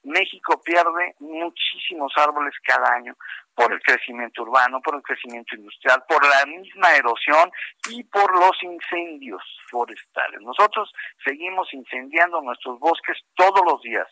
México 0.04 0.62
pierde 0.62 1.16
muchísimos 1.20 2.12
árboles 2.18 2.54
cada 2.64 2.94
año 2.94 3.16
por 3.56 3.72
el 3.72 3.82
crecimiento 3.82 4.44
urbano, 4.44 4.82
por 4.82 4.96
el 4.96 5.02
crecimiento 5.02 5.56
industrial, 5.56 6.04
por 6.08 6.26
la 6.26 6.46
misma 6.46 6.96
erosión 6.96 7.52
y 7.90 8.04
por 8.06 8.34
los 8.38 8.52
incendios 8.64 9.42
forestales. 9.70 10.42
Nosotros 10.42 10.92
seguimos 11.24 11.72
incendiando 11.74 12.42
nuestros 12.42 12.80
bosques 12.80 13.18
todos 13.36 13.62
los 13.66 13.82
días, 13.82 14.08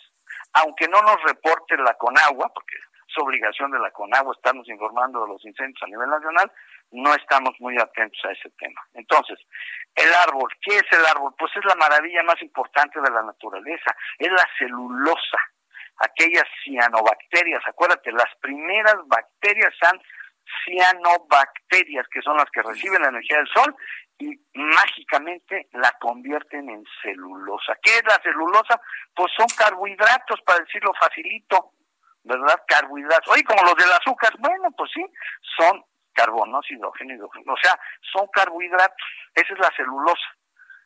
aunque 0.53 0.88
no 0.88 1.01
nos 1.01 1.22
reporte 1.23 1.76
la 1.77 1.93
Conagua, 1.95 2.51
porque 2.53 2.76
es 2.76 3.18
obligación 3.18 3.72
de 3.72 3.80
la 3.80 3.91
Conagua 3.91 4.34
estarnos 4.34 4.68
informando 4.69 5.22
de 5.23 5.34
los 5.34 5.45
incendios 5.45 5.81
a 5.84 5.88
nivel 5.88 6.09
nacional, 6.09 6.51
no 6.91 7.13
estamos 7.15 7.55
muy 7.59 7.77
atentos 7.77 8.19
a 8.26 8.31
ese 8.31 8.49
tema. 8.51 8.81
Entonces, 8.93 9.39
el 9.95 10.13
árbol, 10.13 10.49
¿qué 10.61 10.77
es 10.77 10.85
el 10.91 11.05
árbol? 11.05 11.34
Pues 11.38 11.51
es 11.55 11.65
la 11.65 11.76
maravilla 11.76 12.23
más 12.23 12.41
importante 12.41 12.99
de 13.01 13.09
la 13.09 13.23
naturaleza, 13.23 13.95
es 14.18 14.31
la 14.31 14.47
celulosa, 14.57 15.38
aquellas 16.02 16.45
cianobacterias, 16.64 17.61
acuérdate, 17.68 18.11
las 18.11 18.34
primeras 18.41 18.95
bacterias 19.06 19.73
son 19.80 20.02
cianobacterias, 20.65 22.07
que 22.10 22.22
son 22.22 22.38
las 22.38 22.49
que 22.52 22.61
reciben 22.61 23.02
la 23.02 23.10
energía 23.10 23.38
del 23.38 23.48
sol 23.48 23.76
y 24.18 24.40
mágicamente 24.53 25.68
la 25.73 25.91
convierten 25.99 26.69
en 26.69 26.84
celulosa. 27.02 27.76
¿Qué 27.82 27.98
es 27.98 28.03
la 28.03 28.19
celulosa? 28.22 28.80
Pues 29.15 29.32
son 29.36 29.48
carbohidratos, 29.57 30.41
para 30.45 30.60
decirlo 30.60 30.94
facilito, 30.99 31.73
¿verdad? 32.23 32.61
Carbohidratos. 32.68 33.34
Oye, 33.34 33.44
como 33.44 33.64
los 33.64 33.76
del 33.76 33.91
azúcar, 33.91 34.34
bueno, 34.40 34.69
pues 34.78 34.91
sí, 34.94 35.03
son 35.57 35.84
carbono, 36.14 36.60
hidrógeno, 36.69 37.14
hidrógeno. 37.14 37.53
O 37.53 37.57
sea, 37.57 37.80
son 38.14 38.28
carbohidratos. 38.28 39.07
Esa 39.34 39.53
es 39.53 39.60
la 39.60 39.72
celulosa, 39.76 40.38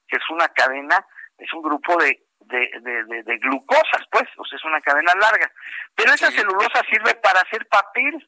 que 0.07 0.17
es 0.17 0.29
una 0.29 0.47
cadena, 0.49 1.05
es 1.37 1.51
un 1.53 1.61
grupo 1.61 1.97
de, 1.97 2.24
de, 2.47 2.69
de, 2.81 3.23
de, 3.23 3.37
glucosas, 3.37 4.03
pues, 4.11 4.25
o 4.37 4.45
sea, 4.45 4.57
es 4.57 4.65
una 4.65 4.81
cadena 4.81 5.13
larga. 5.15 5.51
Pero 5.95 6.13
esa 6.13 6.31
celulosa 6.31 6.81
sirve 6.89 7.15
para 7.15 7.41
hacer 7.41 7.67
papel. 7.67 8.27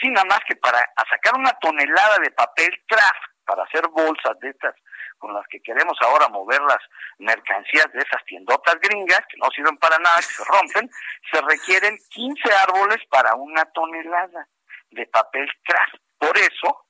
Sí, 0.00 0.08
nada 0.08 0.24
más 0.26 0.40
que 0.46 0.56
para 0.56 0.78
sacar 1.08 1.34
una 1.36 1.52
tonelada 1.60 2.18
de 2.18 2.30
papel 2.30 2.70
craft, 2.86 3.34
para 3.44 3.64
hacer 3.64 3.86
bolsas 3.88 4.38
de 4.40 4.50
estas 4.50 4.74
con 5.18 5.32
las 5.32 5.46
que 5.48 5.60
queremos 5.60 5.96
ahora 6.02 6.28
mover 6.28 6.60
las 6.62 6.80
mercancías 7.18 7.90
de 7.92 8.00
esas 8.00 8.22
tiendotas 8.26 8.78
gringas, 8.80 9.20
que 9.28 9.38
no 9.38 9.48
sirven 9.54 9.76
para 9.78 9.98
nada, 9.98 10.16
que 10.16 10.22
se 10.22 10.44
rompen, 10.52 10.90
se 11.32 11.40
requieren 11.40 11.96
15 12.10 12.52
árboles 12.52 12.98
para 13.08 13.34
una 13.34 13.64
tonelada 13.72 14.46
de 14.90 15.06
papel 15.06 15.48
craft. 15.64 15.94
Por 16.18 16.36
eso, 16.36 16.86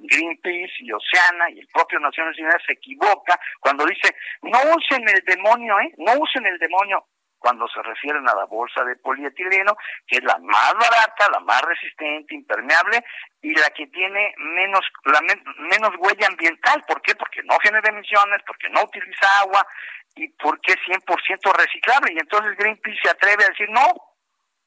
Greenpeace 0.00 0.72
y 0.80 0.92
Oceana 0.92 1.50
y 1.50 1.60
el 1.60 1.68
propio 1.68 1.98
Naciones 2.00 2.38
Unidas 2.38 2.62
se 2.66 2.72
equivoca 2.72 3.38
cuando 3.60 3.84
dice, 3.84 4.14
no 4.42 4.58
usen 4.76 5.08
el 5.08 5.22
demonio, 5.26 5.78
¿eh? 5.80 5.92
No 5.98 6.12
usen 6.18 6.46
el 6.46 6.58
demonio 6.58 7.04
cuando 7.40 7.66
se 7.68 7.82
refieren 7.82 8.28
a 8.28 8.34
la 8.34 8.44
bolsa 8.44 8.84
de 8.84 8.96
polietileno, 8.96 9.74
que 10.06 10.18
es 10.18 10.24
la 10.24 10.38
más 10.38 10.74
barata, 10.74 11.30
la 11.32 11.40
más 11.40 11.62
resistente, 11.62 12.34
impermeable 12.34 13.02
y 13.40 13.54
la 13.54 13.70
que 13.70 13.86
tiene 13.86 14.34
menos 14.36 14.82
la 15.04 15.20
menos 15.58 15.90
huella 15.98 16.26
ambiental. 16.28 16.84
¿Por 16.86 17.00
qué? 17.02 17.14
Porque 17.14 17.42
no 17.44 17.58
genera 17.62 17.88
emisiones, 17.88 18.42
porque 18.46 18.68
no 18.68 18.82
utiliza 18.82 19.40
agua 19.40 19.66
y 20.14 20.28
porque 20.28 20.72
es 20.72 20.78
100% 20.86 21.52
reciclable. 21.56 22.12
Y 22.12 22.18
entonces 22.18 22.56
Greenpeace 22.56 23.00
se 23.02 23.10
atreve 23.10 23.44
a 23.44 23.48
decir, 23.48 23.70
no, 23.70 23.86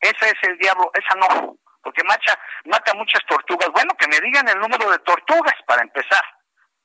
ese 0.02 0.30
es 0.30 0.50
el 0.50 0.58
diablo, 0.58 0.92
esa 0.96 1.16
no, 1.16 1.58
porque 1.84 2.04
macha, 2.06 2.40
mata 2.66 2.94
muchas 2.94 3.22
tortugas. 3.28 3.70
Bueno, 3.72 3.94
que 4.00 4.08
me 4.08 4.20
digan 4.22 4.48
el 4.48 4.60
número 4.60 4.90
de 4.90 5.00
tortugas 5.00 5.56
para 5.68 5.84
empezar. 5.84 6.24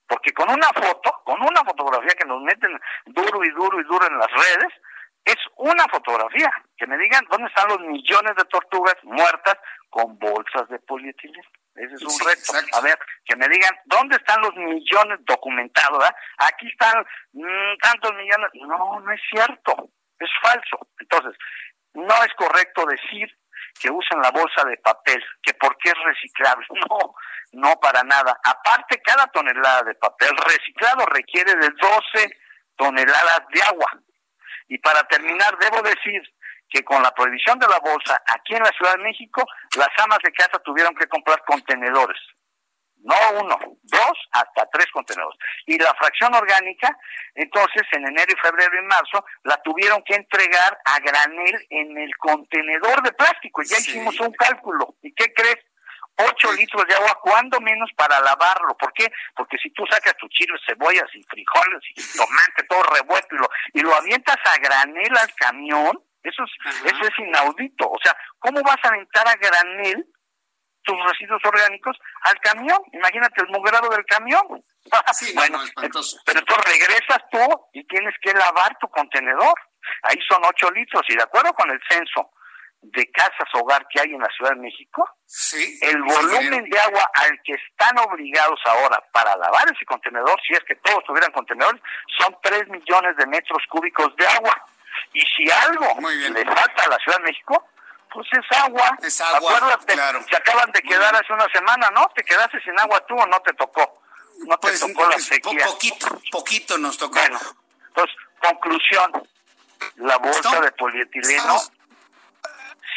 Porque 0.07 0.33
con 0.33 0.51
una 0.51 0.69
foto, 0.69 1.23
con 1.25 1.41
una 1.41 1.63
fotografía 1.65 2.15
que 2.19 2.27
nos 2.27 2.43
meten 2.43 2.79
duro 3.07 3.45
y 3.45 3.51
duro 3.51 3.81
y 3.81 3.85
duro 3.85 4.07
en 4.07 4.19
las 4.19 4.31
redes, 4.31 4.73
es 5.25 5.37
una 5.57 5.85
fotografía. 5.89 6.51
Que 6.77 6.87
me 6.87 6.99
digan 6.99 7.25
dónde 7.31 7.47
están 7.47 7.69
los 7.69 7.81
millones 7.81 8.35
de 8.37 8.45
tortugas 8.47 8.97
muertas 9.05 9.57
con 9.91 10.19
bolsas 10.19 10.69
de 10.69 10.79
polietileno. 10.81 11.49
Ese 11.77 11.95
es 11.95 12.03
un 12.03 12.27
reto. 12.27 12.77
A 12.77 12.81
ver, 12.81 12.99
que 13.25 13.37
me 13.37 13.49
digan 13.49 13.79
dónde 13.85 14.17
están 14.17 14.41
los 14.41 14.55
millones 14.57 15.19
documentados. 15.27 16.05
Aquí 16.39 16.67
están 16.67 17.07
mm, 17.33 17.79
tantos 17.81 18.13
millones. 18.15 18.51
No, 18.55 18.99
no 18.99 19.13
es 19.13 19.21
cierto. 19.31 19.91
Es 20.19 20.31
falso. 20.43 20.89
Entonces, 20.99 21.39
no 21.95 22.25
es 22.25 22.35
correcto 22.35 22.85
decir 22.87 23.33
que 23.79 23.91
usan 23.91 24.21
la 24.21 24.31
bolsa 24.31 24.65
de 24.65 24.77
papel, 24.79 25.23
que 25.43 25.55
porque 25.55 25.91
es 25.91 25.99
reciclable. 26.05 26.67
No, 26.89 27.15
no 27.53 27.81
para 27.81 28.03
nada. 28.03 28.39
Aparte, 28.45 29.01
cada 29.03 29.27
tonelada 29.29 29.83
de 29.83 29.95
papel 29.95 30.37
reciclado 30.37 31.07
requiere 31.07 31.55
de 31.55 31.71
12 31.71 32.31
toneladas 32.77 33.43
de 33.53 33.63
agua. 33.63 33.87
Y 34.69 34.79
para 34.79 35.03
terminar, 35.05 35.57
debo 35.59 35.83
decir 35.83 36.23
que 36.69 36.85
con 36.85 37.03
la 37.03 37.11
prohibición 37.13 37.59
de 37.59 37.67
la 37.67 37.79
bolsa 37.79 38.23
aquí 38.27 38.55
en 38.55 38.63
la 38.63 38.71
Ciudad 38.71 38.97
de 38.97 39.05
México, 39.05 39.43
las 39.77 39.89
amas 39.99 40.19
de 40.23 40.33
casa 40.33 40.59
tuvieron 40.65 40.95
que 40.95 41.07
comprar 41.07 41.43
contenedores. 41.45 42.21
No 43.05 43.15
uno, 43.41 43.59
dos, 43.83 44.29
hasta 44.33 44.67
tres 44.73 44.87
contenedores. 44.93 45.39
Y 45.67 45.79
la 45.79 45.95
fracción 45.95 46.35
orgánica, 46.35 46.97
entonces 47.35 47.83
en 47.93 48.07
enero 48.07 48.33
y 48.33 48.41
febrero 48.41 48.73
y 48.79 48.87
marzo, 48.87 49.25
la 49.45 49.57
tuvieron 49.63 50.03
que 50.05 50.15
entregar 50.15 50.79
a 50.85 50.99
granel 51.01 51.67
en 51.71 51.97
el 51.97 52.17
contenedor 52.17 53.03
de 53.03 53.13
plástico. 53.13 53.63
Ya 53.63 53.79
hicimos 53.79 54.19
un 54.21 54.33
cálculo. 54.33 54.97
¿Y 55.03 55.13
qué 55.15 55.33
crees? 55.33 55.59
8 56.19 56.53
litros 56.55 56.85
de 56.89 56.95
agua, 56.97 57.19
cuando 57.23 57.61
menos 57.61 57.91
para 57.97 58.19
lavarlo. 58.21 58.77
¿Por 58.77 58.93
qué? 58.93 59.11
Porque 59.37 59.57
si 59.59 59.71
tú 59.71 59.85
sacas 59.89 60.17
tus 60.17 60.29
chiles, 60.31 60.61
cebollas 60.67 61.09
y 61.15 61.23
frijoles 61.23 61.81
y 61.95 62.17
tomate 62.17 62.65
todo 62.69 62.83
revuelto 62.83 63.37
y 63.37 63.39
lo, 63.39 63.49
y 63.75 63.81
lo 63.81 63.95
avientas 63.95 64.37
a 64.45 64.59
granel 64.59 65.17
al 65.17 65.33
camión, 65.35 66.03
eso 66.23 66.43
es, 66.43 66.93
eso 66.93 67.03
es 67.05 67.19
inaudito. 67.19 67.89
O 67.89 67.99
sea, 68.03 68.17
¿cómo 68.41 68.61
vas 68.63 68.79
a 68.83 68.89
aventar 68.89 69.29
a 69.29 69.37
granel 69.37 70.07
tus 70.89 71.05
residuos 71.05 71.43
orgánicos 71.45 71.99
al 72.23 72.41
camión? 72.41 72.79
Imagínate 72.93 73.43
el 73.43 73.49
mugrado 73.49 73.91
del 73.91 74.05
camión. 74.07 74.43
bueno, 75.35 75.59
pero 76.25 76.43
tú 76.43 76.55
regresas 76.65 77.19
tú 77.31 77.69
y 77.75 77.85
tienes 77.85 78.15
que 78.23 78.33
lavar 78.33 78.77
tu 78.81 78.89
contenedor. 78.89 79.55
Ahí 80.05 80.17
son 80.27 80.43
8 80.43 80.71
litros 80.71 81.03
y 81.09 81.17
de 81.17 81.23
acuerdo 81.23 81.53
con 81.53 81.71
el 81.71 81.79
censo 81.91 82.31
de 82.81 83.11
casas 83.11 83.49
hogar 83.55 83.87
que 83.89 84.01
hay 84.01 84.15
en 84.15 84.21
la 84.21 84.29
Ciudad 84.29 84.53
de 84.53 84.61
México, 84.61 85.05
sí, 85.27 85.79
el 85.83 86.01
volumen 86.01 86.65
de 86.71 86.79
agua 86.79 87.11
al 87.15 87.37
que 87.43 87.55
están 87.55 87.99
obligados 87.99 88.61
ahora 88.65 89.03
para 89.13 89.37
lavar 89.37 89.65
ese 89.67 89.85
contenedor, 89.85 90.41
si 90.47 90.55
es 90.55 90.61
que 90.61 90.77
todos 90.77 91.03
tuvieran 91.05 91.33
contenedores, 91.33 91.83
son 92.21 92.37
3 92.41 92.69
millones 92.69 93.17
de 93.17 93.27
metros 93.27 93.59
cúbicos 93.69 94.15
de 94.17 94.27
agua. 94.27 94.55
Y 95.13 95.21
si 95.21 95.51
algo 95.51 95.87
le 96.01 96.45
falta 96.45 96.85
a 96.85 96.89
la 96.89 96.97
Ciudad 96.99 97.19
de 97.19 97.25
México, 97.25 97.69
pues 98.13 98.27
es 98.33 98.59
agua. 98.59 98.99
Es 99.03 99.21
agua, 99.21 99.57
Acuérdate, 99.57 99.95
se 100.29 100.37
acaban 100.37 100.71
de 100.73 100.83
quedar 100.83 101.15
hace 101.15 101.33
una 101.33 101.47
semana, 101.53 101.91
¿no? 101.91 102.11
¿Te 102.15 102.23
quedaste 102.25 102.61
sin 102.61 102.79
agua 102.79 103.05
tú 103.07 103.15
o 103.17 103.27
no 103.27 103.41
te 103.41 103.53
tocó? 103.55 104.03
No 104.47 104.57
te 104.59 104.69
pues, 104.69 104.81
tocó 104.81 105.03
la 105.05 105.13
pues, 105.13 105.27
sequía. 105.27 105.67
Poquito, 105.67 106.21
poquito 106.31 106.79
nos 106.79 106.97
tocó. 106.97 107.15
Bueno, 107.19 107.39
entonces, 107.89 108.17
conclusión. 108.41 109.29
La 109.97 110.17
bolsa 110.19 110.61
de 110.61 110.73
polietileno 110.73 111.57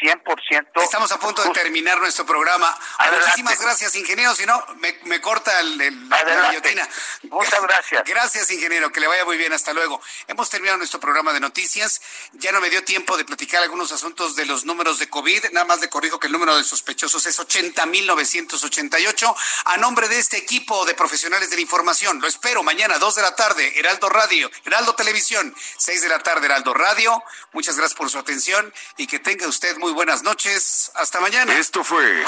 100%. 0.01 0.81
Estamos 0.81 1.11
a 1.11 1.19
punto 1.19 1.43
de 1.43 1.51
terminar 1.51 1.99
nuestro 1.99 2.25
programa. 2.25 2.75
Muchísimas 3.11 3.61
gracias, 3.61 3.95
ingeniero. 3.95 4.33
Si 4.33 4.45
no, 4.45 4.65
me, 5.03 5.21
corta 5.21 5.59
el, 5.59 5.77
la 6.09 6.49
guillotina. 6.49 6.89
Muchas 7.23 7.61
gracias. 7.67 8.03
Gracias, 8.05 8.49
ingeniero. 8.49 8.91
Que 8.91 8.99
le 8.99 9.07
vaya 9.07 9.25
muy 9.25 9.37
bien. 9.37 9.53
Hasta 9.53 9.73
luego. 9.73 10.01
Hemos 10.27 10.49
terminado 10.49 10.79
nuestro 10.79 10.99
programa 10.99 11.33
de 11.33 11.39
noticias. 11.39 12.01
Ya 12.33 12.51
no 12.51 12.59
me 12.61 12.71
dio 12.71 12.83
tiempo 12.83 13.15
de 13.15 13.25
platicar 13.25 13.61
algunos 13.61 13.91
asuntos 13.91 14.35
de 14.35 14.45
los 14.45 14.65
números 14.65 14.97
de 14.97 15.07
COVID. 15.07 15.51
Nada 15.51 15.65
más 15.65 15.79
le 15.79 15.89
corrijo 15.89 16.19
que 16.19 16.25
el 16.27 16.33
número 16.33 16.57
de 16.57 16.63
sospechosos 16.63 17.25
es 17.27 17.39
80.988. 17.39 19.35
A 19.65 19.77
nombre 19.77 20.07
de 20.07 20.17
este 20.17 20.37
equipo 20.37 20.83
de 20.85 20.95
profesionales 20.95 21.51
de 21.51 21.57
la 21.57 21.61
información, 21.61 22.19
lo 22.19 22.27
espero 22.27 22.63
mañana, 22.63 22.97
2 22.97 23.15
de 23.15 23.21
la 23.21 23.35
tarde, 23.35 23.77
Heraldo 23.77 24.09
Radio, 24.09 24.49
Heraldo 24.65 24.95
Televisión, 24.95 25.55
6 25.77 26.01
de 26.01 26.09
la 26.09 26.19
tarde, 26.19 26.47
Heraldo 26.47 26.73
Radio. 26.73 27.23
Muchas 27.53 27.77
gracias 27.77 27.97
por 27.97 28.09
su 28.09 28.17
atención 28.17 28.73
y 28.97 29.07
que 29.07 29.19
tenga 29.19 29.47
usted 29.47 29.77
muy 29.91 30.05
buenas 30.05 30.23
noches. 30.23 30.89
Hasta 30.95 31.19
mañana. 31.19 31.59
Esto 31.59 31.83
fue 31.83 32.23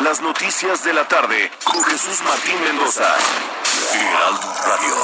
Las 0.00 0.20
Noticias 0.20 0.84
de 0.84 0.92
la 0.92 1.08
Tarde 1.08 1.50
con 1.64 1.82
Jesús 1.82 2.22
Martín 2.22 2.54
Mendoza. 2.62 3.16
Heraldo 3.92 4.46
Radio. 4.64 4.94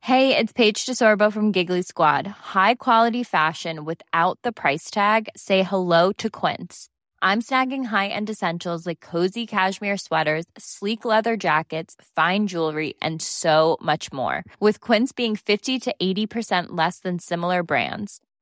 Hey, 0.00 0.36
it's 0.36 0.52
Paige 0.52 0.84
DeSorbo 0.84 1.32
from 1.32 1.50
Giggly 1.50 1.82
Squad. 1.82 2.26
High 2.26 2.74
quality 2.74 3.24
fashion 3.24 3.84
without 3.86 4.38
the 4.42 4.52
price 4.52 4.90
tag. 4.90 5.28
Say 5.34 5.62
hello 5.62 6.12
to 6.18 6.28
Quince. 6.28 6.88
I'm 7.22 7.40
snagging 7.40 7.86
high-end 7.86 8.28
essentials 8.28 8.86
like 8.86 9.00
cozy 9.00 9.46
cashmere 9.46 9.96
sweaters, 9.96 10.44
sleek 10.58 11.06
leather 11.06 11.36
jackets, 11.36 11.96
fine 12.14 12.46
jewelry, 12.46 12.94
and 13.00 13.22
so 13.22 13.78
much 13.80 14.12
more. 14.12 14.44
With 14.60 14.80
Quince 14.80 15.12
being 15.12 15.34
50 15.34 15.78
to 15.80 15.94
80% 16.00 16.66
less 16.76 17.00
than 17.00 17.18
similar 17.18 17.62
brands 17.62 18.20